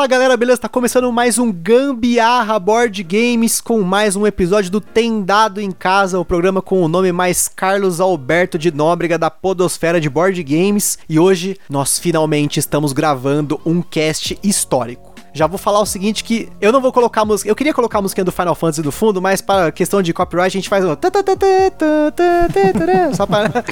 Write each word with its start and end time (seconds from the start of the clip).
Fala 0.00 0.08
galera, 0.08 0.34
beleza? 0.34 0.62
Tá 0.62 0.68
começando 0.68 1.12
mais 1.12 1.38
um 1.38 1.52
Gambiarra 1.52 2.58
Board 2.58 3.02
Games 3.02 3.60
com 3.60 3.82
mais 3.82 4.16
um 4.16 4.26
episódio 4.26 4.70
do 4.70 4.80
Tem 4.80 5.22
Dado 5.22 5.60
em 5.60 5.70
Casa, 5.70 6.18
o 6.18 6.24
programa 6.24 6.62
com 6.62 6.82
o 6.82 6.88
nome 6.88 7.12
mais 7.12 7.48
Carlos 7.48 8.00
Alberto 8.00 8.58
de 8.58 8.70
Nóbrega 8.70 9.18
da 9.18 9.30
Podosfera 9.30 10.00
de 10.00 10.08
Board 10.08 10.42
Games. 10.42 10.96
E 11.06 11.18
hoje 11.18 11.54
nós 11.68 11.98
finalmente 11.98 12.58
estamos 12.58 12.94
gravando 12.94 13.60
um 13.62 13.82
cast 13.82 14.38
histórico. 14.42 15.09
Já 15.32 15.46
vou 15.46 15.58
falar 15.58 15.80
o 15.80 15.86
seguinte 15.86 16.24
que 16.24 16.48
eu 16.60 16.72
não 16.72 16.80
vou 16.80 16.92
colocar 16.92 17.22
a 17.22 17.24
música, 17.24 17.48
eu 17.48 17.54
queria 17.54 17.72
colocar 17.72 17.98
a 17.98 18.02
música 18.02 18.24
do 18.24 18.32
Final 18.32 18.54
Fantasy 18.54 18.82
do 18.82 18.92
fundo, 18.92 19.20
mas 19.20 19.40
para 19.40 19.72
questão 19.72 20.02
de 20.02 20.12
copyright 20.12 20.56
a 20.56 20.60
gente 20.60 20.68
faz 20.68 20.84
um 20.84 20.90
só 23.14 23.26
para 23.26 23.64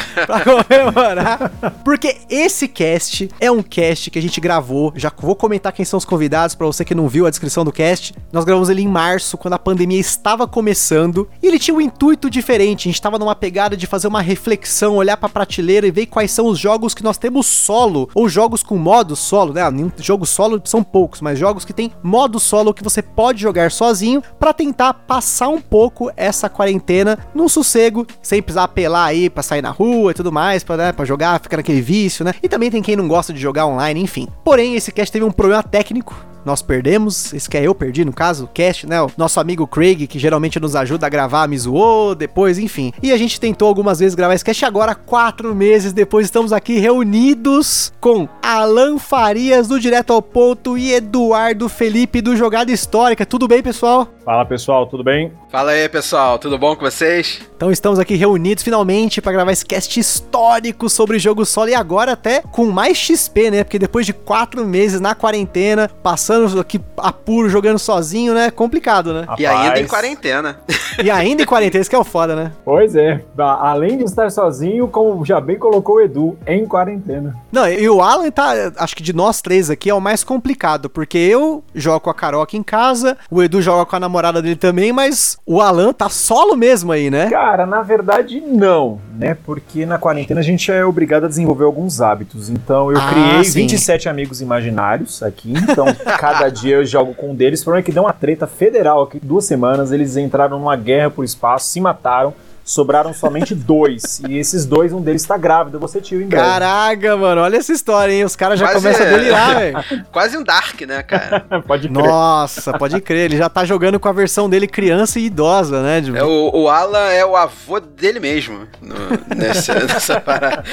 comemorar. 0.45 1.51
Porque 1.85 2.19
esse 2.29 2.69
cast 2.69 3.29
é 3.41 3.51
um 3.51 3.63
cast 3.63 4.11
que 4.11 4.19
a 4.19 4.23
gente 4.23 4.41
gravou, 4.41 4.93
já 4.97 5.13
vou 5.17 5.35
comentar 5.35 5.73
quem 5.73 5.85
são 5.85 5.99
os 5.99 6.05
convidados 6.05 6.55
para 6.55 6.67
você 6.67 6.85
que 6.85 6.95
não 6.95 7.09
viu 7.09 7.27
a 7.27 7.31
descrição 7.31 7.65
do 7.65 7.73
cast. 7.73 8.15
Nós 8.33 8.45
gravamos 8.45 8.69
ele 8.69 8.83
em 8.83 8.89
março, 8.89 9.37
quando 9.37 9.55
a 9.55 9.59
pandemia 9.59 10.01
estava 10.01 10.47
começando, 10.47 11.29
e 11.43 11.47
ele 11.47 11.59
tinha 11.59 11.77
um 11.77 11.81
intuito 11.81 12.31
diferente. 12.31 12.83
A 12.83 12.89
gente 12.89 12.95
estava 12.95 13.19
numa 13.19 13.35
pegada 13.35 13.77
de 13.77 13.87
fazer 13.87 14.09
uma 14.09 14.21
reflexão, 14.21 14.97
olhar 14.97 15.17
para 15.17 15.29
prateleira 15.29 15.87
e 15.87 15.91
ver 15.91 16.07
quais 16.07 16.31
são 16.31 16.47
os 16.47 16.59
jogos 16.59 16.95
que 16.95 17.03
nós 17.03 17.19
temos 17.19 17.47
solo 17.47 18.09
ou 18.15 18.29
jogos 18.29 18.63
com 18.63 18.77
modo 18.77 19.17
solo, 19.17 19.53
né? 19.53 19.63
Jogos 19.99 20.31
solo 20.31 20.61
são 20.65 20.83
poucos, 20.83 21.21
mas 21.21 21.39
jogos 21.39 21.48
jogos 21.49 21.65
que 21.65 21.73
tem 21.73 21.91
modo 22.03 22.39
solo 22.39 22.75
que 22.75 22.85
você 22.85 23.01
pode 23.01 23.41
jogar 23.41 23.71
sozinho 23.71 24.23
para 24.39 24.53
tentar 24.53 24.93
passar 24.93 25.49
um 25.49 25.61
pouco 25.61 26.11
essa 26.15 26.49
quarentena 26.49 27.19
no 27.35 27.49
sossego, 27.49 28.07
sem 28.23 28.43
precisar 28.43 28.65
apelar 28.65 29.07
aí 29.07 29.31
para 29.31 29.43
sair 29.43 29.63
na 29.63 29.71
rua 29.71 30.11
e 30.11 30.15
tudo 30.15 30.31
mais, 30.31 30.63
para 30.63 30.77
né, 30.77 30.93
pra 30.93 31.07
jogar, 31.07 31.41
ficar 31.41 31.57
naquele 31.57 31.81
vício, 31.81 32.23
né? 32.23 32.35
E 32.43 32.49
também 32.49 32.71
tem 32.71 32.83
quem 32.83 32.97
não 32.97 33.09
gosta 33.09 33.33
de 33.33 33.41
jogar 33.41 33.67
online, 33.67 34.01
enfim. 34.01 34.29
Porém, 34.45 34.75
esse 34.75 34.93
cast 34.93 35.11
teve 35.11 35.25
um 35.25 35.31
problema 35.31 35.63
técnico 35.63 36.15
nós 36.49 36.63
perdemos, 36.63 37.33
esse 37.35 37.49
que 37.49 37.59
é 37.59 37.63
eu 37.63 37.75
perdi 37.75 38.05
no 38.05 38.13
caso, 38.13 38.45
o 38.45 38.49
cast, 38.49 38.87
né? 38.87 39.01
O 39.03 39.11
nosso 39.17 39.39
amigo 39.39 39.67
Craig, 39.67 40.07
que 40.07 40.19
geralmente 40.19 40.59
nos 40.59 40.75
ajuda 40.75 41.07
a 41.07 41.11
gravar, 41.11 41.47
me 41.47 41.59
zoou 41.59 42.15
depois, 42.15 42.59
enfim. 42.59 42.91
E 43.03 43.13
a 43.13 43.17
gente 43.19 43.39
tentou 43.39 43.69
algumas 43.69 44.01
vezes 44.01 44.15
gravar 44.15 44.35
esse 44.35 44.45
cast, 44.45 44.65
agora, 44.65 44.95
quatro 44.95 45.55
meses 45.55 45.93
depois, 45.93 46.27
estamos 46.27 46.53
aqui 46.53 46.79
reunidos 46.79 47.93
com 48.01 48.27
Alan 48.43 48.99
Farias 48.99 49.69
do 49.69 49.79
Direto 49.79 50.13
ao 50.13 50.23
Ponto 50.23 50.79
e 50.79 50.93
Eduardo 50.93 51.69
Felipe 51.69 52.23
do 52.23 52.35
Jogada 52.35 52.73
Histórica. 52.73 53.27
Tudo 53.27 53.47
bem, 53.47 53.63
pessoal? 53.63 54.09
Fala 54.25 54.45
pessoal, 54.45 54.87
tudo 54.87 55.05
bem? 55.05 55.33
Fala 55.51 55.71
aí 55.71 55.89
pessoal, 55.89 56.39
tudo 56.39 56.59
bom 56.59 56.77
com 56.77 56.85
vocês? 56.85 57.41
Então 57.57 57.73
estamos 57.73 57.99
aqui 57.99 58.15
reunidos 58.15 58.63
finalmente 58.63 59.23
para 59.23 59.33
gravar 59.33 59.53
esse 59.53 59.65
cast 59.65 59.99
histórico 59.99 60.89
sobre 60.91 61.19
jogo 61.19 61.47
solo 61.47 61.71
e 61.71 61.75
agora 61.75 62.13
até 62.13 62.43
com 62.43 62.67
mais 62.67 62.99
XP, 62.99 63.51
né? 63.51 63.65
Porque 63.65 63.79
depois 63.79 64.05
de 64.05 64.13
quatro 64.13 64.67
meses 64.67 65.01
na 65.01 65.15
quarentena, 65.15 65.91
passando 66.03 66.38
aqui 66.59 66.81
apuro, 66.97 67.49
jogando 67.49 67.79
sozinho, 67.79 68.35
né? 68.35 68.51
Complicado, 68.51 69.13
né? 69.13 69.21
Rapaz. 69.21 69.41
E 69.41 69.47
ainda 69.47 69.81
em 69.81 69.87
quarentena. 69.87 70.59
E 71.01 71.13
ainda 71.13 71.43
em 71.43 71.47
quarentena, 71.47 71.81
isso 71.81 71.89
que 71.89 71.95
é 71.95 71.99
o 71.99 72.03
foda, 72.03 72.35
né? 72.35 72.51
Pois 72.65 72.97
é, 72.97 73.21
além 73.39 73.99
de 73.99 74.03
estar 74.03 74.33
sozinho, 74.33 74.89
como 74.89 75.25
já 75.25 75.41
bem 75.41 75.57
colocou 75.57 75.97
o 75.97 76.01
Edu, 76.01 76.37
em 76.45 76.67
quarentena. 76.67 77.37
Não, 77.53 77.69
e 77.69 77.89
o 77.89 78.03
Alan 78.03 78.29
tá, 78.33 78.73
acho 78.77 78.97
que 78.97 79.03
de 79.03 79.13
nós 79.13 79.41
três 79.41 79.71
aqui 79.71 79.89
é 79.89 79.95
o 79.95 80.01
mais 80.01 80.25
complicado, 80.25 80.91
porque 80.91 81.17
eu 81.17 81.63
jogo 81.73 82.01
com 82.01 82.11
a 82.11 82.15
Carol 82.15 82.43
aqui 82.43 82.57
em 82.57 82.65
casa, 82.65 83.17
o 83.31 83.41
Edu 83.41 83.63
joga 83.63 83.87
com 83.87 83.95
a 83.95 84.01
namorada 84.01 84.29
namorada 84.29 84.43
dele 84.43 84.57
também, 84.57 84.93
mas 84.93 85.39
o 85.47 85.61
Alan 85.61 85.93
tá 85.93 86.09
solo 86.09 86.57
mesmo 86.57 86.93
aí, 86.93 87.11
né? 87.11 87.31
Cara, 87.31 87.67
na 87.67 87.83
verdade 87.83 88.41
não, 88.41 88.99
né? 89.17 89.37
Porque 89.45 89.87
na 89.87 89.99
quarentena 89.99 90.41
a 90.41 90.43
gente 90.43 90.71
é 90.71 90.85
obrigado 90.85 91.25
a 91.25 91.29
desenvolver 91.29 91.65
alguns 91.65 92.01
hábitos. 92.01 92.49
Então 92.51 92.91
eu 92.91 92.99
ah, 92.99 93.09
criei 93.09 93.45
sim. 93.45 93.61
27 93.61 94.09
amigos 94.09 94.41
imaginários 94.41 95.23
aqui, 95.23 95.53
então 95.53 95.87
cada 96.19 96.49
dia 96.51 96.77
eu 96.77 96.85
jogo 96.85 97.15
com 97.15 97.31
um 97.31 97.35
deles. 97.35 97.61
O 97.61 97.65
problema 97.65 97.83
é 97.83 97.85
que 97.85 97.93
deu 97.93 98.03
uma 98.03 98.13
treta 98.13 98.47
federal 98.47 99.03
aqui, 99.03 99.21
duas 99.23 99.45
semanas, 99.45 99.93
eles 99.93 100.17
entraram 100.17 100.59
numa 100.59 100.77
guerra 100.77 101.11
por 101.11 101.25
espaço, 101.25 101.69
se 101.69 101.81
mataram 101.81 102.35
sobraram 102.69 103.15
somente 103.15 103.55
dois. 103.57 104.21
e 104.29 104.37
esses 104.37 104.67
dois, 104.67 104.93
um 104.93 105.01
deles 105.01 105.25
tá 105.25 105.37
grávido, 105.37 105.77
eu 105.77 105.81
vou 105.81 105.89
ser 105.89 106.03
tio 106.03 106.21
em 106.21 106.27
breve. 106.27 106.45
Caraca, 106.45 107.17
mano, 107.17 107.41
olha 107.41 107.57
essa 107.57 107.73
história, 107.73 108.13
hein? 108.13 108.25
Os 108.25 108.37
caras 108.37 108.61
já 108.61 108.73
começam 108.73 109.07
é... 109.07 109.09
a 109.09 109.17
delirar, 109.17 109.57
velho. 109.57 110.05
Quase 110.13 110.37
um 110.37 110.45
Dark, 110.45 110.81
né, 110.83 111.03
cara? 111.03 111.41
pode 111.67 111.89
crer. 111.89 112.05
Nossa, 112.05 112.77
pode 112.77 113.01
crer. 113.01 113.25
Ele 113.25 113.37
já 113.37 113.49
tá 113.49 113.65
jogando 113.65 113.99
com 113.99 114.09
a 114.09 114.13
versão 114.13 114.49
dele 114.49 114.67
criança 114.67 115.19
e 115.19 115.27
idosa, 115.27 115.83
né? 115.83 116.03
É, 116.15 116.23
o, 116.23 116.51
o 116.55 116.69
Alan 116.69 117.09
é 117.11 117.25
o 117.25 117.35
avô 117.35 117.81
dele 117.81 118.21
mesmo 118.21 118.67
no, 118.83 118.95
nessa, 119.35 119.75
nessa 119.75 120.21
parada. 120.21 120.65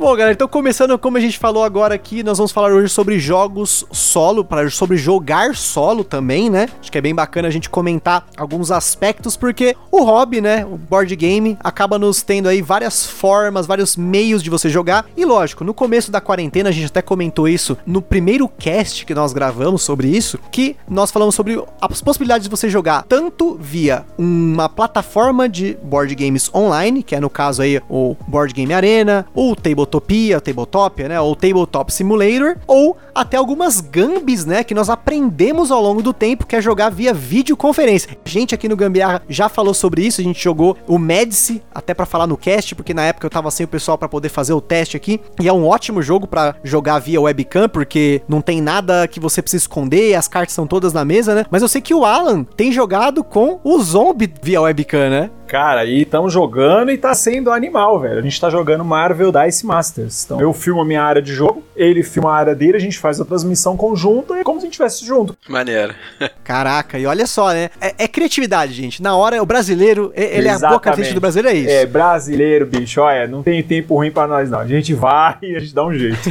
Bom, 0.00 0.16
galera, 0.16 0.32
então 0.32 0.48
começando 0.48 0.98
como 0.98 1.18
a 1.18 1.20
gente 1.20 1.38
falou 1.38 1.62
agora 1.62 1.94
aqui, 1.94 2.22
nós 2.22 2.38
vamos 2.38 2.52
falar 2.52 2.72
hoje 2.72 2.88
sobre 2.88 3.18
jogos 3.18 3.84
solo, 3.92 4.42
para 4.42 4.70
sobre 4.70 4.96
jogar 4.96 5.54
solo 5.54 6.02
também, 6.02 6.48
né? 6.48 6.70
Acho 6.80 6.90
que 6.90 6.96
é 6.96 7.02
bem 7.02 7.14
bacana 7.14 7.48
a 7.48 7.50
gente 7.50 7.68
comentar 7.68 8.26
alguns 8.34 8.70
aspectos, 8.70 9.36
porque 9.36 9.76
o 9.92 10.02
hobby, 10.02 10.40
né, 10.40 10.64
o 10.64 10.78
board 10.78 11.14
game, 11.14 11.58
acaba 11.62 11.98
nos 11.98 12.22
tendo 12.22 12.48
aí 12.48 12.62
várias 12.62 13.04
formas, 13.04 13.66
vários 13.66 13.94
meios 13.94 14.42
de 14.42 14.48
você 14.48 14.70
jogar. 14.70 15.04
E 15.14 15.26
lógico, 15.26 15.64
no 15.64 15.74
começo 15.74 16.10
da 16.10 16.18
quarentena, 16.18 16.70
a 16.70 16.72
gente 16.72 16.86
até 16.86 17.02
comentou 17.02 17.46
isso 17.46 17.76
no 17.84 18.00
primeiro 18.00 18.48
cast 18.48 19.04
que 19.04 19.14
nós 19.14 19.34
gravamos 19.34 19.82
sobre 19.82 20.08
isso, 20.08 20.38
que 20.50 20.76
nós 20.88 21.10
falamos 21.10 21.34
sobre 21.34 21.62
as 21.78 22.00
possibilidades 22.00 22.44
de 22.44 22.50
você 22.50 22.70
jogar 22.70 23.02
tanto 23.02 23.58
via 23.60 24.06
uma 24.16 24.66
plataforma 24.66 25.46
de 25.46 25.76
board 25.82 26.14
games 26.14 26.50
online, 26.54 27.02
que 27.02 27.14
é 27.14 27.20
no 27.20 27.28
caso 27.28 27.60
aí 27.60 27.82
o 27.86 28.16
Board 28.26 28.54
Game 28.54 28.72
Arena, 28.72 29.26
ou 29.34 29.52
o 29.52 29.56
Table 29.56 29.89
Tabletopia, 29.90 30.40
Tabletopia, 30.40 31.08
né, 31.08 31.20
ou 31.20 31.34
Tabletop 31.34 31.92
Simulator, 31.92 32.56
ou 32.66 32.96
até 33.14 33.36
algumas 33.36 33.80
gambis, 33.80 34.46
né, 34.46 34.62
que 34.62 34.74
nós 34.74 34.88
aprendemos 34.88 35.70
ao 35.70 35.82
longo 35.82 36.02
do 36.02 36.12
tempo, 36.12 36.46
que 36.46 36.54
é 36.54 36.60
jogar 36.60 36.90
via 36.90 37.12
videoconferência. 37.12 38.16
A 38.24 38.28
gente 38.28 38.54
aqui 38.54 38.68
no 38.68 38.76
Gambiarra 38.76 39.22
já 39.28 39.48
falou 39.48 39.74
sobre 39.74 40.06
isso, 40.06 40.20
a 40.20 40.24
gente 40.24 40.42
jogou 40.42 40.76
o 40.86 40.98
Medici, 40.98 41.62
até 41.74 41.92
para 41.92 42.06
falar 42.06 42.26
no 42.26 42.36
cast, 42.36 42.74
porque 42.74 42.94
na 42.94 43.02
época 43.02 43.26
eu 43.26 43.30
tava 43.30 43.50
sem 43.50 43.64
o 43.64 43.68
pessoal 43.68 43.98
para 43.98 44.08
poder 44.08 44.28
fazer 44.28 44.52
o 44.52 44.60
teste 44.60 44.96
aqui, 44.96 45.20
e 45.40 45.48
é 45.48 45.52
um 45.52 45.66
ótimo 45.66 46.00
jogo 46.00 46.26
para 46.26 46.54
jogar 46.62 46.98
via 47.00 47.20
webcam, 47.20 47.68
porque 47.68 48.22
não 48.28 48.40
tem 48.40 48.60
nada 48.60 49.08
que 49.08 49.18
você 49.18 49.42
precisa 49.42 49.64
esconder, 49.64 50.14
as 50.14 50.28
cartas 50.28 50.54
são 50.54 50.66
todas 50.66 50.92
na 50.92 51.04
mesa, 51.04 51.34
né? 51.34 51.44
Mas 51.50 51.62
eu 51.62 51.68
sei 51.68 51.80
que 51.80 51.94
o 51.94 52.04
Alan 52.04 52.44
tem 52.44 52.70
jogado 52.70 53.24
com 53.24 53.60
o 53.64 53.80
Zombie 53.80 54.32
via 54.42 54.60
webcam, 54.60 55.10
né? 55.10 55.30
Cara, 55.50 55.84
e 55.84 56.02
estamos 56.02 56.32
jogando 56.32 56.92
e 56.92 56.96
tá 56.96 57.12
sendo 57.12 57.50
animal, 57.50 57.98
velho. 57.98 58.20
A 58.20 58.22
gente 58.22 58.40
tá 58.40 58.48
jogando 58.48 58.84
Marvel 58.84 59.32
Dice 59.32 59.66
Masters. 59.66 60.24
Então 60.24 60.40
eu 60.40 60.52
filmo 60.52 60.82
a 60.82 60.84
minha 60.84 61.02
área 61.02 61.20
de 61.20 61.34
jogo, 61.34 61.64
ele 61.74 62.04
filma 62.04 62.30
a 62.30 62.36
área 62.36 62.54
dele, 62.54 62.76
a 62.76 62.80
gente 62.80 62.96
faz 62.96 63.20
a 63.20 63.24
transmissão 63.24 63.76
conjunta 63.76 64.36
e 64.36 64.40
é 64.42 64.44
como 64.44 64.60
se 64.60 64.64
a 64.64 64.66
gente 64.66 64.74
estivesse 64.74 65.04
junto. 65.04 65.36
Maneiro. 65.48 65.92
Caraca, 66.44 67.00
e 67.00 67.04
olha 67.04 67.26
só, 67.26 67.52
né? 67.52 67.68
É, 67.80 68.04
é 68.04 68.06
criatividade, 68.06 68.72
gente. 68.72 69.02
Na 69.02 69.16
hora, 69.16 69.42
o 69.42 69.46
brasileiro, 69.46 70.12
ele 70.14 70.48
Exatamente. 70.48 70.62
é 70.62 70.66
a 70.66 70.70
boca 70.70 70.92
quente 70.92 71.14
do 71.14 71.20
brasileiro, 71.20 71.58
é 71.58 71.60
isso. 71.60 71.70
É, 71.72 71.84
brasileiro, 71.84 72.64
bicho, 72.66 73.00
olha, 73.00 73.26
não 73.26 73.42
tem 73.42 73.60
tempo 73.60 73.96
ruim 73.96 74.12
para 74.12 74.28
nós, 74.28 74.48
não. 74.48 74.60
A 74.60 74.68
gente 74.68 74.94
vai 74.94 75.36
e 75.42 75.56
a 75.56 75.58
gente 75.58 75.74
dá 75.74 75.84
um 75.84 75.92
jeito. 75.92 76.30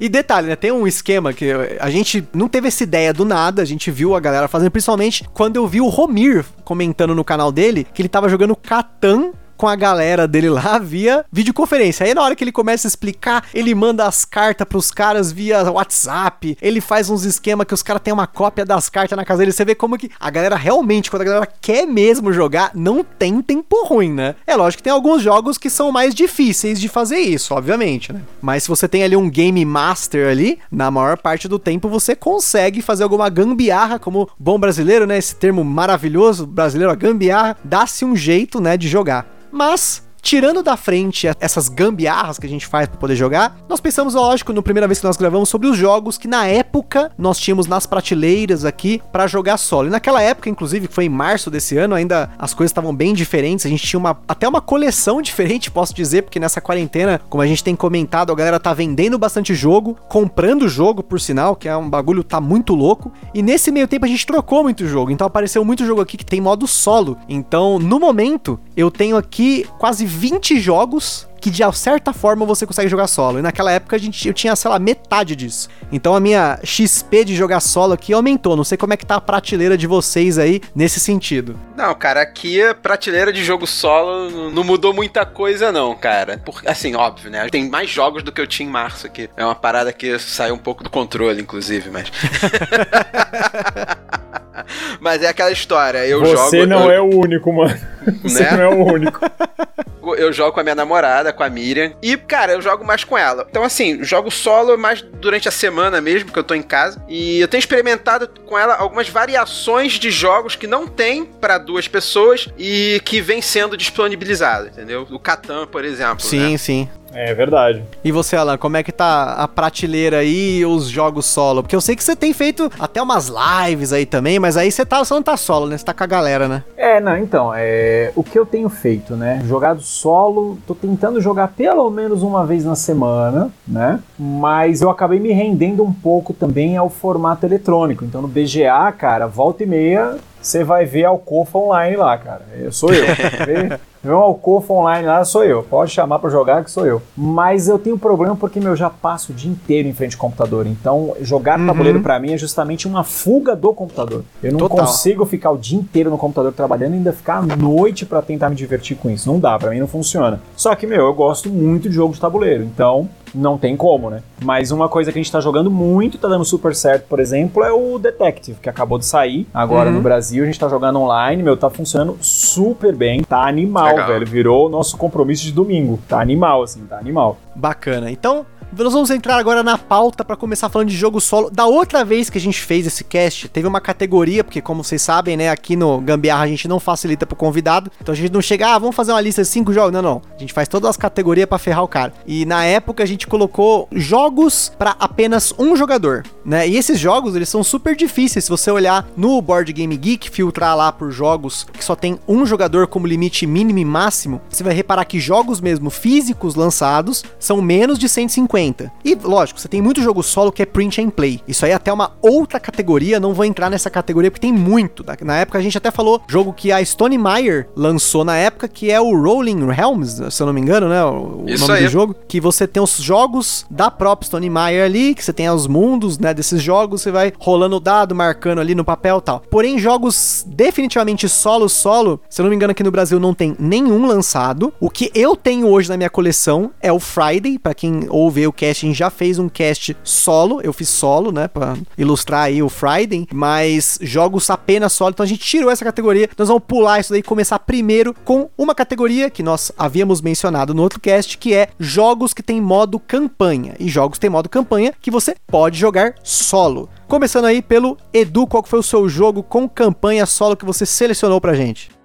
e 0.00 0.08
detalhe, 0.08 0.48
né? 0.48 0.56
Tem 0.56 0.72
um 0.72 0.86
esquema 0.86 1.32
que 1.32 1.50
a 1.80 1.90
gente 1.90 2.26
não 2.32 2.48
teve 2.48 2.68
essa 2.68 2.82
ideia 2.82 3.12
do 3.12 3.24
nada, 3.24 3.62
a 3.62 3.64
gente 3.64 3.90
viu 3.90 4.14
a 4.14 4.20
galera 4.20 4.48
fazendo, 4.48 4.70
principalmente 4.70 5.28
quando 5.32 5.56
eu 5.56 5.66
vi 5.66 5.80
o 5.80 5.88
Romir 5.88 6.44
comentando 6.64 7.14
no 7.14 7.24
canal 7.24 7.50
dele 7.50 7.86
que 7.92 8.02
ele 8.02 8.08
tava 8.08 8.28
jogando 8.28 8.56
Catan 8.56 9.32
com 9.56 9.66
a 9.66 9.76
galera 9.76 10.26
dele 10.28 10.48
lá 10.48 10.78
via 10.78 11.24
videoconferência. 11.32 12.06
Aí 12.06 12.14
na 12.14 12.22
hora 12.22 12.34
que 12.36 12.44
ele 12.44 12.52
começa 12.52 12.86
a 12.86 12.90
explicar, 12.90 13.44
ele 13.54 13.74
manda 13.74 14.06
as 14.06 14.24
cartas 14.24 14.66
pros 14.66 14.90
caras 14.90 15.32
via 15.32 15.70
WhatsApp, 15.70 16.56
ele 16.60 16.80
faz 16.80 17.10
uns 17.10 17.24
esquemas 17.24 17.66
que 17.66 17.74
os 17.74 17.82
caras 17.82 18.02
têm 18.02 18.12
uma 18.12 18.26
cópia 18.26 18.64
das 18.64 18.88
cartas 18.88 19.16
na 19.16 19.24
casa 19.24 19.40
dele. 19.40 19.52
Você 19.52 19.64
vê 19.64 19.74
como 19.74 19.98
que 19.98 20.10
a 20.18 20.30
galera 20.30 20.56
realmente, 20.56 21.10
quando 21.10 21.22
a 21.22 21.26
galera 21.26 21.48
quer 21.60 21.86
mesmo 21.86 22.32
jogar, 22.32 22.70
não 22.74 23.02
tem 23.02 23.40
tempo 23.42 23.84
ruim, 23.86 24.12
né? 24.12 24.34
É 24.46 24.56
lógico 24.56 24.78
que 24.78 24.84
tem 24.84 24.92
alguns 24.92 25.22
jogos 25.22 25.58
que 25.58 25.70
são 25.70 25.90
mais 25.90 26.14
difíceis 26.14 26.80
de 26.80 26.88
fazer 26.88 27.18
isso, 27.18 27.54
obviamente, 27.54 28.12
né? 28.12 28.20
Mas 28.40 28.64
se 28.64 28.68
você 28.68 28.88
tem 28.88 29.02
ali 29.02 29.16
um 29.16 29.30
Game 29.30 29.64
Master 29.64 30.28
ali, 30.28 30.58
na 30.70 30.90
maior 30.90 31.16
parte 31.16 31.48
do 31.48 31.58
tempo 31.58 31.88
você 31.88 32.14
consegue 32.14 32.82
fazer 32.82 33.02
alguma 33.02 33.28
gambiarra, 33.28 33.98
como 33.98 34.28
bom 34.38 34.58
brasileiro, 34.58 35.06
né? 35.06 35.18
Esse 35.18 35.36
termo 35.36 35.64
maravilhoso 35.64 36.46
brasileiro, 36.46 36.92
a 36.92 36.94
gambiarra, 36.94 37.56
dá-se 37.64 38.04
um 38.04 38.16
jeito, 38.16 38.60
né, 38.60 38.76
de 38.76 38.88
jogar. 38.88 39.26
Mas 39.56 40.02
tirando 40.26 40.60
da 40.60 40.76
frente 40.76 41.28
essas 41.38 41.68
gambiarras 41.68 42.36
que 42.36 42.46
a 42.46 42.48
gente 42.48 42.66
faz 42.66 42.88
para 42.88 42.98
poder 42.98 43.14
jogar, 43.14 43.56
nós 43.68 43.80
pensamos, 43.80 44.14
lógico, 44.14 44.52
no 44.52 44.60
primeira 44.60 44.88
vez 44.88 44.98
que 44.98 45.06
nós 45.06 45.16
gravamos 45.16 45.48
sobre 45.48 45.68
os 45.68 45.78
jogos 45.78 46.18
que 46.18 46.26
na 46.26 46.48
época 46.48 47.12
nós 47.16 47.38
tínhamos 47.38 47.68
nas 47.68 47.86
prateleiras 47.86 48.64
aqui 48.64 49.00
para 49.12 49.28
jogar 49.28 49.56
solo. 49.56 49.86
E 49.86 49.90
naquela 49.90 50.20
época, 50.20 50.50
inclusive, 50.50 50.88
que 50.88 50.94
foi 50.94 51.04
em 51.04 51.08
março 51.08 51.48
desse 51.48 51.78
ano, 51.78 51.94
ainda 51.94 52.28
as 52.36 52.52
coisas 52.52 52.72
estavam 52.72 52.92
bem 52.92 53.14
diferentes. 53.14 53.64
A 53.64 53.68
gente 53.68 53.86
tinha 53.86 54.00
uma 54.00 54.18
até 54.26 54.48
uma 54.48 54.60
coleção 54.60 55.22
diferente, 55.22 55.70
posso 55.70 55.94
dizer, 55.94 56.22
porque 56.22 56.40
nessa 56.40 56.60
quarentena, 56.60 57.20
como 57.30 57.40
a 57.40 57.46
gente 57.46 57.62
tem 57.62 57.76
comentado, 57.76 58.32
a 58.32 58.34
galera 58.34 58.58
tá 58.58 58.74
vendendo 58.74 59.16
bastante 59.16 59.54
jogo, 59.54 59.96
comprando 60.08 60.68
jogo, 60.68 61.04
por 61.04 61.20
sinal, 61.20 61.54
que 61.54 61.68
é 61.68 61.76
um 61.76 61.88
bagulho 61.88 62.24
tá 62.24 62.40
muito 62.40 62.74
louco. 62.74 63.12
E 63.32 63.42
nesse 63.42 63.70
meio 63.70 63.86
tempo 63.86 64.04
a 64.04 64.08
gente 64.08 64.26
trocou 64.26 64.64
muito 64.64 64.88
jogo. 64.88 65.12
Então 65.12 65.28
apareceu 65.28 65.64
muito 65.64 65.86
jogo 65.86 66.00
aqui 66.00 66.16
que 66.16 66.26
tem 66.26 66.40
modo 66.40 66.66
solo. 66.66 67.16
Então, 67.28 67.78
no 67.78 68.00
momento, 68.00 68.58
eu 68.76 68.90
tenho 68.90 69.16
aqui 69.16 69.64
quase 69.78 70.04
20 70.16 70.58
jogos 70.58 71.28
que 71.38 71.50
de 71.50 71.62
certa 71.74 72.12
forma 72.12 72.44
você 72.44 72.66
consegue 72.66 72.88
jogar 72.88 73.06
solo. 73.06 73.38
E 73.38 73.42
naquela 73.42 73.70
época 73.70 73.94
a 73.94 73.98
gente, 73.98 74.26
eu 74.26 74.34
tinha, 74.34 74.56
sei 74.56 74.68
lá, 74.68 74.78
metade 74.78 75.36
disso. 75.36 75.68
Então 75.92 76.14
a 76.14 76.18
minha 76.18 76.58
XP 76.64 77.24
de 77.24 77.36
jogar 77.36 77.60
solo 77.60 77.92
aqui 77.92 78.12
aumentou. 78.12 78.56
Não 78.56 78.64
sei 78.64 78.76
como 78.76 78.94
é 78.94 78.96
que 78.96 79.06
tá 79.06 79.16
a 79.16 79.20
prateleira 79.20 79.78
de 79.78 79.86
vocês 79.86 80.38
aí 80.38 80.60
nesse 80.74 80.98
sentido. 80.98 81.56
Não, 81.76 81.94
cara, 81.94 82.22
aqui 82.22 82.60
a 82.60 82.74
prateleira 82.74 83.32
de 83.32 83.44
jogo 83.44 83.66
solo 83.66 84.50
não 84.50 84.64
mudou 84.64 84.92
muita 84.92 85.24
coisa, 85.24 85.70
não, 85.70 85.94
cara. 85.94 86.38
Por, 86.38 86.60
assim, 86.66 86.96
óbvio, 86.96 87.30
né? 87.30 87.46
Tem 87.48 87.68
mais 87.68 87.90
jogos 87.90 88.24
do 88.24 88.32
que 88.32 88.40
eu 88.40 88.46
tinha 88.46 88.68
em 88.68 88.72
março 88.72 89.06
aqui. 89.06 89.30
É 89.36 89.44
uma 89.44 89.54
parada 89.54 89.92
que 89.92 90.18
saiu 90.18 90.54
um 90.54 90.58
pouco 90.58 90.82
do 90.82 90.90
controle, 90.90 91.40
inclusive, 91.40 91.90
mas. 91.90 92.10
mas 95.00 95.22
é 95.22 95.28
aquela 95.28 95.50
história. 95.50 96.06
Eu 96.06 96.20
Você 96.20 96.36
jogo. 96.36 96.50
Você 96.50 96.66
não 96.66 96.84
eu... 96.84 96.90
é 96.90 97.00
o 97.00 97.20
único, 97.20 97.52
mano. 97.52 97.78
Você 98.22 98.42
né? 98.42 98.52
não 98.52 98.62
é 98.62 98.68
o 98.68 98.84
único. 98.84 99.20
eu 100.16 100.32
jogo 100.32 100.52
com 100.52 100.60
a 100.60 100.62
minha 100.62 100.74
namorada, 100.74 101.32
com 101.32 101.42
a 101.42 101.50
Miriam. 101.50 101.92
E, 102.00 102.16
cara, 102.16 102.52
eu 102.52 102.62
jogo 102.62 102.84
mais 102.84 103.02
com 103.02 103.18
ela. 103.18 103.46
Então, 103.50 103.64
assim, 103.64 104.04
jogo 104.04 104.30
solo 104.30 104.78
mais 104.78 105.02
durante 105.02 105.48
a 105.48 105.50
semana 105.50 106.00
mesmo, 106.00 106.30
que 106.30 106.38
eu 106.38 106.44
tô 106.44 106.54
em 106.54 106.62
casa. 106.62 107.02
E 107.08 107.40
eu 107.40 107.48
tenho 107.48 107.58
experimentado 107.58 108.28
com 108.46 108.58
ela 108.58 108.76
algumas 108.76 109.08
variações 109.08 109.94
de 109.94 110.10
jogos 110.10 110.54
que 110.54 110.66
não 110.66 110.86
tem 110.86 111.24
para 111.24 111.58
duas 111.58 111.88
pessoas 111.88 112.48
e 112.58 113.00
que 113.04 113.20
vem 113.20 113.42
sendo 113.42 113.76
disponibilizado, 113.76 114.68
entendeu? 114.68 115.06
O 115.10 115.18
Catan, 115.18 115.66
por 115.66 115.84
exemplo. 115.84 116.20
Sim, 116.20 116.52
né? 116.52 116.58
sim. 116.58 116.88
É 117.12 117.32
verdade. 117.34 117.82
E 118.04 118.12
você, 118.12 118.36
Alan, 118.36 118.58
como 118.58 118.76
é 118.76 118.82
que 118.82 118.92
tá 118.92 119.34
a 119.34 119.48
prateleira 119.48 120.18
aí 120.18 120.58
e 120.58 120.66
os 120.66 120.88
jogos 120.88 121.26
solo? 121.26 121.62
Porque 121.62 121.76
eu 121.76 121.80
sei 121.80 121.96
que 121.96 122.04
você 122.04 122.14
tem 122.14 122.32
feito 122.32 122.70
até 122.78 123.00
umas 123.00 123.28
lives 123.28 123.92
aí 123.92 124.04
também, 124.04 124.38
mas 124.38 124.56
aí 124.56 124.70
você, 124.70 124.84
tá, 124.84 124.98
você 124.98 125.14
não 125.14 125.22
tá 125.22 125.36
solo, 125.36 125.66
né? 125.66 125.78
Você 125.78 125.84
tá 125.84 125.94
com 125.94 126.04
a 126.04 126.06
galera, 126.06 126.48
né? 126.48 126.62
É, 126.76 127.00
não, 127.00 127.16
então, 127.16 127.52
é, 127.54 128.12
o 128.14 128.22
que 128.22 128.38
eu 128.38 128.44
tenho 128.44 128.68
feito, 128.68 129.16
né? 129.16 129.42
Jogado 129.46 129.80
solo, 129.80 130.58
tô 130.66 130.74
tentando 130.74 131.20
jogar 131.20 131.48
pelo 131.48 131.90
menos 131.90 132.22
uma 132.22 132.44
vez 132.44 132.64
na 132.64 132.74
semana, 132.74 133.50
né? 133.66 134.00
Mas 134.18 134.82
eu 134.82 134.90
acabei 134.90 135.18
me 135.18 135.32
rendendo 135.32 135.82
um 135.82 135.92
pouco 135.92 136.32
também 136.32 136.76
ao 136.76 136.90
formato 136.90 137.46
eletrônico. 137.46 138.04
Então 138.04 138.20
no 138.20 138.28
BGA, 138.28 138.92
cara, 138.92 139.26
volta 139.26 139.62
e 139.62 139.66
meia, 139.66 140.16
você 140.40 140.62
vai 140.62 140.84
ver 140.84 141.04
Alcofa 141.04 141.58
online 141.58 141.96
lá, 141.96 142.16
cara. 142.18 142.42
Eu 142.58 142.72
sou 142.72 142.92
eu. 142.92 143.06
Meu 144.02 144.18
Alcofa 144.18 144.72
online 144.72 145.06
lá 145.06 145.24
sou 145.24 145.44
eu. 145.44 145.62
Pode 145.62 145.90
chamar 145.90 146.18
para 146.18 146.30
jogar 146.30 146.64
que 146.64 146.70
sou 146.70 146.86
eu. 146.86 147.02
Mas 147.16 147.68
eu 147.68 147.78
tenho 147.78 147.98
problema 147.98 148.36
porque 148.36 148.60
meu 148.60 148.76
já 148.76 148.88
passo 148.88 149.32
o 149.32 149.34
dia 149.34 149.50
inteiro 149.50 149.88
em 149.88 149.92
frente 149.92 150.14
ao 150.14 150.20
computador. 150.20 150.66
Então, 150.66 151.14
jogar 151.20 151.58
uhum. 151.58 151.66
tabuleiro 151.66 152.00
para 152.00 152.18
mim 152.20 152.32
é 152.32 152.38
justamente 152.38 152.86
uma 152.86 153.02
fuga 153.02 153.56
do 153.56 153.72
computador. 153.72 154.24
Eu 154.42 154.52
não 154.52 154.58
Total. 154.60 154.78
consigo 154.78 155.24
ficar 155.26 155.50
o 155.50 155.58
dia 155.58 155.78
inteiro 155.78 156.10
no 156.10 156.18
computador 156.18 156.52
trabalhando 156.52 156.94
e 156.94 156.96
ainda 156.96 157.12
ficar 157.12 157.38
à 157.38 157.42
noite 157.42 158.06
para 158.06 158.22
tentar 158.22 158.48
me 158.48 158.56
divertir 158.56 158.96
com 158.96 159.10
isso. 159.10 159.30
Não 159.30 159.40
dá, 159.40 159.58
para 159.58 159.70
mim 159.70 159.80
não 159.80 159.88
funciona. 159.88 160.40
Só 160.56 160.74
que, 160.74 160.86
meu, 160.86 161.06
eu 161.06 161.14
gosto 161.14 161.48
muito 161.48 161.88
de 161.88 161.94
jogo 161.94 162.14
de 162.14 162.20
tabuleiro. 162.20 162.62
Então, 162.62 163.08
não 163.34 163.58
tem 163.58 163.76
como, 163.76 164.10
né? 164.10 164.22
Mas 164.42 164.70
uma 164.70 164.88
coisa 164.88 165.12
que 165.12 165.18
a 165.18 165.22
gente 165.22 165.30
tá 165.30 165.40
jogando 165.40 165.70
muito, 165.70 166.18
tá 166.18 166.28
dando 166.28 166.44
super 166.44 166.74
certo, 166.74 167.06
por 167.06 167.20
exemplo, 167.20 167.62
é 167.62 167.72
o 167.72 167.98
Detective, 167.98 168.58
que 168.60 168.68
acabou 168.68 168.98
de 168.98 169.04
sair 169.04 169.46
agora 169.52 169.90
uhum. 169.90 169.96
no 169.96 170.02
Brasil. 170.02 170.42
A 170.42 170.46
gente 170.46 170.58
tá 170.58 170.68
jogando 170.68 170.98
online, 171.00 171.42
meu, 171.42 171.56
tá 171.56 171.68
funcionando 171.68 172.16
super 172.20 172.94
bem, 172.94 173.22
tá 173.22 173.50
animal, 173.86 174.06
Legal. 174.06 174.18
velho. 174.20 174.26
Virou 174.26 174.66
o 174.66 174.68
nosso 174.68 174.96
compromisso 174.96 175.44
de 175.44 175.52
domingo. 175.52 175.98
Tá 176.08 176.20
animal, 176.20 176.62
assim, 176.62 176.84
tá 176.86 176.98
animal. 176.98 177.38
Bacana. 177.54 178.10
Então, 178.10 178.46
nós 178.84 178.92
vamos 178.92 179.10
entrar 179.10 179.36
agora 179.36 179.62
na 179.62 179.78
pauta 179.78 180.24
para 180.24 180.36
começar 180.36 180.68
falando 180.68 180.88
de 180.88 180.96
jogo 180.96 181.20
solo. 181.20 181.50
Da 181.50 181.66
outra 181.66 182.04
vez 182.04 182.28
que 182.28 182.36
a 182.36 182.40
gente 182.40 182.60
fez 182.60 182.86
esse 182.86 183.04
cast, 183.04 183.48
teve 183.48 183.66
uma 183.66 183.80
categoria, 183.80 184.44
porque 184.44 184.60
como 184.60 184.84
vocês 184.84 185.00
sabem, 185.00 185.36
né, 185.36 185.48
aqui 185.48 185.76
no 185.76 186.00
Gambiarra 186.00 186.44
a 186.44 186.48
gente 186.48 186.68
não 186.68 186.78
facilita 186.78 187.24
pro 187.24 187.36
convidado. 187.36 187.90
Então 188.00 188.12
a 188.12 188.16
gente 188.16 188.32
não 188.32 188.42
chega, 188.42 188.74
ah, 188.74 188.78
vamos 188.78 188.94
fazer 188.94 189.12
uma 189.12 189.20
lista 189.20 189.42
de 189.42 189.48
cinco 189.48 189.72
jogos. 189.72 189.92
Não, 189.92 190.02
não. 190.02 190.22
A 190.36 190.38
gente 190.38 190.52
faz 190.52 190.68
todas 190.68 190.90
as 190.90 190.96
categorias 190.96 191.46
para 191.46 191.58
ferrar 191.58 191.84
o 191.84 191.88
cara. 191.88 192.12
E 192.26 192.44
na 192.44 192.64
época 192.64 193.02
a 193.02 193.06
gente 193.06 193.26
colocou 193.26 193.88
jogos 193.92 194.70
para 194.78 194.94
apenas 194.98 195.54
um 195.58 195.76
jogador, 195.76 196.24
né? 196.44 196.68
E 196.68 196.76
esses 196.76 196.98
jogos, 196.98 197.34
eles 197.34 197.48
são 197.48 197.64
super 197.64 197.96
difíceis. 197.96 198.44
Se 198.44 198.50
você 198.50 198.70
olhar 198.70 199.06
no 199.16 199.40
Board 199.40 199.72
Game 199.72 199.96
Geek, 199.96 200.28
filtrar 200.28 200.76
lá 200.76 200.92
por 200.92 201.10
jogos 201.10 201.66
que 201.72 201.84
só 201.84 201.94
tem 201.94 202.18
um 202.28 202.44
jogador 202.44 202.86
como 202.86 203.06
limite 203.06 203.46
mínimo 203.46 203.75
máximo, 203.84 204.40
você 204.48 204.62
vai 204.62 204.74
reparar 204.74 205.04
que 205.04 205.20
jogos 205.20 205.60
mesmo 205.60 205.90
físicos 205.90 206.54
lançados 206.54 207.24
são 207.38 207.60
menos 207.60 207.98
de 207.98 208.08
150 208.08 208.46
50. 208.46 208.92
E, 209.04 209.14
lógico, 209.14 209.60
você 209.60 209.68
tem 209.68 209.82
muito 209.82 210.02
jogo 210.02 210.22
solo 210.22 210.52
que 210.52 210.62
é 210.62 210.66
print 210.66 211.00
and 211.00 211.10
play. 211.10 211.40
Isso 211.46 211.64
aí 211.64 211.72
é 211.72 211.74
até 211.74 211.92
uma 211.92 212.12
outra 212.22 212.60
categoria, 212.60 213.20
não 213.20 213.34
vou 213.34 213.44
entrar 213.44 213.70
nessa 213.70 213.90
categoria 213.90 214.30
porque 214.30 214.40
tem 214.40 214.52
muito. 214.52 215.04
Na 215.22 215.36
época 215.36 215.58
a 215.58 215.62
gente 215.62 215.76
até 215.76 215.90
falou 215.90 216.20
jogo 216.28 216.52
que 216.52 216.70
a 216.70 216.84
Stone 216.84 217.18
Meyer 217.18 217.68
lançou 217.74 218.24
na 218.24 218.36
época, 218.36 218.68
que 218.68 218.90
é 218.90 219.00
o 219.00 219.14
Rolling 219.14 219.66
Realms, 219.66 220.22
se 220.30 220.42
eu 220.42 220.46
não 220.46 220.52
me 220.52 220.60
engano, 220.60 220.88
né? 220.88 221.04
O, 221.04 221.44
Isso 221.46 221.66
nome 221.66 221.78
aí. 221.78 221.84
do 221.84 221.90
jogo. 221.90 222.14
Que 222.28 222.40
você 222.40 222.66
tem 222.66 222.82
os 222.82 222.96
jogos 222.96 223.66
da 223.70 223.90
própria 223.90 224.26
Stone 224.26 224.48
Meyer 224.48 224.84
ali, 224.84 225.14
que 225.14 225.24
você 225.24 225.32
tem 225.32 225.48
os 225.50 225.66
mundos, 225.66 226.18
né, 226.18 226.34
desses 226.34 226.62
jogos, 226.62 227.02
você 227.02 227.10
vai 227.10 227.32
rolando 227.38 227.76
o 227.76 227.80
dado, 227.80 228.14
marcando 228.14 228.60
ali 228.60 228.74
no 228.74 228.84
papel 228.84 229.18
e 229.18 229.22
tal. 229.22 229.42
Porém, 229.50 229.78
jogos 229.78 230.44
definitivamente 230.46 231.28
solo, 231.28 231.68
solo, 231.68 232.20
se 232.28 232.40
eu 232.40 232.44
não 232.44 232.50
me 232.50 232.56
engano 232.56 232.70
aqui 232.70 232.82
no 232.82 232.90
Brasil 232.90 233.18
não 233.18 233.34
tem 233.34 233.56
nenhum 233.66 234.06
lançado. 234.06 234.72
O 234.80 234.88
que 234.88 235.10
eu 235.14 235.36
tenho 235.36 235.68
hoje 235.68 235.88
na 235.88 235.96
minha 235.96 236.08
coleção 236.08 236.70
é 236.80 236.92
o 236.92 237.00
Friday, 237.00 237.58
para 237.58 237.74
quem 237.74 238.06
ouve 238.08 238.46
o 238.46 238.52
cast, 238.52 238.84
a 238.84 238.88
gente 238.88 238.98
já 238.98 239.10
fez 239.10 239.38
um 239.38 239.48
cast 239.48 239.96
solo, 240.02 240.60
eu 240.62 240.72
fiz 240.72 240.88
solo, 240.88 241.32
né, 241.32 241.48
para 241.48 241.76
ilustrar 241.98 242.44
aí 242.44 242.62
o 242.62 242.68
Friday, 242.68 243.26
mas 243.32 243.98
jogos 244.00 244.48
apenas 244.48 244.92
solo, 244.92 245.10
então 245.10 245.24
a 245.24 245.28
gente 245.28 245.40
tirou 245.40 245.70
essa 245.70 245.84
categoria. 245.84 246.28
Nós 246.38 246.48
vamos 246.48 246.62
pular 246.66 247.00
isso 247.00 247.10
daí 247.10 247.20
e 247.20 247.22
começar 247.22 247.58
primeiro 247.58 248.14
com 248.24 248.48
uma 248.56 248.74
categoria 248.74 249.28
que 249.28 249.42
nós 249.42 249.72
havíamos 249.76 250.20
mencionado 250.20 250.72
no 250.72 250.82
outro 250.82 251.00
cast, 251.00 251.36
que 251.38 251.54
é 251.54 251.68
jogos 251.78 252.32
que 252.32 252.42
tem 252.42 252.60
modo 252.60 253.00
campanha. 253.00 253.74
E 253.78 253.88
jogos 253.88 254.16
que 254.16 254.20
tem 254.20 254.30
modo 254.30 254.48
campanha 254.48 254.92
que 255.00 255.10
você 255.10 255.34
pode 255.46 255.78
jogar 255.78 256.14
solo. 256.22 256.88
Começando 257.08 257.46
aí 257.46 257.62
pelo 257.62 257.96
Edu, 258.12 258.46
qual 258.46 258.64
foi 258.64 258.78
o 258.78 258.82
seu 258.82 259.08
jogo 259.08 259.42
com 259.42 259.68
campanha 259.68 260.26
solo 260.26 260.56
que 260.56 260.64
você 260.64 260.84
selecionou 260.84 261.40
pra 261.40 261.54
gente? 261.54 261.95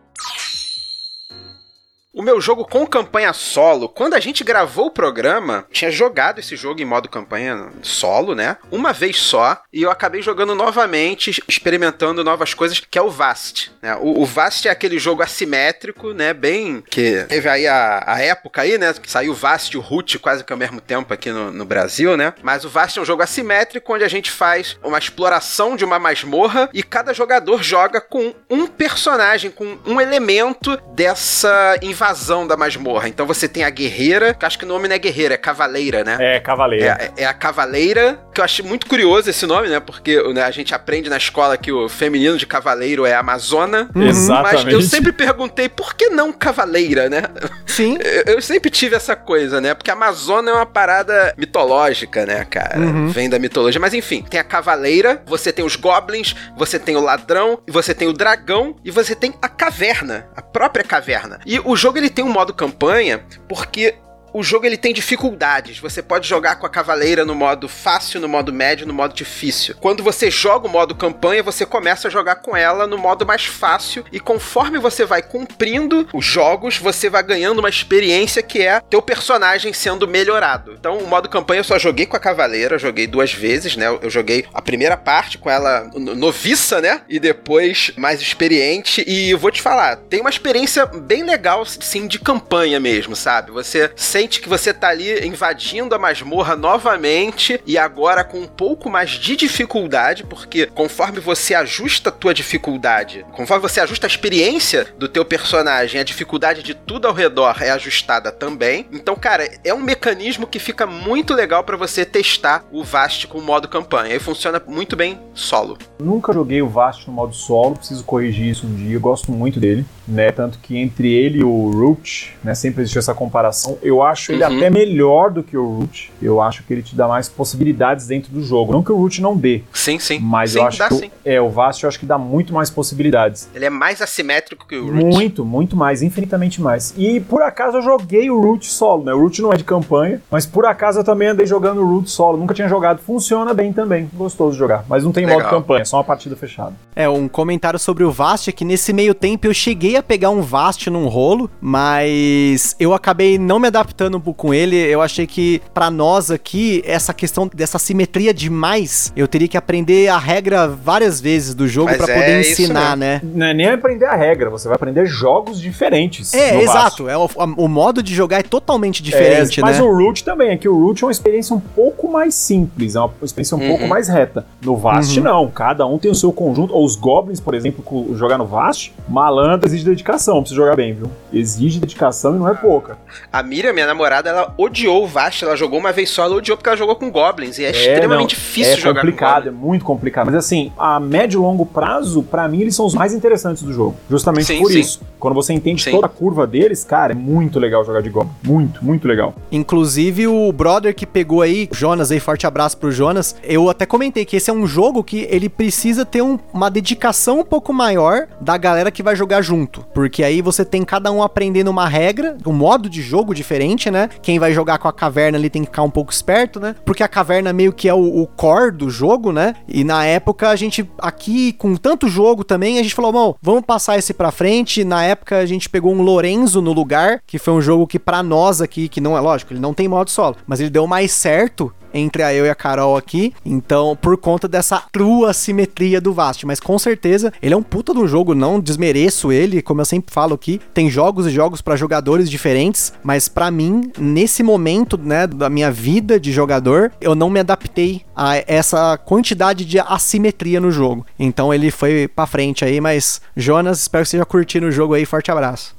O 2.13 2.21
meu 2.21 2.41
jogo 2.41 2.65
com 2.65 2.85
campanha 2.85 3.31
solo, 3.31 3.87
quando 3.87 4.15
a 4.15 4.19
gente 4.19 4.43
gravou 4.43 4.87
o 4.87 4.91
programa, 4.91 5.65
tinha 5.71 5.89
jogado 5.89 6.39
esse 6.39 6.57
jogo 6.57 6.81
em 6.81 6.85
modo 6.85 7.07
campanha 7.07 7.69
solo, 7.81 8.35
né? 8.35 8.57
Uma 8.69 8.91
vez 8.91 9.17
só, 9.17 9.63
e 9.71 9.81
eu 9.83 9.89
acabei 9.89 10.21
jogando 10.21 10.53
novamente, 10.53 11.41
experimentando 11.47 12.21
novas 12.21 12.53
coisas, 12.53 12.81
que 12.81 12.99
é 12.99 13.01
o 13.01 13.09
Vast. 13.09 13.71
Né? 13.81 13.95
O, 13.95 14.21
o 14.21 14.25
Vast 14.25 14.67
é 14.67 14.71
aquele 14.71 14.99
jogo 14.99 15.23
assimétrico, 15.23 16.11
né? 16.11 16.33
Bem. 16.33 16.83
que 16.89 17.23
teve 17.29 17.47
aí 17.47 17.65
a, 17.65 18.03
a 18.05 18.19
época 18.19 18.63
aí, 18.63 18.77
né? 18.77 18.93
Que 18.93 19.09
saiu 19.09 19.31
o 19.31 19.35
Vast 19.35 19.73
e 19.73 19.77
o 19.77 19.81
Root 19.81 20.19
quase 20.19 20.43
que 20.43 20.51
ao 20.51 20.59
mesmo 20.59 20.81
tempo 20.81 21.13
aqui 21.13 21.31
no, 21.31 21.49
no 21.49 21.63
Brasil, 21.63 22.17
né? 22.17 22.33
Mas 22.43 22.65
o 22.65 22.69
Vast 22.69 22.99
é 22.99 23.01
um 23.01 23.05
jogo 23.05 23.23
assimétrico 23.23 23.93
onde 23.93 24.03
a 24.03 24.09
gente 24.09 24.29
faz 24.29 24.77
uma 24.83 24.97
exploração 24.97 25.77
de 25.77 25.85
uma 25.85 25.97
masmorra 25.97 26.69
e 26.73 26.83
cada 26.83 27.13
jogador 27.13 27.63
joga 27.63 28.01
com 28.01 28.35
um 28.49 28.67
personagem, 28.67 29.49
com 29.49 29.77
um 29.85 30.01
elemento 30.01 30.75
dessa 30.93 31.79
invasão 31.81 32.00
invasão 32.01 32.47
da 32.47 32.57
masmorra. 32.57 33.07
Então 33.07 33.27
você 33.27 33.47
tem 33.47 33.63
a 33.63 33.69
guerreira, 33.69 34.33
que 34.33 34.43
acho 34.43 34.57
que 34.57 34.65
o 34.65 34.67
nome 34.67 34.87
não 34.87 34.95
é 34.95 34.99
guerreira, 34.99 35.35
é 35.35 35.37
cavaleira, 35.37 36.03
né? 36.03 36.17
É, 36.19 36.39
cavaleira. 36.39 36.97
É, 37.15 37.23
é 37.23 37.25
a 37.25 37.33
cavaleira, 37.33 38.19
que 38.33 38.41
eu 38.41 38.45
achei 38.45 38.65
muito 38.65 38.87
curioso 38.87 39.29
esse 39.29 39.45
nome, 39.45 39.69
né? 39.69 39.79
Porque 39.79 40.21
né, 40.33 40.43
a 40.43 40.51
gente 40.51 40.73
aprende 40.73 41.09
na 41.09 41.17
escola 41.17 41.55
que 41.57 41.71
o 41.71 41.87
feminino 41.87 42.37
de 42.37 42.47
cavaleiro 42.47 43.05
é 43.05 43.13
amazona. 43.13 43.89
Uhum. 43.93 44.07
Exatamente. 44.07 44.65
Mas 44.65 44.73
eu 44.73 44.81
sempre 44.81 45.11
perguntei 45.11 45.69
por 45.69 45.93
que 45.93 46.09
não 46.09 46.33
cavaleira, 46.33 47.07
né? 47.07 47.23
Sim. 47.67 47.97
Eu, 48.11 48.35
eu 48.35 48.41
sempre 48.41 48.69
tive 48.69 48.95
essa 48.95 49.15
coisa, 49.15 49.61
né? 49.61 49.73
Porque 49.73 49.89
a 49.89 49.93
amazona 49.93 50.51
é 50.51 50.53
uma 50.53 50.65
parada 50.65 51.33
mitológica, 51.37 52.25
né, 52.25 52.45
cara? 52.45 52.79
Uhum. 52.79 53.07
Vem 53.07 53.29
da 53.29 53.39
mitologia. 53.39 53.79
Mas 53.79 53.93
enfim, 53.93 54.23
tem 54.27 54.39
a 54.39 54.43
cavaleira, 54.43 55.21
você 55.25 55.51
tem 55.51 55.63
os 55.63 55.75
goblins, 55.75 56.35
você 56.57 56.77
tem 56.77 56.95
o 56.95 56.99
ladrão, 56.99 57.59
você 57.67 57.93
tem 57.93 58.07
o 58.07 58.13
dragão 58.13 58.75
e 58.83 58.91
você 58.91 59.15
tem 59.15 59.33
a 59.41 59.47
caverna, 59.47 60.27
a 60.35 60.41
própria 60.41 60.83
caverna. 60.83 61.39
E 61.45 61.59
o 61.59 61.75
jogo 61.75 61.90
jogo 61.91 61.97
ele 61.97 62.09
tem 62.09 62.23
um 62.23 62.31
modo 62.31 62.53
campanha 62.53 63.23
porque 63.47 63.95
o 64.33 64.43
jogo 64.43 64.65
ele 64.65 64.77
tem 64.77 64.93
dificuldades. 64.93 65.79
Você 65.79 66.01
pode 66.01 66.27
jogar 66.27 66.55
com 66.55 66.65
a 66.65 66.69
cavaleira 66.69 67.25
no 67.25 67.35
modo 67.35 67.67
fácil, 67.67 68.19
no 68.19 68.27
modo 68.27 68.53
médio, 68.53 68.87
no 68.87 68.93
modo 68.93 69.13
difícil. 69.13 69.75
Quando 69.79 70.03
você 70.03 70.31
joga 70.31 70.67
o 70.67 70.71
modo 70.71 70.95
campanha, 70.95 71.43
você 71.43 71.65
começa 71.65 72.07
a 72.07 72.11
jogar 72.11 72.35
com 72.35 72.55
ela 72.55 72.87
no 72.87 72.97
modo 72.97 73.25
mais 73.25 73.45
fácil 73.45 74.05
e 74.11 74.19
conforme 74.19 74.77
você 74.77 75.05
vai 75.05 75.21
cumprindo 75.21 76.07
os 76.13 76.25
jogos, 76.25 76.77
você 76.77 77.09
vai 77.09 77.23
ganhando 77.23 77.59
uma 77.59 77.69
experiência 77.69 78.41
que 78.41 78.61
é 78.61 78.81
teu 78.89 79.01
personagem 79.01 79.73
sendo 79.73 80.07
melhorado. 80.07 80.75
Então, 80.79 80.97
o 80.97 81.07
modo 81.07 81.29
campanha 81.29 81.59
eu 81.59 81.65
só 81.65 81.77
joguei 81.77 82.05
com 82.05 82.15
a 82.15 82.19
cavaleira, 82.19 82.77
joguei 82.77 83.07
duas 83.07 83.33
vezes, 83.33 83.75
né? 83.75 83.87
Eu 84.01 84.09
joguei 84.09 84.45
a 84.53 84.61
primeira 84.61 84.97
parte 84.97 85.37
com 85.37 85.49
ela 85.49 85.89
noviça, 85.93 86.81
né? 86.81 87.01
E 87.09 87.19
depois 87.19 87.91
mais 87.97 88.21
experiente. 88.21 89.03
E 89.07 89.33
vou 89.33 89.51
te 89.51 89.61
falar, 89.61 89.97
tem 89.97 90.21
uma 90.21 90.29
experiência 90.29 90.85
bem 90.85 91.23
legal, 91.23 91.65
sim, 91.65 92.07
de 92.07 92.19
campanha 92.19 92.79
mesmo, 92.79 93.15
sabe? 93.15 93.51
Você 93.51 93.91
que 94.27 94.49
você 94.49 94.73
tá 94.73 94.89
ali 94.89 95.25
invadindo 95.25 95.95
a 95.95 95.99
masmorra 95.99 96.55
novamente 96.55 97.61
e 97.65 97.77
agora 97.77 98.23
com 98.23 98.39
um 98.39 98.47
pouco 98.47 98.89
mais 98.89 99.11
de 99.11 99.35
dificuldade, 99.35 100.23
porque 100.23 100.65
conforme 100.67 101.19
você 101.19 101.53
ajusta 101.55 102.09
a 102.09 102.11
tua 102.11 102.33
dificuldade, 102.33 103.25
conforme 103.31 103.61
você 103.61 103.79
ajusta 103.79 104.05
a 104.05 104.09
experiência 104.09 104.87
do 104.97 105.07
teu 105.07 105.25
personagem, 105.25 105.99
a 105.99 106.03
dificuldade 106.03 106.63
de 106.63 106.73
tudo 106.73 107.07
ao 107.07 107.13
redor 107.13 107.61
é 107.61 107.71
ajustada 107.71 108.31
também. 108.31 108.87
Então, 108.91 109.15
cara, 109.15 109.49
é 109.63 109.73
um 109.73 109.81
mecanismo 109.81 110.47
que 110.47 110.59
fica 110.59 110.85
muito 110.85 111.33
legal 111.33 111.63
para 111.63 111.77
você 111.77 112.05
testar 112.05 112.65
o 112.71 112.83
Vast 112.83 113.27
com 113.27 113.37
o 113.37 113.41
modo 113.41 113.67
campanha. 113.67 114.15
E 114.15 114.19
funciona 114.19 114.61
muito 114.65 114.95
bem 114.95 115.19
solo. 115.33 115.77
Nunca 115.99 116.33
joguei 116.33 116.61
o 116.61 116.69
Vast 116.69 117.07
no 117.07 117.13
modo 117.13 117.33
solo, 117.33 117.75
preciso 117.75 118.03
corrigir 118.03 118.47
isso 118.47 118.65
um 118.65 118.75
dia, 118.75 118.95
eu 118.95 118.99
gosto 118.99 119.31
muito 119.31 119.59
dele, 119.59 119.85
né? 120.11 120.31
Tanto 120.31 120.59
que 120.59 120.77
entre 120.77 121.11
ele 121.11 121.39
e 121.39 121.43
o 121.43 121.71
Root, 121.71 122.35
né, 122.43 122.53
sempre 122.53 122.81
existe 122.81 122.97
essa 122.97 123.13
comparação. 123.13 123.77
Eu 123.81 124.03
acho 124.03 124.31
ele 124.31 124.43
uhum. 124.43 124.57
até 124.57 124.69
melhor 124.69 125.31
do 125.31 125.43
que 125.43 125.57
o 125.57 125.79
Root. 125.79 126.11
Eu 126.21 126.41
acho 126.41 126.63
que 126.63 126.73
ele 126.73 126.81
te 126.81 126.95
dá 126.95 127.07
mais 127.07 127.29
possibilidades 127.29 128.07
dentro 128.07 128.31
do 128.31 128.43
jogo. 128.43 128.71
Não 128.71 128.83
que 128.83 128.91
o 128.91 128.95
Root 128.95 129.21
não 129.21 129.35
dê. 129.35 129.63
Sim, 129.73 129.99
sim. 129.99 130.19
Mas 130.19 130.51
sim, 130.51 130.59
eu 130.59 130.65
acho 130.65 130.79
dá, 130.79 130.89
que 130.89 130.95
sim. 130.95 131.11
é 131.23 131.41
o 131.41 131.49
Vast 131.49 131.83
eu 131.83 131.87
acho 131.87 131.99
que 131.99 132.05
dá 132.05 132.17
muito 132.17 132.53
mais 132.53 132.69
possibilidades. 132.69 133.49
Ele 133.53 133.65
é 133.65 133.69
mais 133.69 134.01
assimétrico 134.01 134.67
que 134.67 134.75
o 134.75 134.91
Root. 134.91 135.03
Muito, 135.03 135.45
muito 135.45 135.75
mais, 135.75 136.01
infinitamente 136.01 136.61
mais. 136.61 136.93
E 136.97 137.19
por 137.19 137.41
acaso 137.41 137.77
eu 137.77 137.81
joguei 137.81 138.29
o 138.29 138.39
Root 138.39 138.65
solo, 138.65 139.03
né? 139.03 139.13
O 139.13 139.19
Root 139.19 139.41
não 139.41 139.53
é 139.53 139.57
de 139.57 139.63
campanha, 139.63 140.21
mas 140.29 140.45
por 140.45 140.65
acaso 140.65 140.99
eu 140.99 141.03
também 141.03 141.29
andei 141.29 141.45
jogando 141.45 141.81
o 141.81 141.85
Root 141.85 142.09
solo. 142.09 142.37
Nunca 142.37 142.53
tinha 142.53 142.67
jogado. 142.67 142.99
Funciona 142.99 143.53
bem 143.53 143.73
também. 143.73 144.09
Gostoso 144.13 144.53
de 144.53 144.57
jogar. 144.57 144.85
Mas 144.87 145.03
não 145.03 145.11
tem 145.11 145.25
Legal. 145.25 145.41
modo 145.41 145.49
campanha, 145.49 145.81
é 145.81 145.85
só 145.85 145.97
uma 145.97 146.03
partida 146.03 146.35
fechada. 146.35 146.73
É, 146.95 147.07
um 147.07 147.27
comentário 147.27 147.79
sobre 147.79 148.03
o 148.03 148.11
Vast 148.11 148.49
é 148.49 148.53
que 148.53 148.65
nesse 148.65 148.93
meio 148.93 149.13
tempo 149.13 149.47
eu 149.47 149.53
cheguei 149.53 149.95
a 149.95 150.00
pegar 150.01 150.29
um 150.29 150.41
Vast 150.41 150.89
num 150.89 151.07
rolo, 151.07 151.49
mas 151.59 152.75
eu 152.79 152.93
acabei 152.93 153.37
não 153.37 153.59
me 153.59 153.67
adaptando 153.67 154.19
com 154.19 154.53
ele. 154.53 154.75
Eu 154.75 155.01
achei 155.01 155.27
que 155.27 155.61
para 155.73 155.89
nós 155.89 156.31
aqui, 156.31 156.81
essa 156.85 157.13
questão 157.13 157.49
dessa 157.53 157.79
simetria 157.79 158.33
demais, 158.33 159.11
eu 159.15 159.27
teria 159.27 159.47
que 159.47 159.57
aprender 159.57 160.07
a 160.07 160.17
regra 160.17 160.67
várias 160.67 161.19
vezes 161.21 161.53
do 161.53 161.67
jogo 161.67 161.93
para 161.95 162.11
é 162.11 162.19
poder 162.19 162.39
ensinar, 162.41 162.97
né? 162.97 163.21
Não 163.23 163.45
é 163.45 163.53
nem 163.53 163.69
aprender 163.69 164.05
a 164.05 164.15
regra, 164.15 164.49
você 164.49 164.67
vai 164.67 164.75
aprender 164.75 165.05
jogos 165.05 165.59
diferentes. 165.59 166.33
É, 166.33 166.61
exato. 166.61 167.07
É 167.07 167.17
o, 167.17 167.29
o, 167.57 167.67
modo 167.67 168.03
de 168.03 168.13
jogar 168.13 168.39
é 168.39 168.43
totalmente 168.43 169.01
diferente, 169.01 169.59
é, 169.59 169.63
mas 169.63 169.77
né? 169.77 169.81
Mas 169.81 169.91
o 169.91 169.97
Root 169.97 170.23
também, 170.23 170.51
é 170.51 170.57
que 170.57 170.67
o 170.67 170.77
Root 170.77 171.03
é 171.03 171.07
uma 171.07 171.11
experiência 171.11 171.55
um 171.55 171.59
pouco 171.59 172.11
mais 172.11 172.35
simples, 172.35 172.95
é 172.95 172.99
uma 172.99 173.11
experiência 173.23 173.55
um 173.55 173.61
uhum. 173.61 173.69
pouco 173.69 173.87
mais 173.87 174.07
reta. 174.07 174.45
No 174.63 174.75
Vast, 174.77 175.17
uhum. 175.17 175.25
não. 175.25 175.47
Cada 175.49 175.85
um 175.85 175.97
tem 175.97 176.11
o 176.11 176.15
seu 176.15 176.31
conjunto. 176.31 176.73
Ou 176.73 176.85
os 176.85 176.95
Goblins, 176.95 177.39
por 177.39 177.53
exemplo, 177.53 178.15
jogar 178.15 178.37
no 178.37 178.45
Vast, 178.45 178.93
malandro 179.07 179.67
exige 179.81 179.85
dedicação 179.85 180.41
pra 180.41 180.49
você 180.49 180.55
jogar 180.55 180.75
bem, 180.75 180.93
viu? 180.93 181.09
Exige 181.33 181.79
dedicação 181.79 182.35
e 182.35 182.39
não 182.39 182.47
é 182.47 182.53
pouca. 182.53 182.97
A 183.31 183.43
Miriam, 183.43 183.73
minha 183.73 183.87
namorada, 183.87 184.29
ela 184.29 184.53
odiou 184.57 185.03
o 185.03 185.07
Vast, 185.07 185.43
ela 185.43 185.55
jogou 185.55 185.79
uma 185.79 185.91
vez 185.91 186.09
só, 186.09 186.23
ela 186.23 186.35
odiou 186.35 186.57
porque 186.57 186.69
ela 186.69 186.77
jogou 186.77 186.95
com 186.95 187.11
Goblins. 187.11 187.57
E 187.57 187.65
é, 187.65 187.67
é 187.67 187.71
extremamente 187.71 188.19
não, 188.19 188.27
difícil 188.27 188.73
é 188.73 188.77
jogar 188.77 189.01
com. 189.01 189.07
É 189.07 189.11
complicado, 189.11 189.47
é 189.47 189.51
muito 189.51 189.85
complicado. 189.85 190.25
Mas 190.27 190.35
assim, 190.35 190.71
a 190.77 190.99
médio 190.99 191.39
e 191.39 191.41
longo 191.41 191.65
prazo, 191.65 192.23
para 192.23 192.47
mim, 192.47 192.61
eles 192.61 192.75
são 192.75 192.85
os 192.85 192.93
mais 192.93 193.13
interessantes 193.13 193.63
do 193.63 193.73
jogo. 193.73 193.95
Justamente 194.09 194.45
sim, 194.45 194.59
por 194.59 194.71
sim. 194.71 194.79
isso. 194.79 195.01
Quando 195.19 195.33
você 195.33 195.53
entende 195.53 195.83
sim. 195.83 195.91
toda 195.91 196.05
a 196.05 196.09
curva 196.09 196.45
deles, 196.47 196.83
cara, 196.83 197.13
é 197.13 197.15
muito 197.15 197.59
legal 197.59 197.83
jogar 197.85 198.01
de 198.01 198.09
Goblin. 198.09 198.31
Muito, 198.43 198.83
muito 198.83 199.07
legal. 199.07 199.35
Inclusive, 199.51 200.27
o 200.27 200.51
brother 200.51 200.95
que 200.95 201.05
pegou 201.05 201.41
aí, 201.41 201.69
Jonas 201.71 202.11
aí, 202.11 202.19
forte 202.19 202.45
abraço 202.45 202.77
pro 202.77 202.91
Jonas. 202.91 203.35
Eu 203.43 203.69
até 203.69 203.85
comentei 203.85 204.25
que 204.25 204.35
esse 204.35 204.49
é 204.49 204.53
um 204.53 204.65
jogo 204.65 205.03
que 205.03 205.27
ele 205.29 205.49
precisa 205.49 206.05
ter 206.05 206.21
um, 206.21 206.39
uma 206.53 206.69
dedicação 206.69 207.39
um 207.39 207.43
pouco 207.43 207.73
maior 207.73 208.27
da 208.39 208.57
galera 208.57 208.91
que 208.91 209.03
vai 209.03 209.15
jogar 209.15 209.41
junto. 209.41 209.70
Porque 209.93 210.23
aí 210.23 210.41
você 210.41 210.65
tem 210.65 210.83
cada 210.83 211.11
um 211.11 211.23
aprendendo 211.23 211.69
uma 211.69 211.87
regra, 211.87 212.37
um 212.45 212.53
modo 212.53 212.89
de 212.89 213.01
jogo 213.01 213.33
diferente, 213.33 213.89
né? 213.89 214.09
Quem 214.21 214.39
vai 214.39 214.51
jogar 214.53 214.77
com 214.77 214.87
a 214.87 214.93
caverna 214.93 215.37
ali 215.37 215.49
tem 215.49 215.63
que 215.63 215.69
ficar 215.69 215.83
um 215.83 215.89
pouco 215.89 216.11
esperto, 216.11 216.59
né? 216.59 216.75
Porque 216.85 217.03
a 217.03 217.07
caverna 217.07 217.53
meio 217.53 217.71
que 217.71 217.87
é 217.87 217.93
o, 217.93 218.21
o 218.21 218.27
core 218.27 218.71
do 218.71 218.89
jogo, 218.89 219.31
né? 219.31 219.55
E 219.67 219.83
na 219.83 220.05
época 220.05 220.49
a 220.49 220.55
gente, 220.55 220.89
aqui 220.99 221.53
com 221.53 221.75
tanto 221.75 222.07
jogo 222.07 222.43
também, 222.43 222.79
a 222.79 222.83
gente 222.83 222.95
falou, 222.95 223.11
bom, 223.11 223.35
vamos 223.41 223.61
passar 223.61 223.97
esse 223.97 224.13
pra 224.13 224.31
frente. 224.31 224.83
Na 224.83 225.03
época 225.03 225.37
a 225.37 225.45
gente 225.45 225.69
pegou 225.69 225.93
um 225.93 226.01
Lorenzo 226.01 226.61
no 226.61 226.73
lugar, 226.73 227.21
que 227.25 227.39
foi 227.39 227.53
um 227.53 227.61
jogo 227.61 227.87
que 227.87 227.99
para 227.99 228.21
nós 228.21 228.61
aqui, 228.61 228.89
que 228.89 228.99
não 228.99 229.17
é 229.17 229.19
lógico, 229.21 229.53
ele 229.53 229.59
não 229.59 229.73
tem 229.73 229.87
modo 229.87 230.09
solo, 230.09 230.35
mas 230.47 230.59
ele 230.59 230.69
deu 230.69 230.87
mais 230.87 231.11
certo 231.11 231.73
entre 231.93 232.23
a 232.23 232.33
eu 232.33 232.45
e 232.45 232.49
a 232.49 232.55
Carol 232.55 232.97
aqui. 232.97 233.33
Então, 233.45 233.97
por 233.99 234.17
conta 234.17 234.47
dessa 234.47 234.83
trua 234.91 235.33
simetria 235.33 236.01
do 236.01 236.13
Vast. 236.13 236.45
Mas 236.45 236.59
com 236.59 236.77
certeza, 236.77 237.31
ele 237.41 237.53
é 237.53 237.57
um 237.57 237.63
puta 237.63 237.91
um 237.91 238.07
jogo, 238.07 238.33
não 238.33 238.59
desmereço 238.59 239.31
ele, 239.31 239.61
como 239.61 239.81
eu 239.81 239.85
sempre 239.85 240.13
falo 240.13 240.33
aqui. 240.33 240.59
Tem 240.73 240.89
jogos 240.89 241.27
e 241.27 241.29
jogos 241.31 241.61
para 241.61 241.75
jogadores 241.75 242.29
diferentes, 242.29 242.93
mas 243.03 243.27
para 243.27 243.51
mim, 243.51 243.91
nesse 243.97 244.43
momento, 244.43 244.97
né, 244.97 245.27
da 245.27 245.49
minha 245.49 245.71
vida 245.71 246.19
de 246.19 246.31
jogador, 246.31 246.91
eu 247.01 247.15
não 247.15 247.29
me 247.29 247.39
adaptei 247.39 248.01
a 248.15 248.37
essa 248.47 248.97
quantidade 248.97 249.65
de 249.65 249.79
assimetria 249.79 250.59
no 250.59 250.71
jogo. 250.71 251.05
Então 251.19 251.53
ele 251.53 251.71
foi 251.71 252.07
para 252.07 252.27
frente 252.27 252.63
aí, 252.63 252.79
mas 252.79 253.21
Jonas, 253.35 253.81
espero 253.81 254.03
que 254.03 254.09
você 254.09 254.17
já 254.17 254.25
curtindo 254.25 254.67
o 254.67 254.71
jogo 254.71 254.93
aí. 254.93 255.05
Forte 255.05 255.31
abraço. 255.31 255.75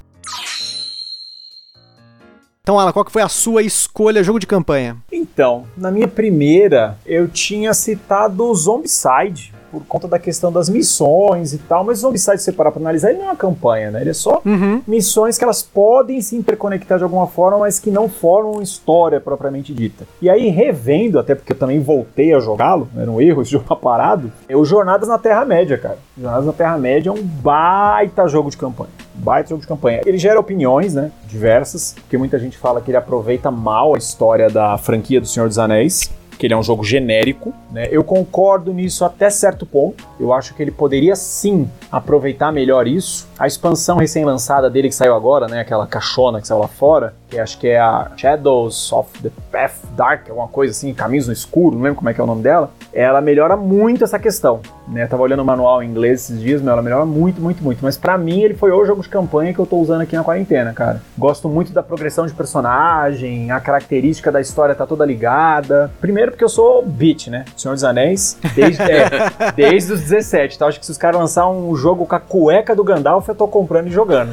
Então, 2.65 2.79
Alan, 2.79 2.93
qual 2.93 3.05
que 3.05 3.11
foi 3.11 3.23
a 3.23 3.29
sua 3.29 3.61
escolha 3.61 4.23
jogo 4.23 4.39
de 4.39 4.47
campanha? 4.47 4.97
Então, 5.11 5.67
na 5.77 5.91
minha 5.91 6.07
primeira, 6.07 6.97
eu 7.05 7.27
tinha 7.27 7.75
citado 7.75 8.45
o 8.45 8.55
Zombicide, 8.55 9.53
por 9.73 9.83
conta 9.87 10.07
da 10.07 10.19
questão 10.19 10.53
das 10.53 10.69
missões 10.69 11.55
e 11.55 11.59
tal, 11.59 11.83
mas 11.83 11.99
o 11.99 12.01
Zombicide, 12.03 12.39
se 12.39 12.45
você 12.45 12.53
parar 12.53 12.71
pra 12.71 12.81
analisar, 12.81 13.11
ele 13.11 13.21
não 13.21 13.27
é 13.27 13.31
uma 13.31 13.37
campanha, 13.37 13.91
né? 13.91 14.03
Ele 14.03 14.11
é 14.11 14.15
só 14.15 14.43
uhum. 14.45 14.83
missões 14.87 15.39
que 15.39 15.45
elas 15.45 15.63
podem 15.63 16.21
se 16.21 16.37
interconectar 16.37 16.99
de 16.99 17.05
alguma 17.05 17.27
forma, 17.27 17.59
mas 17.59 17.79
que 17.79 17.91
não 17.91 18.09
formam 18.09 18.61
história 18.61 19.19
propriamente 19.19 19.73
dita. 19.73 20.07
E 20.21 20.29
aí, 20.29 20.49
revendo, 20.49 21.19
até 21.19 21.35
porque 21.35 21.53
eu 21.53 21.59
também 21.59 21.81
voltei 21.81 22.35
a 22.35 22.39
jogá-lo, 22.39 22.89
era 22.95 23.11
um 23.11 23.21
erro 23.21 23.41
esse 23.41 23.51
jogo 23.53 23.65
tá 23.65 23.75
parado, 23.75 24.31
é 24.47 24.55
o 24.55 24.65
Jornadas 24.65 25.09
na 25.09 25.19
Terra-média, 25.19 25.79
cara. 25.79 25.99
Jornadas 26.17 26.47
na 26.47 26.53
Terra-média 26.53 27.09
é 27.09 27.13
um 27.13 27.23
baita 27.23 28.29
jogo 28.29 28.51
de 28.51 28.59
campanha 28.59 28.91
baita 29.15 29.51
jogo 29.51 29.61
de 29.61 29.69
campanha. 29.69 30.01
Ele 30.05 30.19
gera 30.19 30.41
opiniões, 30.41 30.95
né, 30.95 31.13
diversas, 31.27 31.95
porque 31.95 32.19
muita 32.19 32.39
gente 32.39 32.59
fala 32.59 32.81
que 32.81 32.91
ele 32.91 32.97
aproveita 32.97 33.51
mal 33.51 33.95
a 33.95 33.99
história 33.99 34.49
da 34.49 34.77
franquia 34.79 35.21
do 35.21 35.27
Senhor 35.27 35.49
dos 35.49 35.59
Anéis, 35.59 36.11
que 36.43 36.47
ele 36.49 36.55
é 36.55 36.57
um 36.57 36.63
jogo 36.63 36.83
genérico, 36.83 37.55
né? 37.71 37.87
Eu 37.93 38.03
concordo 38.03 38.73
nisso 38.73 39.05
até 39.05 39.31
certo 39.31 39.65
ponto. 39.65 40.05
Eu 40.19 40.33
acho 40.33 40.55
que 40.55 40.61
ele 40.61 40.73
poderia 40.73 41.15
sim 41.15 41.71
aproveitar 41.89 42.51
melhor 42.51 42.89
isso. 42.89 43.29
A 43.39 43.47
expansão 43.47 43.99
recém-lançada 43.99 44.69
dele 44.69 44.89
que 44.89 44.95
saiu 44.97 45.15
agora, 45.15 45.47
né, 45.47 45.61
aquela 45.61 45.87
caixona 45.87 46.41
que 46.41 46.49
saiu 46.49 46.59
lá 46.59 46.67
fora, 46.67 47.15
que 47.29 47.39
acho 47.39 47.57
que 47.61 47.69
é 47.69 47.79
a 47.79 48.11
Shadows 48.17 48.93
of 48.93 49.23
the 49.23 49.31
Path 49.53 49.85
Dark, 49.97 50.29
alguma 50.29 50.49
coisa 50.49 50.73
assim, 50.73 50.93
Caminhos 50.93 51.29
no 51.29 51.33
Escuro, 51.33 51.77
não 51.77 51.83
lembro 51.83 51.99
como 51.99 52.11
é 52.11 52.15
que 52.15 52.21
é 52.21 52.25
o 52.25 52.27
nome 52.27 52.43
dela. 52.43 52.73
Ela 52.93 53.21
melhora 53.21 53.57
muito 53.57 54.03
essa 54.03 54.19
questão, 54.19 54.61
né? 54.93 55.05
Eu 55.05 55.09
tava 55.09 55.23
olhando 55.23 55.41
o 55.41 55.45
manual 55.45 55.83
em 55.83 55.89
inglês 55.89 56.23
esses 56.23 56.41
dias, 56.41 56.61
mas 56.61 56.73
ela 56.73 56.83
melhora 56.83 57.05
muito, 57.05 57.41
muito, 57.41 57.63
muito. 57.63 57.81
Mas 57.83 57.97
para 57.97 58.17
mim 58.19 58.43
ele 58.43 58.55
foi 58.55 58.71
o 58.71 58.85
jogo 58.85 59.03
de 59.03 59.09
campanha 59.09 59.53
que 59.53 59.59
eu 59.59 59.67
tô 59.67 59.77
usando 59.79 60.03
aqui 60.03 60.15
na 60.15 60.23
quarentena, 60.23 60.73
cara. 60.73 61.01
Gosto 61.17 61.49
muito 61.49 61.73
da 61.73 61.83
progressão 61.83 62.27
de 62.27 62.33
personagem, 62.33 63.51
a 63.51 63.61
característica 63.61 64.31
da 64.31 64.41
história 64.41 64.75
tá 64.75 64.87
toda 64.87 65.05
ligada. 65.05 65.91
Primeiro 66.01 66.33
porque 66.33 66.45
eu 66.45 66.49
sou 66.49 66.85
beat, 66.85 67.29
né? 67.29 67.45
Senhor 67.57 67.75
dos 67.75 67.85
Anéis, 67.85 68.39
desde, 68.55 68.83
é, 68.83 69.09
desde 69.57 69.93
os 69.93 70.01
17, 70.03 70.59
tá? 70.59 70.67
Acho 70.67 70.79
que 70.79 70.87
se 70.87 70.93
os 70.93 70.99
caras 70.99 71.21
lançar 71.21 71.49
um 71.49 71.75
jogo 71.75 72.07
com 72.07 72.15
a 72.15 72.21
cueca 72.21 72.75
do 72.75 72.85
Gandalf, 72.85 73.29
eu 73.29 73.35
tô 73.35 73.49
comprando 73.49 73.89
e 73.89 73.91
jogando. 73.91 74.33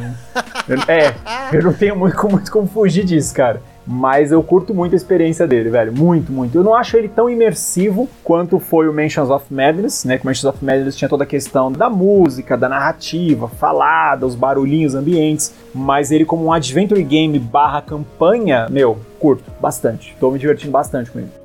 é, 0.88 1.13
eu 1.56 1.63
não 1.63 1.74
tenho 1.74 1.96
muito, 1.96 2.30
muito 2.30 2.51
como 2.51 2.68
fugir 2.68 3.04
disso, 3.06 3.34
cara. 3.34 3.62
Mas 3.91 4.31
eu 4.31 4.43
curto 4.43 4.72
muito 4.72 4.93
a 4.93 4.96
experiência 4.96 5.48
dele, 5.48 5.72
velho. 5.72 5.91
Muito, 5.91 6.31
muito. 6.31 6.55
Eu 6.55 6.63
não 6.63 6.75
acho 6.75 6.96
ele 6.96 7.08
tão 7.08 7.27
imersivo 7.27 8.08
quanto 8.24 8.60
foi 8.60 8.88
o 8.88 8.93
Mansions 8.93 9.31
of 9.31 9.51
Madness, 9.51 10.05
né? 10.05 10.15
Que 10.19 10.24
o 10.24 10.27
Mansions 10.27 10.53
of 10.53 10.63
Madness 10.63 10.96
tinha 10.96 11.10
toda 11.10 11.24
a 11.24 11.27
questão 11.27 11.72
da 11.72 11.89
música, 11.89 12.55
da 12.55 12.69
narrativa, 12.69 13.48
falada, 13.48 14.27
os 14.27 14.36
barulhinhos 14.36 14.93
ambientes. 14.93 15.51
Mas 15.74 16.12
ele, 16.12 16.24
como 16.24 16.46
um 16.46 16.53
adventure 16.53 17.01
game 17.01 17.39
barra 17.39 17.81
campanha, 17.81 18.67
meu, 18.69 19.00
curto 19.17 19.51
bastante. 19.60 20.15
Tô 20.19 20.29
me 20.29 20.38
divertindo 20.38 20.72
bastante 20.72 21.10
com 21.10 21.17
ele. 21.17 21.38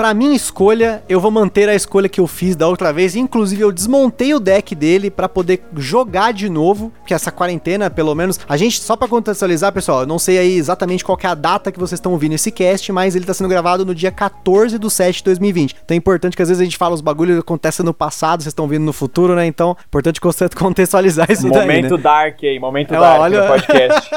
Pra 0.00 0.14
minha 0.14 0.34
escolha, 0.34 1.02
eu 1.10 1.20
vou 1.20 1.30
manter 1.30 1.68
a 1.68 1.74
escolha 1.74 2.08
que 2.08 2.18
eu 2.18 2.26
fiz 2.26 2.56
da 2.56 2.66
outra 2.66 2.90
vez. 2.90 3.14
Inclusive, 3.14 3.60
eu 3.60 3.70
desmontei 3.70 4.32
o 4.32 4.40
deck 4.40 4.74
dele 4.74 5.10
para 5.10 5.28
poder 5.28 5.62
jogar 5.76 6.32
de 6.32 6.48
novo. 6.48 6.90
Porque 7.00 7.12
essa 7.12 7.30
quarentena, 7.30 7.90
pelo 7.90 8.14
menos, 8.14 8.40
a 8.48 8.56
gente, 8.56 8.80
só 8.80 8.96
para 8.96 9.06
contextualizar, 9.08 9.70
pessoal, 9.74 10.00
eu 10.00 10.06
não 10.06 10.18
sei 10.18 10.38
aí 10.38 10.56
exatamente 10.56 11.04
qual 11.04 11.18
é 11.22 11.26
a 11.26 11.34
data 11.34 11.70
que 11.70 11.78
vocês 11.78 11.98
estão 11.98 12.12
ouvindo 12.12 12.32
esse 12.32 12.50
cast, 12.50 12.90
mas 12.90 13.14
ele 13.14 13.26
tá 13.26 13.34
sendo 13.34 13.50
gravado 13.50 13.84
no 13.84 13.94
dia 13.94 14.10
14 14.10 14.78
do 14.78 14.88
7 14.88 15.18
de 15.18 15.24
2020. 15.24 15.76
Então 15.84 15.94
é 15.94 15.98
importante 15.98 16.34
que 16.34 16.40
às 16.40 16.48
vezes 16.48 16.62
a 16.62 16.64
gente 16.64 16.78
fala 16.78 16.94
os 16.94 17.02
bagulhos 17.02 17.34
que 17.34 17.40
acontecem 17.40 17.84
no 17.84 17.92
passado, 17.92 18.42
vocês 18.42 18.52
estão 18.52 18.66
vindo 18.66 18.86
no 18.86 18.94
futuro, 18.94 19.34
né? 19.34 19.44
Então, 19.44 19.76
é 19.78 19.84
importante 19.86 20.18
contextualizar 20.56 21.30
isso 21.30 21.42
momento 21.42 21.58
daí. 21.58 21.76
Momento 21.76 21.96
né? 21.98 22.02
dark 22.02 22.38
aí, 22.42 22.58
momento 22.58 22.94
é, 22.94 22.98
dark 22.98 23.20
olha... 23.20 23.42
no 23.42 23.48
podcast. 23.48 24.10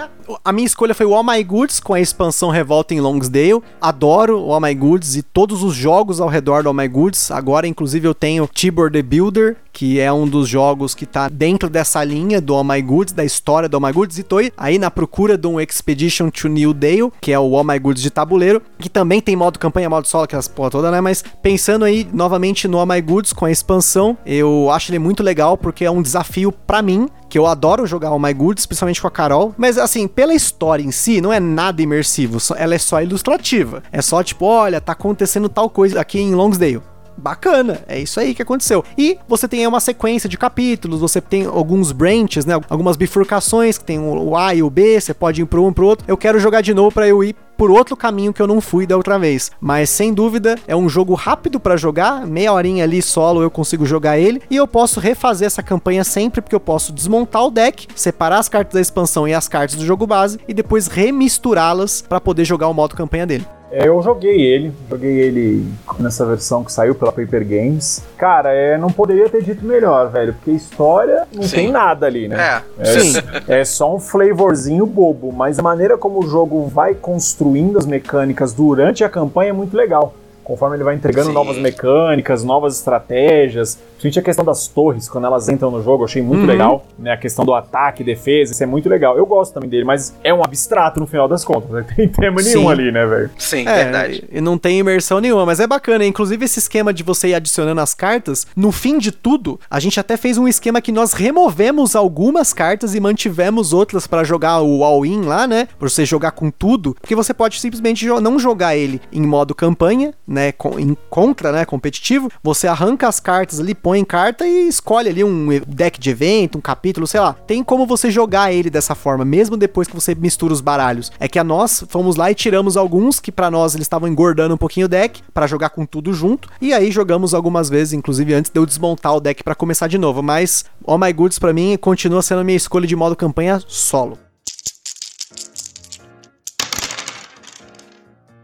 a 0.42 0.50
minha 0.50 0.66
escolha 0.66 0.94
foi 0.94 1.04
o 1.04 1.14
All 1.14 1.22
My 1.22 1.44
Goods 1.44 1.78
com 1.78 1.92
a 1.92 2.00
expansão 2.00 2.48
Revolta 2.48 2.94
em 2.94 3.00
Longsdale. 3.00 3.62
Adoro 3.82 4.40
o 4.40 4.54
All 4.54 4.62
My 4.62 4.74
Goods 4.74 5.14
e 5.14 5.25
todos 5.32 5.62
os 5.62 5.74
jogos 5.74 6.20
ao 6.20 6.28
redor 6.28 6.62
do 6.62 6.68
All 6.68 6.74
My 6.74 6.88
Goods. 6.88 7.30
Agora, 7.30 7.66
inclusive, 7.66 8.06
eu 8.06 8.14
tenho 8.14 8.48
Tibor 8.52 8.90
the 8.90 9.02
Builder, 9.02 9.56
que 9.76 10.00
é 10.00 10.10
um 10.10 10.26
dos 10.26 10.48
jogos 10.48 10.94
que 10.94 11.04
tá 11.04 11.28
dentro 11.28 11.68
dessa 11.68 12.02
linha 12.02 12.40
do 12.40 12.54
All 12.54 12.64
My 12.64 12.80
Goods, 12.80 13.12
da 13.12 13.26
história 13.26 13.68
do 13.68 13.76
All 13.76 13.80
My 13.82 13.92
Goods, 13.92 14.18
e 14.18 14.22
tô 14.22 14.38
aí 14.56 14.78
na 14.78 14.90
procura 14.90 15.36
de 15.36 15.46
um 15.46 15.60
Expedition 15.60 16.30
to 16.30 16.48
New 16.48 16.72
Dale, 16.72 17.12
que 17.20 17.30
é 17.30 17.38
o 17.38 17.54
All 17.54 17.62
My 17.62 17.78
Goods 17.78 18.02
de 18.02 18.08
tabuleiro, 18.08 18.62
que 18.78 18.88
também 18.88 19.20
tem 19.20 19.36
modo 19.36 19.58
campanha, 19.58 19.90
modo 19.90 20.08
solo, 20.08 20.24
aquelas 20.24 20.48
porra 20.48 20.70
toda, 20.70 20.90
né? 20.90 21.02
Mas 21.02 21.22
pensando 21.42 21.84
aí 21.84 22.08
novamente 22.10 22.66
no 22.66 22.78
All 22.78 22.86
My 22.86 23.02
Goods 23.02 23.34
com 23.34 23.44
a 23.44 23.50
expansão, 23.50 24.16
eu 24.24 24.70
acho 24.70 24.90
ele 24.90 24.98
muito 24.98 25.22
legal 25.22 25.58
porque 25.58 25.84
é 25.84 25.90
um 25.90 26.00
desafio 26.00 26.50
para 26.50 26.80
mim, 26.80 27.06
que 27.28 27.38
eu 27.38 27.44
adoro 27.44 27.86
jogar 27.86 28.08
All 28.08 28.18
My 28.18 28.32
Goods, 28.32 28.64
principalmente 28.64 29.02
com 29.02 29.08
a 29.08 29.10
Carol, 29.10 29.54
mas 29.58 29.76
assim, 29.76 30.08
pela 30.08 30.32
história 30.32 30.82
em 30.82 30.90
si, 30.90 31.20
não 31.20 31.30
é 31.30 31.38
nada 31.38 31.82
imersivo, 31.82 32.38
ela 32.56 32.74
é 32.74 32.78
só 32.78 33.02
ilustrativa. 33.02 33.82
É 33.92 34.00
só 34.00 34.22
tipo, 34.22 34.46
olha, 34.46 34.80
tá 34.80 34.92
acontecendo 34.92 35.50
tal 35.50 35.68
coisa 35.68 36.00
aqui 36.00 36.18
em 36.18 36.34
Longsdale 36.34 36.80
bacana, 37.16 37.80
é 37.88 37.98
isso 37.98 38.20
aí 38.20 38.34
que 38.34 38.42
aconteceu. 38.42 38.84
E 38.96 39.18
você 39.28 39.48
tem 39.48 39.66
uma 39.66 39.80
sequência 39.80 40.28
de 40.28 40.36
capítulos, 40.36 41.00
você 41.00 41.20
tem 41.20 41.46
alguns 41.46 41.92
branches, 41.92 42.44
né? 42.44 42.54
Algumas 42.68 42.96
bifurcações, 42.96 43.78
que 43.78 43.84
tem 43.84 43.98
o 43.98 44.36
A 44.36 44.54
e 44.54 44.62
o 44.62 44.70
B, 44.70 45.00
você 45.00 45.14
pode 45.14 45.42
ir 45.42 45.46
pro 45.46 45.64
um 45.64 45.72
pro 45.72 45.86
outro. 45.86 46.04
Eu 46.08 46.16
quero 46.16 46.38
jogar 46.38 46.60
de 46.60 46.74
novo 46.74 46.92
para 46.92 47.08
eu 47.08 47.22
ir 47.22 47.34
por 47.56 47.70
outro 47.70 47.96
caminho 47.96 48.32
que 48.32 48.42
eu 48.42 48.46
não 48.46 48.60
fui 48.60 48.86
da 48.86 48.96
outra 48.96 49.18
vez. 49.18 49.50
Mas 49.60 49.90
sem 49.90 50.12
dúvida 50.12 50.56
é 50.66 50.76
um 50.76 50.88
jogo 50.88 51.14
rápido 51.14 51.58
para 51.58 51.76
jogar, 51.76 52.26
meia 52.26 52.52
horinha 52.52 52.84
ali 52.84 53.00
solo 53.00 53.42
eu 53.42 53.50
consigo 53.50 53.86
jogar 53.86 54.18
ele 54.18 54.42
e 54.50 54.56
eu 54.56 54.66
posso 54.66 55.00
refazer 55.00 55.46
essa 55.46 55.62
campanha 55.62 56.04
sempre 56.04 56.40
porque 56.40 56.54
eu 56.54 56.60
posso 56.60 56.92
desmontar 56.92 57.44
o 57.44 57.50
deck, 57.50 57.88
separar 57.94 58.38
as 58.38 58.48
cartas 58.48 58.74
da 58.74 58.80
expansão 58.80 59.26
e 59.26 59.34
as 59.34 59.48
cartas 59.48 59.76
do 59.76 59.84
jogo 59.84 60.06
base 60.06 60.38
e 60.46 60.52
depois 60.52 60.86
remisturá-las 60.86 62.02
para 62.02 62.20
poder 62.20 62.44
jogar 62.44 62.68
o 62.68 62.74
modo 62.74 62.94
campanha 62.94 63.26
dele. 63.26 63.46
É, 63.70 63.88
eu 63.88 64.00
joguei 64.00 64.40
ele, 64.40 64.72
joguei 64.88 65.20
ele 65.20 65.66
nessa 65.98 66.24
versão 66.24 66.62
que 66.62 66.72
saiu 66.72 66.94
pela 66.94 67.10
Paper 67.10 67.46
Games. 67.46 68.02
Cara, 68.16 68.52
é, 68.52 68.78
não 68.78 68.90
poderia 68.90 69.28
ter 69.28 69.42
dito 69.42 69.64
melhor, 69.64 70.10
velho, 70.10 70.34
porque 70.34 70.52
história 70.52 71.26
não 71.32 71.42
Sim. 71.42 71.56
tem 71.56 71.72
nada 71.72 72.06
ali, 72.06 72.28
né? 72.28 72.62
É, 72.78 72.82
é, 72.82 73.00
Sim. 73.00 73.12
é 73.48 73.64
só 73.64 73.94
um 73.94 73.98
flavorzinho 73.98 74.86
bobo, 74.86 75.32
mas 75.32 75.58
a 75.58 75.62
maneira 75.62 75.98
como 75.98 76.20
o 76.20 76.28
jogo 76.28 76.66
vai 76.66 76.94
construindo 76.94 77.78
as 77.78 77.86
mecânicas 77.86 78.52
durante 78.52 79.02
a 79.02 79.08
campanha 79.08 79.50
é 79.50 79.52
muito 79.52 79.76
legal 79.76 80.14
conforme 80.46 80.76
ele 80.76 80.84
vai 80.84 80.94
entregando 80.94 81.26
Sim. 81.26 81.34
novas 81.34 81.58
mecânicas, 81.58 82.44
novas 82.44 82.76
estratégias. 82.76 83.78
Principalmente 83.98 84.20
a 84.20 84.22
questão 84.22 84.44
das 84.44 84.68
torres, 84.68 85.08
quando 85.08 85.24
elas 85.24 85.48
entram 85.48 85.72
no 85.72 85.82
jogo, 85.82 86.02
eu 86.02 86.04
achei 86.04 86.22
muito 86.22 86.42
uhum. 86.42 86.46
legal. 86.46 86.86
Né? 86.96 87.10
A 87.10 87.16
questão 87.16 87.44
do 87.44 87.52
ataque, 87.52 88.04
defesa, 88.04 88.52
isso 88.52 88.62
é 88.62 88.66
muito 88.66 88.88
legal. 88.88 89.18
Eu 89.18 89.26
gosto 89.26 89.54
também 89.54 89.68
dele, 89.68 89.84
mas 89.84 90.14
é 90.22 90.32
um 90.32 90.44
abstrato 90.44 91.00
no 91.00 91.06
final 91.06 91.26
das 91.26 91.44
contas. 91.44 91.70
Não 91.70 91.82
tem 91.96 92.08
tema 92.08 92.40
Sim. 92.40 92.54
nenhum 92.54 92.68
ali, 92.68 92.92
né, 92.92 93.04
velho? 93.04 93.30
Sim, 93.36 93.66
é, 93.66 93.84
verdade. 93.84 94.24
E 94.30 94.40
não 94.40 94.56
tem 94.56 94.78
imersão 94.78 95.20
nenhuma, 95.20 95.44
mas 95.44 95.58
é 95.58 95.66
bacana. 95.66 96.04
Inclusive, 96.04 96.44
esse 96.44 96.60
esquema 96.60 96.94
de 96.94 97.02
você 97.02 97.28
ir 97.28 97.34
adicionando 97.34 97.80
as 97.80 97.92
cartas, 97.92 98.46
no 98.54 98.70
fim 98.70 98.98
de 98.98 99.10
tudo, 99.10 99.58
a 99.68 99.80
gente 99.80 99.98
até 99.98 100.16
fez 100.16 100.38
um 100.38 100.46
esquema 100.46 100.80
que 100.80 100.92
nós 100.92 101.12
removemos 101.12 101.96
algumas 101.96 102.52
cartas 102.52 102.94
e 102.94 103.00
mantivemos 103.00 103.72
outras 103.72 104.06
para 104.06 104.22
jogar 104.22 104.60
o 104.60 104.84
all-in 104.84 105.22
lá, 105.22 105.48
né? 105.48 105.66
Pra 105.76 105.88
você 105.88 106.04
jogar 106.04 106.30
com 106.30 106.52
tudo. 106.52 106.94
Porque 107.00 107.16
você 107.16 107.34
pode 107.34 107.58
simplesmente 107.58 108.06
não 108.06 108.38
jogar 108.38 108.76
ele 108.76 109.00
em 109.12 109.22
modo 109.22 109.52
campanha, 109.52 110.14
né, 110.36 110.52
em 110.78 110.96
contra, 111.08 111.50
né, 111.50 111.64
competitivo, 111.64 112.30
você 112.42 112.68
arranca 112.68 113.08
as 113.08 113.18
cartas 113.18 113.58
ali, 113.58 113.74
põe 113.74 113.98
em 113.98 114.04
carta 114.04 114.46
e 114.46 114.68
escolhe 114.68 115.08
ali 115.08 115.24
um 115.24 115.48
deck 115.66 115.98
de 115.98 116.10
evento, 116.10 116.58
um 116.58 116.60
capítulo, 116.60 117.06
sei 117.06 117.20
lá. 117.20 117.32
Tem 117.32 117.64
como 117.64 117.86
você 117.86 118.10
jogar 118.10 118.52
ele 118.52 118.68
dessa 118.68 118.94
forma, 118.94 119.24
mesmo 119.24 119.56
depois 119.56 119.88
que 119.88 119.94
você 119.94 120.14
mistura 120.14 120.52
os 120.52 120.60
baralhos. 120.60 121.10
É 121.18 121.26
que 121.26 121.38
a 121.38 121.44
nós 121.44 121.84
fomos 121.88 122.16
lá 122.16 122.30
e 122.30 122.34
tiramos 122.34 122.76
alguns 122.76 123.18
que 123.18 123.32
para 123.32 123.50
nós 123.50 123.74
eles 123.74 123.86
estavam 123.86 124.08
engordando 124.08 124.54
um 124.54 124.58
pouquinho 124.58 124.86
o 124.86 124.88
deck 124.88 125.22
para 125.32 125.46
jogar 125.46 125.70
com 125.70 125.86
tudo 125.86 126.12
junto, 126.12 126.48
e 126.60 126.74
aí 126.74 126.90
jogamos 126.90 127.32
algumas 127.32 127.70
vezes, 127.70 127.94
inclusive 127.94 128.34
antes 128.34 128.50
de 128.50 128.58
eu 128.60 128.66
desmontar 128.66 129.16
o 129.16 129.20
deck 129.20 129.42
para 129.42 129.54
começar 129.54 129.88
de 129.88 129.96
novo, 129.96 130.22
mas 130.22 130.64
Oh 130.84 130.98
My 130.98 131.12
Goods 131.12 131.38
para 131.38 131.52
mim 131.52 131.76
continua 131.80 132.22
sendo 132.22 132.42
a 132.42 132.44
minha 132.44 132.56
escolha 132.56 132.86
de 132.86 132.94
modo 132.94 133.16
campanha 133.16 133.60
solo. 133.66 134.25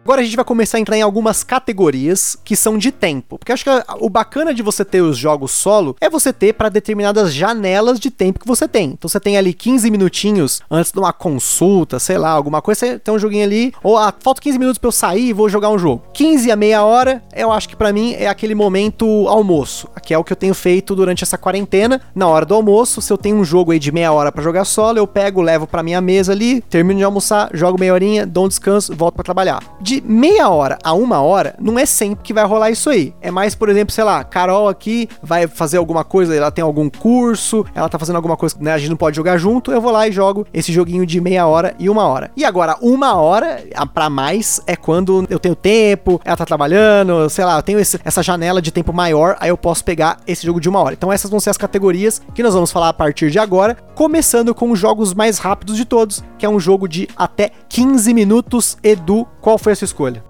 Agora 0.05 0.21
a 0.21 0.25
gente 0.25 0.35
vai 0.35 0.45
começar 0.45 0.79
a 0.79 0.81
entrar 0.81 0.97
em 0.97 1.03
algumas 1.03 1.45
categorias 1.45 2.37
que 2.45 2.57
são 2.57 2.77
de 2.77 2.91
tempo. 2.91 3.39
Porque 3.39 3.53
acho 3.53 3.63
que 3.63 3.71
o 4.01 4.11
bacana 4.11 4.53
de 4.53 4.61
você 4.61 4.85
ter 4.85 5.01
os 5.01 5.17
jogos 5.17 5.53
solo 5.53 5.97
é 6.01 6.11
você 6.11 6.33
ter 6.33 6.55
para 6.55 6.69
determinadas 6.69 7.33
janelas 7.33 8.01
de 8.01 8.11
tempo 8.11 8.41
que 8.41 8.47
você 8.47 8.67
tem. 8.67 8.91
Então 8.91 9.09
você 9.09 9.21
tem 9.21 9.37
ali 9.37 9.55
15 9.55 9.89
minutinhos 9.93 10.61
antes 10.69 10.91
de 10.91 10.99
uma 10.99 11.13
consulta, 11.13 12.01
sei 12.01 12.19
lá, 12.19 12.31
alguma 12.31 12.61
coisa, 12.61 12.81
você 12.81 12.99
tem 12.99 13.15
um 13.15 13.19
joguinho 13.19 13.45
ali, 13.45 13.73
ou 13.81 13.97
ah, 13.97 14.13
falta 14.19 14.41
15 14.41 14.59
minutos 14.59 14.79
para 14.79 14.89
eu 14.89 14.93
sair 14.93 15.29
e 15.29 15.33
vou 15.33 15.49
jogar 15.49 15.71
um 15.71 15.79
jogo. 15.79 16.03
15 16.13 16.51
a 16.51 16.57
meia 16.57 16.83
hora, 16.83 17.23
eu 17.33 17.53
acho 17.53 17.69
que 17.69 17.77
para 17.77 17.93
mim 17.93 18.15
é 18.15 18.27
aquele 18.27 18.57
momento 18.57 19.07
almoço, 19.29 19.89
que 20.03 20.13
é 20.13 20.19
o 20.19 20.25
que 20.25 20.33
eu 20.33 20.37
tenho 20.37 20.55
feito 20.55 20.97
durante 20.97 21.23
essa 21.23 21.39
quarentena. 21.39 22.01
Na 22.13 22.27
hora 22.27 22.45
do 22.45 22.55
almoço, 22.55 23.01
se 23.01 23.13
eu 23.13 23.17
tenho 23.17 23.37
um 23.37 23.45
jogo 23.45 23.71
aí 23.71 23.79
de 23.79 23.93
meia 23.93 24.13
hora 24.13 24.33
para 24.33 24.43
jogar 24.43 24.65
solo, 24.65 24.99
eu 24.99 25.07
pego, 25.07 25.41
levo 25.41 25.65
para 25.65 25.81
minha 25.81 26.01
mesa 26.01 26.33
ali, 26.33 26.61
termino 26.63 26.99
de 26.99 27.05
almoçar, 27.05 27.51
jogo 27.55 27.79
meia 27.79 27.95
horinha, 27.95 28.27
dou 28.27 28.47
um 28.47 28.49
descanso, 28.49 28.93
volto 28.97 29.15
para 29.15 29.23
trabalhar. 29.23 29.63
De 29.81 29.92
de 29.93 30.03
meia 30.07 30.49
hora 30.49 30.79
a 30.83 30.95
uma 30.95 31.21
hora, 31.21 31.55
não 31.61 31.79
é 31.79 31.85
sempre 31.85 32.25
que 32.25 32.33
vai 32.33 32.45
rolar 32.47 32.71
isso 32.71 32.89
aí. 32.89 33.15
É 33.21 33.31
mais, 33.31 33.55
por 33.55 33.69
exemplo, 33.69 33.93
sei 33.93 34.05
lá, 34.05 34.25
Carol 34.25 34.69
aqui 34.69 35.09
vai 35.23 35.47
fazer 35.47 35.77
alguma 35.77 36.03
coisa, 36.03 36.35
ela 36.35 36.51
tem 36.51 36.63
algum 36.63 36.89
curso, 36.89 37.67
ela 37.75 37.89
tá 37.89 37.99
fazendo 37.99 38.17
alguma 38.17 38.37
coisa, 38.37 38.57
né? 38.59 38.73
A 38.73 38.79
gente 38.79 38.89
não 38.89 38.97
pode 38.97 39.17
jogar 39.17 39.37
junto, 39.37 39.71
eu 39.71 39.81
vou 39.81 39.93
lá 39.93 40.09
e 40.09 40.13
jogo 40.13 40.47
esse 40.53 40.73
joguinho 40.73 41.05
de 41.05 41.21
meia 41.21 41.47
hora 41.47 41.75
e 41.79 41.91
uma 41.91 42.07
hora. 42.07 42.31
E 42.35 42.45
agora, 42.45 42.77
uma 42.81 43.15
hora 43.17 43.63
para 43.93 44.09
mais 44.09 44.61
é 44.67 44.77
quando 44.77 45.27
eu 45.29 45.39
tenho 45.39 45.55
tempo, 45.55 46.21
ela 46.25 46.37
tá 46.37 46.47
trabalhando, 46.47 47.29
sei 47.29 47.45
lá, 47.45 47.59
eu 47.59 47.63
tenho 47.63 47.79
esse, 47.79 48.01
essa 48.03 48.23
janela 48.23 48.63
de 48.63 48.71
tempo 48.71 48.93
maior, 48.93 49.37
aí 49.41 49.51
eu 49.51 49.59
posso 49.59 49.85
pegar 49.85 50.19
esse 50.27 50.47
jogo 50.47 50.61
de 50.61 50.69
uma 50.69 50.81
hora. 50.81 50.95
Então 50.95 51.13
essas 51.13 51.31
vão 51.31 51.41
ser 51.41 51.51
as 51.51 51.59
categorias 51.59 52.23
que 52.35 52.43
nós 52.43 52.55
vamos 52.55 52.73
falar 52.73 52.89
a 52.89 52.95
partir 52.95 53.31
de 53.31 53.39
agora, 53.39 53.77
começando 53.95 54.55
com 54.55 54.71
os 54.71 54.79
jogos 54.79 55.15
mais 55.15 55.39
rápidos 55.39 55.77
de 55.77 55.85
todos, 55.85 56.23
que 56.39 56.47
é 56.47 56.49
um 56.49 56.61
jogo 56.61 56.89
de 56.89 57.09
até 57.17 57.51
15 57.69 58.13
minutos. 58.15 58.77
Edu, 58.83 59.27
qual 59.41 59.59
foi 59.59 59.73
a 59.73 59.77
sua 59.77 59.87
escolha? 59.87 60.23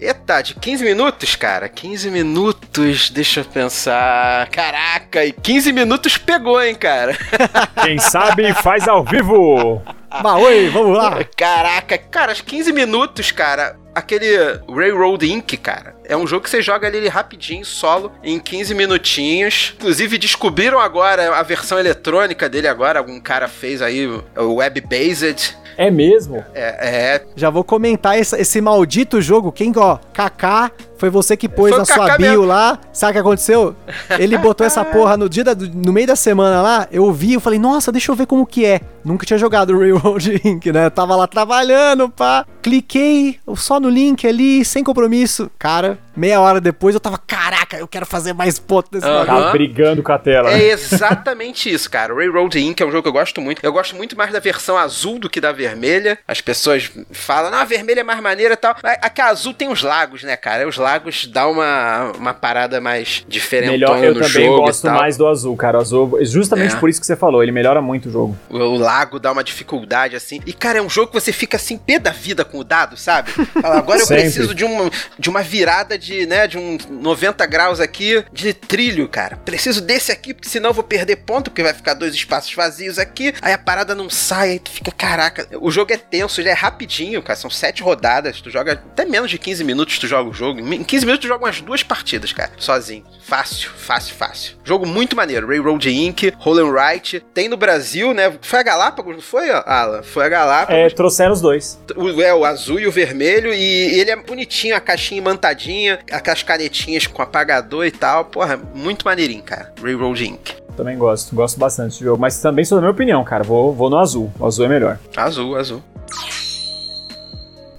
Eita, 0.00 0.40
de 0.42 0.54
15 0.54 0.84
minutos, 0.84 1.34
cara? 1.34 1.68
15 1.68 2.08
minutos, 2.10 3.10
deixa 3.10 3.40
eu 3.40 3.44
pensar. 3.44 4.48
Caraca, 4.48 5.24
e 5.24 5.32
15 5.32 5.72
minutos 5.72 6.16
pegou, 6.16 6.62
hein, 6.62 6.76
cara? 6.76 7.18
Quem 7.82 7.98
sabe 7.98 8.54
faz 8.54 8.86
ao 8.86 9.02
vivo. 9.02 9.82
Bah, 10.22 10.36
oi, 10.36 10.68
vamos 10.68 10.96
lá. 10.96 11.18
Caraca, 11.36 11.98
cara, 11.98 12.32
15 12.32 12.72
minutos, 12.72 13.32
cara. 13.32 13.76
Aquele 13.92 14.60
Railroad 14.68 15.26
Inc., 15.28 15.56
cara. 15.56 15.97
É 16.08 16.16
um 16.16 16.26
jogo 16.26 16.44
que 16.44 16.50
você 16.50 16.62
joga 16.62 16.88
ali 16.88 17.06
rapidinho, 17.06 17.64
solo, 17.64 18.10
em 18.24 18.40
15 18.40 18.74
minutinhos. 18.74 19.74
Inclusive, 19.76 20.16
descobriram 20.16 20.80
agora 20.80 21.36
a 21.36 21.42
versão 21.42 21.78
eletrônica 21.78 22.48
dele 22.48 22.66
agora. 22.66 22.98
Algum 22.98 23.20
cara 23.20 23.46
fez 23.46 23.82
aí 23.82 24.06
o 24.06 24.54
web-based. 24.54 25.54
É 25.76 25.90
mesmo? 25.90 26.44
É, 26.54 27.14
é. 27.14 27.24
Já 27.36 27.50
vou 27.50 27.62
comentar 27.62 28.18
esse, 28.18 28.34
esse 28.40 28.60
maldito 28.60 29.20
jogo. 29.20 29.52
Quem, 29.52 29.70
ó, 29.76 29.98
Kaká, 30.12 30.72
foi 30.98 31.08
você 31.08 31.36
que 31.36 31.48
pôs 31.48 31.76
na 31.76 31.84
sua 31.84 32.16
bio 32.16 32.30
mesmo. 32.30 32.44
lá. 32.44 32.78
Sabe 32.92 33.10
o 33.10 33.14
que 33.14 33.18
aconteceu? 33.20 33.76
Ele 34.18 34.36
botou 34.38 34.66
essa 34.66 34.84
porra 34.84 35.16
no 35.16 35.28
dia 35.28 35.44
da, 35.44 35.54
no 35.54 35.92
meio 35.92 36.08
da 36.08 36.16
semana 36.16 36.60
lá. 36.60 36.88
Eu 36.90 37.10
vi, 37.12 37.34
eu 37.34 37.40
falei, 37.40 37.58
nossa, 37.58 37.92
deixa 37.92 38.10
eu 38.10 38.16
ver 38.16 38.26
como 38.26 38.44
que 38.44 38.66
é. 38.66 38.80
Nunca 39.04 39.24
tinha 39.24 39.38
jogado 39.38 39.72
Railroad 39.78 40.40
Inc, 40.44 40.66
né? 40.66 40.86
Eu 40.86 40.90
tava 40.90 41.14
lá 41.14 41.26
trabalhando, 41.26 42.10
pá. 42.10 42.44
Cliquei 42.60 43.38
só 43.54 43.78
no 43.78 43.88
link 43.88 44.26
ali, 44.26 44.64
sem 44.64 44.82
compromisso. 44.82 45.50
Cara, 45.58 45.98
meia 46.16 46.40
hora 46.40 46.60
depois 46.60 46.94
eu 46.94 47.00
tava, 47.00 47.16
caraca, 47.16 47.76
eu 47.76 47.86
quero 47.86 48.04
fazer 48.04 48.32
mais 48.32 48.58
ponto 48.58 48.90
desse 48.90 49.06
uhum. 49.06 49.24
Tá 49.24 49.52
brigando 49.52 50.02
com 50.02 50.12
a 50.12 50.18
tela. 50.18 50.50
É 50.50 50.70
exatamente 50.70 51.72
isso, 51.72 51.88
cara. 51.88 52.12
Railroad 52.12 52.58
Inc. 52.58 52.80
é 52.80 52.84
um 52.84 52.90
jogo 52.90 53.02
que 53.02 53.08
eu 53.08 53.12
gosto 53.12 53.40
muito. 53.40 53.64
Eu 53.64 53.72
gosto 53.72 53.94
muito 53.94 54.16
mais 54.16 54.32
da 54.32 54.40
versão 54.40 54.76
azul 54.76 55.18
do 55.18 55.30
que 55.30 55.40
da 55.40 55.52
vermelha. 55.52 56.18
As 56.26 56.40
pessoas 56.40 56.90
falam, 57.12 57.50
não, 57.50 57.58
a 57.58 57.64
vermelha 57.64 58.00
é 58.00 58.04
mais 58.04 58.20
maneira 58.20 58.54
e 58.54 58.56
tal. 58.56 58.74
A 58.82 59.08
que 59.08 59.20
a 59.20 59.28
azul 59.28 59.54
tem 59.54 59.68
os 59.68 59.82
lagos, 59.82 60.22
né, 60.22 60.36
cara? 60.36 60.66
Os 60.66 60.76
lagos 60.76 60.87
Interlagos 60.88 61.26
dá 61.26 61.46
uma, 61.46 62.12
uma 62.16 62.34
parada 62.34 62.80
mais 62.80 63.24
diferente 63.28 63.72
Melhor, 63.72 64.02
eu 64.02 64.18
também 64.18 64.48
gosto 64.48 64.86
mais 64.86 65.16
do 65.16 65.26
azul, 65.26 65.56
cara. 65.56 65.78
O 65.78 65.80
azul, 65.80 66.18
justamente 66.22 66.74
é. 66.74 66.78
por 66.78 66.88
isso 66.88 67.00
que 67.00 67.06
você 67.06 67.16
falou, 67.16 67.42
ele 67.42 67.52
melhora 67.52 67.82
muito 67.82 68.08
o 68.08 68.12
jogo. 68.12 68.36
O, 68.48 68.56
o, 68.56 68.78
lago 68.78 69.18
dá 69.18 69.30
uma 69.30 69.44
dificuldade, 69.44 70.16
assim. 70.16 70.40
E, 70.46 70.52
cara, 70.52 70.78
é 70.78 70.82
um 70.82 70.88
jogo 70.88 71.08
que 71.08 71.20
você 71.20 71.32
fica 71.32 71.56
assim, 71.56 71.76
pé 71.76 71.98
da 71.98 72.10
vida 72.10 72.44
com 72.44 72.58
o 72.58 72.64
dado, 72.64 72.96
sabe? 72.96 73.30
Fala, 73.30 73.78
agora 73.78 74.00
eu 74.00 74.06
preciso 74.06 74.54
de 74.54 74.64
uma, 74.64 74.90
de 75.18 75.28
uma 75.28 75.42
virada 75.42 75.98
de, 75.98 76.26
né, 76.26 76.46
de 76.46 76.56
um 76.56 76.78
90 76.88 77.44
graus 77.46 77.80
aqui 77.80 78.24
de 78.32 78.54
trilho, 78.54 79.08
cara. 79.08 79.36
Preciso 79.36 79.80
desse 79.80 80.10
aqui, 80.10 80.32
porque 80.32 80.48
senão 80.48 80.70
eu 80.70 80.74
vou 80.74 80.84
perder 80.84 81.16
ponto, 81.16 81.50
porque 81.50 81.62
vai 81.62 81.74
ficar 81.74 81.94
dois 81.94 82.14
espaços 82.14 82.54
vazios 82.54 82.98
aqui. 82.98 83.34
Aí 83.42 83.52
a 83.52 83.58
parada 83.58 83.94
não 83.94 84.08
sai, 84.08 84.52
aí 84.52 84.58
tu 84.58 84.70
fica, 84.70 84.90
caraca. 84.90 85.46
O 85.60 85.70
jogo 85.70 85.92
é 85.92 85.98
tenso, 85.98 86.40
ele 86.40 86.48
é 86.48 86.54
rapidinho, 86.54 87.22
cara. 87.22 87.38
São 87.38 87.50
sete 87.50 87.82
rodadas, 87.82 88.40
tu 88.40 88.50
joga 88.50 88.72
até 88.72 89.04
menos 89.04 89.30
de 89.30 89.38
15 89.38 89.64
minutos 89.64 89.98
tu 89.98 90.06
joga 90.06 90.30
o 90.30 90.32
jogo. 90.32 90.60
Em 90.78 90.84
15 90.84 91.06
minutos 91.06 91.26
tu 91.26 91.28
joga 91.28 91.44
umas 91.44 91.60
duas 91.60 91.82
partidas, 91.82 92.32
cara, 92.32 92.52
sozinho. 92.56 93.02
Fácil, 93.20 93.68
fácil, 93.76 94.14
fácil. 94.14 94.56
Jogo 94.62 94.86
muito 94.86 95.16
maneiro. 95.16 95.48
Railroad 95.48 95.90
Inc., 95.90 96.32
Roll 96.38 96.60
and 96.60 96.70
Write. 96.70 97.20
Tem 97.34 97.48
no 97.48 97.56
Brasil, 97.56 98.14
né? 98.14 98.32
Foi 98.40 98.60
a 98.60 98.62
Galápagos, 98.62 99.16
não 99.16 99.20
foi, 99.20 99.50
Alan? 99.50 100.04
Foi 100.04 100.24
a 100.24 100.28
Galápagos. 100.28 100.74
É, 100.80 100.88
trouxeram 100.90 101.32
os 101.32 101.40
dois. 101.40 101.80
O, 101.96 102.22
é, 102.22 102.32
o 102.32 102.44
azul 102.44 102.78
e 102.78 102.86
o 102.86 102.92
vermelho. 102.92 103.52
E 103.52 103.98
ele 103.98 104.12
é 104.12 104.16
bonitinho, 104.16 104.76
a 104.76 104.80
caixinha 104.80 105.18
imantadinha, 105.18 105.98
aquelas 106.12 106.44
canetinhas 106.44 107.08
com 107.08 107.20
apagador 107.22 107.84
e 107.84 107.90
tal. 107.90 108.26
Porra, 108.26 108.56
muito 108.56 109.04
maneirinho, 109.04 109.42
cara. 109.42 109.74
Railroad 109.82 110.24
Inc. 110.24 110.52
Também 110.76 110.96
gosto, 110.96 111.34
gosto 111.34 111.58
bastante 111.58 111.90
desse 111.90 112.04
jogo. 112.04 112.20
Mas 112.20 112.40
também 112.40 112.64
sou 112.64 112.76
da 112.76 112.82
minha 112.82 112.92
opinião, 112.92 113.24
cara. 113.24 113.42
Vou, 113.42 113.74
vou 113.74 113.90
no 113.90 113.98
azul. 113.98 114.32
O 114.38 114.46
azul 114.46 114.64
é 114.64 114.68
melhor. 114.68 114.96
Azul, 115.16 115.56
azul. 115.56 115.82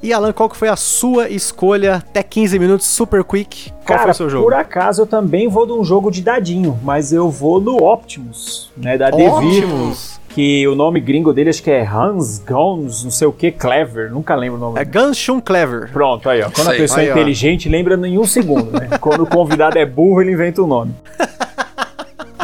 E 0.02 0.14
Alan, 0.14 0.32
qual 0.32 0.48
que 0.48 0.56
foi 0.56 0.70
a 0.70 0.78
sua 0.78 1.30
escolha? 1.30 1.96
Até 1.96 2.24
15 2.24 2.58
minutos, 2.58 2.88
super 2.88 3.22
quick. 3.22 3.70
Qual 3.70 3.84
Cara, 3.86 4.02
foi 4.04 4.12
o 4.12 4.14
seu 4.14 4.30
jogo? 4.30 4.44
Por 4.46 4.54
acaso 4.54 5.02
eu 5.02 5.06
também 5.06 5.50
vou 5.50 5.66
de 5.66 5.74
um 5.74 5.84
jogo 5.84 6.10
de 6.10 6.22
dadinho, 6.22 6.80
mas 6.84 7.12
eu 7.12 7.30
vou 7.30 7.60
no 7.60 7.84
Optimus, 7.84 8.72
né? 8.78 8.98
Da 8.98 9.10
Optimus. 9.10 10.18
Que 10.30 10.66
o 10.68 10.76
nome 10.76 11.02
gringo 11.02 11.34
dele 11.34 11.50
acho 11.50 11.62
que 11.62 11.72
é 11.72 11.86
Hans 11.86 12.40
Gons, 12.48 13.04
não 13.04 13.12
sei 13.12 13.28
o 13.28 13.34
que, 13.34 13.52
Clever, 13.52 14.10
nunca 14.10 14.36
lembro 14.36 14.58
o 14.58 14.62
nome. 14.62 14.80
É 14.80 14.86
Gunshun 14.86 15.42
Clever. 15.42 15.92
Pronto, 15.92 16.30
aí 16.30 16.42
ó. 16.42 16.50
Quando 16.50 16.68
Sei. 16.68 16.76
a 16.76 16.80
pessoa 16.80 17.00
aí, 17.02 17.08
é 17.10 17.12
inteligente, 17.12 17.68
ó. 17.68 17.72
lembra 17.72 17.96
em 18.08 18.18
um 18.18 18.26
segundo, 18.26 18.72
né? 18.72 18.98
Quando 19.02 19.24
o 19.24 19.28
convidado 19.28 19.78
é 19.78 19.86
burro, 19.86 20.22
ele 20.22 20.32
inventa 20.32 20.62
o 20.62 20.66
um 20.66 20.68
nome. 20.68 20.94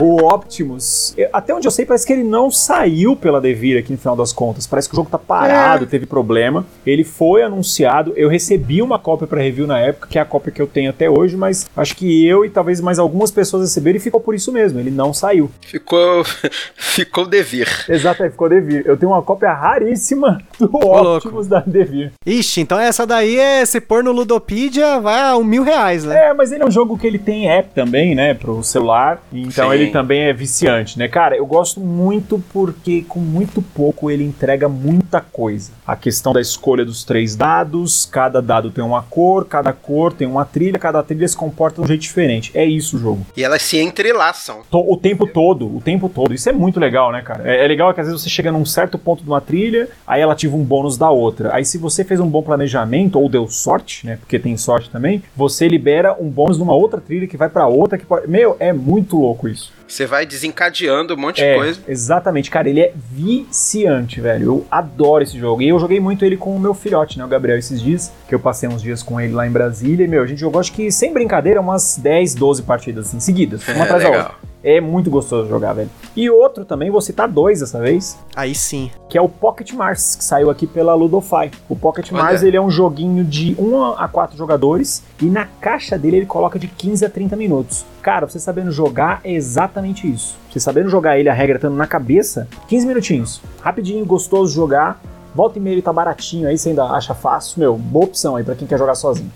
O 0.02 0.26
Optimus, 0.26 1.16
até 1.32 1.54
onde 1.54 1.68
eu 1.68 1.72
sei, 1.72 1.86
parece 1.86 2.06
que 2.06 2.14
ele 2.14 2.24
não 2.24 2.52
saiu 2.52 3.16
pela 3.16 3.40
Devir 3.40 3.80
aqui 3.80 3.92
no 3.92 3.98
final 3.98 4.16
das 4.16 4.34
contas. 4.34 4.68
Parece 4.68 4.90
que 4.90 4.96
o 4.96 4.98
jogo 4.98 5.10
tá 5.10 5.18
parado, 5.18 5.86
é. 5.86 5.88
teve 5.88 6.06
problema. 6.06 6.66
Ele 6.86 7.04
foi 7.04 7.44
anunciado. 7.44 8.14
Eu 8.16 8.30
recebi 8.30 8.82
uma 8.82 9.00
cópia 9.00 9.28
para 9.28 9.42
review 9.42 9.66
na 9.66 9.80
época, 9.80 10.08
que 10.10 10.18
é 10.18 10.22
a 10.22 10.26
cópia 10.26 10.52
que 10.52 10.62
eu 10.62 10.68
tenho 10.68 10.90
até 10.90 11.10
hoje, 11.10 11.38
mas 11.38 11.70
acho 11.76 11.96
que 11.96 12.26
eu 12.26 12.44
e 12.44 12.50
talvez 12.50 12.82
mais 12.82 13.00
algumas 13.00 13.32
pessoas 13.32 13.64
receberam 13.64 13.98
e 13.98 14.00
ficou 14.00 14.20
por 14.20 14.36
isso 14.36 14.52
mesmo. 14.52 14.80
Ele 14.80 14.92
não 14.92 15.14
saiu. 15.14 15.50
Ficou. 15.62 16.24
ficou 16.76 17.26
Devir. 17.26 17.86
Exato, 17.88 18.24
é, 18.24 18.30
ficou 18.30 18.50
Devir. 18.50 18.84
Eu 18.86 18.98
tenho 18.98 19.12
uma 19.12 19.22
cópia 19.22 19.54
raríssima 19.54 20.42
do 20.60 20.70
Optimus 20.76 21.48
da 21.48 21.60
Devir. 21.60 22.12
Ixi, 22.26 22.62
então 22.62 22.80
essa 22.80 23.06
daí 23.06 23.38
é 23.38 23.66
se 23.66 23.80
pôr 23.80 24.04
no 24.04 24.12
Ludopedia, 24.12 25.00
vai 25.00 25.22
a 25.22 25.38
um 25.38 25.44
mil 25.44 25.64
reais, 25.64 26.04
né? 26.04 26.30
É, 26.30 26.34
mas 26.34 26.52
ele 26.52 26.64
é 26.64 26.66
um 26.66 26.72
jogo 26.72 26.98
que 26.98 27.08
ele 27.08 27.20
tem 27.20 27.50
app 27.50 27.70
também, 27.74 28.16
né, 28.16 28.34
pro 28.34 28.64
celular. 28.64 29.22
Então 29.32 29.70
Sim. 29.70 29.76
ele 29.76 29.85
também 29.92 30.24
é 30.24 30.34
viciante, 30.34 30.98
né? 30.98 31.08
Cara, 31.08 31.36
eu 31.36 31.46
gosto 31.46 31.80
muito 31.80 32.44
porque 32.52 33.04
com 33.08 33.20
muito 33.20 33.62
pouco 33.62 34.10
ele 34.10 34.24
entrega 34.24 34.68
muita 34.68 35.22
coisa. 35.22 35.72
A 35.86 35.96
questão 35.96 36.34
da 36.34 36.42
escolha 36.42 36.86
dos 36.86 37.04
três 37.04 37.36
dados, 37.36 38.06
cada 38.06 38.42
dado 38.42 38.72
tem 38.72 38.84
uma 38.84 39.02
cor, 39.04 39.46
cada 39.46 39.72
cor 39.74 40.14
tem 40.14 40.28
uma 40.28 40.46
trilha, 40.46 40.80
cada 40.80 41.02
trilha 41.04 41.28
se 41.28 41.36
comporta 41.36 41.76
de 41.76 41.82
um 41.82 41.88
jeito 41.88 42.02
diferente. 42.02 42.52
É 42.54 42.66
isso 42.66 42.98
o 42.98 43.00
jogo. 43.00 43.26
E 43.36 43.44
elas 43.44 43.62
se 43.62 43.80
entrelaçam. 43.80 44.62
O 44.72 44.98
tempo 44.98 45.28
todo, 45.28 45.66
o 45.76 45.82
tempo 45.82 46.10
todo. 46.10 46.34
Isso 46.34 46.50
é 46.50 46.54
muito 46.54 46.80
legal, 46.80 47.12
né, 47.12 47.22
cara? 47.22 47.50
É, 47.50 47.64
é 47.64 47.68
legal 47.68 47.94
que 47.94 48.02
às 48.02 48.08
vezes 48.08 48.22
você 48.22 48.30
chega 48.30 48.52
num 48.52 48.66
certo 48.66 48.98
ponto 48.98 49.24
de 49.24 49.30
uma 49.30 49.42
trilha, 49.42 49.90
aí 50.06 50.22
ela 50.22 50.34
ativa 50.34 50.56
um 50.56 50.64
bônus 50.64 50.98
da 50.98 51.10
outra. 51.10 51.54
Aí 51.54 51.66
se 51.66 51.78
você 51.78 52.04
fez 52.04 52.20
um 52.20 52.28
bom 52.28 52.42
planejamento 52.42 53.20
ou 53.20 53.30
deu 53.30 53.48
sorte, 53.48 54.06
né? 54.06 54.18
Porque 54.18 54.40
tem 54.40 54.58
sorte 54.58 54.90
também, 54.90 55.24
você 55.36 55.68
libera 55.68 56.16
um 56.20 56.30
bônus 56.30 56.58
numa 56.58 56.74
outra 56.74 57.00
trilha 57.00 57.28
que 57.28 57.38
vai 57.38 57.50
para 57.50 57.68
outra 57.68 57.98
que 57.98 58.06
pode... 58.06 58.30
Meu, 58.30 58.56
é 58.60 58.74
muito 58.74 59.18
louco 59.18 59.48
isso. 59.48 59.72
Você 59.88 60.06
vai 60.06 60.26
desencadeando 60.26 61.14
um 61.14 61.18
monte 61.18 61.42
é, 61.42 61.52
de 61.52 61.58
coisa. 61.58 61.80
Exatamente, 61.88 62.50
cara, 62.50 62.70
ele 62.70 62.80
é 62.80 62.94
viciante, 63.12 64.20
velho. 64.20 64.46
Eu 64.46 64.68
adoro 64.70 65.24
esse 65.24 65.38
jogo. 65.40 65.62
E 65.62 65.70
eu 65.70 65.80
joguei 65.80 66.00
muito 66.00 66.26
ele 66.26 66.38
com 66.38 66.56
o 66.56 66.60
meu 66.60 66.74
filhote, 66.74 67.18
né, 67.18 67.26
o 67.26 67.28
Gabriel, 67.28 67.58
esses 67.58 67.82
dias, 67.82 68.12
que 68.28 68.34
eu 68.34 68.40
passei 68.40 68.68
uns 68.68 68.82
dias 68.82 69.04
com 69.04 69.20
ele 69.22 69.34
lá 69.34 69.46
em 69.46 69.52
Brasília. 69.52 70.06
E, 70.06 70.08
meu, 70.08 70.24
a 70.24 70.28
gente 70.28 70.40
jogou, 70.40 70.60
acho 70.60 70.72
que, 70.72 70.92
sem 70.92 71.14
brincadeira, 71.14 71.62
umas 71.62 71.98
10, 71.98 72.36
12 72.36 72.64
partidas 72.64 73.08
assim, 73.08 73.20
seguidas, 73.20 73.68
uma 73.68 73.84
atrás 73.86 74.04
da 74.04 74.10
outra. 74.10 74.55
É 74.66 74.82
muito 74.82 75.12
gostoso 75.12 75.48
jogar, 75.48 75.74
velho. 75.74 75.92
E 76.16 76.28
outro 76.28 76.66
também, 76.66 76.90
vou 76.90 77.00
citar 77.00 77.28
dois 77.28 77.60
dessa 77.60 77.80
vez. 77.80 78.18
Aí 78.36 78.56
sim. 78.56 78.90
Que 79.08 79.16
é 79.16 79.22
o 79.22 79.30
Pocket 79.30 79.72
Mars, 79.74 80.16
que 80.16 80.24
saiu 80.24 80.50
aqui 80.50 80.66
pela 80.66 80.96
Ludofy. 80.96 81.52
O 81.70 81.76
Pocket 81.76 82.12
Olha. 82.12 82.24
Mars, 82.24 82.42
ele 82.42 82.58
é 82.58 82.62
um 82.62 82.72
joguinho 82.72 83.24
de 83.24 83.56
1 83.60 83.94
a 83.94 84.08
4 84.08 84.36
jogadores 84.36 85.04
e 85.22 85.26
na 85.26 85.46
caixa 85.46 86.00
dele 86.00 86.18
ele 86.18 86.26
coloca 86.26 86.58
de 86.58 86.68
15 86.68 87.06
a 87.06 87.10
30 87.12 87.36
minutos. 87.36 87.86
Cara, 88.02 88.28
você 88.28 88.40
sabendo 88.40 88.72
jogar 88.72 89.22
é 89.24 89.34
exatamente 89.34 90.12
isso. 90.12 90.36
Você 90.52 90.60
sabendo 90.60 90.90
jogar 90.90 91.20
ele, 91.20 91.30
a 91.30 91.34
regra 91.34 91.58
estando 91.58 91.76
na 91.76 91.86
cabeça, 91.86 92.48
15 92.68 92.88
minutinhos. 92.88 93.42
Rapidinho, 93.62 94.04
gostoso 94.04 94.50
de 94.50 94.56
jogar. 94.56 95.00
Volta 95.36 95.60
e 95.60 95.62
meia 95.62 95.76
ele 95.76 95.82
tá 95.84 95.94
baratinho 95.94 96.48
aí, 96.48 96.58
você 96.58 96.70
ainda 96.70 96.86
acha 96.86 97.14
fácil. 97.14 97.60
Meu, 97.60 97.76
boa 97.78 98.06
opção 98.06 98.36
aí 98.36 98.44
para 98.44 98.56
quem 98.56 98.68
quer 98.68 98.80
jogar 98.80 98.96
sozinho. 98.96 99.32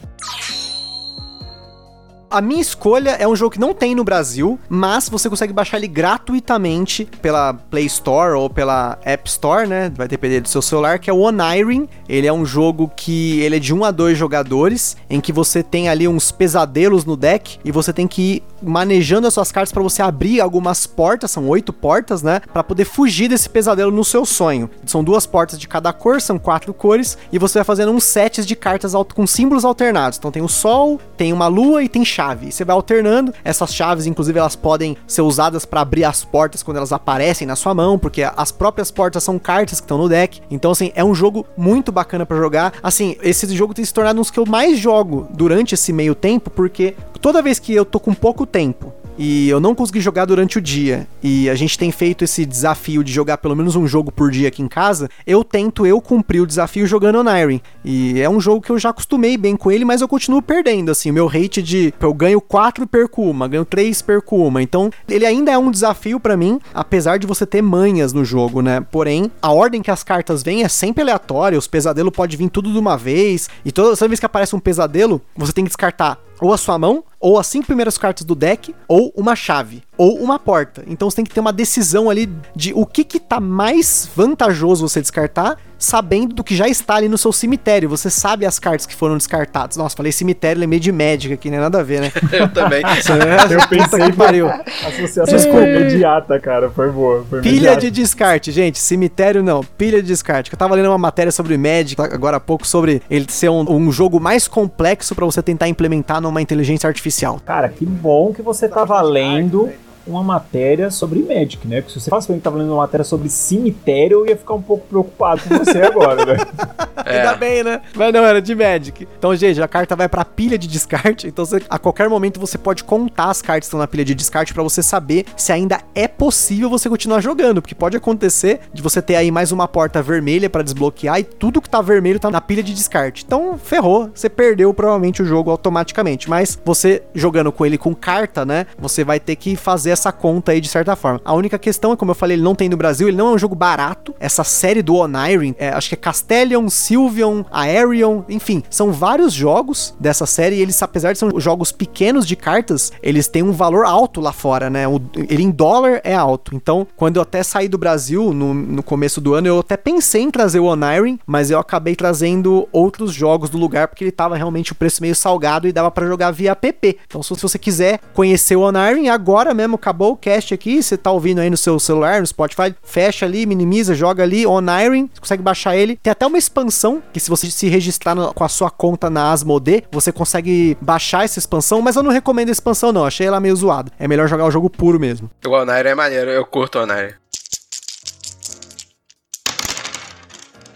A 2.31 2.41
minha 2.41 2.61
escolha 2.61 3.11
é 3.11 3.27
um 3.27 3.35
jogo 3.35 3.53
que 3.53 3.59
não 3.59 3.73
tem 3.73 3.95
no 3.95 4.03
Brasil, 4.03 4.59
mas 4.69 5.09
você 5.09 5.27
consegue 5.27 5.51
baixar 5.51 5.77
ele 5.77 5.87
gratuitamente 5.87 7.05
pela 7.23 7.55
Play 7.55 7.87
Store 7.87 8.33
ou 8.33 8.47
pela 8.47 8.99
App 9.03 9.27
Store, 9.27 9.67
né? 9.67 9.91
Vai 9.95 10.07
depender 10.07 10.39
do 10.39 10.47
seu 10.47 10.61
celular, 10.61 10.99
que 10.99 11.09
é 11.09 11.13
o 11.13 11.21
Oniring. 11.21 11.89
Ele 12.07 12.27
é 12.27 12.33
um 12.33 12.45
jogo 12.45 12.91
que 12.95 13.39
ele 13.39 13.55
é 13.55 13.59
de 13.59 13.73
1 13.73 13.83
a 13.83 13.89
2 13.89 14.15
jogadores, 14.15 14.95
em 15.09 15.19
que 15.19 15.33
você 15.33 15.63
tem 15.63 15.89
ali 15.89 16.07
uns 16.07 16.31
pesadelos 16.31 17.03
no 17.03 17.17
deck 17.17 17.57
e 17.65 17.71
você 17.71 17.91
tem 17.91 18.07
que 18.07 18.21
ir 18.21 18.43
manejando 18.61 19.25
as 19.25 19.33
suas 19.33 19.51
cartas 19.51 19.71
para 19.71 19.81
você 19.81 20.01
abrir 20.01 20.39
algumas 20.39 20.85
portas, 20.85 21.31
são 21.31 21.47
oito 21.47 21.73
portas, 21.73 22.21
né? 22.21 22.41
Para 22.53 22.63
poder 22.63 22.85
fugir 22.85 23.27
desse 23.27 23.49
pesadelo 23.49 23.91
no 23.91 24.03
seu 24.03 24.23
sonho. 24.23 24.69
São 24.85 25.03
duas 25.03 25.25
portas 25.25 25.57
de 25.57 25.67
cada 25.67 25.91
cor, 25.91 26.21
são 26.21 26.37
quatro 26.37 26.75
cores, 26.75 27.17
e 27.31 27.39
você 27.39 27.57
vai 27.57 27.63
fazendo 27.63 27.91
uns 27.91 28.03
sets 28.03 28.45
de 28.45 28.55
cartas 28.55 28.93
com 29.15 29.25
símbolos 29.25 29.65
alternados. 29.65 30.19
Então 30.19 30.29
tem 30.29 30.43
o 30.43 30.47
sol, 30.47 30.99
tem 31.17 31.33
uma 31.33 31.47
lua 31.47 31.83
e 31.83 31.89
tem 31.89 32.05
chave. 32.19 32.51
Você 32.51 32.65
vai 32.65 32.75
alternando. 32.75 33.33
Essas 33.43 33.73
chaves, 33.73 34.05
inclusive, 34.05 34.37
elas 34.37 34.55
podem 34.55 34.97
ser 35.07 35.21
usadas 35.21 35.65
para 35.65 35.81
abrir 35.81 36.03
as 36.03 36.25
portas 36.25 36.61
quando 36.61 36.77
elas 36.77 36.91
aparecem 36.91 37.47
na 37.47 37.55
sua 37.55 37.73
mão, 37.73 37.97
porque 37.97 38.23
as 38.23 38.51
próprias 38.51 38.91
portas 38.91 39.23
são 39.23 39.39
cartas 39.39 39.79
que 39.79 39.85
estão 39.85 39.97
no 39.97 40.09
deck. 40.09 40.41
Então, 40.51 40.71
assim, 40.71 40.91
é 40.95 41.03
um 41.03 41.15
jogo 41.15 41.45
muito 41.57 41.91
bacana 41.91 42.25
para 42.25 42.37
jogar. 42.37 42.73
Assim, 42.83 43.15
esse 43.21 43.47
jogo 43.55 43.73
tem 43.73 43.85
se 43.85 43.93
tornado 43.93 44.19
um 44.19 44.21
dos 44.21 44.31
que 44.31 44.39
eu 44.39 44.45
mais 44.45 44.77
jogo 44.77 45.27
durante 45.31 45.73
esse 45.73 45.93
meio 45.93 46.13
tempo, 46.13 46.49
porque 46.49 46.95
toda 47.21 47.41
vez 47.41 47.57
que 47.57 47.73
eu 47.73 47.85
tô 47.85 47.99
com 47.99 48.13
pouco 48.13 48.45
tempo 48.45 48.93
e 49.19 49.49
eu 49.49 49.59
não 49.59 49.75
consegui 49.75 49.99
jogar 49.99 50.23
durante 50.23 50.57
o 50.57 50.61
dia, 50.61 51.05
e 51.21 51.49
a 51.49 51.55
gente 51.55 51.77
tem 51.77 51.91
feito 51.91 52.23
esse 52.23 52.45
desafio 52.45 53.03
de 53.03 53.11
jogar 53.11 53.37
pelo 53.37 53.53
menos 53.53 53.75
um 53.75 53.85
jogo 53.85 54.13
por 54.13 54.31
dia 54.31 54.47
aqui 54.47 54.61
em 54.61 54.67
casa, 54.69 55.09
eu 55.27 55.43
tento 55.43 55.85
eu 55.85 55.99
cumprir 55.99 56.41
o 56.41 56.47
desafio 56.47 56.87
jogando 56.87 57.19
Oniring. 57.19 57.59
E 57.83 58.21
é 58.21 58.29
um 58.29 58.39
jogo 58.39 58.61
que 58.61 58.71
eu 58.71 58.79
já 58.79 58.91
acostumei 58.91 59.35
bem 59.35 59.57
com 59.57 59.69
ele, 59.69 59.83
mas 59.83 59.99
eu 59.99 60.07
continuo 60.07 60.41
perdendo, 60.41 60.89
assim, 60.89 61.11
o 61.11 61.13
meu 61.13 61.27
rate 61.27 61.61
de 61.61 61.93
eu 61.99 62.13
ganho 62.13 62.39
4 62.39 62.87
perco 62.87 63.21
uma, 63.21 63.45
ganho 63.47 63.65
3 63.65 64.01
perco 64.01 64.37
uma. 64.37 64.61
Então, 64.61 64.89
ele 65.07 65.25
ainda 65.25 65.51
é 65.51 65.57
um 65.57 65.69
desafio 65.69 66.17
para 66.17 66.37
mim, 66.37 66.57
apesar 66.73 67.19
de 67.19 67.27
você 67.27 67.45
ter 67.45 67.61
manhas 67.61 68.13
no 68.13 68.23
jogo, 68.23 68.61
né? 68.61 68.79
Porém, 68.89 69.29
a 69.41 69.51
ordem 69.51 69.81
que 69.81 69.91
as 69.91 70.01
cartas 70.01 70.41
vêm 70.41 70.63
é 70.63 70.69
sempre 70.69 71.01
aleatória, 71.01 71.59
os 71.59 71.67
pesadelos 71.67 72.13
pode 72.15 72.37
vir 72.37 72.49
tudo 72.49 72.71
de 72.71 72.79
uma 72.79 72.97
vez, 72.97 73.49
e 73.65 73.71
toda 73.71 74.07
vez 74.07 74.19
que 74.19 74.25
aparece 74.25 74.55
um 74.55 74.59
pesadelo, 74.59 75.21
você 75.35 75.51
tem 75.51 75.65
que 75.65 75.69
descartar 75.69 76.17
ou 76.41 76.53
a 76.53 76.57
sua 76.57 76.77
mão, 76.77 77.03
ou 77.19 77.37
as 77.37 77.47
cinco 77.47 77.67
primeiras 77.67 77.97
cartas 77.97 78.25
do 78.25 78.35
deck, 78.35 78.73
ou 78.87 79.13
uma 79.15 79.35
chave 79.35 79.83
ou 79.97 80.17
uma 80.17 80.39
porta. 80.39 80.83
Então 80.87 81.09
você 81.09 81.17
tem 81.17 81.25
que 81.25 81.33
ter 81.33 81.41
uma 81.41 81.51
decisão 81.51 82.09
ali 82.09 82.29
de 82.55 82.73
o 82.73 82.85
que 82.85 83.03
que 83.03 83.19
tá 83.19 83.39
mais 83.39 84.09
vantajoso 84.15 84.87
você 84.87 85.01
descartar, 85.01 85.57
sabendo 85.79 86.35
do 86.35 86.43
que 86.43 86.55
já 86.55 86.67
está 86.67 86.95
ali 86.95 87.07
no 87.07 87.17
seu 87.17 87.31
cemitério. 87.31 87.89
Você 87.89 88.09
sabe 88.09 88.45
as 88.45 88.59
cartas 88.59 88.85
que 88.85 88.95
foram 88.95 89.17
descartadas. 89.17 89.77
Nossa, 89.77 89.95
falei 89.95 90.11
cemitério, 90.11 90.59
lembrei 90.59 90.79
de 90.79 90.91
Magic 90.91 91.33
aqui, 91.33 91.49
não 91.49 91.57
é 91.57 91.61
nada 91.61 91.79
a 91.79 91.83
ver, 91.83 92.01
né? 92.01 92.11
Eu 92.31 92.47
também. 92.49 92.83
É, 93.09 93.53
eu 93.53 93.67
pensei 93.67 94.11
que 94.11 94.13
pariu. 94.13 94.47
Associação 94.47 95.59
é. 95.59 95.75
imediata, 95.75 96.39
cara, 96.39 96.69
foi 96.69 96.91
boa. 96.91 97.25
Foi 97.29 97.41
Pilha 97.41 97.75
de 97.75 97.89
descarte, 97.89 98.51
gente. 98.51 98.77
Cemitério 98.77 99.41
não, 99.41 99.63
pilha 99.63 100.01
de 100.01 100.07
descarte. 100.07 100.51
Eu 100.51 100.57
tava 100.57 100.75
lendo 100.75 100.89
uma 100.89 100.97
matéria 100.97 101.31
sobre 101.31 101.57
Magic 101.57 101.99
agora 102.01 102.37
há 102.37 102.39
pouco 102.39 102.67
sobre 102.67 103.01
ele 103.09 103.25
ser 103.29 103.49
um, 103.49 103.65
um 103.69 103.91
jogo 103.91 104.19
mais 104.19 104.47
complexo 104.47 105.15
para 105.15 105.25
você 105.25 105.41
tentar 105.41 105.69
implementar 105.69 106.19
numa 106.19 106.41
inteligência 106.41 106.87
artificial. 106.87 107.39
Cara, 107.45 107.69
que 107.69 107.85
bom 107.85 108.33
que 108.33 108.41
você 108.41 108.67
tava 108.67 109.01
lendo 109.01 109.69
uma 110.09 110.23
matéria 110.23 110.89
sobre 110.91 111.19
Magic, 111.19 111.67
né? 111.67 111.81
Porque 111.81 111.93
se 111.93 112.01
você 112.01 112.09
falasse 112.09 112.27
pra 112.27 112.33
mim 112.33 112.39
que 112.39 112.43
tava 112.43 112.57
lendo 112.57 112.71
uma 112.71 112.83
matéria 112.83 113.03
sobre 113.03 113.29
cemitério, 113.29 114.19
eu 114.19 114.27
ia 114.27 114.37
ficar 114.37 114.53
um 114.53 114.61
pouco 114.61 114.85
preocupado 114.87 115.41
com 115.47 115.57
você 115.57 115.81
agora, 115.81 116.25
velho. 116.25 116.47
É. 117.05 117.21
Ainda 117.21 117.35
bem, 117.35 117.63
né? 117.63 117.81
Mas 117.95 118.13
não, 118.13 118.25
era 118.25 118.41
de 118.41 118.53
Magic. 118.53 119.07
Então, 119.17 119.35
gente, 119.35 119.61
a 119.61 119.67
carta 119.67 119.95
vai 119.95 120.07
pra 120.07 120.23
pilha 120.23 120.57
de 120.57 120.67
descarte. 120.67 121.27
Então, 121.27 121.45
você, 121.45 121.61
a 121.69 121.79
qualquer 121.79 122.09
momento, 122.09 122.39
você 122.39 122.57
pode 122.57 122.83
contar 122.83 123.29
as 123.29 123.41
cartas 123.41 123.61
que 123.61 123.65
estão 123.65 123.79
na 123.79 123.87
pilha 123.87 124.05
de 124.05 124.13
descarte 124.13 124.53
para 124.53 124.61
você 124.61 124.83
saber 124.83 125.25
se 125.35 125.51
ainda 125.51 125.79
é 125.95 126.07
possível 126.07 126.69
você 126.69 126.89
continuar 126.89 127.21
jogando. 127.21 127.61
Porque 127.61 127.73
pode 127.73 127.97
acontecer 127.97 128.59
de 128.73 128.81
você 128.81 129.01
ter 129.01 129.15
aí 129.15 129.31
mais 129.31 129.51
uma 129.51 129.67
porta 129.67 130.01
vermelha 130.01 130.49
para 130.49 130.61
desbloquear 130.61 131.19
e 131.19 131.23
tudo 131.23 131.61
que 131.61 131.69
tá 131.69 131.81
vermelho 131.81 132.19
tá 132.19 132.29
na 132.29 132.41
pilha 132.41 132.61
de 132.61 132.73
descarte. 132.73 133.23
Então, 133.25 133.57
ferrou. 133.57 134.09
Você 134.13 134.29
perdeu 134.29 134.73
provavelmente 134.73 135.21
o 135.21 135.25
jogo 135.25 135.49
automaticamente. 135.49 136.29
Mas 136.29 136.59
você 136.63 137.03
jogando 137.13 137.51
com 137.51 137.65
ele 137.65 137.77
com 137.77 137.95
carta, 137.95 138.45
né? 138.45 138.67
Você 138.77 139.03
vai 139.03 139.19
ter 139.19 139.35
que 139.35 139.55
fazer 139.55 139.91
essa 139.99 140.11
conta 140.11 140.51
aí 140.51 140.61
de 140.61 140.67
certa 140.67 140.95
forma. 140.95 141.21
A 141.23 141.33
única 141.33 141.59
questão 141.59 141.91
é, 141.91 141.95
como 141.95 142.11
eu 142.11 142.15
falei, 142.15 142.35
ele 142.35 142.43
não 142.43 142.55
tem 142.55 142.69
no 142.69 142.77
Brasil, 142.77 143.07
ele 143.07 143.17
não 143.17 143.29
é 143.29 143.31
um 143.31 143.37
jogo 143.37 143.55
barato. 143.55 144.15
Essa 144.19 144.43
série 144.43 144.81
do 144.81 144.95
Onirin, 144.95 145.55
é, 145.57 145.69
acho 145.69 145.89
que 145.89 145.95
é 145.95 145.97
Castellion, 145.97 146.69
Sylvion, 146.69 147.43
Aerion, 147.51 148.23
enfim, 148.29 148.63
são 148.69 148.91
vários 148.91 149.33
jogos 149.33 149.93
dessa 149.99 150.25
série 150.25 150.55
e 150.55 150.61
eles, 150.61 150.81
apesar 150.81 151.13
de 151.13 151.19
serem 151.19 151.39
jogos 151.39 151.71
pequenos 151.71 152.25
de 152.25 152.35
cartas, 152.35 152.91
eles 153.03 153.27
têm 153.27 153.43
um 153.43 153.51
valor 153.51 153.85
alto 153.85 154.21
lá 154.21 154.31
fora, 154.31 154.69
né? 154.69 154.87
O, 154.87 155.01
ele 155.15 155.43
em 155.43 155.51
dólar 155.51 156.01
é 156.03 156.15
alto. 156.15 156.55
Então, 156.55 156.87
quando 156.95 157.17
eu 157.17 157.21
até 157.21 157.43
saí 157.43 157.67
do 157.67 157.77
Brasil, 157.77 158.33
no, 158.33 158.53
no 158.53 158.83
começo 158.83 159.19
do 159.19 159.33
ano, 159.33 159.47
eu 159.47 159.59
até 159.59 159.75
pensei 159.75 160.21
em 160.21 160.31
trazer 160.31 160.59
o 160.59 160.65
Onirin, 160.65 161.19
mas 161.25 161.51
eu 161.51 161.59
acabei 161.59 161.95
trazendo 161.95 162.67
outros 162.71 163.13
jogos 163.13 163.49
do 163.49 163.57
lugar 163.57 163.87
porque 163.87 164.03
ele 164.03 164.11
tava 164.11 164.35
realmente 164.35 164.71
o 164.71 164.75
preço 164.75 165.01
meio 165.01 165.15
salgado 165.15 165.67
e 165.67 165.71
dava 165.71 165.91
para 165.91 166.07
jogar 166.07 166.31
via 166.31 166.51
app. 166.51 166.97
Então, 167.07 167.21
se 167.21 167.33
você 167.35 167.59
quiser 167.59 167.99
conhecer 168.13 168.55
o 168.55 168.61
Onirin, 168.61 169.09
agora 169.09 169.53
mesmo 169.53 169.77
acabou 169.89 170.11
o 170.11 170.15
cast 170.17 170.53
aqui, 170.53 170.81
você 170.83 170.95
tá 170.95 171.11
ouvindo 171.11 171.39
aí 171.39 171.49
no 171.49 171.57
seu 171.57 171.79
celular, 171.79 172.19
no 172.21 172.27
Spotify, 172.27 172.75
fecha 172.83 173.25
ali, 173.25 173.45
minimiza, 173.47 173.95
joga 173.95 174.21
ali 174.21 174.45
Onirin, 174.45 175.09
você 175.11 175.19
consegue 175.19 175.41
baixar 175.41 175.75
ele. 175.75 175.97
Tem 175.97 176.11
até 176.11 176.27
uma 176.27 176.37
expansão 176.37 177.01
que 177.11 177.19
se 177.19 177.29
você 177.29 177.49
se 177.49 177.67
registrar 177.67 178.13
no, 178.13 178.31
com 178.33 178.43
a 178.43 178.49
sua 178.49 178.69
conta 178.69 179.09
na 179.09 179.31
Asmodee, 179.31 179.83
você 179.91 180.11
consegue 180.11 180.77
baixar 180.79 181.25
essa 181.25 181.39
expansão, 181.39 181.81
mas 181.81 181.95
eu 181.95 182.03
não 182.03 182.11
recomendo 182.11 182.49
a 182.49 182.51
expansão 182.51 182.91
não, 182.91 183.03
achei 183.03 183.25
ela 183.25 183.39
meio 183.39 183.55
zoada. 183.55 183.91
É 183.97 184.07
melhor 184.07 184.27
jogar 184.27 184.45
o 184.45 184.51
jogo 184.51 184.69
puro 184.69 184.99
mesmo. 184.99 185.29
O 185.45 185.49
Onirin 185.49 185.89
é 185.89 185.95
maneiro, 185.95 186.29
eu 186.29 186.45
curto 186.45 186.77
o 186.77 186.83
Onirin. 186.83 187.13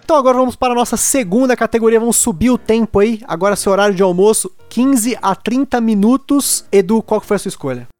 Então 0.03 0.17
agora 0.17 0.37
vamos 0.37 0.55
para 0.55 0.73
a 0.73 0.75
nossa 0.75 0.97
segunda 0.97 1.55
categoria, 1.55 1.99
vamos 1.99 2.17
subir 2.17 2.49
o 2.49 2.57
tempo 2.57 2.99
aí. 2.99 3.21
Agora 3.27 3.55
seu 3.55 3.71
horário 3.71 3.95
de 3.95 4.01
almoço, 4.01 4.51
15 4.69 5.17
a 5.21 5.35
30 5.35 5.79
minutos. 5.79 6.65
Edu, 6.71 7.01
qual 7.01 7.21
foi 7.21 7.35
a 7.35 7.39
sua 7.39 7.49
escolha? 7.49 7.92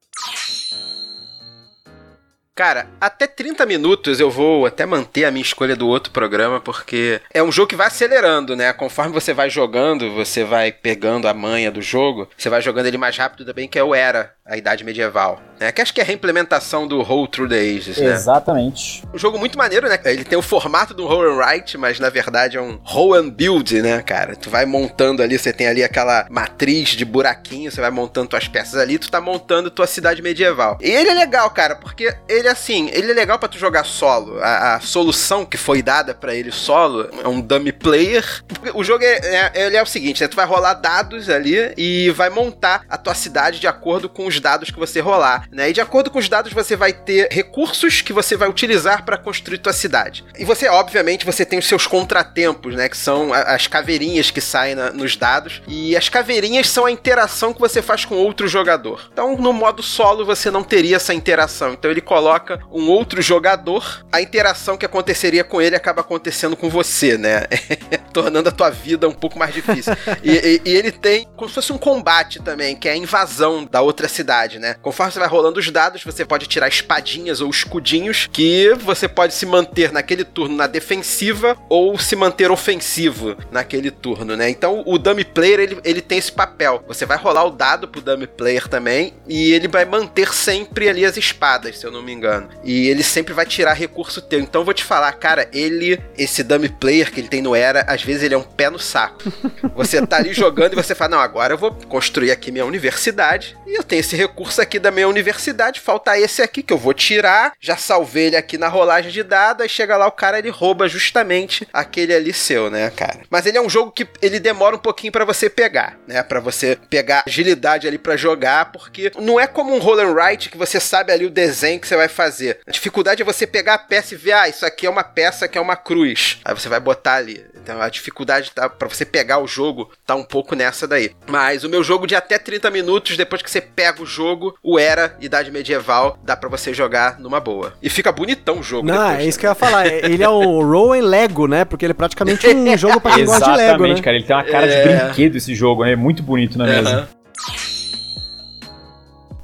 Cara, 2.56 2.88
até 3.02 3.26
30 3.26 3.66
minutos 3.66 4.20
eu 4.20 4.30
vou 4.30 4.68
até 4.68 4.86
manter 4.86 5.26
a 5.26 5.32
minha 5.32 5.42
escolha 5.42 5.76
do 5.76 5.88
outro 5.88 6.12
programa, 6.12 6.62
porque 6.62 7.20
é 7.34 7.42
um 7.42 7.52
jogo 7.52 7.70
que 7.70 7.76
vai 7.76 7.88
acelerando, 7.88 8.56
né? 8.56 8.72
Conforme 8.72 9.12
você 9.12 9.34
vai 9.34 9.50
jogando, 9.50 10.14
você 10.14 10.44
vai 10.44 10.72
pegando 10.72 11.28
a 11.28 11.34
manha 11.34 11.72
do 11.72 11.82
jogo, 11.82 12.30
você 12.38 12.50
vai 12.50 12.62
jogando 12.62 12.86
ele 12.86 12.98
mais 12.98 13.18
rápido 13.18 13.44
também, 13.44 13.68
que 13.68 13.80
é 13.80 13.84
o 13.84 13.96
Era, 13.96 14.36
a 14.46 14.58
Idade 14.58 14.84
Medieval. 14.84 15.42
Né? 15.58 15.72
Que 15.72 15.82
acho 15.82 15.94
que 15.94 16.02
é 16.02 16.04
a 16.04 16.08
reimplementação 16.08 16.86
do 16.86 17.02
Roll 17.02 17.28
Through 17.28 17.50
the 17.50 17.60
Ages, 17.60 17.98
né? 17.98 18.12
Exatamente. 18.14 19.04
Um 19.14 19.18
jogo 19.18 19.40
muito 19.40 19.58
maneiro, 19.58 19.88
né? 19.88 19.98
Ele 20.04 20.26
tem 20.26 20.38
o 20.38 20.42
formato 20.42 20.94
do 20.94 21.08
Roll 21.08 21.32
and 21.32 21.36
Write, 21.38 21.78
mas 21.78 22.00
na 22.00 22.10
verdade 22.10 22.58
é 22.58 22.62
um 22.62 22.78
Roll 22.84 23.14
and 23.14 23.30
Build, 23.30 23.82
né, 23.82 24.02
cara? 24.02 24.36
Tu 24.36 24.50
vai 24.50 24.66
montando 24.66 25.24
ali, 25.24 25.40
você 25.40 25.54
tem 25.54 25.68
ali 25.68 25.82
aquela 25.82 26.28
matriz 26.30 26.90
de 26.90 27.06
buraquinho, 27.06 27.72
você 27.72 27.80
vai 27.80 27.92
montando 27.92 28.28
tuas 28.28 28.48
peças 28.48 28.76
ali, 28.76 29.00
tu 29.00 29.10
tá 29.10 29.22
montando 29.22 29.72
tua 29.72 29.88
cidade 29.88 30.22
medieval. 30.22 30.78
E 30.82 30.90
ele 30.90 31.10
é 31.10 31.14
legal, 31.14 31.50
cara, 31.52 31.76
porque 31.76 32.14
ele 32.28 32.50
assim, 32.50 32.90
ele 32.92 33.12
é 33.12 33.14
legal 33.14 33.40
para 33.40 33.48
tu 33.48 33.58
jogar 33.58 33.86
solo. 33.86 34.40
A, 34.42 34.76
a, 34.76 34.80
solução 34.82 35.46
que 35.46 35.56
foi 35.56 35.82
dada 35.82 36.14
para 36.14 36.36
ele 36.36 36.52
solo 36.52 37.10
é 37.24 37.28
um 37.28 37.40
dummy 37.40 37.72
player. 37.72 38.44
O 38.74 38.84
jogo 38.84 39.04
é, 39.06 39.52
é, 39.54 39.66
ele 39.66 39.78
é 39.78 39.82
o 39.82 39.86
seguinte, 39.86 40.22
né? 40.22 40.28
Tu 40.28 40.36
vai 40.36 40.46
rolar 40.46 40.74
dados 40.74 41.30
ali 41.30 41.74
e 41.78 42.10
vai 42.12 42.30
montar 42.30 42.84
a 42.90 42.98
tua 42.98 43.14
cidade 43.14 43.60
de 43.60 43.68
acordo 43.68 44.10
com 44.10 44.26
os 44.26 44.33
dados 44.40 44.70
que 44.70 44.80
você 44.80 45.00
rolar, 45.00 45.48
né? 45.52 45.70
E 45.70 45.74
de 45.74 45.82
acordo 45.82 46.10
com 46.10 46.20
os 46.20 46.30
dados 46.30 46.54
você 46.54 46.76
vai 46.76 46.94
ter 46.94 47.28
recursos 47.32 48.02
que 48.02 48.14
você 48.14 48.36
vai 48.36 48.50
utilizar 48.50 49.04
para 49.06 49.18
construir 49.18 49.58
tua 49.58 49.74
cidade. 49.74 50.26
E 50.38 50.46
você, 50.46 50.68
obviamente, 50.68 51.26
você 51.26 51.46
tem 51.46 51.60
os 51.60 51.68
seus 51.68 51.88
contratempos, 51.88 52.76
né? 52.76 52.90
Que 52.90 52.98
são 52.98 53.34
as 53.34 53.68
caveirinhas 53.68 54.32
que 54.32 54.42
saem 54.42 54.76
na, 54.76 54.92
nos 54.92 55.16
dados. 55.16 55.62
E 55.68 55.96
as 55.96 56.10
caveirinhas 56.10 56.70
são 56.70 56.86
a 56.86 56.92
interação 56.92 57.54
que 57.54 57.60
você 57.60 57.82
faz 57.82 58.06
com 58.06 58.16
outro 58.16 58.48
jogador. 58.48 59.10
Então, 59.12 59.36
no 59.38 59.54
modo 59.54 59.82
solo, 59.82 60.26
você 60.26 60.50
não 60.52 60.64
teria 60.64 60.98
essa 60.98 61.14
interação. 61.14 61.74
Então, 61.74 61.90
ele 61.90 62.02
coloca 62.02 62.24
coloca 62.24 62.60
um 62.72 62.90
outro 62.90 63.22
jogador, 63.22 64.06
a 64.12 64.22
interação 64.22 64.78
que 64.78 64.86
aconteceria 64.86 65.44
com 65.44 65.62
ele 65.62 65.76
acaba 65.76 66.02
acontecendo 66.02 66.56
com 66.56 66.70
você, 66.70 67.18
né? 67.18 67.44
Tornando 68.14 68.50
a 68.50 68.52
tua 68.52 68.70
vida 68.70 69.08
um 69.08 69.14
pouco 69.14 69.38
mais 69.38 69.54
difícil. 69.54 69.94
e, 70.24 70.32
e, 70.32 70.62
e, 70.66 70.76
ele 70.76 70.92
tem 70.92 71.28
como 71.36 71.50
se 71.50 71.56
fosse 71.56 71.74
um 71.74 71.78
combate 71.78 72.40
também, 72.42 72.76
que 72.76 72.88
é 72.88 72.94
a 72.94 72.98
invasão 72.98 73.68
da 73.70 73.82
outra 73.82 74.08
cidade, 74.08 74.23
né? 74.60 74.76
Conforme 74.82 75.12
você 75.12 75.20
vai 75.20 75.28
rolando 75.28 75.60
os 75.60 75.70
dados, 75.70 76.04
você 76.04 76.26
pode 76.26 76.48
tirar 76.48 76.68
espadinhas 76.68 77.42
ou 77.42 77.50
escudinhos 77.50 78.30
que 78.32 78.74
você 78.76 79.08
pode 79.08 79.34
se 79.34 79.46
manter 79.46 79.92
naquele 79.92 80.24
turno 80.24 80.56
na 80.56 80.68
defensiva 80.68 81.58
ou 81.70 81.98
se 81.98 82.16
manter 82.16 82.52
ofensivo 82.52 83.36
naquele 83.52 83.92
turno, 83.92 84.36
né? 84.36 84.50
Então 84.50 84.84
o 84.86 84.98
dummy 84.98 85.24
player 85.24 85.60
ele, 85.60 85.80
ele 85.84 86.02
tem 86.02 86.18
esse 86.18 86.32
papel. 86.32 86.84
Você 86.88 87.06
vai 87.06 87.18
rolar 87.18 87.46
o 87.46 87.52
dado 87.52 87.88
pro 87.88 88.02
dummy 88.02 88.28
player 88.28 88.68
também 88.68 89.14
e 89.28 89.52
ele 89.52 89.68
vai 89.68 89.86
manter 89.86 90.34
sempre 90.34 90.90
ali 90.90 91.06
as 91.06 91.18
espadas, 91.18 91.78
se 91.78 91.86
eu 91.86 91.92
não 91.92 92.02
me 92.02 92.12
engano. 92.12 92.50
E 92.64 92.88
ele 92.88 93.04
sempre 93.04 93.34
vai 93.34 93.46
tirar 93.46 93.74
recurso 93.74 94.22
teu. 94.22 94.40
Então 94.40 94.62
eu 94.62 94.66
vou 94.66 94.74
te 94.74 94.84
falar, 94.84 95.12
cara, 95.14 95.48
ele, 95.54 96.00
esse 96.18 96.44
dummy 96.44 96.70
player 96.70 97.12
que 97.12 97.20
ele 97.20 97.28
tem 97.28 97.42
no 97.42 97.56
Era, 97.56 97.82
às 97.88 98.04
vezes 98.04 98.24
ele 98.24 98.34
é 98.34 98.38
um 98.38 98.44
pé 98.44 98.70
no 98.70 98.80
saco. 98.80 99.32
Você 99.76 100.06
tá 100.06 100.18
ali 100.18 100.34
jogando 100.34 100.74
e 100.74 100.76
você 100.76 100.94
fala, 100.94 101.12
não, 101.12 101.20
agora 101.20 101.54
eu 101.54 101.58
vou 101.58 101.72
construir 101.88 102.32
aqui 102.32 102.52
minha 102.52 102.66
universidade. 102.66 103.58
E 103.66 103.78
eu 103.78 103.84
tenho 103.84 104.00
esse 104.00 104.13
recurso 104.16 104.62
aqui 104.62 104.80
da 104.80 104.92
minha 104.92 105.08
universidade, 105.08 105.80
falta 105.80 106.18
esse 106.18 106.42
aqui 106.42 106.64
que 106.64 106.74
eu 106.74 106.78
vou 106.78 106.94
tirar. 106.94 107.54
Já 107.60 107.78
salvei 107.78 108.28
ele 108.28 108.36
aqui 108.36 108.58
na 108.58 108.68
rolagem 108.68 109.12
de 109.12 109.24
dados, 109.24 109.64
aí 109.64 109.70
chega 109.70 109.98
lá 109.98 110.08
o 110.08 110.12
cara, 110.12 110.40
ele 110.40 110.50
rouba 110.50 110.88
justamente 110.88 111.68
aquele 111.74 112.14
ali 112.14 112.34
seu, 112.34 112.70
né, 112.70 112.92
cara? 112.96 113.22
Mas 113.30 113.46
ele 113.46 113.58
é 113.58 113.62
um 113.62 113.70
jogo 113.70 113.92
que 113.92 114.08
ele 114.22 114.40
demora 114.40 114.76
um 114.76 114.80
pouquinho 114.80 115.12
para 115.12 115.26
você 115.26 115.50
pegar, 115.50 115.98
né? 116.08 116.22
Para 116.24 116.40
você 116.40 116.78
pegar 116.90 117.24
agilidade 117.28 117.88
ali 117.88 117.98
para 117.98 118.18
jogar, 118.18 118.72
porque 118.72 119.12
não 119.20 119.40
é 119.40 119.48
como 119.48 119.74
um 119.76 119.80
roll 119.80 120.00
and 120.00 120.14
write 120.14 120.50
que 120.50 120.58
você 120.58 120.80
sabe 120.80 121.12
ali 121.12 121.26
o 121.26 121.30
desenho 121.30 121.80
que 121.80 121.88
você 121.88 121.96
vai 121.96 122.08
fazer. 122.08 122.60
A 122.68 122.72
dificuldade 122.72 123.22
é 123.22 123.26
você 123.26 123.46
pegar 123.48 123.76
a 123.76 123.80
peça 123.80 124.14
e 124.14 124.18
ver, 124.18 124.34
ah, 124.34 124.50
isso 124.50 124.66
aqui 124.66 124.86
é 124.86 124.90
uma 124.90 125.04
peça 125.04 125.48
que 125.48 125.58
é 125.58 125.62
uma 125.62 125.76
cruz. 125.76 126.40
Aí 126.44 126.54
você 126.54 126.70
vai 126.70 126.80
botar 126.80 127.16
ali. 127.16 127.46
Então 127.64 127.82
a 127.82 127.88
dificuldade 127.88 128.52
tá, 128.52 128.68
para 128.68 128.90
você 128.90 129.06
pegar 129.06 129.40
o 129.40 129.48
jogo 129.48 129.90
tá 130.06 130.16
um 130.16 130.24
pouco 130.24 130.54
nessa 130.54 130.86
daí. 130.86 131.12
Mas 131.28 131.64
o 131.64 131.70
meu 131.70 131.82
jogo 131.82 132.06
de 132.06 132.14
até 132.14 132.38
30 132.38 132.70
minutos, 132.70 133.16
depois 133.16 133.42
que 133.42 133.50
você 133.50 133.62
pega 133.62 134.04
o 134.04 134.06
jogo, 134.06 134.56
o 134.62 134.78
Era, 134.78 135.16
Idade 135.22 135.50
Medieval, 135.50 136.20
dá 136.24 136.36
para 136.36 136.50
você 136.50 136.74
jogar 136.74 137.20
numa 137.20 137.40
boa. 137.40 137.74
E 137.82 137.90
fica 137.90 138.12
bonitão 138.12 138.60
o 138.60 138.64
jogo. 138.64 138.86
Não, 138.86 138.96
depois, 138.96 139.20
é 139.20 139.26
isso 139.26 139.40
que 139.40 139.46
eu 139.46 139.52
ia 139.52 139.56
falar. 139.56 139.88
Ele 139.88 140.22
é 140.22 140.30
o 140.30 140.62
Roll 140.62 140.94
and 140.94 141.06
Lego, 141.06 141.48
né? 141.48 141.64
Porque 141.64 141.86
ele 141.86 141.92
é 141.92 141.96
praticamente 141.96 142.48
um 142.48 142.76
jogo 142.78 143.00
pra 143.00 143.16
quem 143.16 143.26
gosta 143.26 143.52
de 143.52 143.58
Lego, 143.58 143.88
né? 143.88 144.02
cara. 144.02 144.18
Ele 144.18 144.26
tem 144.26 144.36
uma 144.36 144.44
cara 144.44 144.66
é... 144.66 144.82
de 144.82 145.04
brinquedo 145.06 145.36
esse 145.38 145.56
jogo, 145.56 145.84
né? 145.86 145.94
É 145.94 145.96
muito 145.96 146.22
bonito 146.22 146.58
na 146.58 146.66
mesa. 146.66 147.08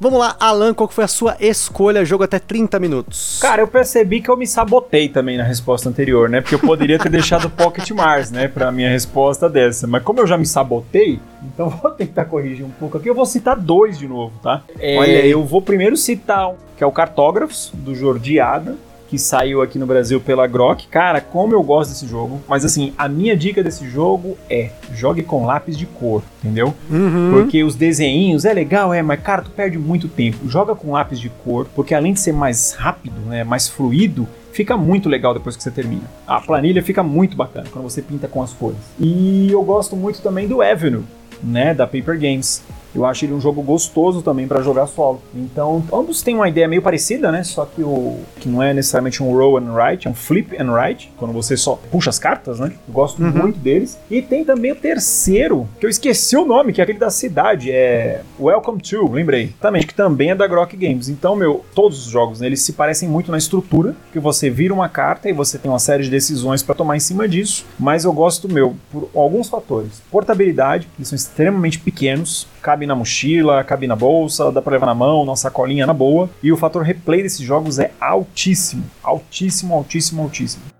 Vamos 0.01 0.17
lá, 0.17 0.33
Alan, 0.39 0.73
qual 0.73 0.88
foi 0.88 1.03
a 1.03 1.07
sua 1.09 1.35
escolha? 1.41 2.05
Jogo 2.05 2.23
até 2.23 2.39
30 2.39 2.79
minutos. 2.79 3.38
Cara, 3.41 3.62
eu 3.62 3.67
percebi 3.67 4.21
que 4.21 4.29
eu 4.29 4.38
me 4.38 4.47
sabotei 4.47 5.09
também 5.09 5.38
na 5.38 5.43
resposta 5.43 5.89
anterior, 5.89 6.29
né? 6.29 6.39
Porque 6.39 6.55
eu 6.55 6.59
poderia 6.59 6.97
ter 6.97 7.09
deixado 7.12 7.49
Pocket 7.49 7.89
Mars, 7.91 8.31
né, 8.31 8.47
pra 8.47 8.71
minha 8.71 8.89
resposta 8.89 9.49
dessa. 9.49 9.88
Mas 9.88 10.01
como 10.01 10.21
eu 10.21 10.27
já 10.27 10.38
me 10.38 10.45
sabotei, 10.45 11.19
então 11.43 11.69
vou 11.69 11.91
tentar 11.91 12.23
corrigir 12.25 12.65
um 12.65 12.69
pouco 12.69 12.97
aqui. 12.97 13.09
Eu 13.09 13.15
vou 13.15 13.25
citar 13.25 13.57
dois 13.57 13.99
de 13.99 14.07
novo, 14.07 14.31
tá? 14.41 14.63
É, 14.79 14.97
Olha 14.97 15.19
aí. 15.19 15.31
Eu 15.31 15.43
vou 15.43 15.62
primeiro 15.62 15.97
citar, 15.97 16.53
que 16.77 16.83
é 16.83 16.88
o 16.88 16.91
Cartógrafos, 16.93 17.69
do 17.73 17.93
Jordi 17.93 18.39
Ada 18.39 18.77
que 19.10 19.17
saiu 19.17 19.62
aqui 19.62 19.80
no 19.80 19.88
Brasil 19.88 20.22
pela 20.22 20.45
Grok. 20.45 20.88
Cara, 20.88 21.19
como 21.19 21.54
eu 21.54 21.63
gosto 21.63 21.89
desse 21.89 22.06
jogo. 22.06 22.39
Mas 22.48 22.63
assim, 22.63 22.93
a 22.95 23.10
minha 23.10 23.36
dica 23.36 23.63
desse 23.63 23.89
jogo 23.89 24.38
é 24.48 24.69
jogue 24.93 25.24
com 25.24 25.45
lápis 25.45 25.76
de 25.76 25.88
cor, 25.88 26.22
entendeu? 26.43 26.76
Uhum. 26.89 27.32
Porque 27.34 27.63
os 27.63 27.76
desenhinhos 27.76 28.45
é 28.45 28.54
legal, 28.54 28.93
é, 28.93 29.02
mas 29.02 29.19
cara, 29.19 29.41
tu 29.41 29.50
perde 29.50 29.80
muito 29.80 30.08
tempo. 30.08 30.48
Joga 30.48 30.76
com 30.76 30.91
lápis 30.91 31.19
de 31.19 31.30
cor, 31.30 31.67
porque 31.76 31.95
além 31.95 32.13
de 32.13 32.19
ser 32.19 32.34
mais 32.34 32.74
rápido, 32.74 33.19
né, 33.22 33.43
mais 33.43 33.67
fluido, 33.67 34.28
fica 34.52 34.78
muito 34.78 35.10
legal 35.10 35.34
depois 35.34 35.56
que 35.56 35.63
você 35.63 35.72
termina. 35.72 36.04
A 36.28 36.39
planilha 36.39 36.84
fica 36.84 37.02
muito 37.02 37.36
bacana 37.36 37.67
quando 37.72 37.89
você 37.89 38.04
pinta 38.04 38.28
com 38.28 38.43
as 38.43 38.54
cores. 38.54 38.78
E 39.00 39.50
eu 39.52 39.63
gosto 39.63 39.95
muito 39.95 40.22
também 40.22 40.48
do 40.48 40.62
Avenue, 40.62 41.04
né, 41.43 41.74
da 41.74 41.88
Paper 41.88 42.19
Games 42.19 42.62
eu 42.93 43.06
acho 43.06 43.25
ele 43.25 43.34
um 43.34 43.41
jogo 43.41 43.62
gostoso 43.62 44.21
também 44.21 44.47
para 44.47 44.62
jogar 44.62 44.88
solo. 44.88 45.21
Então, 45.34 45.84
ambos 45.93 46.21
têm 46.21 46.36
uma 46.36 46.49
ideia 46.49 46.67
meio 46.67 46.82
parecida, 46.82 47.32
né? 47.32 47.43
Só 47.43 47.65
que 47.65 47.82
o 47.84 48.19
que 48.39 48.49
não 48.49 48.62
é 48.62 48.73
necessariamente 48.73 49.21
um 49.21 49.32
roll 49.32 49.58
and 49.58 49.73
write, 49.73 50.08
é 50.08 50.12
um 50.12 50.15
flip 50.15 50.56
and 50.60 50.71
write, 50.71 51.12
quando 51.17 51.34
você 51.34 51.56
só 51.56 51.80
puxa 51.91 52.10
as 52.10 52.19
cartas, 52.19 52.60
né? 52.60 52.71
Eu 52.88 52.93
gosto 52.93 53.21
uhum. 53.21 53.32
muito 53.32 53.60
deles. 53.60 53.97
E 54.10 54.21
tem 54.21 54.43
também 54.43 54.71
o 54.71 54.75
terceiro, 54.75 55.67
que 55.80 55.86
eu 55.86 55.89
esqueci 55.89 56.36
o 56.36 56.45
nome, 56.45 56.73
que 56.73 56.82
é 56.82 56.84
aquele 56.84 56.99
da 56.99 57.10
cidade, 57.10 57.71
é 57.71 58.21
Welcome 58.39 58.82
to, 58.82 59.12
lembrei. 59.12 59.54
Também, 59.60 59.84
que 59.84 59.93
também 59.93 60.32
é 60.32 60.36
da 60.36 60.47
Grok 60.47 60.75
Games. 60.75 61.10
Então, 61.10 61.36
meu, 61.36 61.63
todos 61.75 62.06
os 62.06 62.12
jogos, 62.12 62.39
né, 62.39 62.47
eles 62.47 62.62
se 62.62 62.73
parecem 62.73 63.08
muito 63.08 63.32
na 63.32 63.38
estrutura, 63.38 63.95
que 64.12 64.19
você 64.19 64.49
vira 64.49 64.73
uma 64.73 64.89
carta 64.89 65.30
e 65.30 65.34
você 65.34 65.58
tem 65.58 65.69
uma 65.69 65.80
série 65.80 66.04
de 66.04 66.10
decisões 66.10 66.63
para 66.63 66.75
tomar 66.75 66.97
em 66.97 66.99
cima 66.99 67.28
disso, 67.28 67.65
mas 67.80 68.06
eu 68.06 68.13
gosto, 68.13 68.52
meu, 68.52 68.75
por 68.91 69.10
alguns 69.15 69.49
fatores. 69.49 70.02
Portabilidade, 70.12 70.88
eles 70.97 71.08
são 71.08 71.15
extremamente 71.15 71.80
pequenos, 71.80 72.47
cabe 72.69 72.86
na 72.86 72.93
mochila, 72.93 73.63
cabe 73.63 73.88
na 73.88 73.95
bolsa, 73.95 74.51
dá 74.51 74.62
para 74.62 74.73
levar 74.73 74.86
na 74.86 74.93
mão, 74.93 75.25
na 75.25 75.36
sacolinha 75.36 75.88
na 75.88 75.93
boa. 75.93 76.29
E 76.43 76.51
o 76.51 76.58
fator 76.58 76.84
replay 76.84 77.23
desses 77.23 77.41
jogos 77.41 77.79
é 77.79 77.91
altíssimo, 77.99 78.84
altíssimo, 79.01 79.73
altíssimo, 79.73 80.21
altíssimo. 80.21 80.79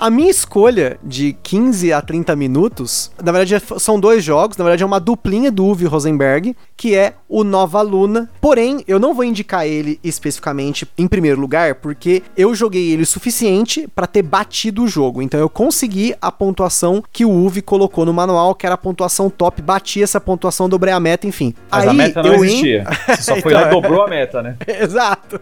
A 0.00 0.08
minha 0.08 0.30
escolha 0.30 0.98
de 1.04 1.36
15 1.42 1.92
a 1.92 2.00
30 2.00 2.34
minutos, 2.34 3.12
na 3.22 3.32
verdade 3.32 3.54
é 3.56 3.78
são 3.78 4.00
dois 4.00 4.24
jogos, 4.24 4.56
na 4.56 4.64
verdade 4.64 4.82
é 4.82 4.86
uma 4.86 4.98
duplinha 4.98 5.52
do 5.52 5.66
Uwe 5.66 5.84
Rosenberg, 5.84 6.56
que 6.74 6.94
é 6.94 7.12
o 7.28 7.44
Nova 7.44 7.82
Luna. 7.82 8.30
Porém, 8.40 8.82
eu 8.88 8.98
não 8.98 9.12
vou 9.12 9.24
indicar 9.24 9.66
ele 9.66 10.00
especificamente 10.02 10.88
em 10.96 11.06
primeiro 11.06 11.38
lugar, 11.38 11.74
porque 11.74 12.22
eu 12.34 12.54
joguei 12.54 12.92
ele 12.92 13.02
o 13.02 13.06
suficiente 13.06 13.86
para 13.94 14.06
ter 14.06 14.22
batido 14.22 14.84
o 14.84 14.88
jogo. 14.88 15.20
Então 15.20 15.38
eu 15.38 15.50
consegui 15.50 16.14
a 16.18 16.32
pontuação 16.32 17.04
que 17.12 17.26
o 17.26 17.30
Uwe 17.30 17.60
colocou 17.60 18.06
no 18.06 18.14
manual, 18.14 18.54
que 18.54 18.64
era 18.64 18.76
a 18.76 18.78
pontuação 18.78 19.28
top, 19.28 19.60
bati 19.60 20.02
essa 20.02 20.18
pontuação, 20.18 20.66
dobrei 20.66 20.94
a 20.94 20.98
meta, 20.98 21.26
enfim. 21.26 21.54
Mas 21.70 21.82
Aí, 21.82 21.90
a 21.90 21.92
meta 21.92 22.22
não 22.22 22.42
existia. 22.42 22.86
Você 23.06 23.20
só 23.20 23.36
foi 23.42 23.52
então, 23.52 23.64
lá 23.64 23.68
e 23.68 23.70
dobrou 23.70 24.02
a 24.02 24.08
meta, 24.08 24.42
né? 24.42 24.56
Exato. 24.66 25.38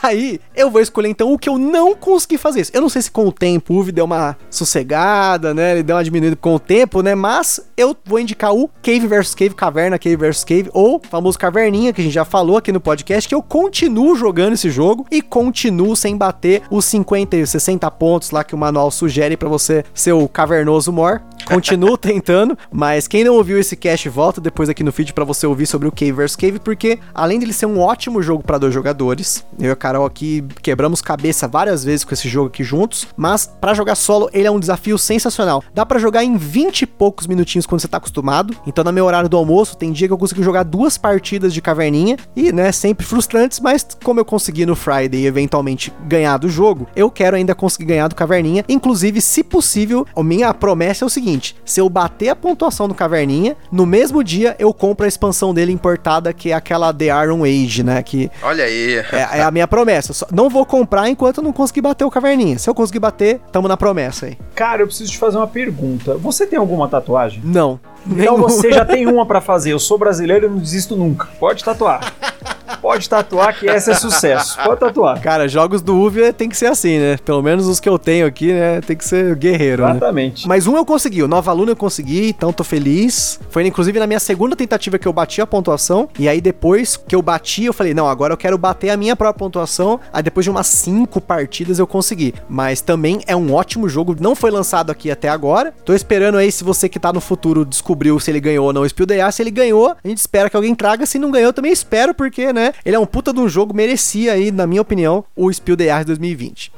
Aí 0.00 0.40
eu 0.54 0.70
vou 0.70 0.80
escolher 0.80 1.08
então 1.08 1.32
o 1.32 1.36
que 1.36 1.48
eu 1.48 1.58
não 1.58 1.96
consegui 1.96 2.38
fazer. 2.38 2.68
Eu 2.72 2.82
não 2.82 2.88
sei 2.88 3.02
se 3.02 3.10
com 3.10 3.26
o 3.26 3.32
tempo 3.32 3.79
Deu 3.90 4.04
uma 4.04 4.36
sossegada, 4.50 5.54
né? 5.54 5.72
Ele 5.72 5.82
deu 5.82 5.96
uma 5.96 6.04
diminuída 6.04 6.36
com 6.36 6.54
o 6.54 6.58
tempo, 6.58 7.02
né? 7.02 7.14
Mas 7.14 7.60
eu 7.76 7.96
vou 8.04 8.18
indicar 8.18 8.54
o 8.54 8.68
Cave 8.82 9.06
vs 9.06 9.34
Cave, 9.34 9.54
Caverna 9.54 9.98
Cave 9.98 10.16
vs 10.16 10.44
Cave, 10.44 10.70
ou 10.72 11.00
famoso 11.10 11.38
Caverninha, 11.38 11.92
que 11.92 12.00
a 12.00 12.04
gente 12.04 12.12
já 12.12 12.24
falou 12.24 12.56
aqui 12.56 12.70
no 12.72 12.80
podcast, 12.80 13.28
que 13.28 13.34
eu 13.34 13.42
continuo 13.42 14.14
jogando 14.14 14.52
esse 14.52 14.70
jogo 14.70 15.06
e 15.10 15.22
continuo 15.22 15.96
sem 15.96 16.16
bater 16.16 16.62
os 16.70 16.84
50 16.84 17.36
e 17.36 17.46
60 17.46 17.90
pontos 17.92 18.30
lá 18.30 18.44
que 18.44 18.54
o 18.54 18.58
manual 18.58 18.90
sugere 18.90 19.36
para 19.36 19.48
você 19.48 19.84
ser 19.94 20.12
o 20.12 20.28
cavernoso 20.28 20.92
mor. 20.92 21.22
Continuo 21.46 21.96
tentando, 21.98 22.56
mas 22.70 23.08
quem 23.08 23.24
não 23.24 23.34
ouviu 23.34 23.58
esse 23.58 23.76
cast, 23.76 24.08
volta 24.08 24.40
depois 24.40 24.68
aqui 24.68 24.82
no 24.82 24.92
feed 24.92 25.12
para 25.12 25.24
você 25.24 25.46
ouvir 25.46 25.66
sobre 25.66 25.88
o 25.88 25.92
Cave 25.92 26.12
vs 26.12 26.36
Cave, 26.36 26.58
porque 26.58 26.98
além 27.14 27.38
dele 27.38 27.52
ser 27.52 27.66
um 27.66 27.80
ótimo 27.80 28.22
jogo 28.22 28.42
para 28.42 28.58
dois 28.58 28.74
jogadores, 28.74 29.44
eu 29.58 29.68
e 29.68 29.72
a 29.72 29.76
Carol 29.76 30.04
aqui 30.04 30.44
quebramos 30.62 31.00
cabeça 31.00 31.48
várias 31.48 31.84
vezes 31.84 32.04
com 32.04 32.14
esse 32.14 32.28
jogo 32.28 32.48
aqui 32.48 32.62
juntos, 32.62 33.06
mas 33.16 33.46
para 33.46 33.69
jogar 33.74 33.94
solo 33.94 34.28
ele 34.32 34.46
é 34.46 34.50
um 34.50 34.60
desafio 34.60 34.98
sensacional. 34.98 35.62
Dá 35.74 35.84
para 35.84 35.98
jogar 35.98 36.24
em 36.24 36.36
20 36.36 36.82
e 36.82 36.86
poucos 36.86 37.26
minutinhos 37.26 37.66
quando 37.66 37.80
você 37.80 37.88
tá 37.88 37.96
acostumado. 37.96 38.54
Então 38.66 38.84
no 38.84 38.92
meu 38.92 39.04
horário 39.04 39.28
do 39.28 39.36
almoço 39.36 39.76
tem 39.76 39.92
dia 39.92 40.06
que 40.06 40.12
eu 40.12 40.18
consigo 40.18 40.42
jogar 40.42 40.62
duas 40.62 40.96
partidas 40.96 41.52
de 41.52 41.60
caverninha 41.60 42.16
e, 42.34 42.52
né, 42.52 42.72
sempre 42.72 43.06
frustrantes, 43.06 43.60
mas 43.60 43.86
como 44.02 44.20
eu 44.20 44.24
consegui 44.24 44.66
no 44.66 44.76
Friday 44.76 45.26
eventualmente 45.26 45.92
ganhar 46.06 46.36
do 46.36 46.48
jogo, 46.48 46.86
eu 46.94 47.10
quero 47.10 47.36
ainda 47.36 47.54
conseguir 47.54 47.86
ganhar 47.86 48.08
do 48.08 48.14
caverninha. 48.14 48.64
Inclusive, 48.68 49.20
se 49.20 49.42
possível, 49.42 50.06
a 50.14 50.22
minha 50.22 50.52
promessa 50.54 51.04
é 51.04 51.06
o 51.06 51.10
seguinte: 51.10 51.56
se 51.64 51.80
eu 51.80 51.88
bater 51.88 52.28
a 52.28 52.36
pontuação 52.36 52.88
do 52.88 52.94
caverninha, 52.94 53.56
no 53.70 53.86
mesmo 53.86 54.22
dia 54.22 54.56
eu 54.58 54.72
compro 54.72 55.04
a 55.04 55.08
expansão 55.08 55.52
dele 55.52 55.72
importada, 55.72 56.32
que 56.32 56.50
é 56.50 56.54
aquela 56.54 56.92
The 56.92 57.06
Iron 57.06 57.44
Age, 57.44 57.82
né, 57.82 58.02
que 58.02 58.30
Olha 58.42 58.64
aí. 58.64 58.96
É, 59.12 59.38
é 59.38 59.42
a 59.42 59.50
minha 59.50 59.68
promessa. 59.68 60.12
Só, 60.12 60.26
não 60.32 60.48
vou 60.48 60.64
comprar 60.64 61.08
enquanto 61.08 61.38
eu 61.38 61.44
não 61.44 61.52
conseguir 61.52 61.80
bater 61.80 62.04
o 62.04 62.10
caverninha. 62.10 62.58
Se 62.58 62.68
eu 62.68 62.74
conseguir 62.74 62.98
bater, 62.98 63.40
tamo 63.60 63.68
na 63.68 63.76
promessa 63.76 64.26
aí. 64.26 64.38
Cara, 64.54 64.82
eu 64.82 64.86
preciso 64.86 65.12
te 65.12 65.18
fazer 65.18 65.36
uma 65.36 65.46
pergunta. 65.46 66.16
Você 66.16 66.46
tem 66.46 66.58
alguma 66.58 66.88
tatuagem? 66.88 67.42
Não. 67.44 67.78
Então 68.06 68.16
Nenhuma. 68.16 68.48
você 68.48 68.72
já 68.72 68.84
tem 68.86 69.06
uma 69.06 69.26
para 69.26 69.40
fazer. 69.40 69.72
Eu 69.72 69.78
sou 69.78 69.98
brasileiro 69.98 70.46
e 70.46 70.48
não 70.48 70.58
desisto 70.58 70.96
nunca. 70.96 71.28
Pode 71.38 71.62
tatuar. 71.62 72.14
Pode 72.80 73.08
tatuar 73.08 73.58
que 73.58 73.66
esse 73.66 73.90
é 73.90 73.94
sucesso. 73.94 74.58
Pode 74.62 74.80
tatuar. 74.80 75.20
Cara, 75.20 75.46
jogos 75.48 75.82
do 75.82 75.96
UV 75.96 76.32
tem 76.32 76.48
que 76.48 76.56
ser 76.56 76.66
assim, 76.66 76.98
né? 76.98 77.16
Pelo 77.18 77.42
menos 77.42 77.66
os 77.66 77.78
que 77.78 77.88
eu 77.88 77.98
tenho 77.98 78.26
aqui, 78.26 78.52
né? 78.52 78.80
Tem 78.80 78.96
que 78.96 79.04
ser 79.04 79.34
guerreiro, 79.36 79.84
né? 79.84 79.90
Exatamente. 79.90 80.44
Né? 80.44 80.48
Mas 80.48 80.66
um 80.66 80.76
eu 80.76 80.84
consegui. 80.84 81.22
O 81.22 81.28
Nova 81.28 81.52
Luna 81.52 81.72
eu 81.72 81.76
consegui, 81.76 82.28
então 82.28 82.52
tô 82.52 82.64
feliz. 82.64 83.38
Foi 83.50 83.66
inclusive 83.66 83.98
na 83.98 84.06
minha 84.06 84.20
segunda 84.20 84.56
tentativa 84.56 84.98
que 84.98 85.06
eu 85.06 85.12
bati 85.12 85.40
a 85.40 85.46
pontuação. 85.46 86.08
E 86.18 86.28
aí 86.28 86.40
depois 86.40 86.96
que 86.96 87.14
eu 87.14 87.22
bati, 87.22 87.64
eu 87.64 87.72
falei, 87.72 87.92
não, 87.92 88.08
agora 88.08 88.32
eu 88.32 88.38
quero 88.38 88.56
bater 88.56 88.90
a 88.90 88.96
minha 88.96 89.14
própria 89.14 89.38
pontuação. 89.38 90.00
Aí 90.12 90.22
depois 90.22 90.44
de 90.44 90.50
umas 90.50 90.66
cinco 90.66 91.20
partidas 91.20 91.78
eu 91.78 91.86
consegui. 91.86 92.34
Mas 92.48 92.80
também 92.80 93.20
é 93.26 93.36
um 93.36 93.52
ótimo 93.52 93.88
jogo. 93.88 94.16
Não 94.18 94.34
foi 94.34 94.50
lançado 94.50 94.90
aqui 94.90 95.10
até 95.10 95.28
agora. 95.28 95.72
Tô 95.84 95.92
esperando 95.94 96.38
aí 96.38 96.50
se 96.50 96.64
você 96.64 96.88
que 96.88 96.98
tá 96.98 97.12
no 97.12 97.20
futuro 97.20 97.64
descobriu 97.64 98.18
se 98.18 98.30
ele 98.30 98.40
ganhou 98.40 98.66
ou 98.66 98.72
não 98.72 98.82
o 98.82 98.88
Spiel 98.88 99.06
Se 99.32 99.42
ele 99.42 99.50
ganhou, 99.50 99.94
a 100.02 100.08
gente 100.08 100.18
espera 100.18 100.48
que 100.48 100.56
alguém 100.56 100.74
traga. 100.74 101.06
Se 101.06 101.18
não 101.18 101.30
ganhou, 101.30 101.52
também 101.52 101.72
espero, 101.72 102.14
porque, 102.14 102.52
né? 102.52 102.69
Ele 102.84 102.96
é 102.96 102.98
um 102.98 103.06
puta 103.06 103.32
de 103.32 103.40
um 103.40 103.48
jogo, 103.48 103.74
merecia 103.74 104.32
aí, 104.32 104.50
na 104.50 104.66
minha 104.66 104.82
opinião, 104.82 105.24
o 105.36 105.52
Spiel 105.52 105.76
the 105.76 106.04
2020. 106.04 106.72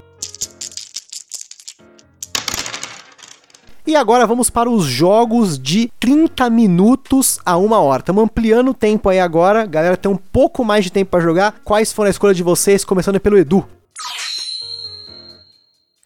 E 3.84 3.96
agora 3.96 4.26
vamos 4.26 4.48
para 4.48 4.70
os 4.70 4.84
jogos 4.84 5.58
de 5.58 5.90
30 5.98 6.48
minutos 6.48 7.40
a 7.44 7.56
uma 7.56 7.80
hora. 7.80 8.00
Estamos 8.00 8.22
ampliando 8.22 8.70
o 8.70 8.74
tempo 8.74 9.08
aí 9.08 9.18
agora. 9.18 9.66
Galera, 9.66 9.96
tem 9.96 10.10
um 10.10 10.16
pouco 10.16 10.64
mais 10.64 10.84
de 10.84 10.92
tempo 10.92 11.10
para 11.10 11.20
jogar. 11.20 11.56
Quais 11.64 11.92
foram 11.92 12.06
a 12.06 12.10
escolha 12.10 12.32
de 12.32 12.44
vocês? 12.44 12.84
Começando 12.84 13.18
pelo 13.18 13.36
Edu. 13.36 13.66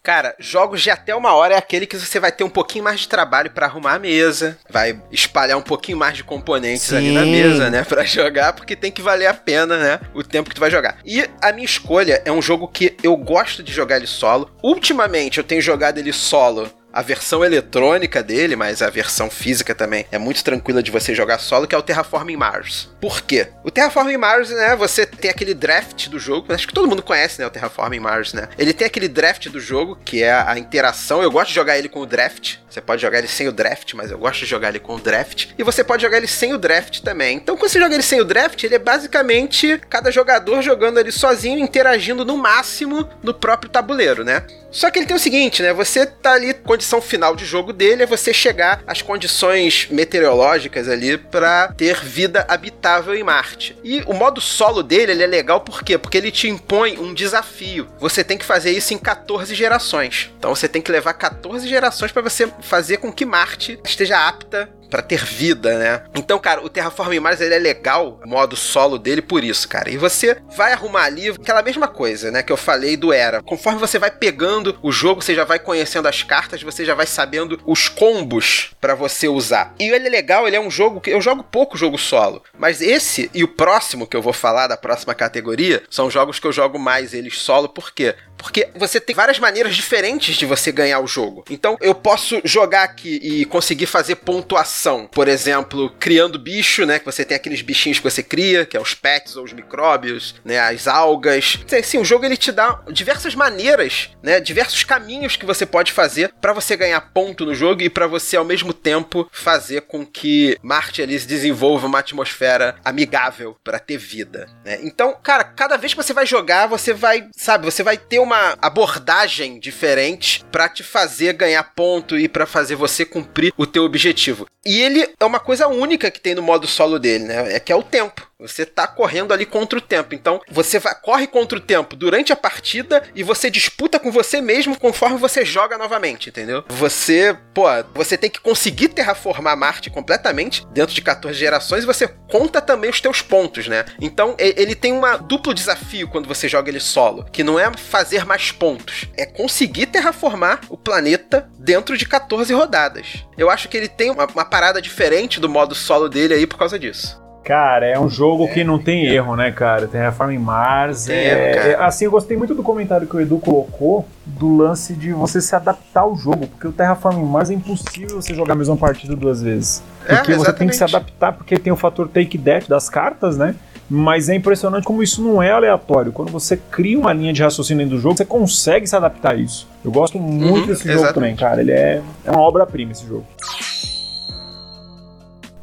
Cara, 0.07 0.33
jogos 0.39 0.81
de 0.81 0.89
até 0.89 1.13
uma 1.13 1.33
hora 1.33 1.55
é 1.55 1.57
aquele 1.57 1.85
que 1.85 1.97
você 1.97 2.17
vai 2.17 2.31
ter 2.31 2.45
um 2.45 2.49
pouquinho 2.49 2.85
mais 2.85 3.01
de 3.01 3.09
trabalho 3.09 3.51
para 3.51 3.65
arrumar 3.65 3.95
a 3.95 3.99
mesa, 3.99 4.57
vai 4.69 5.01
espalhar 5.11 5.57
um 5.57 5.61
pouquinho 5.61 5.97
mais 5.97 6.15
de 6.15 6.23
componentes 6.23 6.83
Sim. 6.83 6.95
ali 6.95 7.11
na 7.11 7.25
mesa, 7.25 7.69
né, 7.69 7.83
para 7.83 8.05
jogar, 8.07 8.53
porque 8.53 8.73
tem 8.73 8.89
que 8.89 9.01
valer 9.01 9.25
a 9.25 9.33
pena, 9.33 9.77
né, 9.77 9.99
o 10.13 10.23
tempo 10.23 10.47
que 10.47 10.55
tu 10.55 10.61
vai 10.61 10.71
jogar. 10.71 10.99
E 11.03 11.29
a 11.41 11.51
minha 11.51 11.65
escolha 11.65 12.21
é 12.23 12.31
um 12.31 12.41
jogo 12.41 12.69
que 12.69 12.95
eu 13.03 13.17
gosto 13.17 13.61
de 13.61 13.73
jogar 13.73 13.97
ele 13.97 14.07
solo. 14.07 14.49
Ultimamente 14.63 15.39
eu 15.39 15.43
tenho 15.43 15.61
jogado 15.61 15.97
ele 15.97 16.13
solo 16.13 16.71
a 16.97 17.01
versão 17.03 17.45
eletrônica 17.45 18.23
dele, 18.23 18.55
mas 18.55 18.81
a 18.81 18.89
versão 18.89 19.29
física 19.29 19.75
também 19.75 20.07
é 20.11 20.17
muito 20.17 20.43
tranquila 20.43 20.81
de 20.81 20.89
você 20.89 21.13
jogar 21.13 21.37
solo, 21.37 21.67
que 21.67 21.75
é 21.75 21.77
o 21.77 21.83
Terraforming 21.83 22.35
Mars. 22.35 22.89
Por 22.99 23.21
quê? 23.21 23.49
O 23.63 23.69
Terraforming 23.69 24.17
Mars, 24.17 24.49
né, 24.49 24.75
você 24.75 25.05
tem 25.05 25.29
aquele 25.29 25.53
draft 25.53 26.07
do 26.07 26.17
jogo, 26.17 26.51
acho 26.51 26.67
que 26.67 26.73
todo 26.73 26.87
mundo 26.87 27.03
conhece, 27.03 27.39
né, 27.39 27.45
o 27.45 27.51
Terraforming 27.51 27.99
Mars, 27.99 28.33
né? 28.33 28.49
Ele 28.57 28.73
tem 28.73 28.87
aquele 28.87 29.07
draft 29.07 29.47
do 29.49 29.59
jogo, 29.59 29.95
que 30.03 30.23
é 30.23 30.31
a 30.31 30.57
interação, 30.57 31.21
eu 31.21 31.29
gosto 31.29 31.49
de 31.49 31.55
jogar 31.55 31.77
ele 31.77 31.87
com 31.87 31.99
o 31.99 32.05
draft, 32.07 32.55
você 32.67 32.81
pode 32.81 33.01
jogar 33.01 33.19
ele 33.19 33.27
sem 33.27 33.47
o 33.47 33.51
draft, 33.51 33.93
mas 33.93 34.09
eu 34.09 34.17
gosto 34.17 34.39
de 34.39 34.45
jogar 34.47 34.69
ele 34.69 34.79
com 34.79 34.95
o 34.95 34.99
draft, 34.99 35.49
e 35.55 35.61
você 35.61 35.83
pode 35.83 36.01
jogar 36.01 36.17
ele 36.17 36.27
sem 36.27 36.53
o 36.53 36.57
draft 36.57 37.01
também. 37.01 37.37
Então, 37.37 37.55
quando 37.55 37.69
você 37.69 37.79
joga 37.79 37.93
ele 37.93 38.03
sem 38.03 38.19
o 38.19 38.25
draft, 38.25 38.63
ele 38.63 38.75
é 38.75 38.79
basicamente 38.79 39.79
cada 39.87 40.11
jogador 40.11 40.63
jogando 40.63 40.97
ali 40.97 41.11
sozinho, 41.11 41.59
interagindo 41.59 42.25
no 42.25 42.37
máximo 42.37 43.07
no 43.21 43.35
próprio 43.35 43.69
tabuleiro, 43.69 44.23
né? 44.23 44.43
Só 44.71 44.91
que 44.91 44.99
ele 44.99 45.05
tem 45.05 45.15
o 45.15 45.19
seguinte, 45.19 45.63
né? 45.63 45.73
Você 45.73 46.05
tá 46.05 46.33
ali, 46.33 46.53
condição 46.87 47.01
final 47.01 47.35
de 47.35 47.43
jogo 47.43 47.73
dele 47.73 48.03
é 48.03 48.05
você 48.05 48.33
chegar 48.33 48.81
às 48.87 49.01
condições 49.01 49.87
meteorológicas 49.91 50.87
ali 50.87 51.17
para 51.17 51.73
ter 51.73 51.99
vida 51.99 52.45
habitável 52.47 53.13
em 53.13 53.23
Marte. 53.23 53.77
E 53.83 54.01
o 54.05 54.13
modo 54.13 54.39
solo 54.39 54.81
dele, 54.81 55.11
ele 55.11 55.23
é 55.23 55.27
legal 55.27 55.59
por 55.59 55.83
quê? 55.83 55.97
Porque 55.97 56.17
ele 56.17 56.31
te 56.31 56.47
impõe 56.47 56.97
um 56.97 57.13
desafio. 57.13 57.89
Você 57.99 58.23
tem 58.23 58.37
que 58.37 58.45
fazer 58.45 58.71
isso 58.71 58.93
em 58.93 58.97
14 58.97 59.53
gerações. 59.53 60.31
Então 60.37 60.55
você 60.55 60.69
tem 60.69 60.81
que 60.81 60.91
levar 60.91 61.13
14 61.13 61.67
gerações 61.67 62.13
para 62.13 62.21
você 62.21 62.47
fazer 62.61 62.97
com 62.97 63.11
que 63.11 63.25
Marte 63.25 63.77
esteja 63.83 64.25
apta 64.25 64.69
para 64.89 65.01
ter 65.01 65.23
vida, 65.23 65.77
né? 65.77 66.03
Então, 66.15 66.39
cara, 66.39 66.63
o 66.63 66.69
Terraforming 66.69 67.19
Mars 67.19 67.41
ele 67.41 67.53
é 67.53 67.59
legal, 67.59 68.19
o 68.23 68.27
modo 68.27 68.55
solo 68.55 68.97
dele 68.97 69.21
por 69.21 69.43
isso, 69.43 69.67
cara. 69.67 69.89
E 69.89 69.97
você 69.97 70.37
vai 70.55 70.73
arrumar 70.73 71.03
ali 71.03 71.29
aquela 71.29 71.61
mesma 71.61 71.87
coisa, 71.87 72.31
né, 72.31 72.43
que 72.43 72.51
eu 72.51 72.57
falei 72.57 72.97
do 72.97 73.11
Era. 73.11 73.41
Conforme 73.41 73.79
você 73.79 73.99
vai 73.99 74.11
pegando 74.11 74.77
o 74.81 74.91
jogo, 74.91 75.21
você 75.21 75.35
já 75.35 75.43
vai 75.43 75.59
conhecendo 75.59 76.07
as 76.07 76.23
cartas, 76.23 76.63
você 76.63 76.85
já 76.85 76.93
vai 76.93 77.05
sabendo 77.05 77.59
os 77.65 77.87
combos 77.87 78.71
para 78.79 78.95
você 78.95 79.27
usar. 79.27 79.73
E 79.79 79.89
ele 79.89 80.07
é 80.07 80.09
legal, 80.09 80.47
ele 80.47 80.55
é 80.55 80.61
um 80.61 80.71
jogo 80.71 81.01
que 81.01 81.09
eu 81.09 81.21
jogo 81.21 81.43
pouco 81.43 81.77
jogo 81.77 81.97
solo, 81.97 82.43
mas 82.57 82.81
esse 82.81 83.29
e 83.33 83.43
o 83.43 83.47
próximo 83.47 84.07
que 84.07 84.15
eu 84.15 84.21
vou 84.21 84.33
falar 84.33 84.67
da 84.67 84.77
próxima 84.77 85.13
categoria 85.13 85.83
são 85.89 86.09
jogos 86.09 86.39
que 86.39 86.47
eu 86.47 86.51
jogo 86.51 86.79
mais 86.79 87.13
eles 87.13 87.39
solo, 87.39 87.69
por 87.69 87.91
quê? 87.93 88.15
Porque 88.37 88.69
você 88.75 88.99
tem 88.99 89.15
várias 89.15 89.39
maneiras 89.39 89.75
diferentes 89.75 90.35
de 90.35 90.45
você 90.45 90.71
ganhar 90.71 90.99
o 90.99 91.07
jogo. 91.07 91.43
Então, 91.49 91.77
eu 91.81 91.95
posso 91.95 92.39
jogar 92.43 92.83
aqui 92.83 93.19
e 93.23 93.45
conseguir 93.45 93.85
fazer 93.85 94.15
pontuação, 94.15 95.07
por 95.07 95.27
exemplo, 95.27 95.89
criando 95.99 96.39
bicho, 96.39 96.85
né? 96.85 96.99
Que 96.99 97.05
você 97.05 97.25
tem 97.25 97.35
aqueles 97.35 97.61
bichinhos 97.61 97.97
que 97.97 98.03
você 98.03 98.21
cria, 98.21 98.65
que 98.65 98.77
é 98.77 98.79
os 98.79 98.93
pets 98.93 99.35
ou 99.35 99.43
os 99.43 99.53
micróbios, 99.53 100.35
né? 100.45 100.59
As 100.59 100.87
algas. 100.87 101.59
Sim, 101.83 101.99
o 101.99 102.05
jogo 102.05 102.25
ele 102.25 102.37
te 102.37 102.51
dá 102.51 102.81
diversas 102.91 103.35
maneiras, 103.35 104.09
né? 104.21 104.39
Diversos 104.39 104.83
caminhos 104.83 105.35
que 105.35 105.45
você 105.45 105.65
pode 105.65 105.91
fazer 105.91 106.33
para 106.39 106.53
você 106.53 106.75
ganhar 106.75 107.01
ponto 107.01 107.45
no 107.45 107.55
jogo 107.55 107.81
e 107.81 107.89
para 107.89 108.07
você 108.07 108.37
ao 108.37 108.45
mesmo 108.45 108.73
tempo 108.73 109.27
fazer 109.31 109.81
com 109.81 110.05
que 110.05 110.57
Marte 110.61 111.01
ali 111.01 111.19
se 111.19 111.27
desenvolva 111.27 111.87
uma 111.87 111.99
atmosfera 111.99 112.75
amigável 112.83 113.57
para 113.63 113.79
ter 113.79 113.97
vida, 113.97 114.47
né? 114.63 114.79
Então, 114.83 115.15
cara, 115.21 115.43
cada 115.43 115.77
vez 115.77 115.93
que 115.93 116.03
você 116.03 116.13
vai 116.13 116.25
jogar, 116.25 116.67
você 116.67 116.93
vai, 116.93 117.27
sabe, 117.35 117.65
você 117.65 117.83
vai 117.83 117.97
ter 117.97 118.19
uma 118.19 118.26
abordagem 118.35 119.59
diferente 119.59 120.43
para 120.51 120.69
te 120.69 120.83
fazer 120.83 121.33
ganhar 121.33 121.63
ponto 121.75 122.17
e 122.17 122.27
para 122.27 122.45
fazer 122.45 122.75
você 122.75 123.05
cumprir 123.05 123.53
o 123.57 123.65
teu 123.65 123.83
objetivo. 123.83 124.47
E 124.65 124.81
ele 124.81 125.07
é 125.19 125.25
uma 125.25 125.39
coisa 125.39 125.67
única 125.67 126.11
que 126.11 126.19
tem 126.19 126.35
no 126.35 126.41
modo 126.41 126.67
solo 126.67 126.99
dele, 126.99 127.25
né? 127.25 127.55
É 127.55 127.59
que 127.59 127.71
é 127.71 127.75
o 127.75 127.83
tempo. 127.83 128.27
Você 128.39 128.67
tá 128.67 128.85
correndo 128.85 129.33
ali 129.33 129.47
contra 129.47 129.79
o 129.79 129.81
tempo. 129.81 130.13
Então, 130.13 130.39
você 130.47 130.77
vai, 130.77 130.93
corre 130.93 131.25
contra 131.25 131.57
o 131.57 131.61
tempo 131.61 131.95
durante 131.95 132.31
a 132.31 132.35
partida 132.35 133.01
e 133.15 133.23
você 133.23 133.49
disputa 133.49 133.99
com 133.99 134.11
você 134.11 134.41
mesmo 134.41 134.79
conforme 134.79 135.17
você 135.17 135.43
joga 135.43 135.75
novamente, 135.75 136.29
entendeu? 136.29 136.63
Você, 136.67 137.35
pô, 137.51 137.63
você 137.95 138.15
tem 138.15 138.29
que 138.29 138.39
conseguir 138.39 138.89
terraformar 138.89 139.57
Marte 139.57 139.89
completamente 139.89 140.63
dentro 140.67 140.93
de 140.93 141.01
14 141.01 141.35
gerações 141.35 141.83
e 141.83 141.87
você 141.87 142.07
conta 142.29 142.61
também 142.61 142.91
os 142.91 143.01
teus 143.01 143.23
pontos, 143.23 143.67
né? 143.67 143.85
Então, 143.99 144.35
ele 144.37 144.75
tem 144.75 144.93
um 144.93 145.01
duplo 145.23 145.51
desafio 145.51 146.07
quando 146.07 146.27
você 146.27 146.47
joga 146.47 146.69
ele 146.69 146.79
solo, 146.79 147.25
que 147.31 147.43
não 147.43 147.59
é 147.59 147.75
fazer 147.75 148.23
mais 148.23 148.51
pontos, 148.51 149.07
é 149.17 149.25
conseguir 149.25 149.87
terraformar 149.87 150.61
o 150.69 150.77
planeta 150.77 151.49
dentro 151.57 151.97
de 151.97 152.05
14 152.05 152.53
rodadas. 152.53 153.25
Eu 153.35 153.49
acho 153.49 153.67
que 153.67 153.75
ele 153.75 153.87
tem 153.87 154.11
uma, 154.11 154.27
uma 154.27 154.45
parada 154.45 154.79
diferente 154.79 155.39
do 155.39 155.49
modo 155.49 155.73
solo 155.73 156.07
dele 156.07 156.35
aí 156.35 156.45
por 156.45 156.59
causa 156.59 156.77
disso. 156.77 157.25
Cara, 157.47 157.85
é 157.85 157.97
um 157.97 158.09
jogo 158.09 158.43
é, 158.43 158.47
que 158.47 158.61
não 158.61 158.77
tem 158.77 159.07
é. 159.07 159.13
erro, 159.13 159.37
né, 159.37 159.49
cara? 159.51 159.87
Terraform 159.87 160.37
Mars. 160.37 161.07
É, 161.07 161.71
é, 161.71 161.75
assim, 161.79 162.03
eu 162.03 162.11
gostei 162.11 162.35
muito 162.35 162.53
do 162.53 162.61
comentário 162.61 163.07
que 163.07 163.15
o 163.15 163.21
Edu 163.21 163.39
colocou 163.39 164.05
do 164.25 164.57
lance 164.57 164.93
de 164.93 165.13
você 165.13 165.39
se 165.39 165.55
adaptar 165.55 166.01
ao 166.01 166.13
jogo, 166.17 166.45
porque 166.47 166.67
o 166.67 166.73
Terraform 166.73 167.23
Mars 167.23 167.49
é 167.49 167.53
impossível 167.53 168.21
você 168.21 168.33
jogar 168.33 168.51
a 168.51 168.57
mesma 168.57 168.75
partida 168.75 169.15
duas 169.15 169.41
vezes. 169.41 169.81
É, 170.05 170.17
porque 170.17 170.35
você 170.35 170.51
tem 170.51 170.67
que 170.67 170.75
se 170.75 170.83
adaptar, 170.83 171.31
porque 171.31 171.57
tem 171.57 171.71
o 171.71 171.77
fator 171.77 172.09
take 172.09 172.37
that 172.37 172.67
das 172.67 172.89
cartas, 172.89 173.37
né? 173.37 173.55
Mas 173.89 174.27
é 174.27 174.35
impressionante 174.35 174.83
como 174.83 175.01
isso 175.01 175.23
não 175.23 175.41
é 175.41 175.49
aleatório. 175.49 176.11
Quando 176.11 176.29
você 176.29 176.57
cria 176.57 176.99
uma 176.99 177.13
linha 177.13 177.31
de 177.31 177.41
raciocínio 177.41 177.87
do 177.87 177.97
jogo, 177.97 178.17
você 178.17 178.25
consegue 178.25 178.85
se 178.85 178.95
adaptar 178.97 179.31
a 179.31 179.35
isso. 179.35 179.65
Eu 179.85 179.91
gosto 179.91 180.19
muito 180.19 180.43
uhum, 180.43 180.65
desse 180.65 180.81
exatamente. 180.81 180.99
jogo 180.99 181.13
também, 181.13 181.35
cara. 181.37 181.61
Ele 181.61 181.71
é, 181.71 182.01
é 182.25 182.29
uma 182.31 182.41
obra-prima 182.41 182.91
esse 182.91 183.07
jogo. 183.07 183.25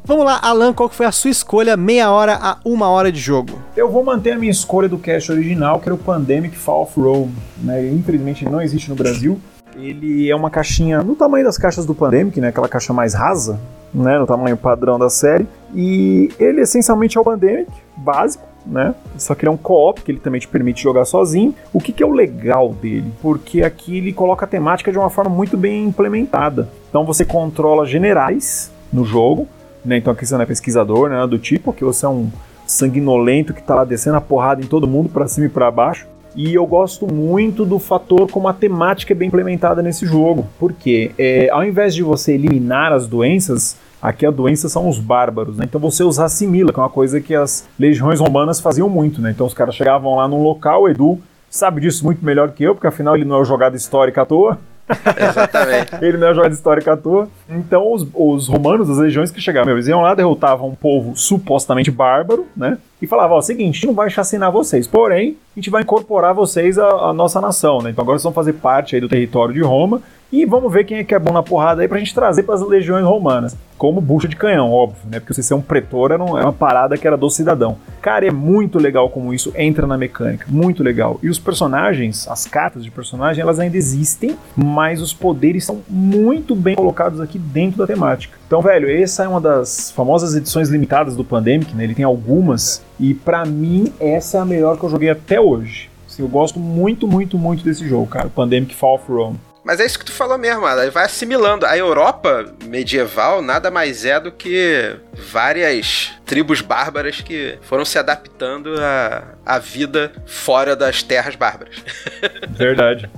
Vamos 0.07 0.23
lá, 0.23 0.39
Alan, 0.43 0.71
qual 0.71 0.87
foi 0.87 1.07
a 1.07 1.11
sua 1.11 1.31
escolha 1.31 1.75
meia 1.75 2.11
hora 2.11 2.37
a 2.39 2.59
uma 2.63 2.87
hora 2.89 3.11
de 3.11 3.19
jogo? 3.19 3.59
Eu 3.75 3.89
vou 3.89 4.03
manter 4.03 4.33
a 4.33 4.37
minha 4.37 4.51
escolha 4.51 4.87
do 4.87 4.99
cast 4.99 5.31
original, 5.31 5.79
que 5.79 5.89
era 5.89 5.95
o 5.95 5.97
Pandemic 5.97 6.55
Fall 6.55 6.83
of 6.83 6.99
Rome. 6.99 7.33
Né? 7.57 7.89
Infelizmente 7.89 8.45
não 8.45 8.61
existe 8.61 8.87
no 8.87 8.95
Brasil. 8.95 9.39
Ele 9.75 10.29
é 10.29 10.35
uma 10.35 10.51
caixinha 10.51 11.01
no 11.01 11.15
tamanho 11.15 11.43
das 11.43 11.57
caixas 11.57 11.87
do 11.87 11.95
Pandemic, 11.95 12.39
né? 12.39 12.49
aquela 12.49 12.69
caixa 12.69 12.93
mais 12.93 13.15
rasa, 13.15 13.59
né? 13.91 14.19
no 14.19 14.27
tamanho 14.27 14.55
padrão 14.55 14.99
da 14.99 15.09
série. 15.09 15.47
E 15.73 16.29
ele 16.37 16.61
essencialmente 16.61 17.17
é 17.17 17.21
o 17.21 17.23
Pandemic 17.23 17.71
básico, 17.97 18.47
né? 18.63 18.93
Só 19.17 19.33
que 19.33 19.43
ele 19.43 19.49
é 19.49 19.53
um 19.53 19.57
co-op 19.57 20.03
que 20.03 20.11
ele 20.11 20.19
também 20.19 20.39
te 20.39 20.47
permite 20.47 20.83
jogar 20.83 21.05
sozinho. 21.05 21.55
O 21.73 21.81
que, 21.81 21.91
que, 21.91 22.03
é 22.03 22.05
o 22.05 22.11
legal 22.11 22.71
dele? 22.73 23.11
Porque 23.23 23.63
aqui 23.63 23.97
ele 23.97 24.13
coloca 24.13 24.45
a 24.45 24.47
temática 24.47 24.91
de 24.91 24.99
uma 24.99 25.09
forma 25.09 25.31
muito 25.31 25.57
bem 25.57 25.83
implementada. 25.85 26.69
Então 26.89 27.03
você 27.03 27.25
controla 27.25 27.87
generais 27.87 28.71
no 28.93 29.03
jogo, 29.03 29.47
né? 29.85 29.97
Então 29.97 30.11
aqui 30.11 30.25
você 30.25 30.33
não 30.35 30.41
é 30.41 30.45
pesquisador, 30.45 31.09
né? 31.09 31.25
Do 31.27 31.37
tipo, 31.37 31.71
que 31.71 31.83
você 31.83 32.05
é 32.05 32.09
um 32.09 32.29
sanguinolento 32.65 33.53
que 33.53 33.61
tá 33.61 33.75
lá 33.75 33.85
descendo 33.85 34.17
a 34.17 34.21
porrada 34.21 34.61
em 34.61 34.67
todo 34.67 34.87
mundo 34.87 35.09
para 35.09 35.27
cima 35.27 35.45
e 35.45 35.49
para 35.49 35.69
baixo. 35.69 36.07
E 36.35 36.53
eu 36.53 36.65
gosto 36.65 37.11
muito 37.11 37.63
do 37.63 37.79
fator 37.79 38.29
como 38.29 38.47
a 38.47 38.53
temática 38.53 39.13
é 39.13 39.15
bem 39.15 39.29
implementada 39.29 39.81
nesse 39.81 40.05
jogo. 40.05 40.45
Porque 40.59 41.11
é, 41.17 41.49
ao 41.49 41.63
invés 41.63 41.95
de 41.95 42.03
você 42.03 42.33
eliminar 42.33 42.91
as 42.91 43.07
doenças, 43.07 43.77
aqui 44.01 44.25
a 44.25 44.31
doença 44.31 44.67
são 44.67 44.89
os 44.89 44.99
bárbaros, 44.99 45.57
né? 45.57 45.65
Então 45.65 45.79
você 45.79 46.03
os 46.03 46.19
assimila, 46.19 46.73
que 46.73 46.79
é 46.79 46.83
uma 46.83 46.89
coisa 46.89 47.21
que 47.21 47.33
as 47.33 47.65
legiões 47.79 48.19
romanas 48.19 48.59
faziam 48.59 48.89
muito, 48.89 49.21
né? 49.21 49.31
Então 49.31 49.47
os 49.47 49.53
caras 49.53 49.75
chegavam 49.75 50.15
lá 50.15 50.27
num 50.27 50.43
local, 50.43 50.83
o 50.83 50.89
Edu 50.89 51.19
sabe 51.49 51.79
disso 51.79 52.03
muito 52.03 52.23
melhor 52.25 52.51
que 52.51 52.63
eu, 52.63 52.75
porque 52.75 52.87
afinal 52.87 53.15
ele 53.15 53.23
não 53.23 53.41
é 53.41 53.45
jogada 53.45 53.77
histórica 53.77 54.23
à 54.23 54.25
toa. 54.25 54.59
Exatamente. 55.29 55.95
ele 56.01 56.17
não 56.17 56.27
é 56.27 56.33
jogada 56.33 56.53
histórica 56.53 56.93
à 56.93 56.97
toa. 56.97 57.27
Então, 57.49 57.91
os, 57.91 58.07
os 58.13 58.47
romanos, 58.47 58.89
as 58.89 58.97
legiões 58.97 59.31
que 59.31 59.41
chegavam, 59.41 59.73
eles 59.73 59.87
iam 59.87 60.01
lá, 60.01 60.13
derrotavam 60.13 60.69
um 60.69 60.75
povo 60.75 61.15
supostamente 61.15 61.89
bárbaro, 61.89 62.45
né? 62.55 62.77
E 63.01 63.07
falavam: 63.07 63.37
ó, 63.37 63.41
seguinte, 63.41 63.85
não 63.85 63.93
vai 63.93 64.09
chacinar 64.09 64.51
vocês, 64.51 64.87
porém, 64.87 65.37
a 65.55 65.59
gente 65.59 65.69
vai 65.69 65.81
incorporar 65.81 66.33
vocês 66.33 66.77
à, 66.77 66.87
à 67.09 67.13
nossa 67.13 67.41
nação, 67.41 67.81
né? 67.81 67.89
Então 67.89 68.03
agora 68.03 68.17
vocês 68.17 68.23
vão 68.23 68.33
fazer 68.33 68.53
parte 68.53 68.95
aí 68.95 69.01
do 69.01 69.09
território 69.09 69.53
de 69.53 69.61
Roma 69.61 70.01
e 70.31 70.45
vamos 70.45 70.71
ver 70.71 70.83
quem 70.83 70.97
é 70.97 71.03
que 71.03 71.13
é 71.13 71.19
bom 71.19 71.31
na 71.31 71.43
porrada 71.43 71.81
aí 71.81 71.87
pra 71.87 71.99
gente 71.99 72.13
trazer 72.13 72.43
para 72.43 72.55
as 72.55 72.61
legiões 72.61 73.05
romanas. 73.05 73.55
Como 73.77 73.99
bucha 73.99 74.27
de 74.27 74.35
canhão, 74.35 74.71
óbvio, 74.71 75.01
né? 75.09 75.19
Porque 75.19 75.33
você 75.33 75.43
ser 75.43 75.53
um 75.53 75.61
pretor 75.61 76.11
era, 76.11 76.23
era 76.23 76.45
uma 76.45 76.53
parada 76.53 76.97
que 76.97 77.05
era 77.05 77.17
do 77.17 77.29
cidadão. 77.29 77.77
Cara, 78.01 78.25
é 78.25 78.31
muito 78.31 78.79
legal 78.79 79.09
como 79.09 79.33
isso 79.33 79.51
entra 79.55 79.85
na 79.85 79.97
mecânica. 79.97 80.45
Muito 80.49 80.81
legal. 80.81 81.19
E 81.21 81.29
os 81.29 81.37
personagens, 81.37 82.27
as 82.27 82.45
cartas 82.45 82.83
de 82.83 82.91
personagem, 82.91 83.41
elas 83.41 83.59
ainda 83.59 83.77
existem, 83.77 84.37
mas 84.55 85.01
os 85.01 85.13
poderes 85.13 85.65
são 85.65 85.81
muito 85.89 86.55
bem 86.55 86.75
colocados 86.75 87.19
aqui 87.19 87.37
dentro 87.37 87.77
da 87.77 87.87
temática. 87.87 88.37
Então, 88.47 88.61
velho, 88.61 88.89
essa 88.89 89.23
é 89.23 89.27
uma 89.27 89.41
das 89.41 89.91
famosas 89.91 90.35
edições 90.35 90.69
limitadas 90.69 91.15
do 91.15 91.23
Pandemic, 91.23 91.75
né? 91.75 91.83
Ele 91.83 91.95
tem 91.95 92.05
algumas, 92.05 92.81
e 92.99 93.13
para 93.13 93.45
mim, 93.45 93.91
essa 93.99 94.37
é 94.37 94.41
a 94.41 94.45
melhor 94.45 94.77
que 94.77 94.85
eu 94.85 94.89
joguei 94.89 95.09
até 95.09 95.39
hoje. 95.39 95.89
Assim, 96.07 96.23
eu 96.23 96.29
gosto 96.29 96.59
muito, 96.59 97.07
muito, 97.07 97.37
muito 97.37 97.63
desse 97.63 97.85
jogo, 97.87 98.07
cara. 98.07 98.29
Pandemic 98.29 98.73
Fall 98.73 98.95
of 98.95 99.11
Rome. 99.11 99.37
Mas 99.65 99.79
é 99.79 99.85
isso 99.85 99.97
que 99.97 100.05
tu 100.05 100.11
falou 100.11 100.37
mesmo, 100.37 100.67
ela 100.67 100.89
vai 100.91 101.05
assimilando. 101.05 101.65
A 101.65 101.75
Europa 101.75 102.45
medieval 102.65 103.41
nada 103.41 103.71
mais 103.71 104.05
é 104.05 104.19
do 104.19 104.31
que 104.31 104.95
várias 105.11 106.13
tribos 106.23 106.61
bárbaras 106.61 107.19
que 107.19 107.57
foram 107.63 107.83
se 107.83 107.97
adaptando 107.97 108.75
à, 108.79 109.23
à 109.43 109.57
vida 109.57 110.13
fora 110.27 110.75
das 110.75 111.01
terras 111.01 111.35
bárbaras. 111.35 111.75
Verdade. 112.51 113.09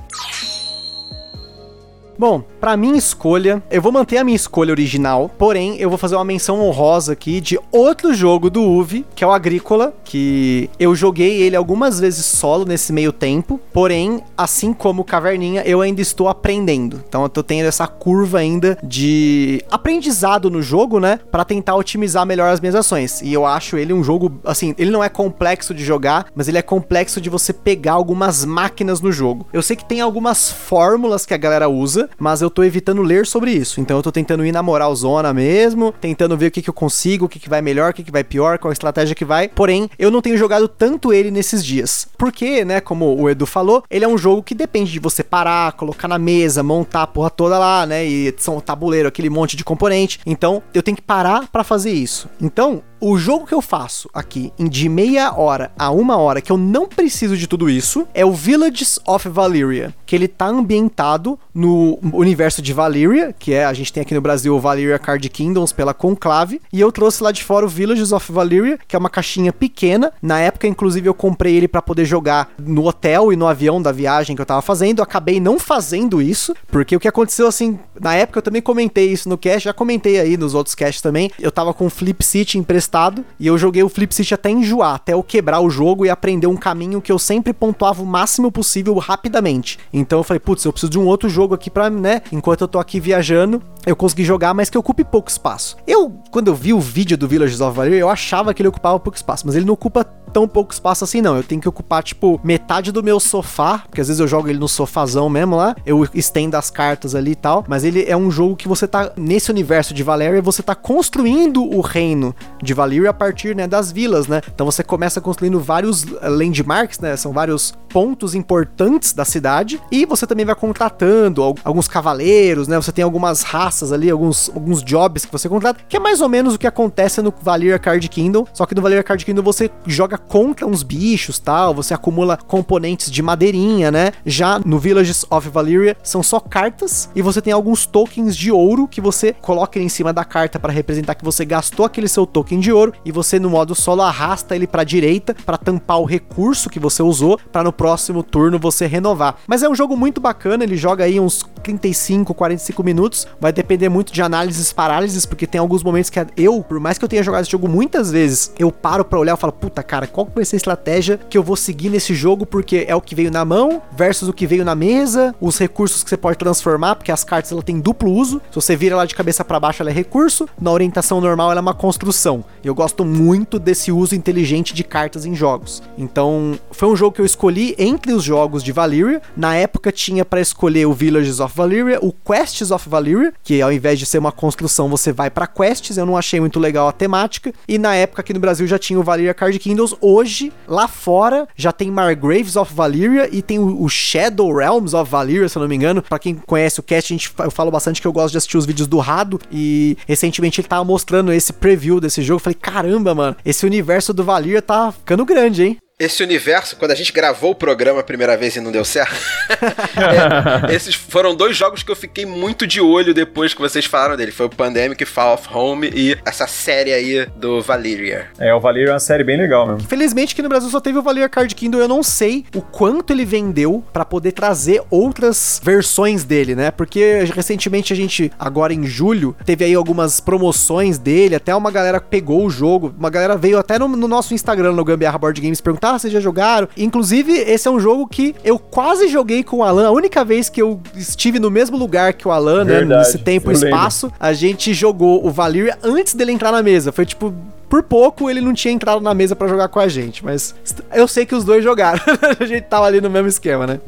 Bom, 2.20 2.44
para 2.60 2.76
minha 2.76 2.98
escolha, 2.98 3.62
eu 3.70 3.80
vou 3.80 3.92
manter 3.92 4.18
a 4.18 4.24
minha 4.24 4.36
escolha 4.36 4.72
original, 4.72 5.30
porém 5.38 5.78
eu 5.78 5.88
vou 5.88 6.00
fazer 6.00 6.16
uma 6.16 6.26
menção 6.26 6.60
honrosa 6.60 7.14
aqui 7.14 7.40
de 7.40 7.60
outro 7.72 8.12
jogo 8.12 8.50
do 8.50 8.64
UV, 8.64 9.06
que 9.14 9.24
é 9.24 9.28
o 9.28 9.32
Agrícola, 9.32 9.94
que 10.04 10.68
eu 10.80 10.96
joguei 10.96 11.44
ele 11.44 11.56
algumas 11.56 12.00
vezes 12.00 12.26
solo 12.26 12.66
nesse 12.66 12.92
meio 12.92 13.12
tempo, 13.12 13.60
porém, 13.72 14.24
assim 14.36 14.74
como 14.74 15.04
Caverninha, 15.04 15.62
eu 15.62 15.80
ainda 15.80 16.02
estou 16.02 16.28
aprendendo. 16.28 17.04
Então 17.08 17.22
eu 17.22 17.30
tô 17.30 17.44
tendo 17.44 17.68
essa 17.68 17.86
curva 17.86 18.40
ainda 18.40 18.80
de 18.84 19.64
aprendizado 19.70 20.50
no 20.50 20.62
jogo, 20.62 21.00
né, 21.00 21.20
para 21.32 21.46
tentar 21.46 21.76
otimizar 21.76 22.26
melhor 22.26 22.52
as 22.52 22.60
minhas 22.60 22.76
ações. 22.76 23.22
E 23.22 23.32
eu 23.32 23.46
acho 23.46 23.78
ele 23.78 23.94
um 23.94 24.04
jogo, 24.04 24.40
assim, 24.44 24.74
ele 24.80 24.90
não 24.90 25.04
é 25.04 25.10
complexo 25.10 25.72
de 25.72 25.86
jogar, 25.86 26.26
mas 26.34 26.48
ele 26.48 26.58
é 26.58 26.64
complexo 26.64 27.22
de 27.22 27.30
você 27.30 27.54
pegar 27.54 27.94
algumas 27.94 28.44
máquinas 28.44 29.02
no 29.02 29.12
jogo. 29.12 29.46
Eu 29.54 29.62
sei 29.62 29.76
que 29.76 29.86
tem 29.86 30.02
algumas 30.02 30.52
fórmulas 30.52 31.24
que 31.24 31.34
a 31.36 31.38
galera 31.38 31.70
usa, 31.70 32.07
mas 32.18 32.42
eu 32.42 32.50
tô 32.50 32.64
evitando 32.64 33.02
ler 33.02 33.26
sobre 33.26 33.52
isso. 33.52 33.80
Então 33.80 33.98
eu 33.98 34.04
tô 34.04 34.12
tentando 34.12 34.46
ir 34.46 34.52
na 34.52 34.64
moral 34.64 34.96
zona 34.96 35.34
mesmo, 35.34 35.94
tentando 36.00 36.38
ver 36.38 36.48
o 36.48 36.52
que, 36.52 36.62
que 36.62 36.70
eu 36.70 36.74
consigo, 36.74 37.26
o 37.26 37.30
que, 37.30 37.40
que 37.40 37.50
vai 37.50 37.62
melhor, 37.62 37.92
o 37.92 37.94
que, 37.94 38.04
que 38.04 38.12
vai 38.12 38.24
pior, 38.24 38.58
qual 38.58 38.70
a 38.70 38.74
estratégia 38.74 39.16
que 39.16 39.26
vai. 39.26 39.48
Porém, 39.48 39.90
eu 39.98 40.12
não 40.12 40.22
tenho 40.22 40.38
jogado 40.38 40.68
tanto 40.68 41.14
ele 41.14 41.32
nesses 41.32 41.64
dias. 41.64 42.08
Porque, 42.18 42.64
né, 42.64 42.80
como 42.80 43.16
o 43.16 43.30
Edu 43.30 43.46
falou, 43.46 43.84
ele 43.90 44.06
é 44.06 44.08
um 44.08 44.18
jogo 44.18 44.44
que 44.44 44.56
depende 44.56 44.92
de 44.92 45.00
você 45.00 45.24
parar, 45.24 45.74
colocar 45.74 46.08
na 46.08 46.18
mesa, 46.18 46.64
montar 46.64 47.04
a 47.04 47.08
porra 47.08 47.30
toda 47.30 47.58
lá, 47.58 47.86
né? 47.86 48.06
E 48.06 48.34
são 48.38 48.60
tabuleiro, 48.60 49.08
aquele 49.08 49.30
monte 49.30 49.56
de 49.56 49.64
componente. 49.64 50.20
Então, 50.26 50.62
eu 50.74 50.84
tenho 50.84 50.98
que 50.98 51.02
parar 51.02 51.48
para 51.48 51.64
fazer 51.64 51.92
isso. 51.92 52.30
Então, 52.42 52.84
o 53.00 53.18
jogo 53.18 53.46
que 53.46 53.54
eu 53.54 53.62
faço 53.62 54.10
aqui 54.14 54.52
em 54.58 54.68
de 54.68 54.90
meia 54.90 55.32
hora 55.38 55.72
a 55.78 55.92
uma 55.92 56.18
hora, 56.18 56.42
que 56.42 56.52
eu 56.52 56.58
não 56.58 56.88
preciso 56.88 57.38
de 57.38 57.48
tudo 57.48 57.70
isso, 57.70 58.08
é 58.14 58.26
o 58.26 58.32
Villages 58.32 59.00
of 59.06 59.30
Valyria, 59.30 59.94
que 60.06 60.16
ele 60.16 60.28
tá 60.28 60.48
ambientado 60.48 61.40
no 61.54 61.97
universo 62.14 62.62
de 62.62 62.74
Valyria, 62.74 63.34
que 63.38 63.54
é, 63.54 63.66
a 63.66 63.74
gente 63.74 63.92
tem 63.92 64.02
aqui 64.02 64.14
no 64.14 64.22
Brasil 64.22 64.56
o 64.56 64.60
Valyria 64.60 65.00
Card 65.00 65.28
Kingdoms 65.30 65.72
pela 65.72 65.94
Conclave, 65.94 66.62
e 66.72 66.80
eu 66.80 66.92
trouxe 66.92 67.24
lá 67.24 67.32
de 67.32 67.44
fora 67.44 67.66
o 67.66 67.70
Villages 67.70 68.12
of 68.12 68.32
Valyria, 68.32 68.80
que 68.88 68.96
é 68.96 69.00
uma 69.00 69.10
caixinha 69.10 69.52
pequena. 69.52 70.12
Na 70.22 70.40
época, 70.40 70.68
inclusive, 70.68 71.08
eu 71.08 71.14
comprei 71.14 71.56
ele 71.56 71.68
para 71.68 71.82
poder 71.82 72.06
jogar 72.06 72.50
no 72.60 72.86
hotel 72.86 73.32
e 73.32 73.36
no 73.36 73.48
avião 73.48 73.82
da 73.82 73.92
viagem 73.92 74.36
que 74.36 74.42
eu 74.42 74.46
tava 74.46 74.62
fazendo. 74.62 75.02
Acabei 75.02 75.40
não 75.40 75.60
fazendo 75.60 76.22
isso, 76.22 76.56
porque 76.70 76.96
o 76.96 77.00
que 77.00 77.08
aconteceu 77.08 77.48
assim, 77.48 77.80
na 78.00 78.16
época 78.16 78.40
eu 78.40 78.44
também 78.44 78.62
comentei 78.62 79.12
isso 79.12 79.30
no 79.30 79.38
cast, 79.38 79.66
já 79.66 79.74
comentei 79.74 80.20
aí 80.20 80.38
nos 80.38 80.54
outros 80.54 80.76
casts 80.76 81.02
também. 81.02 81.32
Eu 81.40 81.52
tava 81.52 81.74
com 81.74 81.86
o 81.86 81.90
Flip 81.90 82.24
City 82.24 82.58
emprestado 82.58 83.26
e 83.40 83.48
eu 83.48 83.58
joguei 83.58 83.84
o 83.84 83.90
Flip 83.90 84.14
City 84.14 84.34
até 84.34 84.50
enjoar, 84.50 84.96
até 84.96 85.14
eu 85.14 85.24
quebrar 85.24 85.60
o 85.60 85.70
jogo 85.70 86.06
e 86.06 86.10
aprender 86.10 86.48
um 86.48 86.58
caminho 86.58 87.02
que 87.02 87.12
eu 87.12 87.20
sempre 87.20 87.54
pontuava 87.54 88.02
o 88.02 88.06
máximo 88.06 88.52
possível 88.52 88.96
rapidamente. 88.98 89.80
Então 89.92 90.20
eu 90.20 90.24
falei, 90.24 90.40
putz, 90.40 90.64
eu 90.66 90.72
preciso 90.72 90.92
de 90.92 91.00
um 91.00 91.06
outro 91.06 91.30
jogo 91.30 91.54
aqui 91.54 91.70
né, 91.90 92.22
enquanto 92.32 92.62
eu 92.62 92.68
tô 92.68 92.80
aqui 92.80 93.00
viajando, 93.00 93.62
eu 93.86 93.96
consegui 93.96 94.24
jogar, 94.24 94.54
mas 94.54 94.70
que 94.70 94.78
ocupe 94.78 95.04
pouco 95.04 95.30
espaço. 95.30 95.78
Eu, 95.88 96.20
quando 96.32 96.48
eu 96.48 96.56
vi 96.56 96.74
o 96.74 96.80
vídeo 96.80 97.18
do 97.18 97.28
Villages 97.28 97.62
of 97.62 97.76
Valor, 97.76 97.94
eu 97.94 98.10
achava 98.10 98.54
que 98.54 98.62
ele 98.62 98.70
ocupava 98.70 99.00
pouco 99.00 99.16
espaço, 99.16 99.46
mas 99.46 99.56
ele 99.56 99.66
não 99.66 99.74
ocupa 99.74 100.06
tão 100.32 100.48
pouco 100.48 100.74
espaço 100.74 101.04
assim, 101.04 101.22
não. 101.22 101.38
Eu 101.38 101.44
tenho 101.44 101.62
que 101.62 101.70
ocupar, 101.70 102.04
tipo, 102.04 102.40
metade 102.44 102.92
do 102.92 103.04
meu 103.04 103.20
sofá, 103.20 103.80
porque 103.80 104.02
às 104.02 104.08
vezes 104.08 104.20
eu 104.20 104.28
jogo 104.28 104.50
ele 104.50 104.60
no 104.60 104.68
sofazão 104.68 105.30
mesmo 105.30 105.56
lá, 105.56 105.76
eu 105.86 106.08
estendo 106.14 106.56
as 106.56 106.70
cartas 106.70 107.16
ali 107.16 107.32
e 107.32 107.36
tal, 107.36 107.66
mas 107.68 107.84
ele 107.84 108.06
é 108.08 108.16
um 108.16 108.30
jogo 108.30 108.56
que 108.56 108.68
você 108.68 108.88
tá, 108.88 109.12
nesse 109.16 109.52
universo 109.52 109.94
de 109.94 110.04
Valéria, 110.04 110.42
você 110.42 110.62
tá 110.62 110.76
construindo 110.76 111.64
o 111.64 111.82
reino 111.82 112.36
de 112.62 112.74
Valyria 112.74 113.10
a 113.10 113.14
partir, 113.14 113.56
né, 113.56 113.68
das 113.68 113.92
vilas, 113.92 114.28
né? 114.28 114.42
Então 114.54 114.66
você 114.66 114.84
começa 114.84 115.22
construindo 115.22 115.60
vários 115.60 116.06
eh, 116.22 116.30
landmarks, 116.30 117.00
né? 117.00 117.16
São 117.16 117.32
vários 117.32 117.74
pontos 117.90 118.36
importantes 118.36 119.14
da 119.14 119.26
cidade, 119.26 119.82
e 119.92 120.06
você 120.06 120.28
também 120.28 120.46
vai 120.46 120.56
contratando 120.56 121.42
alguns 121.64 121.88
cavaleiros, 121.88 122.68
né? 122.68 122.76
Você 122.76 122.92
tem 122.92 123.04
algumas 123.04 123.42
raças 123.44 123.92
ali, 123.92 124.10
alguns, 124.10 124.50
alguns 124.54 124.84
jobs 124.84 125.26
que 125.26 125.32
você 125.32 125.48
contrata, 125.48 125.80
que 125.88 125.98
é 125.98 126.00
mais 126.00 126.22
ou 126.22 126.30
menos 126.30 126.56
o 126.56 126.60
que 126.60 126.68
acontece 126.68 127.22
no 127.22 127.34
Valyria 127.42 127.80
Card 127.80 128.08
Kingdom, 128.10 128.46
só 128.54 128.66
que 128.66 128.76
no 128.76 128.82
Valyria 128.82 129.04
Card 129.04 129.26
Kingdom 129.26 129.42
você 129.42 129.72
joga 129.86 130.17
contra 130.18 130.66
uns 130.66 130.84
bichos, 130.84 131.40
tal, 131.40 131.74
você 131.74 131.94
acumula 131.94 132.38
componentes 132.38 133.12
de 133.12 133.22
madeirinha, 133.22 133.92
né? 133.92 134.12
Já 134.26 134.60
no 134.60 134.80
Villages 134.80 135.26
of 135.30 135.50
Valyria 135.50 135.96
são 136.04 136.22
só 136.24 136.40
cartas 136.40 137.10
e 137.16 137.22
você 137.22 137.42
tem 137.42 137.54
alguns 137.54 137.86
tokens 137.86 138.36
de 138.36 138.52
ouro 138.52 138.88
que 138.88 139.02
você 139.02 139.34
coloca 139.34 139.80
em 139.80 139.90
cima 139.90 140.12
da 140.12 140.26
carta 140.26 140.60
para 140.60 140.74
representar 140.74 141.16
que 141.16 141.26
você 141.26 141.46
gastou 141.46 141.86
aquele 141.86 142.08
seu 142.08 142.26
token 142.26 142.60
de 142.60 142.72
ouro 142.72 142.94
e 143.06 143.12
você 143.12 143.40
no 143.40 143.50
modo 143.50 143.76
solo 143.76 144.02
arrasta 144.02 144.56
ele 144.56 144.68
para 144.68 144.84
direita 144.84 145.36
para 145.46 145.58
tampar 145.58 146.00
o 146.00 146.06
recurso 146.06 146.70
que 146.70 146.80
você 146.80 147.04
usou 147.04 147.40
para 147.52 147.64
no 147.64 147.74
próximo 147.74 148.24
turno 148.24 148.60
você 148.60 148.86
renovar. 148.86 149.38
Mas 149.48 149.64
é 149.64 149.70
um 149.70 149.76
jogo 149.76 149.96
muito 149.96 150.20
bacana, 150.20 150.64
ele 150.64 150.78
joga 150.78 151.04
aí 151.04 151.20
uns 151.20 151.46
35, 151.64 152.34
45 152.34 152.84
minutos, 152.84 153.28
vai 153.40 153.52
depender 153.52 153.90
muito 153.90 154.14
de 154.14 154.22
análises 154.22 154.72
parálises, 154.72 155.26
porque 155.26 155.46
tem 155.46 155.60
alguns 155.60 155.84
momentos 155.84 156.10
que 156.10 156.20
eu, 156.36 156.64
por 156.64 156.80
mais 156.80 156.98
que 156.98 157.06
eu 157.06 157.10
tenha 157.10 157.24
jogado 157.24 157.42
esse 157.42 157.52
jogo 157.52 157.68
muitas 157.68 158.12
vezes, 158.12 158.54
eu 158.58 158.72
paro 158.72 159.04
para 159.04 159.20
olhar 159.20 159.36
e 159.36 159.40
falo, 159.40 159.54
puta 159.54 159.84
cara, 159.84 160.07
qual 160.12 160.28
vai 160.34 160.46
ser 160.46 160.56
a 160.56 160.58
estratégia 160.58 161.20
que 161.30 161.38
eu 161.38 161.44
vou 161.44 161.56
seguir 161.56 161.90
nesse 161.90 162.14
jogo, 162.14 162.46
porque 162.46 162.86
é 162.88 162.96
o 162.96 163.02
que 163.02 163.16
veio 163.16 163.32
na 163.32 163.46
mão 163.46 163.82
versus 163.96 164.28
o 164.28 164.34
que 164.34 164.48
veio 164.48 164.66
na 164.66 164.76
mesa, 164.76 165.34
os 165.40 165.58
recursos 165.58 166.04
que 166.04 166.10
você 166.10 166.18
pode 166.18 166.38
transformar, 166.38 166.96
porque 166.96 167.12
as 167.12 167.24
cartas 167.24 167.52
ela 167.52 167.64
tem 167.64 167.80
duplo 167.80 168.12
uso. 168.12 168.42
Se 168.50 168.56
você 168.56 168.76
vira 168.76 168.96
ela 168.96 169.06
de 169.06 169.16
cabeça 169.16 169.44
para 169.44 169.60
baixo, 169.60 169.82
ela 169.82 169.90
é 169.90 169.94
recurso, 169.94 170.48
na 170.60 170.72
orientação 170.72 171.22
normal 171.22 171.52
ela 171.52 171.60
é 171.60 171.62
uma 171.62 171.74
construção. 171.74 172.44
Eu 172.64 172.76
gosto 172.76 173.06
muito 173.06 173.60
desse 173.60 173.92
uso 173.92 174.16
inteligente 174.16 174.74
de 174.74 174.84
cartas 174.84 175.26
em 175.26 175.36
jogos. 175.36 175.82
Então, 175.98 176.60
foi 176.72 176.88
um 176.90 176.96
jogo 176.96 177.16
que 177.16 177.22
eu 177.22 177.26
escolhi 177.26 177.76
entre 177.78 178.14
os 178.14 178.24
jogos 178.24 178.64
de 178.64 178.72
Valyria. 178.72 179.22
Na 179.36 179.56
época 179.56 179.92
tinha 179.92 180.26
para 180.26 180.42
escolher 180.42 180.86
o 180.86 180.94
Villages 180.94 181.40
of 181.40 181.56
Valyria, 181.56 182.00
o 182.02 182.12
Quests 182.12 182.72
of 182.72 182.90
Valyria, 182.90 183.34
que 183.44 183.62
ao 183.62 183.72
invés 183.72 184.00
de 184.00 184.06
ser 184.06 184.18
uma 184.18 184.32
construção, 184.32 184.90
você 184.90 185.12
vai 185.12 185.30
para 185.30 185.48
quests. 185.48 185.98
Eu 185.98 186.06
não 186.06 186.18
achei 186.18 186.40
muito 186.40 186.60
legal 186.60 186.88
a 186.88 186.92
temática. 186.92 187.54
E 187.68 187.78
na 187.78 187.96
época 187.96 188.22
aqui 188.22 188.34
no 188.34 188.40
Brasil 188.40 188.68
já 188.68 188.78
tinha 188.78 189.00
o 189.00 189.04
Valyria 189.04 189.34
Card 189.34 189.58
Kingdoms. 189.60 189.96
Hoje, 190.02 190.52
lá 190.68 190.88
fora, 190.88 191.48
já 191.56 191.72
tem 191.72 191.92
Margraves 191.92 192.56
of 192.56 192.74
Valyria 192.74 193.30
e 193.32 193.42
tem 193.42 193.60
o, 193.60 193.88
Shadow 193.88 194.54
Realms 194.54 194.96
of 194.96 195.10
Valyria, 195.10 195.50
se 195.50 195.58
eu 195.58 195.62
não 195.62 195.70
me 195.70 195.76
engano. 195.76 196.02
Para 196.02 196.20
quem 196.20 196.36
conhece 196.36 196.80
o 196.80 196.84
cast, 196.84 197.14
a 197.14 197.16
gente, 197.16 197.32
eu 197.40 197.52
falo 197.52 197.72
bastante 197.72 198.02
que 198.02 198.08
eu 198.08 198.14
gosto 198.14 198.32
de 198.32 198.38
assistir 198.38 198.58
os 198.58 198.66
vídeos 198.66 198.88
do 198.88 198.98
Rado 199.00 199.40
e 199.52 199.98
recentemente 200.08 200.62
ele 200.62 200.68
tava 200.68 200.84
mostrando 200.84 201.32
esse 201.32 201.54
preview 201.54 202.00
desse 202.00 202.22
jogo. 202.22 202.38
Eu 202.38 202.44
falei, 202.44 202.58
caramba, 202.60 203.16
mano, 203.16 203.36
esse 203.46 203.66
universo 203.66 204.14
do 204.14 204.24
Valyria 204.24 204.62
tá 204.62 204.92
ficando 204.92 205.26
grande, 205.26 205.64
hein? 205.64 205.78
Esse 206.00 206.22
universo, 206.22 206.76
quando 206.76 206.92
a 206.92 206.96
gente 206.96 207.12
gravou 207.12 207.52
o 207.52 207.56
programa 207.56 208.02
a 208.02 208.04
primeira 208.04 208.38
vez 208.38 208.56
e 208.56 208.62
não 208.62 208.72
deu 208.72 208.86
certo, 208.86 209.16
é, 210.70 210.70
esses 210.76 210.94
foram 210.94 211.36
dois 211.36 211.58
jogos 211.58 211.82
que 211.82 211.90
eu 211.90 211.96
fiquei 211.96 212.24
muito 212.24 212.68
de 212.68 212.80
olho 212.80 213.16
depois 213.16 213.52
que 213.52 213.60
vocês 213.60 213.86
falaram 213.86 214.16
dele. 214.16 214.32
Foi 214.32 214.46
o 214.46 214.50
Pandemic, 214.50 215.04
Fall 215.06 215.34
of 215.34 215.48
Home 215.52 215.90
e 215.92 216.16
essa 216.24 216.46
série 216.46 216.94
aí 216.94 217.26
do 217.36 217.64
Valyria. 217.64 218.28
É, 218.38 218.54
o 218.54 218.60
Valyria 218.60 218.90
é 218.90 218.94
uma 218.94 219.00
série 219.00 219.24
bem 219.24 219.38
legal 219.38 219.66
mesmo. 219.66 219.88
Felizmente 219.88 220.36
que 220.36 220.44
no 220.44 220.50
Brasil 220.50 220.70
só 220.70 220.80
teve 220.80 221.00
o 221.00 221.02
Valyria 221.02 221.28
Card 221.28 221.56
Kingdom, 221.56 221.80
eu 221.80 221.88
não 221.88 222.04
sei 222.04 222.46
o 222.54 222.62
quanto 222.62 223.12
ele 223.12 223.26
vendeu 223.26 223.84
para 223.92 224.06
poder 224.06 224.34
trazer 224.34 224.84
outras 224.92 225.60
versões 225.64 226.24
dele, 226.24 226.54
né? 226.54 226.70
Porque 226.70 227.24
recentemente 227.34 227.92
a 227.92 227.96
gente, 227.96 228.32
agora 228.38 228.72
em 228.72 228.86
julho, 228.86 229.36
teve 229.44 229.66
aí 229.66 229.74
algumas 229.74 230.20
promoções 230.20 231.00
dele, 231.00 231.34
até 231.34 231.56
uma 231.56 231.72
galera 231.72 232.00
pegou 232.00 232.46
o 232.46 232.52
jogo, 232.52 232.94
uma 233.00 233.10
galera 233.10 233.36
veio 233.36 233.58
até 233.58 233.80
no, 233.80 233.88
no 233.88 234.08
nosso 234.08 234.36
Instagram, 234.36 234.74
no 234.74 234.86
Gambiarra 234.86 235.18
Board 235.18 235.42
Games, 235.42 235.60
perguntar 235.60 235.87
tá? 235.88 236.00
Vocês 236.00 236.12
já 236.12 236.20
jogaram? 236.20 236.68
Inclusive, 236.78 237.34
esse 237.34 237.68
é 237.68 237.72
um 237.72 237.80
jogo 237.80 238.08
que 238.08 238.36
eu 238.44 238.60
quase 238.60 239.08
joguei 239.08 239.44
com 239.44 239.58
o 239.58 239.64
Alan. 239.64 239.88
A 239.88 239.92
única 239.92 240.24
vez 240.26 240.50
que 240.50 240.62
eu 240.62 240.80
estive 240.96 241.40
no 241.40 241.50
mesmo 241.50 241.78
lugar 241.78 242.14
que 242.14 242.28
o 242.28 242.32
Alan, 242.32 242.66
né? 242.66 242.84
Nesse 242.84 243.18
tempo 243.18 243.52
e 243.52 243.54
espaço, 243.54 244.12
a 244.20 244.34
gente 244.34 244.74
jogou 244.74 245.26
o 245.26 245.32
Valyria 245.32 245.78
antes 245.84 246.14
dele 246.14 246.32
entrar 246.32 246.52
na 246.52 246.62
mesa. 246.62 246.92
Foi 246.92 247.06
tipo 247.06 247.34
por 247.70 247.84
pouco 247.84 248.30
ele 248.30 248.40
não 248.40 248.54
tinha 248.54 248.74
entrado 248.74 249.02
na 249.02 249.14
mesa 249.14 249.36
para 249.36 249.46
jogar 249.46 249.68
com 249.68 249.78
a 249.78 249.90
gente, 249.90 250.24
mas 250.24 250.56
eu 250.94 251.06
sei 251.06 251.26
que 251.26 251.36
os 251.36 251.44
dois 251.44 251.64
jogaram. 251.64 252.00
a 252.40 252.46
gente 252.46 252.64
tava 252.64 252.86
ali 252.86 253.02
no 253.02 253.10
mesmo 253.10 253.28
esquema, 253.28 253.68
né? 253.68 253.80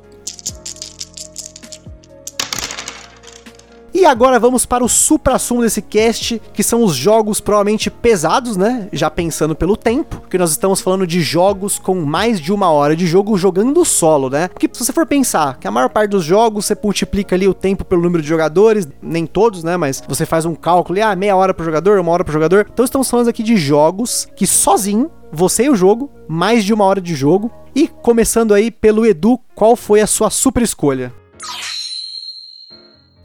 E 3.93 4.05
agora 4.05 4.39
vamos 4.39 4.65
para 4.65 4.83
o 4.83 4.89
supra-sumo 4.89 5.61
desse 5.61 5.81
cast, 5.81 6.41
que 6.53 6.63
são 6.63 6.83
os 6.83 6.95
jogos 6.95 7.39
provavelmente 7.41 7.89
pesados, 7.89 8.55
né? 8.55 8.87
Já 8.93 9.09
pensando 9.09 9.55
pelo 9.55 9.75
tempo, 9.75 10.21
que 10.29 10.37
nós 10.37 10.51
estamos 10.51 10.81
falando 10.81 11.07
de 11.07 11.21
jogos 11.21 11.79
com 11.79 11.95
mais 12.01 12.39
de 12.39 12.53
uma 12.53 12.69
hora 12.69 12.95
de 12.95 13.07
jogo 13.07 13.37
jogando 13.37 13.83
solo, 13.83 14.29
né? 14.29 14.47
Porque 14.47 14.69
se 14.71 14.85
você 14.85 14.93
for 14.93 15.05
pensar 15.05 15.57
que 15.57 15.67
a 15.67 15.71
maior 15.71 15.89
parte 15.89 16.11
dos 16.11 16.23
jogos 16.23 16.65
você 16.65 16.77
multiplica 16.81 17.35
ali 17.35 17.47
o 17.47 17.53
tempo 17.53 17.83
pelo 17.83 18.01
número 18.01 18.21
de 18.21 18.29
jogadores, 18.29 18.87
nem 19.01 19.25
todos, 19.25 19.63
né? 19.63 19.77
Mas 19.77 20.03
você 20.07 20.25
faz 20.25 20.45
um 20.45 20.55
cálculo, 20.55 20.99
e, 20.99 21.01
ah, 21.01 21.15
meia 21.15 21.35
hora 21.35 21.53
pro 21.53 21.65
jogador, 21.65 21.99
uma 21.99 22.11
hora 22.11 22.23
pro 22.23 22.33
jogador. 22.33 22.67
Então 22.71 22.85
estamos 22.85 23.09
falando 23.09 23.29
aqui 23.29 23.43
de 23.43 23.57
jogos 23.57 24.27
que 24.35 24.45
sozinho 24.45 25.09
você 25.31 25.65
e 25.65 25.69
o 25.69 25.75
jogo, 25.75 26.09
mais 26.27 26.63
de 26.63 26.73
uma 26.73 26.85
hora 26.85 27.01
de 27.01 27.15
jogo. 27.15 27.51
E 27.75 27.87
começando 27.87 28.53
aí 28.53 28.71
pelo 28.71 29.05
Edu, 29.05 29.39
qual 29.55 29.75
foi 29.75 30.01
a 30.01 30.07
sua 30.07 30.29
super 30.29 30.63
escolha? 30.63 31.13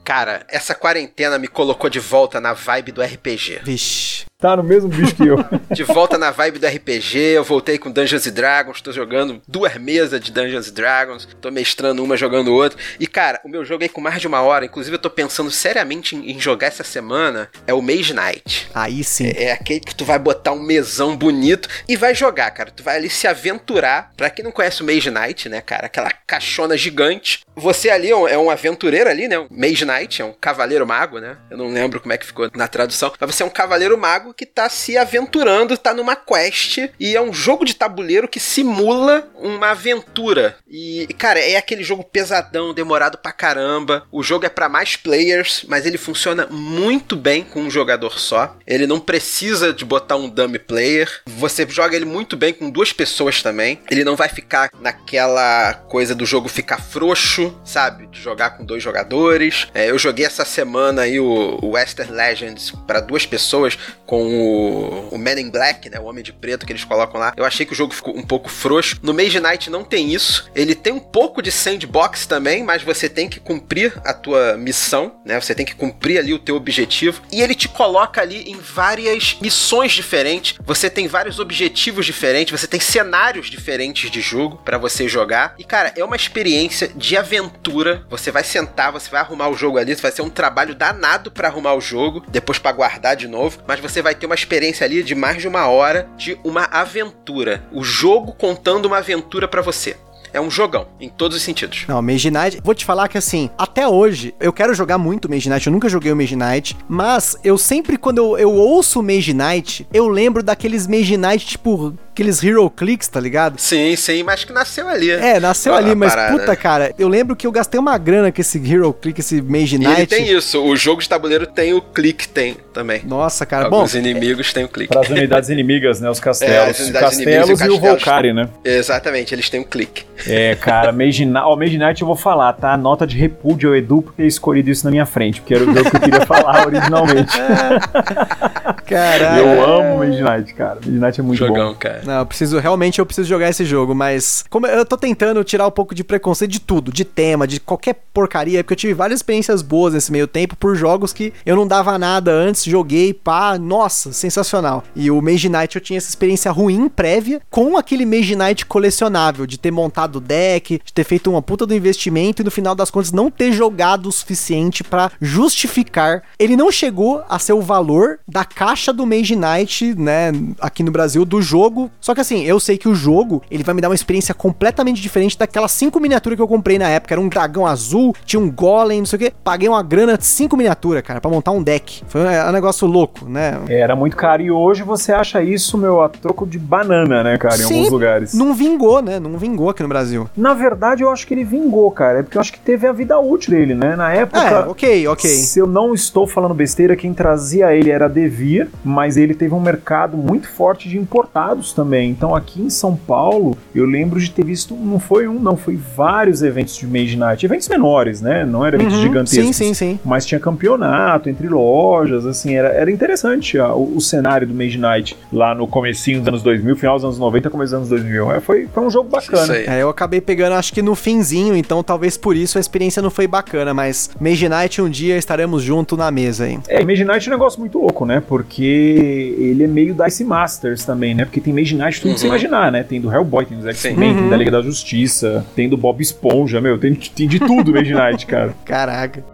Cara, 0.04 0.44
essa 0.48 0.74
quarentena 0.74 1.38
me 1.38 1.48
colocou 1.48 1.88
de 1.88 1.98
volta 1.98 2.40
na 2.40 2.52
vibe 2.52 2.92
do 2.92 3.02
RPG. 3.02 3.60
Vixe. 3.64 4.26
Tá 4.38 4.56
no 4.56 4.62
mesmo 4.62 4.88
bicho 4.88 5.14
que 5.14 5.26
eu. 5.26 5.36
de 5.72 5.84
volta 5.84 6.18
na 6.18 6.30
vibe 6.30 6.58
do 6.58 6.66
RPG, 6.66 7.18
eu 7.18 7.44
voltei 7.44 7.78
com 7.78 7.90
Dungeons 7.90 8.26
Dragons, 8.26 8.80
tô 8.80 8.92
jogando 8.92 9.40
duas 9.46 9.76
mesas 9.76 10.20
de 10.20 10.32
Dungeons 10.32 10.70
Dragons, 10.70 11.26
tô 11.40 11.50
mestrando 11.50 12.02
uma, 12.02 12.16
jogando 12.16 12.52
outra. 12.52 12.78
E 12.98 13.06
cara, 13.06 13.40
o 13.44 13.48
meu 13.48 13.64
jogo 13.64 13.84
aí 13.84 13.88
com 13.88 14.00
mais 14.00 14.20
de 14.20 14.26
uma 14.26 14.40
hora, 14.42 14.64
inclusive 14.64 14.96
eu 14.96 15.00
tô 15.00 15.08
pensando 15.08 15.50
seriamente 15.50 16.16
em, 16.16 16.32
em 16.32 16.40
jogar 16.40 16.66
essa 16.66 16.84
semana, 16.84 17.48
é 17.66 17.72
o 17.72 17.80
Mage 17.80 18.12
Knight. 18.12 18.68
Aí 18.74 19.04
sim. 19.04 19.28
É, 19.28 19.44
é, 19.44 19.52
aquele 19.52 19.80
que 19.80 19.94
tu 19.94 20.04
vai 20.04 20.18
botar 20.18 20.52
um 20.52 20.62
mesão 20.62 21.16
bonito 21.16 21.68
e 21.88 21.96
vai 21.96 22.14
jogar, 22.14 22.50
cara. 22.50 22.70
Tu 22.70 22.82
vai 22.82 22.96
ali 22.96 23.08
se 23.08 23.26
aventurar. 23.26 24.10
Pra 24.16 24.30
quem 24.30 24.44
não 24.44 24.52
conhece 24.52 24.82
o 24.82 24.86
Mage 24.86 25.10
Knight, 25.10 25.48
né, 25.48 25.60
cara, 25.60 25.86
aquela 25.86 26.10
caixona 26.26 26.76
gigante. 26.76 27.40
Você 27.56 27.88
ali 27.88 28.10
é 28.10 28.16
um, 28.16 28.28
é 28.28 28.36
um 28.36 28.50
aventureiro 28.50 29.08
ali, 29.08 29.28
né? 29.28 29.38
Um 29.38 29.46
Mage 29.50 29.84
Knight, 29.84 30.20
é 30.20 30.24
um 30.24 30.32
cavaleiro 30.32 30.86
mago, 30.86 31.20
né? 31.20 31.36
Eu 31.50 31.56
não 31.56 31.72
lembro 31.72 32.00
como 32.00 32.12
é 32.12 32.18
que 32.18 32.26
ficou 32.26 32.50
na 32.54 32.66
tradução, 32.66 33.12
mas 33.18 33.34
você 33.34 33.42
é 33.42 33.46
um 33.46 33.50
cavaleiro 33.50 33.96
mago 33.96 34.23
que 34.32 34.46
tá 34.46 34.68
se 34.68 34.96
aventurando, 34.96 35.76
tá 35.76 35.92
numa 35.92 36.16
quest 36.16 36.78
e 36.98 37.16
é 37.16 37.20
um 37.20 37.32
jogo 37.32 37.64
de 37.64 37.74
tabuleiro 37.74 38.28
que 38.28 38.40
simula 38.40 39.28
uma 39.34 39.70
aventura. 39.70 40.56
E, 40.68 41.06
cara, 41.18 41.40
é 41.40 41.56
aquele 41.56 41.82
jogo 41.82 42.04
pesadão, 42.04 42.72
demorado 42.72 43.18
pra 43.18 43.32
caramba. 43.32 44.06
O 44.10 44.22
jogo 44.22 44.46
é 44.46 44.48
para 44.48 44.68
mais 44.68 44.96
players, 44.96 45.64
mas 45.68 45.84
ele 45.84 45.98
funciona 45.98 46.46
muito 46.50 47.16
bem 47.16 47.44
com 47.44 47.60
um 47.60 47.70
jogador 47.70 48.18
só. 48.18 48.56
Ele 48.66 48.86
não 48.86 49.00
precisa 49.00 49.72
de 49.72 49.84
botar 49.84 50.16
um 50.16 50.28
dummy 50.28 50.58
player. 50.58 51.10
Você 51.26 51.66
joga 51.68 51.96
ele 51.96 52.04
muito 52.04 52.36
bem 52.36 52.52
com 52.52 52.70
duas 52.70 52.92
pessoas 52.92 53.42
também. 53.42 53.80
Ele 53.90 54.04
não 54.04 54.16
vai 54.16 54.28
ficar 54.28 54.70
naquela 54.80 55.74
coisa 55.88 56.14
do 56.14 56.24
jogo 56.24 56.48
ficar 56.48 56.80
frouxo, 56.80 57.58
sabe? 57.64 58.06
De 58.06 58.20
jogar 58.20 58.50
com 58.50 58.64
dois 58.64 58.82
jogadores. 58.82 59.68
É, 59.74 59.90
eu 59.90 59.98
joguei 59.98 60.24
essa 60.24 60.44
semana 60.44 61.02
aí 61.02 61.18
o, 61.18 61.58
Western 61.74 62.12
Legends 62.12 62.70
para 62.86 63.00
duas 63.00 63.26
pessoas 63.26 63.78
com 64.14 65.08
o, 65.10 65.14
o 65.16 65.18
Man 65.18 65.40
in 65.40 65.50
Black, 65.50 65.90
né? 65.90 65.98
O 65.98 66.04
Homem 66.04 66.22
de 66.22 66.32
Preto 66.32 66.64
que 66.64 66.72
eles 66.72 66.84
colocam 66.84 67.18
lá. 67.18 67.32
Eu 67.36 67.44
achei 67.44 67.66
que 67.66 67.72
o 67.72 67.74
jogo 67.74 67.92
ficou 67.92 68.16
um 68.16 68.22
pouco 68.22 68.48
frouxo. 68.48 68.96
No 69.02 69.12
Mage 69.12 69.40
Knight 69.40 69.68
não 69.68 69.82
tem 69.82 70.14
isso. 70.14 70.48
Ele 70.54 70.72
tem 70.72 70.92
um 70.92 71.00
pouco 71.00 71.42
de 71.42 71.50
sandbox 71.50 72.24
também, 72.24 72.62
mas 72.62 72.84
você 72.84 73.08
tem 73.08 73.28
que 73.28 73.40
cumprir 73.40 73.92
a 74.04 74.14
tua 74.14 74.56
missão, 74.56 75.16
né? 75.24 75.40
Você 75.40 75.52
tem 75.52 75.66
que 75.66 75.74
cumprir 75.74 76.18
ali 76.18 76.32
o 76.32 76.38
teu 76.38 76.54
objetivo. 76.54 77.22
E 77.32 77.42
ele 77.42 77.56
te 77.56 77.66
coloca 77.66 78.20
ali 78.20 78.48
em 78.48 78.56
várias 78.56 79.36
missões 79.40 79.90
diferentes. 79.90 80.58
Você 80.64 80.88
tem 80.88 81.08
vários 81.08 81.40
objetivos 81.40 82.06
diferentes, 82.06 82.58
você 82.58 82.68
tem 82.68 82.78
cenários 82.78 83.50
diferentes 83.50 84.12
de 84.12 84.20
jogo 84.20 84.58
para 84.64 84.78
você 84.78 85.08
jogar. 85.08 85.56
E 85.58 85.64
cara, 85.64 85.92
é 85.96 86.04
uma 86.04 86.14
experiência 86.14 86.86
de 86.94 87.16
aventura. 87.16 88.06
Você 88.08 88.30
vai 88.30 88.44
sentar, 88.44 88.92
você 88.92 89.10
vai 89.10 89.20
arrumar 89.20 89.48
o 89.48 89.56
jogo 89.56 89.78
ali, 89.78 89.92
vai 89.96 90.12
ser 90.12 90.22
um 90.22 90.30
trabalho 90.30 90.74
danado 90.74 91.32
para 91.32 91.48
arrumar 91.48 91.74
o 91.74 91.80
jogo, 91.80 92.24
depois 92.28 92.60
para 92.60 92.70
guardar 92.70 93.16
de 93.16 93.26
novo, 93.26 93.58
mas 93.66 93.80
você 93.80 94.03
vai 94.04 94.14
ter 94.14 94.26
uma 94.26 94.34
experiência 94.34 94.84
ali 94.84 95.02
de 95.02 95.14
mais 95.14 95.38
de 95.40 95.48
uma 95.48 95.66
hora 95.66 96.08
de 96.16 96.38
uma 96.44 96.64
aventura. 96.64 97.64
O 97.72 97.82
jogo 97.82 98.32
contando 98.32 98.84
uma 98.84 98.98
aventura 98.98 99.48
para 99.48 99.62
você. 99.62 99.96
É 100.34 100.40
um 100.40 100.50
jogão, 100.50 100.88
em 101.00 101.08
todos 101.08 101.36
os 101.36 101.44
sentidos. 101.44 101.84
Não, 101.86 102.02
Mage 102.02 102.28
Knight, 102.28 102.60
vou 102.62 102.74
te 102.74 102.84
falar 102.84 103.06
que 103.06 103.16
assim, 103.16 103.48
até 103.56 103.86
hoje, 103.86 104.34
eu 104.40 104.52
quero 104.52 104.74
jogar 104.74 104.98
muito 104.98 105.30
Mage 105.30 105.48
Knight, 105.48 105.64
eu 105.64 105.72
nunca 105.72 105.88
joguei 105.88 106.10
o 106.10 106.16
Mage 106.16 106.34
Knight, 106.34 106.76
mas 106.88 107.36
eu 107.44 107.56
sempre, 107.56 107.96
quando 107.96 108.18
eu, 108.18 108.36
eu 108.36 108.52
ouço 108.52 109.00
Mage 109.00 109.32
Knight, 109.32 109.86
eu 109.92 110.08
lembro 110.08 110.42
daqueles 110.42 110.88
Mage 110.88 111.16
Knight, 111.16 111.46
tipo, 111.46 111.94
aqueles 112.14 112.42
Hero 112.42 112.70
Clicks, 112.70 113.08
tá 113.08 113.18
ligado? 113.18 113.58
Sim, 113.58 113.96
sim, 113.96 114.22
mas 114.22 114.44
que 114.44 114.52
nasceu 114.52 114.88
ali. 114.88 115.10
É, 115.10 115.40
nasceu 115.40 115.74
ali, 115.74 115.94
mas 115.96 116.14
parada. 116.14 116.38
puta, 116.38 116.56
cara, 116.56 116.94
eu 116.96 117.08
lembro 117.08 117.34
que 117.34 117.44
eu 117.44 117.50
gastei 117.50 117.78
uma 117.78 117.98
grana 117.98 118.30
com 118.30 118.40
esse 118.40 118.58
Hero 118.58 118.92
Click, 118.92 119.20
esse 119.20 119.42
Mage 119.42 119.76
Knight. 119.76 119.90
E 119.90 119.96
ele 119.96 120.06
tem 120.06 120.28
isso, 120.32 120.62
o 120.64 120.76
jogo 120.76 121.02
de 121.02 121.08
tabuleiro 121.08 121.44
tem 121.46 121.74
o 121.74 121.82
clique, 121.82 122.28
tem 122.28 122.56
também. 122.72 123.02
Nossa, 123.04 123.44
cara, 123.44 123.64
Alguns 123.64 123.78
bom. 123.78 123.84
Os 123.84 123.94
inimigos 123.96 124.52
têm 124.52 124.64
o 124.64 124.68
clique. 124.68 124.92
Para 124.92 125.00
as 125.00 125.08
unidades 125.10 125.48
inimigas, 125.50 126.00
né, 126.00 126.08
os 126.08 126.20
castelos. 126.20 126.54
É, 126.54 126.82
os 126.82 126.90
castelos 126.90 127.60
e, 127.60 127.64
e 127.64 127.70
o 127.70 127.80
Volcari, 127.80 128.32
né? 128.32 128.48
Exatamente, 128.64 129.34
eles 129.34 129.50
têm 129.50 129.60
o 129.60 129.64
clique. 129.64 130.04
É, 130.26 130.54
cara, 130.54 130.92
Mage 130.92 131.24
Knight, 131.24 131.44
ó, 131.44 131.56
Mage 131.56 131.76
Knight 131.76 132.00
eu 132.00 132.06
vou 132.06 132.16
falar, 132.16 132.52
tá? 132.52 132.76
Nota 132.76 133.04
de 133.06 133.16
repúdio 133.16 133.70
ao 133.70 133.76
Edu 133.76 134.02
porque 134.02 134.22
escolhido 134.22 134.70
isso 134.70 134.84
na 134.84 134.92
minha 134.92 135.04
frente, 135.06 135.40
porque 135.40 135.54
era 135.54 135.64
o 135.64 135.66
jogo 135.74 135.90
que 135.90 135.96
eu 135.96 136.00
queria 136.00 136.20
falar 136.26 136.66
originalmente. 136.66 137.36
Caralho. 138.86 139.44
Eu 139.46 139.64
amo 139.64 139.98
Mage 139.98 140.22
Knight, 140.22 140.54
cara. 140.54 140.76
Mage 140.76 140.98
Knight 140.98 141.20
é 141.20 141.22
muito 141.22 141.38
Jogão, 141.38 141.72
bom. 141.72 141.78
cara. 141.78 142.03
Não, 142.04 142.20
eu 142.20 142.26
preciso 142.26 142.58
realmente 142.58 142.98
eu 142.98 143.06
preciso 143.06 143.28
jogar 143.28 143.48
esse 143.48 143.64
jogo, 143.64 143.94
mas 143.94 144.44
como 144.50 144.66
eu 144.66 144.84
tô 144.84 144.96
tentando 144.96 145.42
tirar 145.44 145.66
um 145.66 145.70
pouco 145.70 145.94
de 145.94 146.04
preconceito 146.04 146.50
de 146.50 146.60
tudo, 146.60 146.92
de 146.92 147.04
tema, 147.04 147.46
de 147.46 147.60
qualquer 147.60 148.04
porcaria, 148.12 148.62
porque 148.62 148.74
eu 148.74 148.78
tive 148.78 148.94
várias 148.94 149.18
experiências 149.18 149.62
boas 149.62 149.94
nesse 149.94 150.12
meio 150.12 150.26
tempo 150.26 150.56
por 150.56 150.76
jogos 150.76 151.12
que 151.12 151.32
eu 151.44 151.56
não 151.56 151.66
dava 151.66 151.98
nada 151.98 152.30
antes, 152.30 152.64
joguei, 152.64 153.12
pá, 153.12 153.58
nossa, 153.58 154.12
sensacional. 154.12 154.84
E 154.94 155.10
o 155.10 155.20
Mage 155.20 155.48
Knight 155.48 155.76
eu 155.76 155.82
tinha 155.82 155.96
essa 155.96 156.08
experiência 156.08 156.50
ruim 156.50 156.88
prévia 156.88 157.40
com 157.50 157.76
aquele 157.76 158.06
Mage 158.06 158.36
Knight 158.36 158.66
colecionável, 158.66 159.46
de 159.46 159.58
ter 159.58 159.70
montado 159.70 160.16
o 160.16 160.20
deck, 160.20 160.80
de 160.84 160.92
ter 160.92 161.04
feito 161.04 161.30
uma 161.30 161.42
puta 161.42 161.66
do 161.66 161.74
investimento 161.74 162.42
e 162.42 162.44
no 162.44 162.50
final 162.50 162.74
das 162.74 162.90
contas 162.90 163.12
não 163.12 163.30
ter 163.30 163.52
jogado 163.52 164.08
o 164.08 164.12
suficiente 164.12 164.84
para 164.84 165.10
justificar. 165.20 166.22
Ele 166.38 166.56
não 166.56 166.70
chegou 166.70 167.22
a 167.28 167.38
ser 167.38 167.52
o 167.52 167.60
valor 167.60 168.18
da 168.26 168.44
caixa 168.44 168.92
do 168.92 169.06
Mage 169.06 169.36
Knight, 169.36 169.94
né, 169.94 170.32
aqui 170.60 170.82
no 170.82 170.92
Brasil 170.92 171.24
do 171.24 171.42
jogo. 171.42 171.90
Só 172.00 172.14
que 172.14 172.20
assim, 172.20 172.42
eu 172.44 172.60
sei 172.60 172.76
que 172.76 172.88
o 172.88 172.94
jogo, 172.94 173.42
ele 173.50 173.62
vai 173.62 173.74
me 173.74 173.80
dar 173.80 173.88
uma 173.88 173.94
experiência 173.94 174.34
completamente 174.34 175.00
diferente 175.00 175.38
daquelas 175.38 175.72
cinco 175.72 176.00
miniaturas 176.00 176.36
que 176.36 176.42
eu 176.42 176.48
comprei 176.48 176.78
na 176.78 176.88
época. 176.88 177.14
Era 177.14 177.20
um 177.20 177.28
dragão 177.28 177.66
azul, 177.66 178.14
tinha 178.24 178.40
um 178.40 178.50
golem, 178.50 179.00
não 179.00 179.06
sei 179.06 179.16
o 179.16 179.20
que. 179.20 179.32
Paguei 179.42 179.68
uma 179.68 179.82
grana 179.82 180.18
de 180.18 180.26
cinco 180.26 180.56
miniaturas, 180.56 181.02
cara, 181.02 181.20
para 181.20 181.30
montar 181.30 181.52
um 181.52 181.62
deck. 181.62 182.02
Foi 182.06 182.20
um, 182.20 182.52
negócio 182.52 182.86
louco, 182.86 183.28
né? 183.28 183.58
Era 183.68 183.96
muito 183.96 184.16
caro. 184.16 184.42
E 184.42 184.50
hoje 184.50 184.82
você 184.82 185.12
acha 185.12 185.42
isso, 185.42 185.78
meu, 185.78 186.02
a 186.02 186.08
troco 186.08 186.46
de 186.46 186.58
banana, 186.58 187.22
né, 187.22 187.38
cara, 187.38 187.54
em 187.54 187.58
Sim, 187.58 187.74
alguns 187.74 187.90
lugares. 187.90 188.34
Não 188.34 188.54
vingou, 188.54 189.00
né? 189.00 189.18
Não 189.18 189.38
vingou 189.38 189.70
aqui 189.70 189.82
no 189.82 189.88
Brasil. 189.88 190.28
Na 190.36 190.54
verdade, 190.54 191.02
eu 191.02 191.10
acho 191.10 191.26
que 191.26 191.34
ele 191.34 191.44
vingou, 191.44 191.90
cara. 191.90 192.20
É 192.20 192.22
porque 192.22 192.36
eu 192.36 192.40
acho 192.40 192.52
que 192.52 192.60
teve 192.60 192.86
a 192.86 192.92
vida 192.92 193.18
útil 193.18 193.50
dele, 193.50 193.74
né? 193.74 193.96
Na 193.96 194.12
época. 194.12 194.40
É, 194.40 194.58
ok, 194.66 195.08
ok. 195.08 195.30
Se 195.30 195.58
eu 195.58 195.66
não 195.66 195.94
estou 195.94 196.26
falando 196.26 196.54
besteira, 196.54 196.96
quem 196.96 197.14
trazia 197.14 197.74
ele 197.74 197.90
era 197.90 198.08
Devir, 198.08 198.68
mas 198.84 199.16
ele 199.16 199.34
teve 199.34 199.54
um 199.54 199.60
mercado 199.60 200.16
muito 200.16 200.48
forte 200.48 200.88
de 200.88 200.98
importados 200.98 201.72
também. 201.72 201.83
Então 201.92 202.34
aqui 202.34 202.60
em 202.62 202.70
São 202.70 202.96
Paulo, 202.96 203.56
eu 203.74 203.84
lembro 203.84 204.20
de 204.20 204.30
ter 204.30 204.44
visto, 204.44 204.74
não 204.74 204.98
foi 204.98 205.28
um, 205.28 205.38
não, 205.38 205.56
foi 205.56 205.76
vários 205.76 206.42
eventos 206.42 206.76
de 206.76 206.86
Mage 206.86 207.16
Night, 207.16 207.44
eventos 207.44 207.68
menores, 207.68 208.20
né? 208.20 208.44
Não 208.44 208.64
eram 208.64 208.78
eventos 208.78 208.96
uhum, 208.96 209.02
gigantescos. 209.02 209.46
Sim, 209.46 209.52
sim, 209.52 209.74
sim. 209.74 209.98
Mas 210.04 210.24
tinha 210.24 210.40
campeonato 210.40 211.28
entre 211.28 211.48
lojas, 211.48 212.26
assim, 212.26 212.54
era, 212.54 212.68
era 212.68 212.90
interessante 212.90 213.58
ó, 213.58 213.74
o, 213.74 213.96
o, 213.96 214.00
cenário 214.00 214.46
do 214.46 214.54
Mage 214.54 214.78
Night 214.78 215.16
lá 215.32 215.54
no 215.54 215.66
comecinho 215.66 216.20
dos 216.20 216.28
anos 216.28 216.42
2000, 216.42 216.76
final 216.76 216.94
dos 216.96 217.04
anos 217.04 217.18
90, 217.18 217.50
começo 217.50 217.70
dos 217.70 217.76
anos 217.76 217.88
2000. 217.88 218.32
É, 218.32 218.40
foi, 218.40 218.66
foi 218.72 218.82
um 218.82 218.90
jogo 218.90 219.08
bacana. 219.08 219.56
É, 219.56 219.82
eu 219.82 219.88
acabei 219.88 220.20
pegando, 220.20 220.54
acho 220.54 220.72
que 220.72 220.82
no 220.82 220.94
finzinho, 220.94 221.56
então 221.56 221.82
talvez 221.82 222.16
por 222.16 222.36
isso 222.36 222.58
a 222.58 222.60
experiência 222.60 223.02
não 223.02 223.10
foi 223.10 223.26
bacana, 223.26 223.74
mas 223.74 224.10
Mage 224.20 224.48
Night 224.48 224.80
um 224.80 224.88
dia 224.88 225.16
estaremos 225.16 225.62
junto 225.62 225.96
na 225.96 226.10
mesa 226.10 226.44
aí. 226.44 226.58
É, 226.68 226.84
Mage 226.84 227.04
Night 227.04 227.28
é 227.28 227.32
um 227.32 227.34
negócio 227.34 227.60
muito 227.60 227.78
louco, 227.78 228.04
né? 228.04 228.22
Porque 228.26 229.34
ele 229.38 229.64
é 229.64 229.66
meio 229.66 229.94
Dice 229.94 230.24
Masters 230.24 230.84
também, 230.84 231.14
né? 231.14 231.24
Porque 231.24 231.40
tem 231.40 231.52
Mage 231.52 231.73
Night 231.76 232.00
tudo 232.00 232.08
uhum. 232.08 232.14
que 232.14 232.20
você 232.20 232.26
uhum. 232.26 232.32
imaginar, 232.32 232.72
né? 232.72 232.82
Tem 232.82 233.00
do 233.00 233.12
Hellboy, 233.12 233.44
tem 233.46 233.58
do 233.58 233.68
X-Men, 233.68 234.10
uhum. 234.10 234.16
tem 234.20 234.28
da 234.30 234.36
Liga 234.36 234.50
da 234.50 234.62
Justiça, 234.62 235.44
tem 235.54 235.68
do 235.68 235.76
Bob 235.76 236.00
Esponja, 236.00 236.60
meu, 236.60 236.78
tem, 236.78 236.94
tem 236.94 237.28
de 237.28 237.38
tudo 237.38 237.72
Mage 237.72 237.94
Knight, 237.94 238.26
cara. 238.26 238.54
Caraca. 238.64 239.24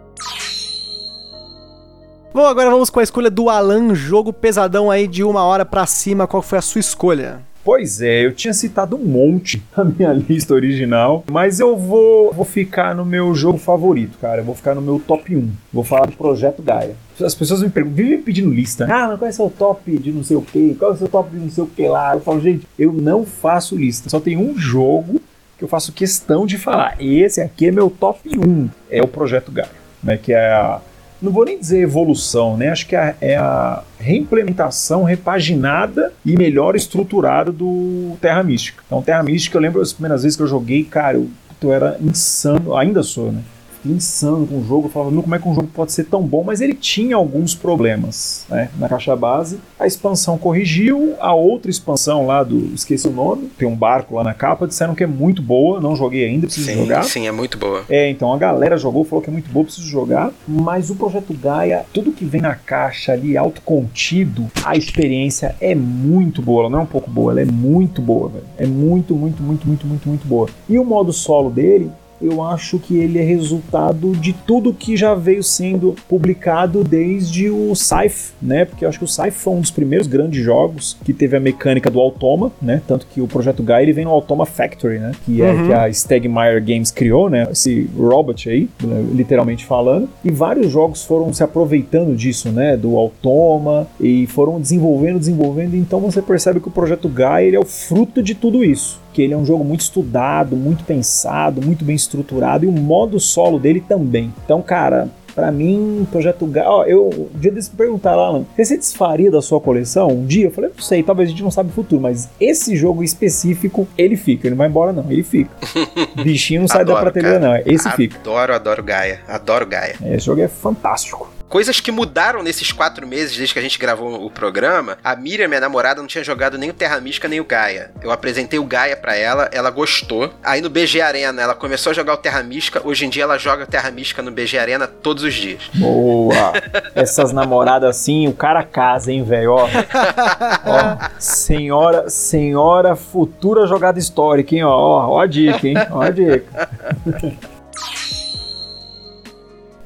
Bom, 2.33 2.45
agora 2.45 2.69
vamos 2.69 2.89
com 2.89 2.99
a 3.01 3.03
escolha 3.03 3.29
do 3.29 3.49
Alan, 3.49 3.93
jogo 3.93 4.31
pesadão 4.31 4.89
aí 4.89 5.05
de 5.05 5.21
uma 5.21 5.43
hora 5.43 5.65
pra 5.65 5.85
cima. 5.85 6.25
Qual 6.25 6.41
foi 6.41 6.57
a 6.57 6.61
sua 6.61 6.79
escolha? 6.79 7.41
Pois 7.63 8.01
é, 8.01 8.25
eu 8.25 8.33
tinha 8.33 8.53
citado 8.53 8.95
um 8.95 9.05
monte 9.05 9.61
na 9.77 9.83
minha 9.83 10.13
lista 10.13 10.53
original, 10.53 11.23
mas 11.29 11.59
eu 11.59 11.77
vou, 11.77 12.33
vou 12.33 12.45
ficar 12.45 12.95
no 12.95 13.05
meu 13.05 13.33
jogo 13.35 13.57
favorito, 13.57 14.17
cara. 14.19 14.41
Eu 14.41 14.45
vou 14.45 14.55
ficar 14.55 14.73
no 14.73 14.81
meu 14.81 14.99
top 14.99 15.35
1. 15.35 15.49
Vou 15.71 15.83
falar 15.83 16.07
do 16.07 16.13
Projeto 16.13 16.61
Gaia. 16.61 16.95
As 17.19 17.35
pessoas 17.35 17.61
me 17.61 17.69
perguntam, 17.69 17.97
vivem 17.97 18.21
pedindo 18.21 18.49
lista. 18.49 18.85
Ah, 18.89 19.07
mas 19.09 19.19
qual 19.19 19.27
é 19.27 19.31
o 19.31 19.33
seu 19.33 19.49
top 19.49 19.97
de 19.97 20.11
não 20.11 20.23
sei 20.23 20.37
o 20.37 20.41
que? 20.41 20.75
Qual 20.75 20.91
é 20.91 20.93
o 20.93 20.97
seu 20.97 21.07
top 21.07 21.29
de 21.29 21.37
não 21.37 21.49
sei 21.49 21.63
o 21.63 21.67
que 21.67 21.87
lá? 21.87 22.15
Eu 22.15 22.21
falo, 22.21 22.41
gente, 22.41 22.67
eu 22.79 22.91
não 22.91 23.25
faço 23.25 23.75
lista. 23.75 24.09
Só 24.09 24.19
tem 24.19 24.37
um 24.37 24.57
jogo 24.57 25.21
que 25.57 25.63
eu 25.63 25.67
faço 25.67 25.93
questão 25.93 26.47
de 26.47 26.57
falar. 26.57 26.95
Esse 26.99 27.41
aqui 27.41 27.67
é 27.67 27.71
meu 27.71 27.89
top 27.91 28.27
1. 28.27 28.69
É 28.89 29.03
o 29.03 29.07
Projeto 29.07 29.51
Gaia, 29.51 29.69
né? 30.03 30.17
Que 30.17 30.33
é 30.33 30.51
a 30.51 30.81
não 31.21 31.31
vou 31.31 31.45
nem 31.45 31.59
dizer 31.59 31.81
evolução, 31.81 32.57
né? 32.57 32.69
Acho 32.69 32.87
que 32.87 32.95
é, 32.95 33.35
a 33.37 33.83
reimplementação 33.99 35.03
repaginada 35.03 36.11
e 36.25 36.35
melhor 36.35 36.75
estruturada 36.75 37.51
do 37.51 38.17
Terra 38.19 38.41
Mística. 38.43 38.83
Então, 38.85 39.01
Terra 39.01 39.21
Mística, 39.21 39.57
eu 39.57 39.61
lembro 39.61 39.81
as 39.81 39.93
primeiras 39.93 40.23
vezes 40.23 40.35
que 40.35 40.43
eu 40.43 40.47
joguei, 40.47 40.83
cara, 40.83 41.17
eu, 41.17 41.29
eu 41.61 41.71
era 41.71 41.97
insano, 42.01 42.75
ainda 42.75 43.03
sou, 43.03 43.31
né? 43.31 43.41
Insano 43.89 44.45
com 44.45 44.59
o 44.59 44.65
jogo. 44.65 44.87
Eu 44.87 44.91
falava, 44.91 45.21
como 45.21 45.35
é 45.35 45.39
que 45.39 45.47
um 45.47 45.53
jogo 45.53 45.67
pode 45.73 45.91
ser 45.91 46.05
tão 46.05 46.21
bom? 46.21 46.43
Mas 46.43 46.61
ele 46.61 46.73
tinha 46.73 47.15
alguns 47.15 47.55
problemas 47.55 48.45
né? 48.49 48.69
na 48.77 48.87
caixa 48.87 49.15
base. 49.15 49.59
A 49.79 49.87
expansão 49.87 50.37
corrigiu, 50.37 51.15
a 51.19 51.33
outra 51.33 51.71
expansão 51.71 52.25
lá 52.25 52.43
do. 52.43 52.73
Esqueci 52.73 53.07
o 53.07 53.11
nome, 53.11 53.49
tem 53.57 53.67
um 53.67 53.75
barco 53.75 54.15
lá 54.15 54.23
na 54.23 54.33
capa, 54.33 54.67
disseram 54.67 54.95
que 54.95 55.03
é 55.03 55.07
muito 55.07 55.41
boa. 55.41 55.79
Não 55.79 55.95
joguei 55.95 56.25
ainda, 56.25 56.47
preciso 56.47 56.67
sim, 56.67 56.75
jogar. 56.75 57.03
Sim, 57.03 57.27
é 57.27 57.31
muito 57.31 57.57
boa. 57.57 57.83
É, 57.89 58.09
então 58.09 58.33
a 58.33 58.37
galera 58.37 58.77
jogou, 58.77 59.03
falou 59.03 59.21
que 59.21 59.29
é 59.29 59.33
muito 59.33 59.49
boa, 59.49 59.65
preciso 59.65 59.87
jogar. 59.87 60.31
Mas 60.47 60.89
o 60.89 60.95
projeto 60.95 61.33
Gaia, 61.33 61.85
tudo 61.93 62.11
que 62.11 62.25
vem 62.25 62.41
na 62.41 62.55
caixa 62.55 63.13
ali, 63.13 63.37
autocontido, 63.37 64.49
a 64.63 64.75
experiência 64.75 65.55
é 65.59 65.73
muito 65.73 66.41
boa. 66.41 66.63
Ela 66.63 66.69
não 66.69 66.79
é 66.79 66.83
um 66.83 66.87
pouco 66.87 67.09
boa, 67.09 67.31
ela 67.31 67.41
é 67.41 67.45
muito 67.45 68.01
boa, 68.01 68.29
velho. 68.29 68.45
É 68.57 68.65
muito, 68.65 69.15
muito, 69.15 69.41
muito, 69.41 69.67
muito, 69.67 69.87
muito, 69.87 70.07
muito 70.07 70.27
boa. 70.27 70.47
E 70.69 70.77
o 70.77 70.85
modo 70.85 71.11
solo 71.11 71.49
dele 71.49 71.91
eu 72.21 72.43
acho 72.43 72.79
que 72.79 72.97
ele 72.97 73.19
é 73.19 73.23
resultado 73.23 74.11
de 74.15 74.33
tudo 74.33 74.73
que 74.73 74.95
já 74.95 75.13
veio 75.13 75.43
sendo 75.43 75.95
publicado 76.07 76.83
desde 76.83 77.49
o 77.49 77.73
Scythe, 77.75 78.33
né? 78.41 78.65
Porque 78.65 78.85
eu 78.85 78.89
acho 78.89 78.99
que 78.99 79.05
o 79.05 79.07
Scythe 79.07 79.31
foi 79.31 79.53
um 79.53 79.61
dos 79.61 79.71
primeiros 79.71 80.07
grandes 80.07 80.43
jogos 80.43 80.97
que 81.03 81.13
teve 81.13 81.35
a 81.35 81.39
mecânica 81.39 81.89
do 81.89 81.99
Automa, 81.99 82.51
né? 82.61 82.81
Tanto 82.87 83.07
que 83.07 83.21
o 83.21 83.27
projeto 83.27 83.63
Gaia 83.63 83.83
ele 83.83 83.93
vem 83.93 84.05
no 84.05 84.11
Automa 84.11 84.45
Factory, 84.45 84.99
né? 84.99 85.11
Que 85.25 85.41
é 85.41 85.51
uhum. 85.51 85.67
que 85.67 85.73
a 85.73 85.91
Stegmaier 85.91 86.63
Games 86.63 86.91
criou, 86.91 87.29
né? 87.29 87.47
Esse 87.51 87.89
robot 87.97 88.49
aí, 88.49 88.69
né? 88.83 89.05
literalmente 89.13 89.65
falando. 89.65 90.09
E 90.23 90.31
vários 90.31 90.71
jogos 90.71 91.03
foram 91.03 91.33
se 91.33 91.43
aproveitando 91.43 92.15
disso, 92.15 92.49
né? 92.49 92.77
Do 92.77 92.97
Automa 92.97 93.87
e 93.99 94.27
foram 94.27 94.59
desenvolvendo, 94.59 95.19
desenvolvendo. 95.19 95.75
Então 95.75 95.99
você 95.99 96.21
percebe 96.21 96.59
que 96.59 96.67
o 96.67 96.71
projeto 96.71 97.09
Gaia 97.09 97.47
ele 97.47 97.55
é 97.55 97.59
o 97.59 97.65
fruto 97.65 98.21
de 98.21 98.35
tudo 98.35 98.63
isso 98.63 99.01
que 99.13 99.21
ele 99.21 99.33
é 99.33 99.37
um 99.37 99.45
jogo 99.45 99.63
muito 99.63 99.81
estudado, 99.81 100.55
muito 100.55 100.83
pensado, 100.83 101.61
muito 101.61 101.83
bem 101.83 101.95
estruturado 101.95 102.65
e 102.65 102.67
o 102.67 102.71
modo 102.71 103.19
solo 103.19 103.59
dele 103.59 103.83
também. 103.87 104.33
Então, 104.43 104.61
cara, 104.61 105.09
para 105.33 105.51
mim, 105.51 106.05
Projeto 106.11 106.45
Gaia. 106.45 106.69
Ó, 106.69 106.83
eu. 106.85 107.29
Um 107.33 107.39
dia 107.39 107.51
desse 107.51 107.69
perguntar 107.69 108.15
lá, 108.15 108.27
Alan, 108.27 108.45
você 108.55 108.65
se 108.65 108.77
desfaria 108.77 109.31
da 109.31 109.41
sua 109.41 109.59
coleção? 109.59 110.09
Um 110.09 110.25
dia? 110.25 110.47
Eu 110.47 110.51
falei, 110.51 110.69
não 110.75 110.83
sei, 110.83 111.01
talvez 111.03 111.29
a 111.29 111.31
gente 111.31 111.43
não 111.43 111.51
sabe 111.51 111.69
o 111.69 111.73
futuro, 111.73 112.01
mas 112.01 112.29
esse 112.39 112.75
jogo 112.75 113.03
específico, 113.03 113.87
ele 113.97 114.15
fica. 114.15 114.47
Ele 114.47 114.51
não 114.51 114.57
vai 114.57 114.67
embora, 114.67 114.91
não. 114.91 115.09
Ele 115.09 115.23
fica. 115.23 115.49
Bichinho 116.23 116.61
não 116.61 116.67
sai 116.67 116.81
adoro, 116.81 116.97
da 116.97 117.01
prateleira, 117.03 117.39
não. 117.39 117.55
Esse 117.57 117.87
adoro, 117.87 117.95
fica. 117.95 118.17
Adoro, 118.17 118.53
adoro 118.53 118.83
Gaia. 118.83 119.19
Adoro 119.27 119.65
Gaia. 119.65 119.95
Esse 120.05 120.25
jogo 120.25 120.41
é 120.41 120.47
fantástico 120.47 121.40
coisas 121.51 121.81
que 121.81 121.91
mudaram 121.91 122.41
nesses 122.41 122.71
quatro 122.71 123.05
meses 123.05 123.35
desde 123.35 123.53
que 123.53 123.59
a 123.59 123.61
gente 123.61 123.77
gravou 123.77 124.25
o 124.25 124.31
programa. 124.31 124.97
A 125.03 125.17
Miriam, 125.17 125.49
minha 125.49 125.59
namorada, 125.59 125.99
não 125.99 126.07
tinha 126.07 126.23
jogado 126.23 126.57
nem 126.57 126.69
o 126.69 126.73
Terra 126.73 127.01
Mística 127.01 127.27
nem 127.27 127.41
o 127.41 127.45
Gaia. 127.45 127.91
Eu 128.01 128.09
apresentei 128.09 128.57
o 128.57 128.63
Gaia 128.63 128.95
para 128.95 129.17
ela, 129.17 129.49
ela 129.51 129.69
gostou. 129.69 130.33
Aí 130.41 130.61
no 130.61 130.69
BG 130.69 131.01
Arena 131.01 131.41
ela 131.41 131.53
começou 131.53 131.91
a 131.91 131.93
jogar 131.93 132.13
o 132.13 132.17
Terra 132.17 132.41
Mística. 132.41 132.81
Hoje 132.85 133.05
em 133.05 133.09
dia 133.09 133.23
ela 133.23 133.37
joga 133.37 133.65
Terra 133.65 133.91
Mística 133.91 134.21
no 134.21 134.31
BG 134.31 134.57
Arena 134.57 134.87
todos 134.87 135.25
os 135.25 135.33
dias. 135.33 135.69
Boa! 135.73 136.53
Essas 136.95 137.33
namoradas 137.33 137.89
assim, 137.89 138.29
o 138.29 138.33
cara 138.33 138.63
casa, 138.63 139.11
hein, 139.11 139.21
velho? 139.21 139.51
Ó. 139.51 139.65
ó. 139.67 141.09
Senhora, 141.19 142.09
senhora 142.09 142.95
futura 142.95 143.67
jogada 143.67 143.99
histórica, 143.99 144.55
hein? 144.55 144.63
Ó, 144.63 144.71
ó, 144.71 145.09
ó 145.15 145.19
a 145.19 145.27
dica, 145.27 145.67
hein? 145.67 145.75
Ó 145.91 146.01
a 146.01 146.09
dica. 146.09 146.69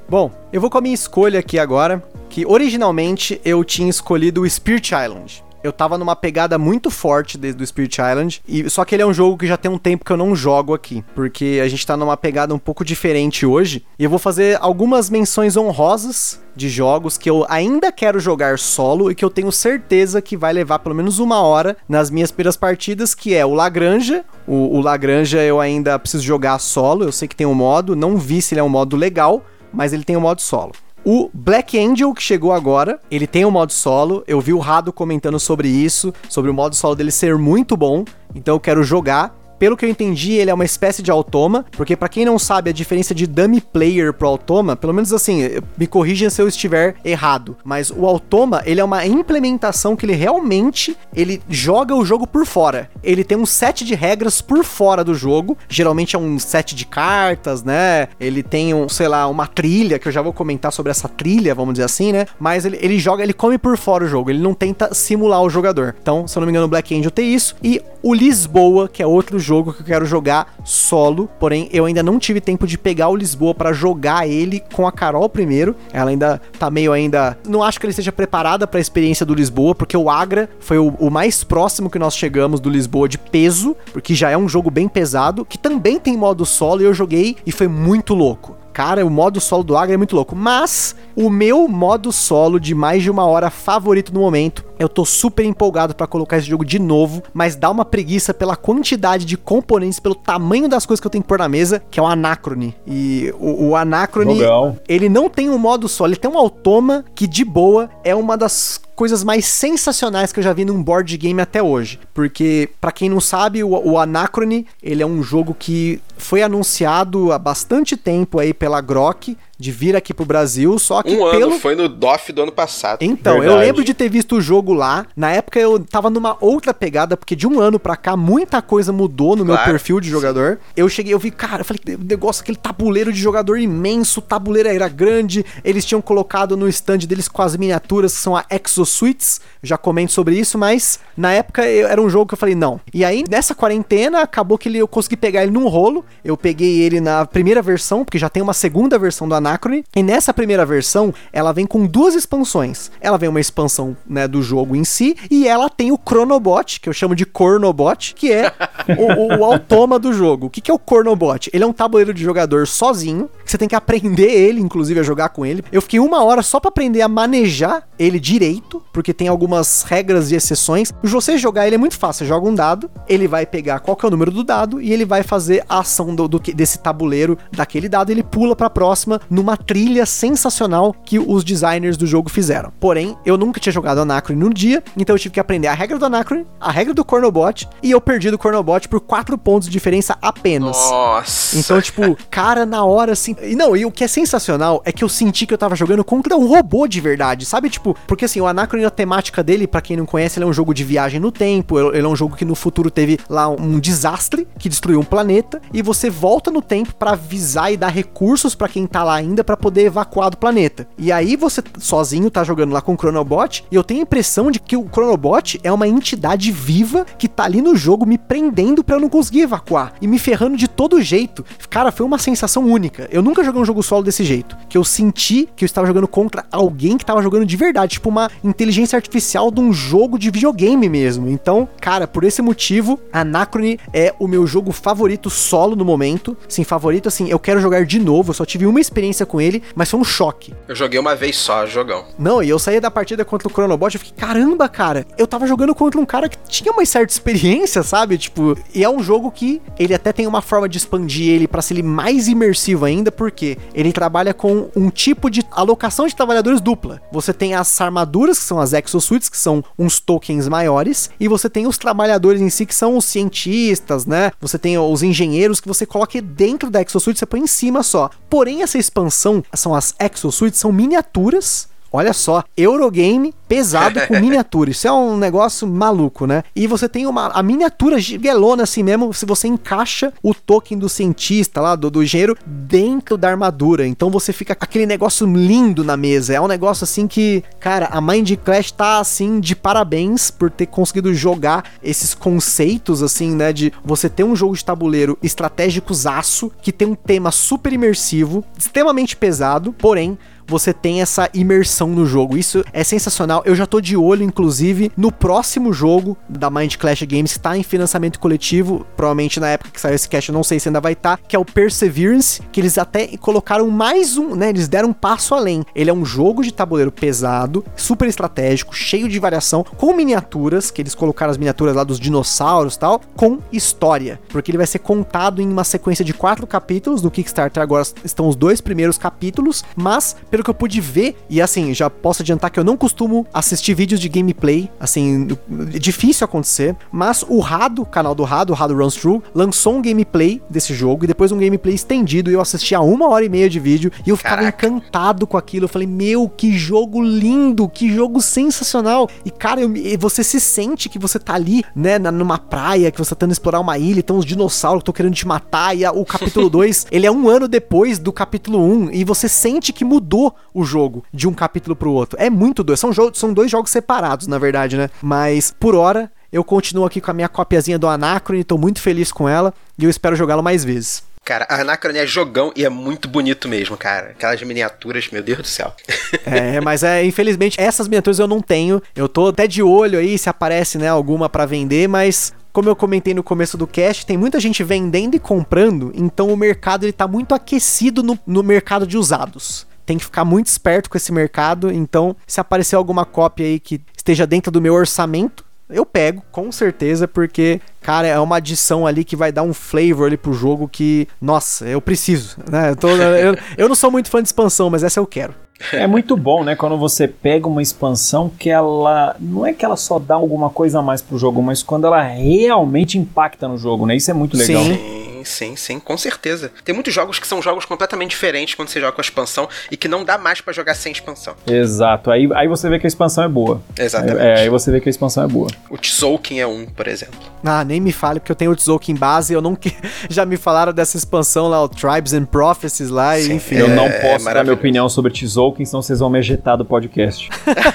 Bom, 0.08 0.32
eu 0.54 0.62
vou 0.62 0.70
com 0.70 0.78
a 0.78 0.82
minha 0.82 0.94
escolha 0.94 1.40
aqui 1.40 1.58
agora, 1.58 2.04
que 2.30 2.46
originalmente 2.46 3.42
eu 3.44 3.64
tinha 3.64 3.90
escolhido 3.90 4.42
o 4.42 4.50
Spirit 4.50 4.94
Island 4.94 5.44
eu 5.66 5.74
tava 5.74 5.98
numa 5.98 6.16
pegada 6.16 6.58
muito 6.58 6.92
forte 6.92 7.38
desde 7.38 7.62
o 7.62 7.66
Spirit 7.66 8.00
Island. 8.00 8.42
E, 8.48 8.70
só 8.70 8.86
que 8.86 8.94
ele 8.94 9.02
é 9.02 9.06
um 9.06 9.14
jogo 9.14 9.38
que 9.38 9.48
já 9.48 9.58
tem 9.58 9.70
um 9.70 9.78
tempo 9.78 10.06
que 10.06 10.12
eu 10.12 10.18
não 10.18 10.36
jogo 10.36 10.74
aqui. 10.74 11.04
Porque 11.16 11.60
a 11.64 11.68
gente 11.68 11.86
tá 11.86 11.98
numa 11.98 12.16
pegada 12.16 12.54
um 12.54 12.60
pouco 12.60 12.86
diferente 12.86 13.46
hoje. 13.46 13.84
E 13.98 14.04
eu 14.04 14.10
vou 14.10 14.20
fazer 14.20 14.58
algumas 14.62 15.10
menções 15.10 15.58
honrosas 15.58 16.40
de 16.56 16.70
jogos 16.70 17.18
que 17.18 17.30
eu 17.30 17.46
ainda 17.50 17.92
quero 17.92 18.20
jogar 18.20 18.58
solo 18.60 19.12
e 19.12 19.16
que 19.16 19.26
eu 19.26 19.30
tenho 19.30 19.52
certeza 19.52 20.22
que 20.22 20.38
vai 20.38 20.54
levar 20.54 20.80
pelo 20.80 20.96
menos 20.96 21.20
uma 21.20 21.42
hora 21.42 21.76
nas 21.90 22.10
minhas 22.10 22.32
primeiras 22.32 22.56
partidas, 22.56 23.14
que 23.14 23.34
é 23.34 23.46
o 23.46 23.54
Lagranja. 23.54 24.24
O, 24.48 24.78
o 24.78 24.82
Lagranja 24.82 25.42
eu 25.42 25.60
ainda 25.60 26.00
preciso 26.00 26.24
jogar 26.24 26.60
solo, 26.60 27.04
eu 27.04 27.12
sei 27.12 27.28
que 27.28 27.36
tem 27.36 27.48
um 27.48 27.54
modo, 27.54 27.96
não 27.96 28.18
vi 28.18 28.42
se 28.42 28.54
ele 28.54 28.62
é 28.62 28.64
um 28.64 28.70
modo 28.70 28.96
legal, 28.96 29.44
mas 29.76 29.94
ele 29.94 30.04
tem 30.04 30.18
um 30.18 30.22
modo 30.22 30.42
solo. 30.42 30.72
O 31.04 31.30
Black 31.32 31.78
Angel, 31.78 32.12
que 32.16 32.24
chegou 32.24 32.52
agora, 32.52 33.00
ele 33.12 33.28
tem 33.28 33.46
o 33.46 33.50
um 33.50 33.52
modo 33.52 33.72
solo. 33.72 34.24
Eu 34.28 34.42
vi 34.42 34.54
o 34.54 34.58
Rado 34.58 34.92
comentando 34.92 35.40
sobre 35.40 35.68
isso, 35.68 36.12
sobre 36.28 36.50
o 36.50 36.54
modo 36.54 36.76
solo 36.76 36.96
dele 36.96 37.12
ser 37.12 37.38
muito 37.38 37.78
bom. 37.78 38.04
Então 38.34 38.56
eu 38.56 38.60
quero 38.60 38.84
jogar. 38.84 39.45
Pelo 39.58 39.78
que 39.78 39.86
eu 39.86 39.90
entendi, 39.90 40.34
ele 40.34 40.50
é 40.50 40.54
uma 40.54 40.66
espécie 40.66 41.02
de 41.02 41.12
automa, 41.12 41.66
porque 41.72 41.96
para 41.96 42.10
quem 42.10 42.26
não 42.26 42.38
sabe 42.38 42.70
a 42.70 42.74
diferença 42.74 43.16
de 43.16 43.26
dummy 43.26 43.62
player 43.62 44.14
pro 44.14 44.28
automa, 44.28 44.76
pelo 44.76 44.94
menos 44.94 45.14
assim, 45.14 45.50
me 45.78 45.88
corrijam 45.88 46.30
se 46.30 46.42
eu 46.42 46.48
estiver 46.48 46.96
errado, 47.04 47.58
mas 47.64 47.92
o 47.92 48.06
automa, 48.06 48.62
ele 48.66 48.82
é 48.82 48.84
uma 48.84 49.06
implementação 49.06 49.96
que 49.96 50.06
ele 50.06 50.14
realmente, 50.14 50.98
ele 51.16 51.42
joga 51.50 51.96
o 51.96 52.06
jogo 52.06 52.28
por 52.28 52.46
fora. 52.46 52.90
Ele 53.04 53.24
tem 53.24 53.38
um 53.38 53.46
set 53.46 53.86
de 53.86 53.96
regras 53.96 54.42
por 54.42 54.64
fora 54.64 55.04
do 55.04 55.14
jogo, 55.14 55.58
geralmente 55.70 56.16
é 56.16 56.20
um 56.20 56.38
set 56.40 56.76
de 56.76 56.86
cartas, 56.86 57.64
né? 57.64 58.08
Ele 58.20 58.44
tem 58.44 58.74
um, 58.74 58.90
sei 58.90 59.08
lá, 59.08 59.28
uma 59.28 59.48
trilha, 59.48 60.00
que 60.00 60.08
eu 60.08 60.12
já 60.12 60.22
vou 60.22 60.34
comentar 60.34 60.72
sobre 60.72 60.92
essa 60.92 61.08
trilha, 61.08 61.56
vamos 61.56 61.76
dizer 61.76 61.86
assim, 61.86 62.12
né? 62.12 62.26
Mas 62.40 62.66
ele, 62.66 62.78
ele 62.82 63.00
joga, 63.00 63.24
ele 63.24 63.34
come 63.34 63.58
por 63.58 63.78
fora 63.78 64.06
o 64.06 64.08
jogo, 64.08 64.30
ele 64.30 64.40
não 64.40 64.54
tenta 64.54 64.94
simular 64.94 65.42
o 65.42 65.50
jogador. 65.50 65.96
Então, 66.02 66.28
se 66.28 66.38
eu 66.38 66.42
não 66.42 66.46
me 66.48 66.52
engano, 66.52 66.66
o 66.66 66.70
Black 66.70 66.98
Angel 66.98 67.12
tem 67.12 67.34
isso 67.34 67.56
e 67.64 67.82
o 68.02 68.14
Lisboa, 68.14 68.88
que 68.88 69.02
é 69.02 69.08
outro 69.08 69.40
jogo 69.46 69.72
que 69.72 69.82
eu 69.82 69.86
quero 69.86 70.06
jogar 70.06 70.56
solo, 70.64 71.30
porém 71.40 71.70
eu 71.72 71.86
ainda 71.86 72.02
não 72.02 72.18
tive 72.18 72.42
tempo 72.42 72.66
de 72.66 72.78
pegar 72.78 73.10
o 73.10 73.16
Lisboa 73.16 73.54
para 73.54 73.72
jogar 73.72 74.28
ele 74.28 74.62
com 74.74 74.88
a 74.88 74.92
Carol 74.92 75.30
primeiro. 75.30 75.76
Ela 75.94 76.10
ainda 76.10 76.42
tá 76.58 76.70
meio 76.72 76.92
ainda, 76.92 77.38
não 77.48 77.62
acho 77.62 77.80
que 77.80 77.86
ele 77.86 77.92
esteja 77.92 78.12
preparada 78.12 78.66
para 78.66 78.80
a 78.80 78.82
experiência 78.82 79.26
do 79.26 79.34
Lisboa, 79.34 79.76
porque 79.76 79.96
o 79.96 80.10
Agra 80.10 80.50
foi 80.60 80.78
o, 80.78 80.90
o, 81.00 81.12
mais 81.12 81.44
próximo 81.44 81.90
que 81.90 82.00
nós 82.00 82.16
chegamos 82.16 82.60
do 82.60 82.70
Lisboa 82.70 83.08
de 83.08 83.18
peso, 83.18 83.76
porque 83.94 84.16
já 84.16 84.30
é 84.30 84.38
um 84.38 84.50
jogo 84.50 84.72
bem 84.72 84.88
pesado, 84.88 85.46
que 85.46 85.58
também 85.58 86.00
tem 86.00 86.18
modo 86.18 86.46
solo 86.46 86.82
e 86.82 86.86
eu 86.86 86.94
joguei 86.94 87.36
e 87.46 87.52
foi 87.52 87.68
muito 87.68 88.14
louco. 88.14 88.65
Cara, 88.76 89.06
o 89.06 89.10
modo 89.10 89.40
solo 89.40 89.64
do 89.64 89.78
Agra 89.78 89.94
é 89.94 89.98
muito 89.98 90.14
louco. 90.14 90.36
Mas 90.36 90.94
o 91.16 91.30
meu 91.30 91.66
modo 91.66 92.12
solo 92.12 92.60
de 92.60 92.76
mais 92.76 93.02
de 93.02 93.10
uma 93.10 93.26
hora 93.26 93.50
favorito 93.50 94.14
no 94.14 94.20
momento, 94.20 94.66
eu 94.78 94.90
tô 94.90 95.06
super 95.06 95.46
empolgado 95.46 95.96
para 95.96 96.06
colocar 96.06 96.38
esse 96.38 96.48
jogo 96.48 96.66
de 96.66 96.78
novo, 96.78 97.24
mas 97.34 97.56
dá 97.56 97.72
uma 97.72 97.86
preguiça 97.86 98.34
pela 98.34 98.58
quantidade 98.58 99.24
de 99.24 99.38
componentes, 99.38 99.98
pelo 99.98 100.14
tamanho 100.14 100.68
das 100.68 100.86
coisas 100.86 101.00
que 101.00 101.08
eu 101.08 101.12
tenho 101.12 101.24
que 101.24 101.28
pôr 101.30 101.40
na 101.40 101.48
mesa, 101.48 101.82
que 101.90 102.02
é 102.02 102.04
o 102.04 102.06
Anacrone. 102.06 102.76
E 102.86 103.34
o, 103.40 103.70
o 103.70 103.76
Anacrone, 103.78 104.42
ele 104.90 105.08
não 105.08 105.30
tem 105.30 105.50
um 105.50 105.58
modo 105.58 105.88
solo, 105.88 106.10
ele 106.10 106.20
tem 106.20 106.30
um 106.30 106.38
automa 106.38 107.06
que 107.16 107.28
de 107.28 107.46
boa 107.46 107.90
é 108.04 108.14
uma 108.14 108.36
das 108.36 108.82
coisas 108.96 109.24
mais 109.24 109.46
sensacionais 109.46 110.32
que 110.32 110.40
eu 110.40 110.44
já 110.44 110.54
vi 110.54 110.66
num 110.66 110.82
board 110.82 111.18
game 111.18 111.42
até 111.42 111.62
hoje. 111.62 112.00
Porque, 112.14 112.70
para 112.80 112.92
quem 112.92 113.10
não 113.10 113.20
sabe, 113.20 113.64
o, 113.64 113.70
o 113.70 114.00
Anacrone, 114.00 114.66
ele 114.82 115.04
é 115.04 115.06
um 115.06 115.22
jogo 115.22 115.54
que 115.54 116.02
foi 116.18 116.42
anunciado 116.42 117.32
há 117.32 117.38
bastante 117.38 117.98
tempo 117.98 118.40
aí 118.40 118.54
pela 118.54 118.82
Grok, 118.82 119.38
de 119.58 119.72
vir 119.72 119.96
aqui 119.96 120.14
pro 120.14 120.26
Brasil, 120.26 120.78
só 120.78 121.02
que 121.02 121.14
um 121.14 121.30
pelo... 121.32 121.46
ano, 121.48 121.60
foi 121.60 121.76
no 121.76 121.88
DOF 121.88 122.32
do 122.32 122.44
ano 122.44 122.52
passado. 122.52 123.02
Então, 123.02 123.40
Verdade. 123.40 123.54
eu 123.54 123.60
lembro 123.60 123.84
de 123.84 123.94
ter 123.94 124.10
visto 124.10 124.36
o 124.36 124.42
jogo 124.42 124.74
lá. 124.74 125.06
Na 125.16 125.32
época 125.32 125.60
eu 125.60 125.80
tava 125.80 126.10
numa 126.10 126.38
outra 126.42 126.74
pegada, 126.74 127.16
porque 127.16 127.36
de 127.36 127.48
um 127.48 127.60
ano 127.60 127.80
pra 127.80 127.96
cá 127.96 128.18
muita 128.18 128.62
coisa 128.62 128.92
mudou 128.92 129.36
no 129.36 129.46
claro. 129.46 129.62
meu 129.62 129.72
perfil 129.72 130.00
de 130.00 130.10
jogador. 130.10 130.60
Eu 130.76 130.90
cheguei, 130.90 131.14
eu 131.14 131.20
vi, 131.20 131.32
cara, 131.32 131.62
eu 131.62 131.66
falei, 131.66 131.82
o 131.96 132.04
negócio, 132.04 132.42
aquele 132.42 132.58
tabuleiro 132.58 133.12
de 133.12 133.20
jogador 133.20 133.58
imenso, 133.58 134.20
o 134.20 134.24
tabuleiro 134.24 134.70
era 134.70 134.88
grande, 134.88 135.46
eles 135.64 135.86
tinham 135.86 136.02
colocado 136.02 136.58
no 136.58 136.68
stand 136.68 137.00
deles 137.00 137.28
com 137.28 137.42
as 137.42 137.56
miniaturas, 137.56 138.14
que 138.14 138.20
são 138.20 138.36
a 138.36 138.46
Exosuites, 138.50 139.40
já 139.64 139.78
comento 139.78 140.12
sobre 140.12 140.38
isso, 140.38 140.58
mas 140.58 141.00
na 141.16 141.32
época 141.32 141.66
eu, 141.66 141.88
era 141.88 142.02
um 142.02 142.10
jogo 142.10 142.28
que 142.28 142.34
eu 142.34 142.38
falei, 142.38 142.56
não. 142.56 142.80
E 142.94 143.06
aí, 143.06 143.24
nessa 143.30 143.56
quarentena, 143.56 144.22
acabou 144.22 144.58
que 144.58 144.70
ele, 144.70 144.78
eu 144.78 144.88
consegui 144.88 145.16
pegar 145.18 145.44
ele 145.44 145.52
num 145.52 145.68
rolo, 145.68 146.04
eu 146.24 146.36
peguei 146.36 146.82
ele 146.82 147.00
na 147.00 147.26
primeira 147.26 147.62
versão, 147.62 148.04
porque 148.04 148.18
já 148.18 148.30
tem 148.30 148.44
uma 148.44 148.54
segunda 148.54 148.98
versão 149.00 149.28
do 149.28 149.36
Anacrone. 149.46 149.84
E 149.96 150.02
nessa 150.02 150.34
primeira 150.34 150.66
versão, 150.66 151.14
ela 151.32 151.54
vem 151.54 151.66
com 151.66 151.86
duas 151.86 152.16
expansões. 152.16 152.92
Ela 153.00 153.18
vem 153.18 153.30
uma 153.30 153.40
expansão, 153.40 153.96
né, 154.08 154.28
do 154.28 154.42
jogo 154.42 154.76
em 154.76 154.84
si, 154.84 155.16
e 155.30 155.48
ela 155.48 155.70
tem 155.70 155.92
o 155.92 156.00
Chronobot, 156.08 156.80
que 156.80 156.90
eu 156.90 156.94
chamo 156.94 157.16
de 157.16 157.26
Cornobot, 157.26 158.14
que 158.16 158.32
é 158.32 158.52
o, 158.98 159.36
o, 159.36 159.40
o 159.40 159.46
automa 159.46 160.00
do 160.00 160.12
jogo. 160.12 160.48
O 160.48 160.50
que, 160.50 160.62
que 160.62 160.72
é 160.72 160.74
o 160.74 160.80
Cornobot? 160.80 161.50
Ele 161.54 161.64
é 161.64 161.68
um 161.68 161.74
tabuleiro 161.74 162.14
de 162.14 162.24
jogador 162.24 162.68
sozinho, 162.68 163.30
que 163.44 163.52
você 163.52 163.58
tem 163.58 163.68
que 163.68 163.76
aprender 163.76 164.32
ele, 164.32 164.60
inclusive, 164.60 165.00
a 165.00 165.04
jogar 165.04 165.30
com 165.30 165.46
ele. 165.46 165.64
Eu 165.72 165.82
fiquei 165.82 166.00
uma 166.00 166.24
hora 166.24 166.42
só 166.42 166.60
para 166.60 166.70
aprender 166.70 167.02
a 167.02 167.08
manejar 167.08 167.88
ele 167.98 168.20
direito, 168.20 168.82
porque 168.92 169.14
tem 169.14 169.28
algumas 169.28 169.84
regras 169.84 170.32
e 170.32 170.36
exceções. 170.36 170.92
Você 171.04 171.38
jogar 171.38 171.68
ele 171.68 171.76
é 171.76 171.80
muito 171.80 171.98
fácil. 171.98 172.16
Você 172.16 172.26
joga 172.26 172.48
um 172.48 172.56
dado, 172.56 172.90
ele 173.08 173.28
vai 173.28 173.46
pegar 173.46 173.80
qual 173.80 173.96
que 173.96 174.06
é 174.06 174.08
o 174.08 174.12
número 174.12 174.32
do 174.32 174.44
dado 174.44 174.82
e 174.82 174.92
ele 174.92 175.06
vai 175.06 175.24
fazer 175.24 175.64
a 175.68 175.80
ação 175.80 176.16
do, 176.16 176.28
do 176.28 176.40
desse 176.40 176.80
tabuleiro 176.80 177.38
daquele 177.52 177.90
dado. 177.90 178.10
Ele 178.10 178.24
pula 178.24 178.56
para 178.56 178.70
próxima 178.70 179.20
numa 179.36 179.58
trilha 179.58 180.06
sensacional 180.06 180.96
que 181.06 181.20
os 181.20 181.44
designers 181.44 181.98
do 181.98 182.08
jogo 182.08 182.30
fizeram. 182.30 182.72
Porém, 182.80 183.18
eu 183.26 183.38
nunca 183.38 183.60
tinha 183.60 183.74
jogado 183.74 184.00
Anacron 184.00 184.36
no 184.36 184.54
dia, 184.54 184.82
então 184.96 185.14
eu 185.14 185.20
tive 185.20 185.34
que 185.34 185.40
aprender 185.40 185.68
a 185.68 185.74
regra 185.74 186.00
do 186.00 186.06
Anacron, 186.06 186.46
a 186.60 186.72
regra 186.72 186.94
do 186.94 187.04
Cornobot 187.04 187.68
e 187.84 187.92
eu 187.92 188.00
perdi 188.00 188.32
do 188.32 188.38
Cornobot 188.38 188.88
por 188.88 189.02
4 189.02 189.38
pontos 189.38 189.68
de 189.68 189.74
diferença 189.74 190.18
apenas. 190.22 190.78
Nossa. 190.78 191.58
Então, 191.58 191.82
tipo, 191.82 192.18
cara, 192.32 192.66
na 192.66 192.86
hora 192.86 193.12
assim. 193.12 193.36
E 193.42 193.56
não, 193.56 193.76
e 193.76 193.86
o 193.86 193.92
que 193.92 194.04
é 194.04 194.08
sensacional 194.08 194.82
é 194.86 194.92
que 194.92 195.04
eu 195.04 195.10
senti 195.10 195.46
que 195.46 195.54
eu 195.54 195.58
tava 195.58 195.76
jogando 195.76 196.04
contra 196.04 196.38
um 196.38 196.48
robô 196.48 196.88
de 196.88 197.02
verdade, 197.02 197.46
sabe? 197.46 197.70
Tipo, 197.70 197.96
porque 198.08 198.26
assim, 198.26 198.40
o 198.40 198.48
Anacron, 198.48 198.86
a 198.86 198.90
temática 198.90 199.44
dele, 199.44 199.68
para 199.68 199.82
quem 199.82 199.98
não 199.98 200.06
conhece, 200.06 200.40
ele 200.40 200.46
é 200.46 200.48
um 200.48 200.54
jogo 200.54 200.74
de 200.74 200.84
viagem 200.84 201.20
no 201.20 201.32
tempo, 201.32 201.78
ele 201.94 202.06
é 202.06 202.10
um 202.10 202.16
jogo 202.16 202.36
que 202.38 202.46
no 202.46 202.56
futuro 202.56 202.90
teve 202.90 203.20
lá 203.30 203.50
um 203.50 203.80
desastre 203.80 204.48
que 204.58 204.70
destruiu 204.70 205.00
um 205.00 205.04
planeta 205.04 205.62
e 205.74 205.82
você 205.82 206.10
volta 206.10 206.50
no 206.50 206.62
tempo 206.62 206.96
para 206.96 207.12
avisar 207.12 207.74
e 207.74 207.78
dar 207.78 207.90
recursos 207.90 208.56
para 208.56 208.70
quem 208.70 208.88
tá 208.88 209.04
lá 209.04 209.22
ainda 209.26 209.44
para 209.44 209.58
poder 209.58 209.86
evacuar 209.86 210.30
do 210.30 210.38
planeta. 210.38 210.88
E 210.98 211.12
aí 211.12 211.36
você 211.36 211.62
sozinho 211.80 212.30
tá 212.30 212.44
jogando 212.44 212.72
lá 212.72 212.82
com 212.82 212.94
o 212.94 212.98
Chronobot 212.98 213.66
e 213.72 213.76
eu 213.76 213.84
tenho 213.84 214.02
a 214.02 214.04
impressão 214.04 214.52
de 214.52 214.60
que 214.60 214.78
o 214.78 214.88
Chronobot 214.88 215.60
é 215.64 215.72
uma 215.72 215.88
entidade 215.88 216.52
viva 216.52 217.06
que 217.18 217.28
tá 217.28 217.44
ali 217.44 217.62
no 217.62 217.76
jogo 217.76 218.06
me 218.06 218.18
prendendo 218.18 218.84
para 218.84 218.96
eu 218.96 219.00
não 219.00 219.10
conseguir 219.10 219.42
evacuar 219.42 219.94
e 220.02 220.08
me 220.08 220.20
ferrando 220.20 220.58
de 220.58 220.68
todo 220.68 221.02
jeito. 221.02 221.44
Cara, 221.70 221.92
foi 221.92 222.06
uma 222.06 222.18
sensação 222.18 222.66
única. 222.66 223.08
Eu 223.12 223.22
nunca 223.22 223.44
joguei 223.44 223.62
um 223.62 223.66
jogo 223.66 223.82
solo 223.82 224.04
desse 224.04 224.24
jeito, 224.24 224.56
que 224.70 224.78
eu 224.78 224.84
senti 224.84 225.50
que 225.56 225.64
eu 225.64 225.68
estava 225.68 225.88
jogando 225.88 226.08
contra 226.08 226.46
alguém 226.52 226.98
que 226.98 227.06
tava 227.06 227.22
jogando 227.22 227.46
de 227.46 227.58
verdade, 227.58 227.94
tipo 227.94 228.10
uma 228.10 228.30
inteligência 228.44 228.96
artificial 228.96 229.50
de 229.50 229.60
um 229.60 229.74
jogo 229.74 230.20
de 230.20 230.30
videogame 230.30 230.88
mesmo. 230.90 231.30
Então, 231.30 231.68
cara, 231.82 232.08
por 232.08 232.24
esse 232.24 232.42
motivo, 232.42 233.00
Anacrone 233.12 233.80
é 233.94 234.14
o 234.20 234.28
meu 234.28 234.46
jogo 234.46 234.72
favorito 234.72 235.30
solo 235.30 235.76
no 235.76 235.86
momento. 235.86 236.38
Sim, 236.48 236.64
favorito 236.64 237.08
assim, 237.08 237.30
eu 237.30 237.40
quero 237.40 237.60
jogar 237.60 237.86
de 237.86 238.00
novo, 238.00 238.30
eu 238.30 238.34
só 238.34 238.46
tive 238.46 238.66
uma 238.66 238.80
experiência 238.80 239.15
com 239.24 239.40
ele, 239.40 239.62
mas 239.76 239.92
foi 239.92 240.00
um 240.00 240.04
choque. 240.04 240.52
Eu 240.68 240.74
joguei 240.74 241.00
uma 241.00 241.16
vez 241.16 241.38
só, 241.38 241.68
jogão. 241.68 242.06
Não, 242.18 242.42
e 242.42 242.50
eu 242.50 242.58
saí 242.58 242.80
da 242.80 242.90
partida 242.90 243.24
contra 243.24 243.48
o 243.48 243.52
Chronobot, 243.52 243.94
eu 243.94 244.00
fiquei, 244.00 244.16
caramba, 244.18 244.68
cara, 244.68 245.06
eu 245.16 245.28
tava 245.28 245.46
jogando 245.46 245.76
contra 245.76 246.02
um 246.02 246.06
cara 246.06 246.28
que 246.28 246.38
tinha 246.48 246.72
uma 246.74 246.84
certa 246.86 247.14
experiência, 247.14 247.84
sabe? 247.84 248.18
Tipo, 248.18 248.58
e 248.74 248.84
é 248.84 248.90
um 248.90 249.04
jogo 249.04 249.30
que 249.30 249.62
ele 249.78 249.94
até 249.94 250.12
tem 250.12 250.26
uma 250.26 250.42
forma 250.42 250.68
de 250.68 250.80
expandir 250.80 251.30
ele 251.30 251.48
para 251.48 251.62
ser 251.62 251.84
mais 251.84 252.28
imersivo 252.28 252.86
ainda, 252.86 253.12
porque 253.12 253.58
ele 253.74 253.92
trabalha 253.92 254.34
com 254.34 254.70
um 254.76 254.90
tipo 254.90 255.30
de 255.30 255.44
alocação 255.52 256.08
de 256.08 256.16
trabalhadores 256.16 256.62
dupla. 256.62 257.02
Você 257.12 257.34
tem 257.34 257.54
as 257.54 257.80
armaduras, 257.80 258.40
que 258.40 258.46
são 258.46 258.60
as 258.60 258.74
exosuits, 258.74 259.30
que 259.30 259.38
são 259.38 259.64
uns 259.78 260.00
tokens 260.00 260.48
maiores, 260.48 261.10
e 261.20 261.28
você 261.28 261.50
tem 261.50 261.68
os 261.68 261.78
trabalhadores 261.78 262.42
em 262.42 262.50
si, 262.50 262.66
que 262.66 262.74
são 262.74 262.98
os 262.98 263.06
cientistas, 263.06 264.06
né? 264.06 264.32
Você 264.40 264.58
tem 264.58 264.78
os 264.78 265.04
engenheiros 265.04 265.60
que 265.60 265.68
você 265.68 265.86
coloca 265.86 266.22
dentro 266.22 266.70
da 266.70 266.82
exosuit, 266.82 267.20
você 267.20 267.26
põe 267.26 267.42
em 267.42 267.48
cima 267.48 267.84
só. 267.84 268.10
Porém, 268.30 268.64
essa 268.64 268.78
expansão 268.78 269.05
são 269.10 269.44
as 269.76 269.94
exosuits, 270.00 270.60
são 270.60 270.72
miniaturas 270.72 271.68
Olha 271.92 272.14
só, 272.14 272.44
Eurogame 272.58 273.34
pesado 273.48 274.00
com 274.08 274.18
miniatura. 274.20 274.72
Isso 274.72 274.88
é 274.88 274.92
um 274.92 275.18
negócio 275.18 275.68
maluco, 275.68 276.26
né? 276.26 276.44
E 276.56 276.68
você 276.68 276.90
tem 276.90 277.06
uma 277.06 277.28
a 277.28 277.44
miniatura 277.44 278.00
giguelona 278.00 278.64
assim 278.64 278.84
mesmo, 278.84 279.14
se 279.14 279.26
você 279.26 279.48
encaixa 279.48 280.12
o 280.22 280.34
token 280.34 280.78
do 280.78 280.90
cientista 280.90 281.62
lá, 281.62 281.76
do, 281.76 281.90
do 281.90 282.04
engenheiro, 282.04 282.38
dentro 282.46 283.18
da 283.18 283.30
armadura. 283.30 283.88
Então 283.88 284.10
você 284.10 284.34
fica 284.34 284.56
com 284.56 284.64
aquele 284.64 284.86
negócio 284.86 285.28
lindo 285.28 285.84
na 285.84 285.96
mesa. 285.96 286.34
É 286.34 286.42
um 286.42 286.48
negócio 286.48 286.84
assim 286.84 287.08
que, 287.08 287.44
cara, 287.60 287.88
a 287.88 288.02
Mind 288.02 288.32
Clash 288.44 288.72
tá 288.72 289.00
assim 289.00 289.40
de 289.40 289.56
parabéns 289.56 290.30
por 290.30 290.50
ter 290.50 290.66
conseguido 290.66 291.14
jogar 291.14 291.64
esses 291.84 292.14
conceitos 292.14 293.02
assim, 293.02 293.36
né? 293.36 293.54
De 293.54 293.72
você 293.84 294.10
ter 294.10 294.24
um 294.24 294.36
jogo 294.36 294.56
de 294.56 294.66
tabuleiro 294.66 295.18
estratégico 295.22 295.94
aço, 296.06 296.52
que 296.62 296.72
tem 296.72 296.88
um 296.88 296.96
tema 296.96 297.32
super 297.32 297.72
imersivo, 297.72 298.44
extremamente 298.58 299.16
pesado, 299.16 299.74
porém 299.74 300.18
você 300.48 300.74
tem 300.74 301.02
essa 301.02 301.30
imersão 301.34 301.90
no 301.90 302.06
jogo. 302.06 302.38
Isso 302.38 302.64
é 302.72 302.84
sensacional. 302.84 303.42
Eu 303.46 303.56
já 303.56 303.66
tô 303.66 303.82
de 303.82 303.98
olho, 303.98 304.24
inclusive, 304.24 304.92
no 304.96 305.12
próximo 305.12 305.74
jogo 305.74 306.18
da 306.28 306.50
Mind 306.50 306.76
Clash 306.76 307.04
Games, 307.04 307.34
que 307.34 307.40
tá 307.40 307.58
em 307.58 307.64
financiamento 307.64 308.20
coletivo, 308.20 308.86
provavelmente 308.96 309.40
na 309.40 309.50
época 309.50 309.72
que 309.72 309.82
saiu 309.82 309.96
esse 309.96 310.08
cast, 310.08 310.30
eu 310.30 310.34
não 310.34 310.44
sei 310.44 310.60
se 310.60 310.70
ainda 310.70 310.82
vai 310.82 310.94
estar, 310.94 311.18
tá, 311.18 311.24
que 311.28 311.36
é 311.36 311.40
o 311.40 311.46
Perseverance, 311.46 312.42
que 312.52 312.60
eles 312.60 312.78
até 312.78 313.18
colocaram 313.18 313.70
mais 313.70 314.18
um, 314.18 314.36
né? 314.36 314.50
Eles 314.50 314.68
deram 314.68 314.90
um 314.90 314.94
passo 314.94 315.34
além. 315.34 315.64
Ele 315.76 315.90
é 315.90 315.94
um 315.94 316.06
jogo 316.06 316.44
de 316.44 316.52
tabuleiro 316.52 316.92
pesado, 316.92 317.64
super 317.76 318.08
estratégico, 318.08 318.76
cheio 318.76 319.08
de 319.08 319.20
variação, 319.20 319.64
com 319.64 319.94
miniaturas, 319.94 320.72
que 320.72 320.82
eles 320.82 320.96
colocaram 320.96 321.32
as 321.32 321.38
miniaturas 321.38 321.76
lá 321.76 321.84
dos 321.84 322.00
dinossauros 322.00 322.76
e 322.76 322.80
tal, 322.80 323.02
com 323.16 323.40
história. 323.52 324.20
Porque 324.30 324.52
ele 324.52 324.58
vai 324.58 324.68
ser 324.68 324.80
contado 324.80 325.42
em 325.42 325.48
uma 325.48 325.64
sequência 325.64 326.06
de 326.06 326.14
quatro 326.14 326.46
capítulos. 326.46 327.02
No 327.02 327.12
Kickstarter 327.12 327.62
agora 327.62 327.86
estão 328.04 328.28
os 328.28 328.36
dois 328.36 328.62
primeiros 328.62 328.98
capítulos, 328.98 329.64
mas 329.76 330.16
pelo 330.36 330.44
que 330.44 330.50
eu 330.50 330.54
pude 330.54 330.82
ver, 330.82 331.16
e 331.30 331.42
assim, 331.42 331.74
já 331.74 331.90
posso 331.90 332.22
adiantar 332.22 332.52
que 332.52 332.60
eu 332.60 332.64
não 332.64 332.76
costumo 332.76 333.26
assistir 333.34 333.74
vídeos 333.74 334.02
de 334.02 334.10
gameplay, 334.10 334.70
assim, 334.78 335.30
é 335.74 335.80
difícil 335.80 336.26
acontecer, 336.26 336.76
mas 336.92 337.24
o 337.30 337.40
Rado, 337.40 337.86
canal 337.86 338.14
do 338.14 338.26
Rado, 338.26 338.52
o 338.52 338.56
Rado 338.56 338.76
Runs 338.76 338.96
True, 338.96 339.22
lançou 339.34 339.76
um 339.76 339.82
gameplay 339.82 340.42
desse 340.50 340.74
jogo 340.74 341.06
e 341.06 341.08
depois 341.08 341.32
um 341.32 341.38
gameplay 341.38 341.74
estendido 341.74 342.30
e 342.30 342.34
eu 342.34 342.42
assisti 342.42 342.76
a 342.76 342.82
uma 342.82 343.08
hora 343.08 343.24
e 343.24 343.30
meia 343.30 343.50
de 343.50 343.62
vídeo 343.62 343.90
e 344.06 344.10
eu 344.10 344.18
ficava 344.18 344.42
Caraca. 344.42 344.68
encantado 344.68 345.26
com 345.26 345.38
aquilo. 345.38 345.66
Eu 345.66 345.70
falei, 345.70 345.88
meu, 345.88 346.28
que 346.28 346.58
jogo 346.58 347.02
lindo, 347.02 347.70
que 347.70 347.90
jogo 347.90 348.22
sensacional. 348.22 349.10
E 349.24 349.32
cara, 349.32 349.62
eu, 349.62 349.70
você 349.98 350.22
se 350.22 350.42
sente 350.42 350.90
que 350.90 351.00
você 351.00 351.18
tá 351.18 351.36
ali, 351.36 351.64
né, 351.74 351.98
numa 351.98 352.38
praia, 352.38 352.92
que 352.92 352.98
você 352.98 353.12
tá 353.12 353.16
tentando 353.16 353.32
explorar 353.32 353.62
uma 353.62 353.78
ilha, 353.78 354.00
então 354.00 354.18
os 354.18 354.26
dinossauros 354.26 354.82
estão 354.82 354.94
querendo 354.94 355.16
te 355.16 355.26
matar, 355.26 355.78
e 355.78 355.86
a, 355.86 355.94
o 355.94 356.04
capítulo 356.04 356.50
2, 356.52 356.88
ele 356.92 357.06
é 357.06 357.12
um 357.12 357.30
ano 357.30 357.48
depois 357.48 357.98
do 358.00 358.12
capítulo 358.12 358.60
1, 358.60 358.74
um, 358.74 358.92
e 358.92 359.06
você 359.06 359.30
sente 359.30 359.72
que 359.72 359.86
mudou 359.86 360.25
o 360.54 360.64
jogo 360.64 361.04
de 361.14 361.28
um 361.28 361.34
capítulo 361.34 361.76
pro 361.76 361.92
outro. 361.92 362.18
É 362.20 362.30
muito 362.30 362.64
doido. 362.64 362.78
São, 362.78 362.92
são 363.14 363.34
dois 363.34 363.52
jogos 363.52 363.72
separados, 363.72 364.28
na 364.28 364.38
verdade, 364.38 364.78
né? 364.78 364.90
Mas, 365.02 365.54
por 365.60 365.76
hora, 365.76 366.12
eu 366.32 366.44
continuo 366.44 366.86
aqui 366.86 367.02
com 367.02 367.12
a 367.12 367.14
minha 367.14 367.30
copiazinha 367.30 367.80
do 367.80 367.88
Anacron 367.88 368.36
e 368.36 368.44
tô 368.44 368.58
muito 368.58 368.82
feliz 368.82 369.12
com 369.12 369.28
ela, 369.28 369.54
e 369.78 369.84
eu 369.84 369.90
espero 369.90 370.16
jogá-la 370.16 370.42
mais 370.42 370.64
vezes. 370.64 371.04
Cara, 371.26 371.48
a 371.50 371.62
Anacron 371.62 371.94
é 371.94 372.06
jogão 372.06 372.54
e 372.56 372.64
é 372.64 372.70
muito 372.70 373.08
bonito 373.08 373.50
mesmo, 373.50 373.76
cara. 373.76 374.12
Aquelas 374.12 374.40
miniaturas, 374.44 375.10
meu 375.12 375.24
Deus 375.24 375.40
do 375.40 375.48
céu. 375.48 375.74
é, 376.24 376.62
mas 376.62 376.84
é, 376.84 377.04
infelizmente, 377.04 377.60
essas 377.60 377.88
miniaturas 377.88 378.20
eu 378.20 378.28
não 378.28 378.42
tenho. 378.42 378.80
Eu 378.96 379.10
tô 379.10 379.30
até 379.30 379.48
de 379.48 379.64
olho 379.64 379.98
aí 379.98 380.20
se 380.20 380.30
aparece, 380.30 380.78
né, 380.78 380.88
alguma 380.88 381.28
para 381.28 381.48
vender, 381.48 381.88
mas 381.88 382.32
como 382.54 382.70
eu 382.70 382.76
comentei 382.76 383.14
no 383.14 383.24
começo 383.24 383.58
do 383.58 383.66
cast, 383.66 384.06
tem 384.06 384.16
muita 384.18 384.40
gente 384.40 384.64
vendendo 384.64 385.16
e 385.16 385.20
comprando, 385.20 385.92
então 385.94 386.30
o 386.30 386.38
mercado 386.38 386.86
ele 386.86 386.94
tá 386.94 387.06
muito 387.06 387.36
aquecido 387.36 388.02
no, 388.02 388.18
no 388.26 388.42
mercado 388.42 388.88
de 388.88 388.98
usados. 388.98 389.68
Tem 389.86 389.98
que 389.98 390.06
ficar 390.06 390.26
muito 390.26 390.48
esperto 390.48 390.90
com 390.90 390.98
esse 390.98 391.12
mercado, 391.12 391.72
então 391.72 392.16
se 392.26 392.40
aparecer 392.40 392.76
alguma 392.76 393.06
cópia 393.06 393.46
aí 393.46 393.60
que 393.60 393.82
esteja 393.96 394.26
dentro 394.26 394.52
do 394.52 394.62
meu 394.62 394.74
orçamento, 394.74 395.46
eu 395.70 395.86
pego, 395.86 396.22
com 396.32 396.52
certeza, 396.52 397.08
porque, 397.08 397.60
cara, 397.82 398.08
é 398.08 398.20
uma 398.20 398.38
adição 398.38 398.86
ali 398.86 399.04
que 399.04 399.16
vai 399.16 399.32
dar 399.32 399.42
um 399.42 399.54
flavor 399.54 400.08
ali 400.08 400.18
pro 400.18 400.32
jogo 400.32 400.68
que, 400.68 401.08
nossa, 401.20 401.66
eu 401.66 401.82
preciso, 401.82 402.38
né? 402.50 402.72
Eu, 402.72 402.76
tô, 402.76 402.90
eu, 402.90 403.36
eu 403.58 403.68
não 403.68 403.76
sou 403.76 403.90
muito 403.90 404.10
fã 404.10 404.22
de 404.22 404.28
expansão, 404.28 404.70
mas 404.70 404.84
essa 404.84 405.00
eu 405.00 405.08
quero. 405.08 405.34
É 405.72 405.88
muito 405.88 406.18
bom, 406.18 406.44
né? 406.44 406.56
Quando 406.56 406.78
você 406.78 407.08
pega 407.08 407.48
uma 407.48 407.62
expansão 407.62 408.30
que 408.30 408.50
ela. 408.50 409.16
Não 409.20 409.46
é 409.46 409.54
que 409.54 409.64
ela 409.64 409.78
só 409.78 409.98
dá 409.98 410.16
alguma 410.16 410.50
coisa 410.50 410.80
a 410.80 410.82
mais 410.82 411.02
pro 411.02 411.18
jogo, 411.18 411.42
mas 411.42 411.64
quando 411.64 411.88
ela 411.88 412.02
realmente 412.02 412.98
impacta 412.98 413.48
no 413.48 413.58
jogo, 413.58 413.86
né? 413.86 413.96
Isso 413.96 414.12
é 414.12 414.14
muito 414.14 414.36
legal. 414.36 414.64
Sim 414.64 415.06
sim, 415.26 415.56
sim, 415.56 415.80
com 415.80 415.98
certeza. 415.98 416.52
Tem 416.64 416.74
muitos 416.74 416.94
jogos 416.94 417.20
que 417.20 417.28
são 417.28 417.42
jogos 417.42 417.66
completamente 417.66 418.12
diferentes 418.12 418.56
quando 418.56 418.70
você 418.70 418.80
joga 418.80 418.94
com 418.94 419.02
a 419.02 419.04
expansão 419.04 419.50
e 419.72 419.78
que 419.78 419.88
não 419.88 420.04
dá 420.04 420.18
mais 420.18 420.42
para 420.42 420.54
jogar 420.54 420.76
sem 420.76 420.92
expansão. 420.92 421.36
Exato. 421.46 422.12
Aí, 422.12 422.30
aí 422.34 422.48
você 422.48 422.70
vê 422.70 422.80
que 422.80 422.88
a 422.88 422.90
expansão 422.90 423.24
é 423.24 423.28
boa. 423.28 423.62
Exatamente. 423.78 424.22
É, 424.22 424.42
aí 424.42 424.50
você 424.50 424.72
vê 424.72 424.80
que 424.80 424.90
a 424.90 424.92
expansão 424.92 425.24
é 425.24 425.28
boa. 425.28 425.50
O 425.70 425.78
Tzolk'in 425.78 426.40
é 426.40 426.48
um, 426.48 426.66
por 426.66 426.88
exemplo. 426.88 427.20
Ah, 427.44 427.64
nem 427.64 427.80
me 427.80 427.92
fale, 427.92 428.20
porque 428.20 428.32
eu 428.32 428.36
tenho 428.36 428.52
o 428.52 428.56
Tzolk'in 428.56 428.96
base 428.96 429.34
eu 429.34 429.42
não. 429.42 429.58
Já 430.10 430.26
me 430.26 430.38
falaram 430.38 430.74
dessa 430.74 430.98
expansão 430.98 431.48
lá, 431.48 431.64
o 431.64 431.70
Tribes 431.70 432.14
and 432.14 432.26
Prophecies 432.26 432.90
lá, 432.90 433.18
sim, 433.18 433.34
enfim. 433.34 433.56
Eu 433.56 433.70
não 433.70 433.86
é, 433.86 434.00
posso 434.00 434.28
é 434.28 434.34
dar 434.34 434.44
minha 434.44 434.54
opinião 434.54 434.90
sobre 434.90 435.12
Tzolk'in, 435.12 435.66
senão 435.66 435.82
vocês 435.82 436.00
vão 436.00 436.10
me 436.10 436.20
ejetar 436.20 436.58
do 436.58 436.66
podcast. 436.66 437.30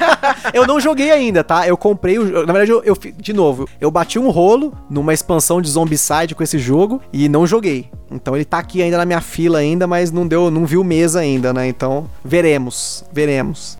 eu 0.52 0.66
não 0.66 0.80
joguei 0.80 1.10
ainda, 1.10 1.44
tá? 1.44 1.66
Eu 1.66 1.76
comprei 1.76 2.18
o. 2.18 2.46
Na 2.46 2.52
verdade, 2.52 2.70
eu, 2.70 2.82
eu, 2.84 2.96
de 3.16 3.32
novo, 3.32 3.68
eu 3.80 3.90
bati 3.90 4.18
um 4.18 4.30
rolo 4.30 4.72
numa 4.88 5.14
expansão 5.14 5.60
de 5.60 5.70
Zombicide 5.70 6.34
com 6.34 6.42
esse 6.42 6.58
jogo 6.58 7.00
e 7.12 7.28
não 7.28 7.39
joguei. 7.46 7.90
Então 8.10 8.34
ele 8.34 8.44
tá 8.44 8.58
aqui 8.58 8.82
ainda 8.82 8.98
na 8.98 9.04
minha 9.04 9.20
fila 9.20 9.58
ainda, 9.58 9.86
mas 9.86 10.10
não 10.10 10.26
deu, 10.26 10.50
não 10.50 10.66
viu 10.66 10.82
mesa 10.82 11.20
ainda, 11.20 11.52
né? 11.52 11.68
Então, 11.68 12.08
veremos, 12.24 13.04
veremos. 13.12 13.78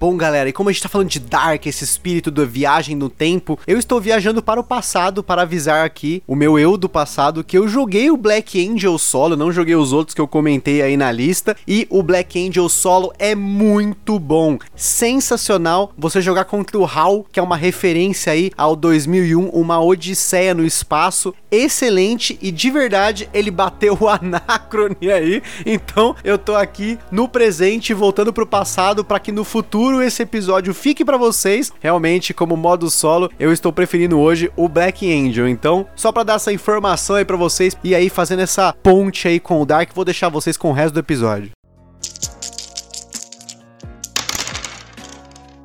Bom, 0.00 0.16
galera, 0.16 0.48
e 0.48 0.52
como 0.54 0.70
a 0.70 0.72
gente 0.72 0.82
tá 0.82 0.88
falando 0.88 1.10
de 1.10 1.20
Dark, 1.20 1.66
esse 1.66 1.84
espírito 1.84 2.30
da 2.30 2.46
viagem 2.46 2.96
no 2.96 3.10
tempo, 3.10 3.58
eu 3.66 3.78
estou 3.78 4.00
viajando 4.00 4.42
para 4.42 4.58
o 4.58 4.64
passado 4.64 5.22
para 5.22 5.42
avisar 5.42 5.84
aqui 5.84 6.22
o 6.26 6.34
meu 6.34 6.58
eu 6.58 6.78
do 6.78 6.88
passado 6.88 7.44
que 7.44 7.58
eu 7.58 7.68
joguei 7.68 8.10
o 8.10 8.16
Black 8.16 8.66
Angel 8.66 8.96
solo, 8.96 9.36
não 9.36 9.52
joguei 9.52 9.76
os 9.76 9.92
outros 9.92 10.14
que 10.14 10.20
eu 10.22 10.26
comentei 10.26 10.80
aí 10.80 10.96
na 10.96 11.12
lista, 11.12 11.54
e 11.68 11.86
o 11.90 12.02
Black 12.02 12.48
Angel 12.48 12.66
solo 12.70 13.12
é 13.18 13.34
muito 13.34 14.18
bom, 14.18 14.56
sensacional. 14.74 15.92
Você 15.98 16.22
jogar 16.22 16.46
contra 16.46 16.78
o 16.78 16.86
HAL, 16.86 17.26
que 17.30 17.38
é 17.38 17.42
uma 17.42 17.58
referência 17.58 18.32
aí 18.32 18.50
ao 18.56 18.74
2001, 18.74 19.50
uma 19.50 19.84
odisseia 19.84 20.54
no 20.54 20.64
espaço, 20.64 21.34
excelente 21.50 22.38
e 22.40 22.50
de 22.50 22.70
verdade 22.70 23.28
ele 23.34 23.50
bateu 23.50 23.98
o 24.00 24.08
Anacrone 24.08 25.12
aí, 25.12 25.42
então 25.66 26.16
eu 26.24 26.38
tô 26.38 26.56
aqui 26.56 26.98
no 27.12 27.28
presente 27.28 27.92
voltando 27.92 28.32
pro 28.32 28.46
passado 28.46 29.04
para 29.04 29.20
que 29.20 29.30
no 29.30 29.44
futuro 29.44 29.89
futuro 29.90 30.02
esse 30.02 30.22
episódio 30.22 30.72
fique 30.72 31.04
para 31.04 31.16
vocês. 31.16 31.72
Realmente, 31.80 32.32
como 32.32 32.56
modo 32.56 32.88
solo, 32.88 33.28
eu 33.40 33.52
estou 33.52 33.72
preferindo 33.72 34.20
hoje 34.20 34.50
o 34.56 34.68
Black 34.68 35.10
Angel. 35.10 35.48
Então, 35.48 35.86
só 35.96 36.12
para 36.12 36.22
dar 36.22 36.34
essa 36.34 36.52
informação 36.52 37.16
aí 37.16 37.24
para 37.24 37.36
vocês 37.36 37.76
e 37.82 37.94
aí 37.94 38.08
fazendo 38.08 38.40
essa 38.40 38.72
ponte 38.72 39.26
aí 39.26 39.40
com 39.40 39.60
o 39.60 39.66
Dark, 39.66 39.90
vou 39.92 40.04
deixar 40.04 40.28
vocês 40.28 40.56
com 40.56 40.70
o 40.70 40.72
resto 40.72 40.94
do 40.94 41.00
episódio. 41.00 41.50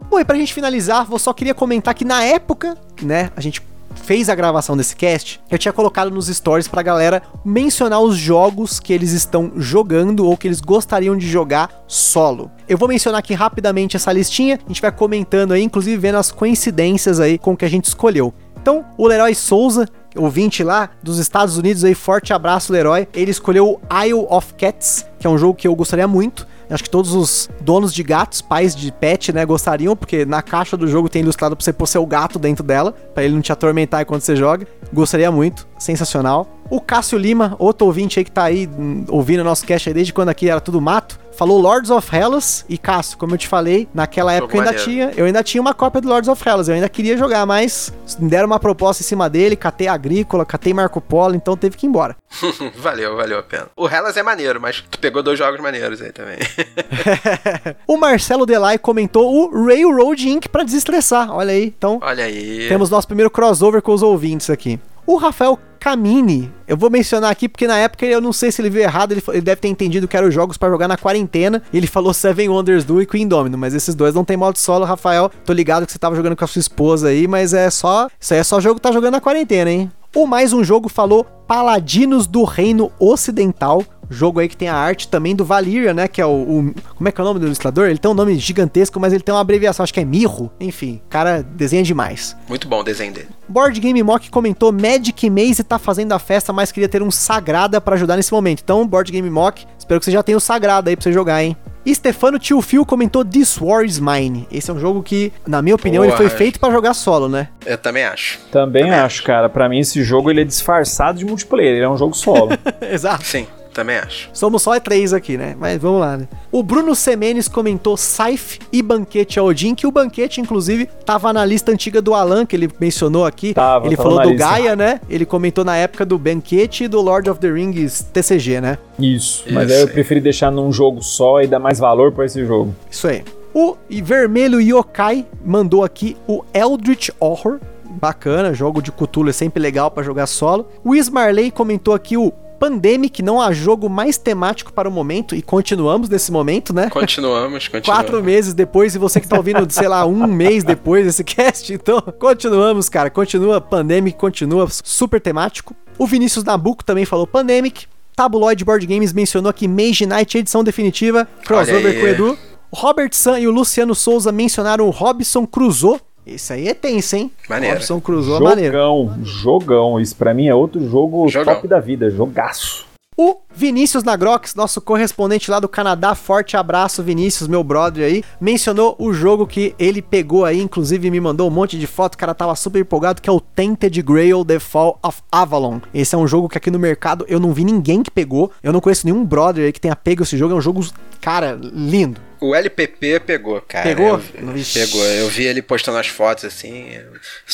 Bom, 0.09 0.19
e 0.19 0.25
pra 0.25 0.37
gente 0.37 0.53
finalizar, 0.53 1.07
eu 1.11 1.19
só 1.19 1.31
queria 1.31 1.53
comentar 1.53 1.93
que 1.93 2.05
na 2.05 2.23
época, 2.23 2.75
né, 3.01 3.29
a 3.35 3.41
gente 3.41 3.61
fez 3.95 4.29
a 4.29 4.35
gravação 4.35 4.77
desse 4.77 4.95
cast, 4.95 5.41
eu 5.49 5.57
tinha 5.57 5.73
colocado 5.73 6.11
nos 6.11 6.27
stories 6.27 6.67
pra 6.67 6.83
galera 6.83 7.23
mencionar 7.43 8.01
os 8.01 8.15
jogos 8.15 8.79
que 8.79 8.93
eles 8.93 9.11
estão 9.11 9.51
jogando 9.55 10.25
ou 10.25 10.37
que 10.37 10.47
eles 10.47 10.61
gostariam 10.61 11.17
de 11.17 11.27
jogar 11.27 11.83
solo. 11.87 12.51
Eu 12.67 12.77
vou 12.77 12.87
mencionar 12.87 13.19
aqui 13.19 13.33
rapidamente 13.33 13.95
essa 13.95 14.11
listinha, 14.11 14.59
a 14.63 14.67
gente 14.67 14.81
vai 14.81 14.91
comentando 14.91 15.53
aí, 15.53 15.63
inclusive 15.63 15.97
vendo 15.97 16.17
as 16.17 16.31
coincidências 16.31 17.19
aí 17.19 17.37
com 17.37 17.53
o 17.53 17.57
que 17.57 17.65
a 17.65 17.69
gente 17.69 17.85
escolheu. 17.85 18.33
Então, 18.65 18.83
o 18.97 19.05
Leroy 19.07 19.35
Souza, 19.35 19.87
ouvinte 20.15 20.63
lá 20.63 20.89
dos 21.03 21.19
Estados 21.19 21.55
Unidos 21.55 21.83
aí, 21.83 21.93
forte 21.93 22.33
abraço, 22.33 22.73
Leroy. 22.73 23.07
Ele 23.13 23.29
escolheu 23.29 23.79
Isle 24.03 24.25
of 24.27 24.55
Cats, 24.55 25.05
que 25.19 25.27
é 25.27 25.29
um 25.29 25.37
jogo 25.37 25.53
que 25.53 25.67
eu 25.67 25.75
gostaria 25.75 26.07
muito. 26.07 26.47
Acho 26.69 26.83
que 26.83 26.89
todos 26.89 27.13
os 27.13 27.49
donos 27.61 27.93
de 27.93 28.03
gatos, 28.03 28.41
pais 28.41 28.75
de 28.75 28.91
pet, 28.91 29.31
né, 29.33 29.45
gostariam, 29.45 29.95
porque 29.95 30.25
na 30.25 30.41
caixa 30.41 30.75
do 30.75 30.87
jogo 30.87 31.09
tem 31.09 31.21
ilustrado 31.21 31.55
pra 31.55 31.63
você 31.63 31.73
pôr 31.73 31.87
seu 31.87 32.05
gato 32.05 32.39
dentro 32.39 32.63
dela, 32.63 32.91
para 33.13 33.23
ele 33.23 33.33
não 33.33 33.41
te 33.41 33.51
atormentar 33.51 34.01
enquanto 34.01 34.21
você 34.21 34.35
joga. 34.35 34.67
Gostaria 34.93 35.31
muito, 35.31 35.67
sensacional. 35.85 36.47
O 36.69 36.81
Cássio 36.81 37.17
Lima, 37.17 37.55
outro 37.59 37.85
ouvinte 37.85 38.19
aí 38.19 38.25
que 38.25 38.31
tá 38.31 38.45
aí 38.45 38.67
hum, 38.67 39.05
ouvindo 39.07 39.43
nosso 39.43 39.65
cast 39.65 39.87
aí 39.87 39.93
desde 39.93 40.11
quando 40.11 40.29
aqui 40.29 40.49
era 40.49 40.59
tudo 40.59 40.81
mato, 40.81 41.19
falou 41.35 41.59
Lords 41.59 41.91
of 41.91 42.15
Hellas 42.15 42.65
e 42.67 42.77
Cássio, 42.77 43.17
como 43.17 43.35
eu 43.35 43.37
te 43.37 43.47
falei, 43.47 43.87
naquela 43.93 44.33
época 44.33 44.55
eu 44.55 44.61
ainda 44.61 44.73
tinha, 44.73 45.11
eu 45.15 45.25
ainda 45.25 45.43
tinha 45.43 45.61
uma 45.61 45.73
cópia 45.73 46.01
do 46.01 46.07
Lords 46.07 46.27
of 46.27 46.41
Hellas, 46.47 46.67
eu 46.67 46.75
ainda 46.75 46.89
queria 46.89 47.17
jogar, 47.17 47.45
mas 47.45 47.93
me 48.17 48.29
deram 48.29 48.47
uma 48.47 48.59
proposta 48.59 49.03
em 49.03 49.05
cima 49.05 49.29
dele, 49.29 49.55
catei 49.55 49.87
Agrícola, 49.87 50.45
catei 50.45 50.73
Marco 50.73 50.99
Polo, 50.99 51.35
então 51.35 51.55
teve 51.55 51.77
que 51.77 51.85
ir 51.85 51.89
embora. 51.89 52.15
valeu, 52.77 53.15
valeu 53.15 53.37
a 53.37 53.43
pena. 53.43 53.67
O 53.75 53.87
Hellas 53.87 54.17
é 54.17 54.23
maneiro, 54.23 54.59
mas 54.59 54.83
tu 54.89 54.97
pegou 54.97 55.21
dois 55.21 55.37
jogos 55.37 55.59
maneiros 55.59 56.01
aí 56.01 56.11
também. 56.11 56.37
o 57.85 57.97
Marcelo 57.97 58.45
Delay 58.45 58.77
comentou 58.77 59.31
o 59.31 59.65
Railroad 59.65 60.27
Inc 60.27 60.47
para 60.47 60.63
desestressar, 60.63 61.31
olha 61.31 61.53
aí. 61.53 61.65
Então, 61.65 61.99
olha 62.01 62.23
aí. 62.23 62.67
Temos 62.67 62.89
nosso 62.89 63.07
primeiro 63.07 63.29
crossover 63.29 63.81
com 63.81 63.93
os 63.93 64.01
ouvintes 64.01 64.49
aqui. 64.49 64.79
O 65.05 65.17
Rafael 65.17 65.59
Camini, 65.85 66.51
eu 66.67 66.75
vou 66.75 66.89
mencionar 66.89 67.29
aqui 67.29 67.47
porque 67.47 67.67
na 67.67 67.77
época 67.77 68.07
eu 68.07 68.19
não 68.19 68.33
sei 68.33 68.51
se 68.51 68.59
ele 68.59 68.71
viu 68.71 68.81
errado, 68.81 69.11
ele, 69.11 69.21
ele 69.27 69.41
deve 69.41 69.61
ter 69.61 69.67
entendido 69.67 70.07
que 70.07 70.17
eram 70.17 70.31
jogos 70.31 70.57
para 70.57 70.67
jogar 70.67 70.87
na 70.87 70.97
quarentena. 70.97 71.61
E 71.71 71.77
ele 71.77 71.85
falou 71.85 72.11
Seven 72.11 72.49
Wonders 72.49 72.83
Do 72.83 72.99
e 73.03 73.05
Queen 73.05 73.27
Domino, 73.27 73.55
mas 73.55 73.75
esses 73.75 73.93
dois 73.93 74.15
não 74.15 74.25
tem 74.25 74.35
modo 74.35 74.57
solo, 74.57 74.83
Rafael. 74.83 75.29
Tô 75.45 75.53
ligado 75.53 75.85
que 75.85 75.91
você 75.91 75.99
tava 75.99 76.15
jogando 76.15 76.35
com 76.35 76.43
a 76.43 76.47
sua 76.47 76.59
esposa 76.59 77.09
aí, 77.09 77.27
mas 77.27 77.53
é 77.53 77.69
só. 77.69 78.09
Isso 78.19 78.33
aí 78.33 78.39
é 78.39 78.43
só 78.43 78.59
jogo 78.59 78.77
que 78.77 78.81
tá 78.81 78.91
jogando 78.91 79.11
na 79.11 79.21
quarentena, 79.21 79.69
hein? 79.69 79.91
O 80.15 80.25
mais 80.25 80.53
um 80.53 80.63
jogo 80.63 80.89
falou 80.89 81.23
Paladinos 81.45 82.25
do 82.25 82.45
Reino 82.45 82.91
Ocidental, 82.97 83.83
Jogo 84.09 84.39
aí 84.39 84.47
que 84.47 84.57
tem 84.57 84.67
a 84.67 84.75
arte 84.75 85.07
também 85.07 85.35
do 85.35 85.45
Valyria, 85.45 85.93
né? 85.93 86.07
Que 86.07 86.21
é 86.21 86.25
o, 86.25 86.29
o, 86.29 86.73
Como 86.95 87.07
é 87.07 87.11
que 87.11 87.19
é 87.19 87.23
o 87.23 87.27
nome 87.27 87.39
do 87.39 87.45
ilustrador? 87.45 87.87
Ele 87.87 87.97
tem 87.97 88.09
um 88.09 88.13
nome 88.13 88.37
gigantesco, 88.37 88.99
mas 88.99 89.13
ele 89.13 89.23
tem 89.23 89.33
uma 89.33 89.41
abreviação, 89.41 89.83
acho 89.83 89.93
que 89.93 89.99
é 89.99 90.05
Mirro. 90.05 90.51
Enfim, 90.59 91.01
cara 91.09 91.41
desenha 91.41 91.83
demais. 91.83 92.35
Muito 92.47 92.67
bom 92.67 92.79
o 92.79 92.83
desenho 92.83 93.13
dele. 93.13 93.29
Board 93.47 93.79
Game 93.79 94.01
Mock 94.01 94.29
comentou: 94.29 94.71
Magic 94.71 95.29
Maze 95.29 95.63
tá 95.63 95.77
fazendo 95.77 96.11
a 96.13 96.19
festa, 96.19 96.51
mas 96.51 96.71
queria 96.71 96.89
ter 96.89 97.01
um 97.01 97.11
Sagrada 97.11 97.79
para 97.79 97.95
ajudar 97.95 98.15
nesse 98.15 98.31
momento. 98.31 98.61
Então, 98.63 98.85
Board 98.87 99.11
Game 99.11 99.29
Mock, 99.29 99.65
espero 99.77 99.99
que 99.99 100.05
você 100.05 100.11
já 100.11 100.23
tenha 100.23 100.37
o 100.37 100.41
Sagrada 100.41 100.89
aí 100.89 100.95
pra 100.95 101.03
você 101.03 101.13
jogar, 101.13 101.43
hein? 101.43 101.55
E 101.85 101.93
Stefano 101.93 102.39
Tio 102.39 102.61
Phil 102.63 102.83
comentou 102.83 103.23
This 103.23 103.61
War 103.61 103.85
is 103.85 103.99
Mine. 103.99 104.47
Esse 104.51 104.71
é 104.71 104.73
um 104.73 104.79
jogo 104.79 105.03
que, 105.03 105.31
na 105.45 105.61
minha 105.61 105.75
opinião, 105.75 106.03
Porra, 106.03 106.15
ele 106.15 106.29
foi 106.29 106.35
feito 106.35 106.59
para 106.59 106.73
jogar 106.73 106.95
solo, 106.95 107.29
né? 107.29 107.49
Eu 107.63 107.77
também 107.77 108.03
acho. 108.03 108.39
Também, 108.51 108.81
também 108.81 108.97
acho, 108.97 109.05
acho, 109.05 109.23
cara. 109.23 109.47
Para 109.47 109.69
mim, 109.69 109.79
esse 109.79 110.03
jogo 110.03 110.31
ele 110.31 110.41
é 110.41 110.43
disfarçado 110.43 111.19
de 111.19 111.25
multiplayer. 111.25 111.75
Ele 111.75 111.85
é 111.85 111.89
um 111.89 111.97
jogo 111.97 112.15
solo. 112.15 112.49
Exato. 112.81 113.23
Sim. 113.23 113.45
Também 113.75 113.97
acho. 113.97 114.29
Somos 114.31 114.61
só 114.61 114.79
três 114.79 115.11
aqui, 115.11 115.37
né? 115.37 115.53
Mas 115.59 115.81
vamos 115.81 115.99
lá, 115.99 116.15
né? 116.15 116.29
O 116.49 116.63
Bruno 116.63 116.95
Semenes 116.95 117.49
comentou 117.49 117.97
Saif 117.97 118.57
e 118.71 118.81
Banquete 118.81 119.37
Odin, 119.37 119.75
que 119.75 119.85
o 119.85 119.91
Banquete, 119.91 120.39
inclusive, 120.39 120.85
tava 121.05 121.33
na 121.33 121.43
lista 121.43 121.73
antiga 121.73 122.01
do 122.01 122.13
Alan, 122.13 122.45
que 122.45 122.55
ele 122.55 122.69
mencionou 122.79 123.25
aqui. 123.25 123.53
Tava, 123.53 123.87
ele 123.87 123.97
tava 123.97 124.09
falou 124.09 124.23
do 124.23 124.29
lista. 124.29 124.47
Gaia, 124.47 124.77
né? 124.77 125.01
Ele 125.09 125.25
comentou 125.25 125.65
na 125.65 125.75
época 125.75 126.05
do 126.05 126.17
Banquete 126.17 126.85
e 126.85 126.87
do 126.87 127.01
Lord 127.01 127.29
of 127.29 127.37
the 127.41 127.51
Rings 127.51 128.07
TCG, 128.13 128.61
né? 128.61 128.77
Isso. 128.97 129.43
Mas 129.51 129.69
aí 129.69 129.81
eu 129.81 129.89
preferi 129.89 130.21
deixar 130.21 130.49
num 130.49 130.71
jogo 130.71 131.01
só 131.01 131.41
e 131.41 131.47
dar 131.47 131.59
mais 131.59 131.77
valor 131.77 132.13
para 132.13 132.23
esse 132.23 132.45
jogo. 132.45 132.73
Isso 132.89 133.09
aí. 133.09 133.25
O 133.53 133.75
Vermelho 133.89 134.61
Yokai 134.61 135.25
mandou 135.43 135.83
aqui 135.83 136.15
o 136.25 136.45
Eldritch 136.53 137.09
Horror, 137.19 137.59
bacana, 137.83 138.53
jogo 138.53 138.81
de 138.81 138.91
Cthulhu 138.91 139.29
é 139.29 139.33
sempre 139.33 139.61
legal 139.61 139.91
para 139.91 140.03
jogar 140.03 140.27
solo. 140.27 140.67
O 140.81 140.95
Ismarley 140.95 141.51
comentou 141.51 141.93
aqui 141.93 142.15
o 142.15 142.31
Pandemic 142.59 143.21
não 143.21 143.41
há 143.41 143.51
jogo 143.51 143.89
mais 143.89 144.17
temático 144.17 144.73
para 144.73 144.87
o 144.87 144.91
momento 144.91 145.35
e 145.35 145.41
continuamos 145.41 146.09
nesse 146.09 146.31
momento, 146.31 146.73
né? 146.73 146.89
Continuamos, 146.89 147.67
continuamos. 147.69 147.85
Quatro 147.85 148.23
meses 148.23 148.53
depois 148.53 148.95
e 148.95 148.97
você 148.97 149.19
que 149.19 149.27
tá 149.27 149.37
ouvindo, 149.37 149.69
sei 149.71 149.87
lá, 149.87 150.05
um 150.05 150.27
mês 150.27 150.63
depois 150.63 151.05
desse 151.05 151.23
cast, 151.23 151.73
então 151.73 152.01
continuamos, 152.19 152.89
cara. 152.89 153.09
Continua 153.09 153.61
Pandemic, 153.61 154.17
continua 154.17 154.67
super 154.69 155.21
temático. 155.21 155.75
O 155.97 156.07
Vinícius 156.07 156.43
Nabuco 156.43 156.83
também 156.83 157.05
falou 157.05 157.27
Pandemic. 157.27 157.85
Tabloid 158.15 158.63
Board 158.63 158.85
Games 158.87 159.11
mencionou 159.11 159.49
aqui 159.49 159.67
Mage 159.67 160.05
Knight, 160.05 160.37
edição 160.37 160.63
definitiva, 160.63 161.27
crossover 161.43 161.99
com 161.99 162.05
o 162.05 162.07
Edu. 162.07 162.37
Robert 162.71 163.09
San 163.13 163.39
e 163.39 163.47
o 163.47 163.51
Luciano 163.51 163.93
Souza 163.93 164.31
mencionaram 164.31 164.87
o 164.87 164.89
Robson 164.89 165.45
Crusoe, 165.45 165.99
esse 166.25 166.53
aí 166.53 166.67
é 166.67 166.73
tenso, 166.73 167.15
hein? 167.15 167.31
Maneiro. 167.47 167.75
Robson 167.75 168.01
Crusoe 168.01 168.33
jogão, 168.33 168.49
maneiro. 168.49 168.77
Jogão, 168.77 169.23
jogão. 169.23 169.99
Isso 169.99 170.15
pra 170.15 170.33
mim 170.33 170.47
é 170.47 170.55
outro 170.55 170.87
jogo 170.89 171.27
jogão. 171.27 171.53
top 171.53 171.67
da 171.67 171.79
vida, 171.79 172.09
jogaço. 172.09 172.85
O 173.17 173.37
Vinícius 173.55 174.03
Nagrox, 174.03 174.55
nosso 174.55 174.81
correspondente 174.81 175.49
lá 175.49 175.57
do 175.57 175.69
Canadá, 175.69 176.13
forte 176.15 176.57
abraço, 176.57 177.01
Vinícius, 177.01 177.47
meu 177.47 177.63
brother 177.63 178.05
aí, 178.05 178.21
mencionou 178.41 178.93
o 178.99 179.13
jogo 179.13 179.47
que 179.47 179.73
ele 179.79 180.01
pegou 180.01 180.43
aí, 180.43 180.61
inclusive 180.61 181.09
me 181.09 181.21
mandou 181.21 181.47
um 181.47 181.51
monte 181.53 181.79
de 181.79 181.87
foto, 181.87 182.15
o 182.15 182.17
cara 182.17 182.35
tava 182.35 182.53
super 182.55 182.81
empolgado, 182.81 183.21
que 183.21 183.29
é 183.29 183.31
o 183.31 183.39
Tainted 183.39 184.01
Grail 184.01 184.43
The 184.43 184.59
Fall 184.59 184.99
of 185.01 185.21
Avalon. 185.31 185.79
Esse 185.93 186.13
é 186.13 186.17
um 186.17 186.27
jogo 186.27 186.49
que 186.49 186.57
aqui 186.57 186.69
no 186.69 186.77
mercado 186.77 187.23
eu 187.29 187.39
não 187.39 187.53
vi 187.53 187.63
ninguém 187.63 188.03
que 188.03 188.11
pegou, 188.11 188.51
eu 188.61 188.73
não 188.73 188.81
conheço 188.81 189.07
nenhum 189.07 189.23
brother 189.23 189.63
aí 189.63 189.71
que 189.71 189.79
tenha 189.79 189.95
pego 189.95 190.23
esse 190.23 190.35
jogo, 190.35 190.53
é 190.53 190.57
um 190.57 190.61
jogo, 190.61 190.85
cara, 191.21 191.57
lindo. 191.61 192.19
O 192.45 192.53
LPP 192.53 193.21
pegou, 193.21 193.59
cara. 193.67 193.83
Pegou? 193.83 194.21
Eu, 194.35 194.63
pegou. 194.71 195.03
Eu 195.03 195.27
vi 195.29 195.45
ele 195.45 195.63
postando 195.63 195.97
as 195.97 196.05
fotos 196.05 196.45
assim. 196.45 196.89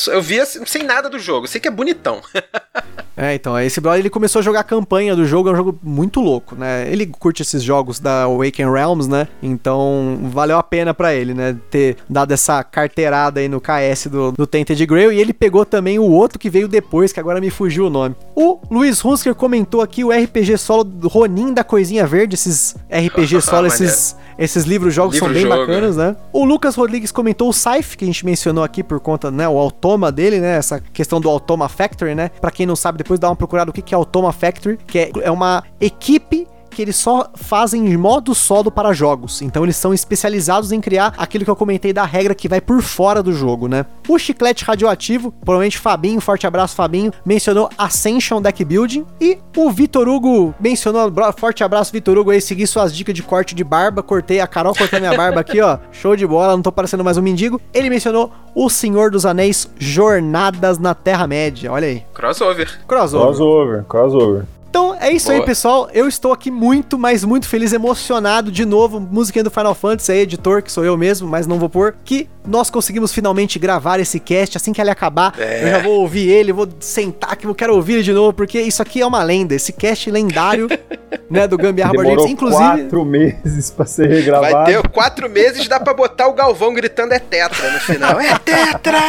Eu 0.07 0.21
vi 0.21 0.37
assim, 0.37 0.65
sem 0.65 0.83
nada 0.83 1.09
do 1.09 1.17
jogo. 1.17 1.47
sei 1.47 1.61
que 1.61 1.67
é 1.67 1.71
bonitão. 1.71 2.21
é, 3.15 3.33
então, 3.33 3.57
esse 3.57 3.79
brother 3.79 4.01
ele 4.01 4.09
começou 4.09 4.39
a 4.39 4.43
jogar 4.43 4.59
a 4.59 4.63
campanha 4.65 5.15
do 5.15 5.25
jogo, 5.25 5.47
é 5.47 5.53
um 5.53 5.55
jogo 5.55 5.79
muito 5.81 6.19
louco, 6.19 6.55
né? 6.55 6.91
Ele 6.91 7.05
curte 7.05 7.41
esses 7.41 7.63
jogos 7.63 7.99
da 7.99 8.23
Awaken 8.23 8.69
Realms, 8.69 9.09
né? 9.09 9.29
Então, 9.41 10.19
valeu 10.23 10.57
a 10.57 10.63
pena 10.63 10.93
para 10.93 11.13
ele, 11.13 11.33
né? 11.33 11.55
Ter 11.69 11.95
dado 12.09 12.33
essa 12.33 12.61
carteirada 12.61 13.39
aí 13.39 13.47
no 13.47 13.61
KS 13.61 14.07
do, 14.07 14.33
do 14.33 14.45
Tainted 14.45 14.85
Grail. 14.85 15.13
E 15.13 15.21
ele 15.21 15.31
pegou 15.31 15.65
também 15.65 15.99
o 15.99 16.09
outro 16.09 16.37
que 16.37 16.49
veio 16.49 16.67
depois, 16.67 17.13
que 17.13 17.19
agora 17.19 17.39
me 17.39 17.49
fugiu 17.49 17.87
o 17.87 17.89
nome. 17.89 18.13
O 18.35 18.59
Luiz 18.69 19.05
Hunsker 19.05 19.33
comentou 19.35 19.81
aqui 19.81 20.03
o 20.03 20.11
RPG 20.11 20.57
solo 20.57 20.83
do 20.83 21.07
Ronin 21.07 21.53
da 21.53 21.63
Coisinha 21.63 22.05
Verde, 22.05 22.35
esses 22.35 22.75
RPG 22.89 23.39
solo, 23.41 23.67
esses, 23.67 24.15
esses 24.41 24.63
livros 24.63 24.93
jogos 24.93 25.13
Livro 25.13 25.27
são 25.27 25.33
bem 25.33 25.43
jogo, 25.43 25.67
bacanas, 25.67 25.95
né? 25.95 26.15
O 26.33 26.43
Lucas 26.43 26.75
Rodrigues 26.75 27.11
comentou 27.11 27.49
o 27.49 27.53
Scythe, 27.53 27.95
que 27.95 28.03
a 28.03 28.07
gente 28.07 28.25
mencionou 28.25 28.63
aqui 28.63 28.83
por 28.83 28.99
conta, 28.99 29.29
né, 29.29 29.47
o 29.47 29.57
Automa 29.57 30.11
dele, 30.11 30.39
né, 30.39 30.57
essa 30.57 30.79
questão 30.79 31.21
do 31.21 31.29
Automa 31.29 31.69
Factory, 31.69 32.15
né? 32.15 32.29
Para 32.41 32.49
quem 32.49 32.65
não 32.65 32.75
sabe, 32.75 32.97
depois 32.97 33.19
dá 33.19 33.29
uma 33.29 33.35
procurada 33.35 33.69
o 33.69 33.73
que 33.73 33.93
é 33.93 33.95
Automa 33.95 34.31
Factory, 34.31 34.77
que 34.87 34.97
é, 34.97 35.11
é 35.21 35.31
uma 35.31 35.63
equipe 35.79 36.47
que 36.71 36.81
eles 36.81 36.95
só 36.95 37.29
fazem 37.35 37.95
modo 37.97 38.33
solo 38.33 38.71
para 38.71 38.93
jogos. 38.93 39.41
Então 39.41 39.63
eles 39.63 39.75
são 39.75 39.93
especializados 39.93 40.71
em 40.71 40.81
criar 40.81 41.13
aquilo 41.17 41.45
que 41.45 41.51
eu 41.51 41.55
comentei 41.55 41.93
da 41.93 42.05
regra 42.05 42.33
que 42.33 42.47
vai 42.47 42.59
por 42.59 42.81
fora 42.81 43.21
do 43.21 43.33
jogo, 43.33 43.67
né? 43.67 43.85
O 44.07 44.17
chiclete 44.17 44.65
radioativo, 44.65 45.31
provavelmente 45.31 45.77
Fabinho, 45.77 46.19
forte 46.19 46.47
abraço 46.47 46.75
Fabinho, 46.75 47.11
mencionou 47.25 47.69
Ascension 47.77 48.41
Deck 48.41 48.63
Building 48.63 49.05
e 49.19 49.37
o 49.55 49.69
Vitor 49.69 50.07
Hugo 50.07 50.53
mencionou, 50.59 51.11
forte 51.37 51.63
abraço 51.63 51.91
Vitor 51.91 52.17
Hugo 52.17 52.31
aí, 52.31 52.41
seguir 52.41 52.67
suas 52.67 52.95
dicas 52.95 53.13
de 53.13 53.23
corte 53.23 53.53
de 53.53 53.63
barba, 53.63 54.01
cortei 54.01 54.39
a 54.39 54.47
Carol 54.47 54.73
cortou 54.73 54.99
minha 54.99 55.15
barba 55.15 55.41
aqui, 55.41 55.61
ó. 55.61 55.77
Show 55.91 56.15
de 56.15 56.25
bola, 56.25 56.55
não 56.55 56.61
tô 56.61 56.71
parecendo 56.71 57.03
mais 57.03 57.17
um 57.17 57.21
mendigo. 57.21 57.61
Ele 57.73 57.89
mencionou 57.89 58.31
O 58.55 58.69
Senhor 58.69 59.11
dos 59.11 59.25
Anéis 59.25 59.69
Jornadas 59.77 60.77
na 60.77 60.93
Terra-média. 60.93 61.71
Olha 61.71 61.87
aí. 61.87 62.03
Crossover. 62.13 62.79
Crossover. 62.87 63.27
Crossover, 63.27 63.83
crossover. 63.85 64.45
Então 64.71 64.95
é 64.97 65.11
isso 65.11 65.27
Boa. 65.27 65.39
aí, 65.39 65.45
pessoal. 65.45 65.89
Eu 65.93 66.07
estou 66.07 66.31
aqui 66.31 66.49
muito, 66.49 66.97
mas 66.97 67.25
muito 67.25 67.45
feliz, 67.45 67.73
emocionado 67.73 68.49
de 68.49 68.63
novo. 68.63 69.01
Musiquinha 69.01 69.43
do 69.43 69.51
Final 69.51 69.75
Fantasy, 69.75 70.13
aí, 70.13 70.19
editor, 70.19 70.63
que 70.63 70.71
sou 70.71 70.85
eu 70.85 70.95
mesmo, 70.95 71.27
mas 71.27 71.45
não 71.45 71.59
vou 71.59 71.67
pôr. 71.67 71.93
Que 72.05 72.29
nós 72.47 72.69
conseguimos 72.69 73.11
finalmente 73.13 73.59
gravar 73.59 73.99
esse 73.99 74.17
cast. 74.17 74.55
Assim 74.55 74.71
que 74.71 74.79
ele 74.79 74.89
acabar, 74.89 75.33
é. 75.37 75.65
eu 75.65 75.71
já 75.71 75.79
vou 75.79 75.99
ouvir 75.99 76.29
ele, 76.29 76.53
vou 76.53 76.69
sentar 76.79 77.35
que 77.35 77.45
eu 77.45 77.53
quero 77.53 77.75
ouvir 77.75 77.95
ele 77.95 78.03
de 78.03 78.13
novo, 78.13 78.31
porque 78.31 78.61
isso 78.61 78.81
aqui 78.81 79.01
é 79.01 79.05
uma 79.05 79.21
lenda. 79.21 79.53
Esse 79.53 79.73
cast 79.73 80.09
lendário, 80.09 80.69
né, 81.29 81.45
do 81.49 81.57
Gambiarra 81.57 81.91
Demorou 81.91 82.29
inclusive. 82.29 82.63
quatro 82.63 83.03
meses 83.03 83.69
pra 83.71 83.85
ser 83.85 84.07
regravado. 84.07 84.53
Vai 84.53 84.65
ter 84.65 84.87
quatro 84.87 85.29
meses, 85.29 85.67
dá 85.67 85.81
pra 85.81 85.93
botar 85.93 86.27
o 86.27 86.33
Galvão 86.33 86.73
gritando 86.73 87.11
é 87.11 87.19
tetra 87.19 87.73
no 87.73 87.79
final. 87.81 88.21
É 88.21 88.37
tetra! 88.39 89.01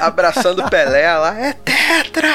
abraçando 0.00 0.60
o 0.60 0.68
Pelé 0.68 1.16
lá, 1.16 1.38
é 1.38 1.52
tetra! 1.52 2.34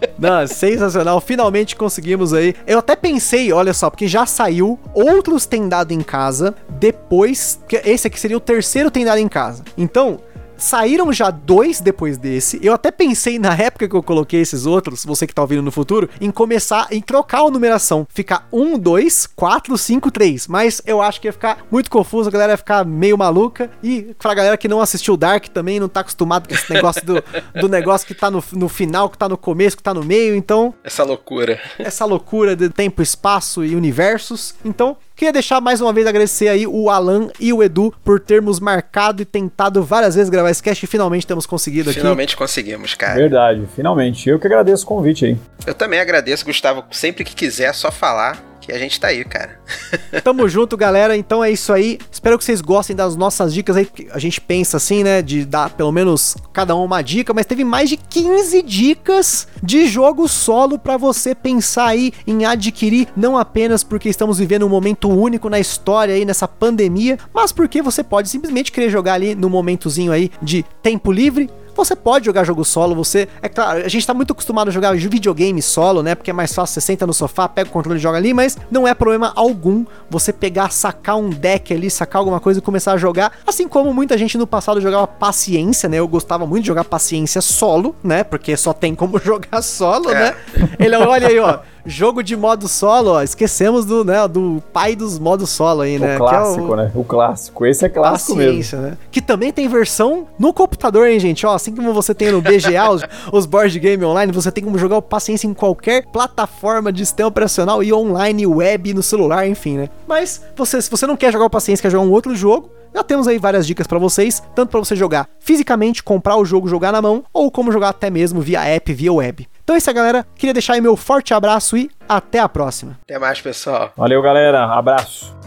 Não, 0.18 0.46
sensacional. 0.46 1.20
Finalmente 1.20 1.76
conseguimos 1.76 2.32
aí. 2.32 2.54
Eu 2.66 2.78
até 2.78 2.96
pensei, 2.96 3.52
olha 3.52 3.72
só, 3.72 3.90
porque 3.90 4.08
já 4.08 4.26
saiu 4.26 4.78
outros 4.92 5.46
tem 5.46 5.68
dado 5.68 5.92
em 5.92 6.00
casa 6.00 6.54
depois. 6.68 7.60
Esse 7.84 8.06
aqui 8.06 8.18
seria 8.18 8.36
o 8.36 8.40
terceiro 8.40 8.90
tem 8.90 9.04
dado 9.04 9.18
em 9.18 9.28
casa. 9.28 9.62
Então, 9.76 10.20
Saíram 10.60 11.10
já 11.10 11.30
dois 11.30 11.80
depois 11.80 12.18
desse. 12.18 12.60
Eu 12.62 12.74
até 12.74 12.90
pensei 12.90 13.38
na 13.38 13.54
época 13.54 13.88
que 13.88 13.96
eu 13.96 14.02
coloquei 14.02 14.42
esses 14.42 14.66
outros, 14.66 15.06
você 15.06 15.26
que 15.26 15.34
tá 15.34 15.40
ouvindo 15.40 15.62
no 15.62 15.72
futuro, 15.72 16.08
em 16.20 16.30
começar, 16.30 16.86
em 16.90 17.00
trocar 17.00 17.40
a 17.40 17.50
numeração. 17.50 18.06
Ficar 18.10 18.46
1, 18.52 18.78
2, 18.78 19.26
4, 19.28 19.78
5, 19.78 20.10
3. 20.10 20.46
Mas 20.48 20.82
eu 20.84 21.00
acho 21.00 21.18
que 21.18 21.28
ia 21.28 21.32
ficar 21.32 21.64
muito 21.70 21.90
confuso, 21.90 22.28
a 22.28 22.32
galera 22.32 22.52
ia 22.52 22.56
ficar 22.58 22.84
meio 22.84 23.16
maluca. 23.16 23.70
E 23.82 24.14
pra 24.18 24.34
galera 24.34 24.58
que 24.58 24.68
não 24.68 24.82
assistiu 24.82 25.16
Dark 25.16 25.48
também, 25.48 25.80
não 25.80 25.88
tá 25.88 26.00
acostumado 26.00 26.46
com 26.46 26.54
esse 26.54 26.70
negócio 26.70 27.04
do, 27.06 27.24
do 27.58 27.66
negócio 27.66 28.06
que 28.06 28.14
tá 28.14 28.30
no, 28.30 28.44
no 28.52 28.68
final, 28.68 29.08
que 29.08 29.16
tá 29.16 29.30
no 29.30 29.38
começo, 29.38 29.78
que 29.78 29.82
tá 29.82 29.94
no 29.94 30.04
meio. 30.04 30.36
Então. 30.36 30.74
Essa 30.84 31.04
loucura. 31.04 31.58
Essa 31.78 32.04
loucura 32.04 32.54
de 32.54 32.68
tempo, 32.68 33.00
espaço 33.00 33.64
e 33.64 33.74
universos. 33.74 34.54
Então, 34.62 34.94
Queria 35.20 35.34
deixar 35.34 35.60
mais 35.60 35.82
uma 35.82 35.92
vez 35.92 36.06
agradecer 36.06 36.48
aí 36.48 36.66
o 36.66 36.88
Alan 36.88 37.28
e 37.38 37.52
o 37.52 37.62
Edu 37.62 37.92
por 38.02 38.18
termos 38.18 38.58
marcado 38.58 39.20
e 39.20 39.26
tentado 39.26 39.82
várias 39.82 40.14
vezes 40.14 40.30
gravar 40.30 40.48
esse 40.48 40.62
cast 40.62 40.82
e 40.82 40.88
finalmente 40.88 41.26
temos 41.26 41.44
conseguido 41.44 41.90
aqui. 41.90 41.98
Finalmente 41.98 42.34
conseguimos, 42.34 42.94
cara. 42.94 43.16
Verdade, 43.16 43.68
finalmente. 43.76 44.30
Eu 44.30 44.38
que 44.38 44.46
agradeço 44.46 44.84
o 44.84 44.86
convite 44.86 45.26
aí. 45.26 45.36
Eu 45.66 45.74
também 45.74 46.00
agradeço, 46.00 46.42
Gustavo. 46.46 46.84
Sempre 46.90 47.22
que 47.22 47.34
quiser, 47.34 47.64
é 47.64 47.72
só 47.74 47.92
falar 47.92 48.49
que 48.60 48.72
a 48.72 48.78
gente 48.78 49.00
tá 49.00 49.08
aí, 49.08 49.24
cara. 49.24 49.58
Tamo 50.22 50.48
junto, 50.48 50.76
galera. 50.76 51.16
Então 51.16 51.42
é 51.42 51.50
isso 51.50 51.72
aí. 51.72 51.98
Espero 52.10 52.38
que 52.38 52.44
vocês 52.44 52.60
gostem 52.60 52.94
das 52.94 53.16
nossas 53.16 53.52
dicas 53.54 53.76
aí. 53.76 53.88
A 54.12 54.18
gente 54.18 54.40
pensa 54.40 54.76
assim, 54.76 55.02
né? 55.02 55.22
De 55.22 55.44
dar 55.44 55.70
pelo 55.70 55.90
menos 55.90 56.36
cada 56.52 56.74
um 56.76 56.84
uma 56.84 57.02
dica, 57.02 57.32
mas 57.32 57.46
teve 57.46 57.64
mais 57.64 57.88
de 57.88 57.96
15 57.96 58.62
dicas 58.62 59.48
de 59.62 59.86
jogo 59.86 60.28
solo 60.28 60.78
para 60.78 60.96
você 60.96 61.34
pensar 61.34 61.86
aí 61.86 62.12
em 62.26 62.44
adquirir, 62.44 63.08
não 63.16 63.38
apenas 63.38 63.84
porque 63.84 64.08
estamos 64.08 64.38
vivendo 64.38 64.66
um 64.66 64.68
momento 64.68 65.08
único 65.08 65.48
na 65.48 65.60
história 65.60 66.14
aí 66.14 66.24
nessa 66.24 66.48
pandemia, 66.48 67.18
mas 67.32 67.52
porque 67.52 67.82
você 67.82 68.02
pode 68.02 68.28
simplesmente 68.28 68.72
querer 68.72 68.90
jogar 68.90 69.14
ali 69.14 69.34
no 69.34 69.48
momentozinho 69.48 70.12
aí 70.12 70.30
de 70.42 70.64
tempo 70.82 71.12
livre, 71.12 71.48
você 71.74 71.96
pode 71.96 72.26
jogar 72.26 72.44
jogo 72.44 72.64
solo, 72.64 72.94
você. 72.94 73.28
É 73.42 73.48
claro, 73.48 73.84
a 73.84 73.88
gente 73.88 74.06
tá 74.06 74.14
muito 74.14 74.32
acostumado 74.32 74.68
a 74.68 74.70
jogar 74.70 74.96
videogame 74.96 75.60
solo, 75.62 76.02
né? 76.02 76.14
Porque 76.14 76.30
é 76.30 76.34
mais 76.34 76.54
fácil, 76.54 76.74
você 76.74 76.80
senta 76.80 77.06
no 77.06 77.12
sofá, 77.12 77.48
pega 77.48 77.68
o 77.68 77.72
controle 77.72 77.98
e 77.98 78.02
joga 78.02 78.18
ali, 78.18 78.32
mas 78.34 78.56
não 78.70 78.86
é 78.86 78.94
problema 78.94 79.32
algum 79.34 79.84
você 80.08 80.32
pegar, 80.32 80.70
sacar 80.70 81.16
um 81.16 81.30
deck 81.30 81.72
ali, 81.72 81.90
sacar 81.90 82.20
alguma 82.20 82.40
coisa 82.40 82.60
e 82.60 82.62
começar 82.62 82.92
a 82.92 82.96
jogar. 82.96 83.32
Assim 83.46 83.68
como 83.68 83.92
muita 83.92 84.16
gente 84.16 84.36
no 84.36 84.46
passado 84.46 84.80
jogava 84.80 85.06
paciência, 85.06 85.88
né? 85.88 85.98
Eu 85.98 86.08
gostava 86.08 86.46
muito 86.46 86.62
de 86.62 86.68
jogar 86.68 86.84
paciência 86.84 87.40
solo, 87.40 87.94
né? 88.02 88.24
Porque 88.24 88.56
só 88.56 88.72
tem 88.72 88.94
como 88.94 89.18
jogar 89.22 89.62
solo, 89.62 90.10
é. 90.10 90.14
né? 90.14 90.36
Ele 90.78 90.96
olha 90.96 91.28
aí, 91.28 91.38
ó. 91.38 91.60
Jogo 91.84 92.22
de 92.22 92.36
modo 92.36 92.68
solo, 92.68 93.10
ó, 93.10 93.22
esquecemos 93.22 93.84
do, 93.84 94.04
né, 94.04 94.26
do 94.28 94.62
pai 94.72 94.94
dos 94.94 95.18
modos 95.18 95.50
solo 95.50 95.82
aí, 95.82 95.98
né? 95.98 96.16
O 96.16 96.18
clássico, 96.18 96.60
é 96.60 96.70
o... 96.70 96.76
né? 96.76 96.92
O 96.94 97.04
clássico. 97.04 97.66
Esse 97.66 97.84
é 97.84 97.88
clássico 97.88 98.36
Paciência, 98.36 98.78
mesmo. 98.78 98.92
Né? 98.92 98.98
Que 99.10 99.20
também 99.20 99.52
tem 99.52 99.68
versão 99.68 100.26
no 100.38 100.52
computador, 100.52 101.08
hein, 101.08 101.18
gente? 101.18 101.46
Ó, 101.46 101.54
assim 101.54 101.74
como 101.74 101.92
você 101.92 102.14
tem 102.14 102.30
no 102.30 102.40
BGA 102.40 102.88
os, 102.90 103.02
os 103.32 103.46
board 103.46 103.78
game 103.78 104.04
online, 104.04 104.32
você 104.32 104.50
tem 104.50 104.62
como 104.64 104.78
jogar 104.78 104.96
o 104.96 105.02
Paciência 105.02 105.46
em 105.46 105.54
qualquer 105.54 106.06
plataforma 106.06 106.92
de 106.92 107.04
sistema 107.04 107.28
operacional 107.28 107.82
e 107.82 107.92
online, 107.92 108.46
web, 108.46 108.94
no 108.94 109.02
celular, 109.02 109.46
enfim, 109.46 109.78
né? 109.78 109.88
Mas 110.06 110.42
você, 110.56 110.80
se 110.80 110.90
você 110.90 111.06
não 111.06 111.16
quer 111.16 111.32
jogar 111.32 111.46
o 111.46 111.50
Paciência, 111.50 111.82
quer 111.82 111.90
jogar 111.90 112.04
um 112.04 112.12
outro 112.12 112.34
jogo, 112.34 112.70
já 112.94 113.04
temos 113.04 113.28
aí 113.28 113.38
várias 113.38 113.66
dicas 113.66 113.86
para 113.86 113.98
vocês, 113.98 114.42
tanto 114.54 114.70
para 114.70 114.80
você 114.80 114.96
jogar 114.96 115.28
fisicamente, 115.38 116.02
comprar 116.02 116.36
o 116.36 116.44
jogo, 116.44 116.68
jogar 116.68 116.92
na 116.92 117.00
mão, 117.00 117.24
ou 117.32 117.50
como 117.50 117.70
jogar 117.70 117.90
até 117.90 118.10
mesmo 118.10 118.40
via 118.40 118.64
app, 118.64 118.92
via 118.92 119.12
web. 119.12 119.48
Então 119.70 119.76
é 119.76 119.78
isso 119.78 119.88
aí, 119.88 119.94
galera. 119.94 120.26
Queria 120.34 120.52
deixar 120.52 120.72
aí 120.72 120.80
meu 120.80 120.96
forte 120.96 121.32
abraço 121.32 121.76
e 121.76 121.88
até 122.08 122.40
a 122.40 122.48
próxima. 122.48 122.98
Até 123.02 123.20
mais, 123.20 123.40
pessoal. 123.40 123.92
Valeu, 123.96 124.20
galera. 124.20 124.64
Abraço. 124.64 125.39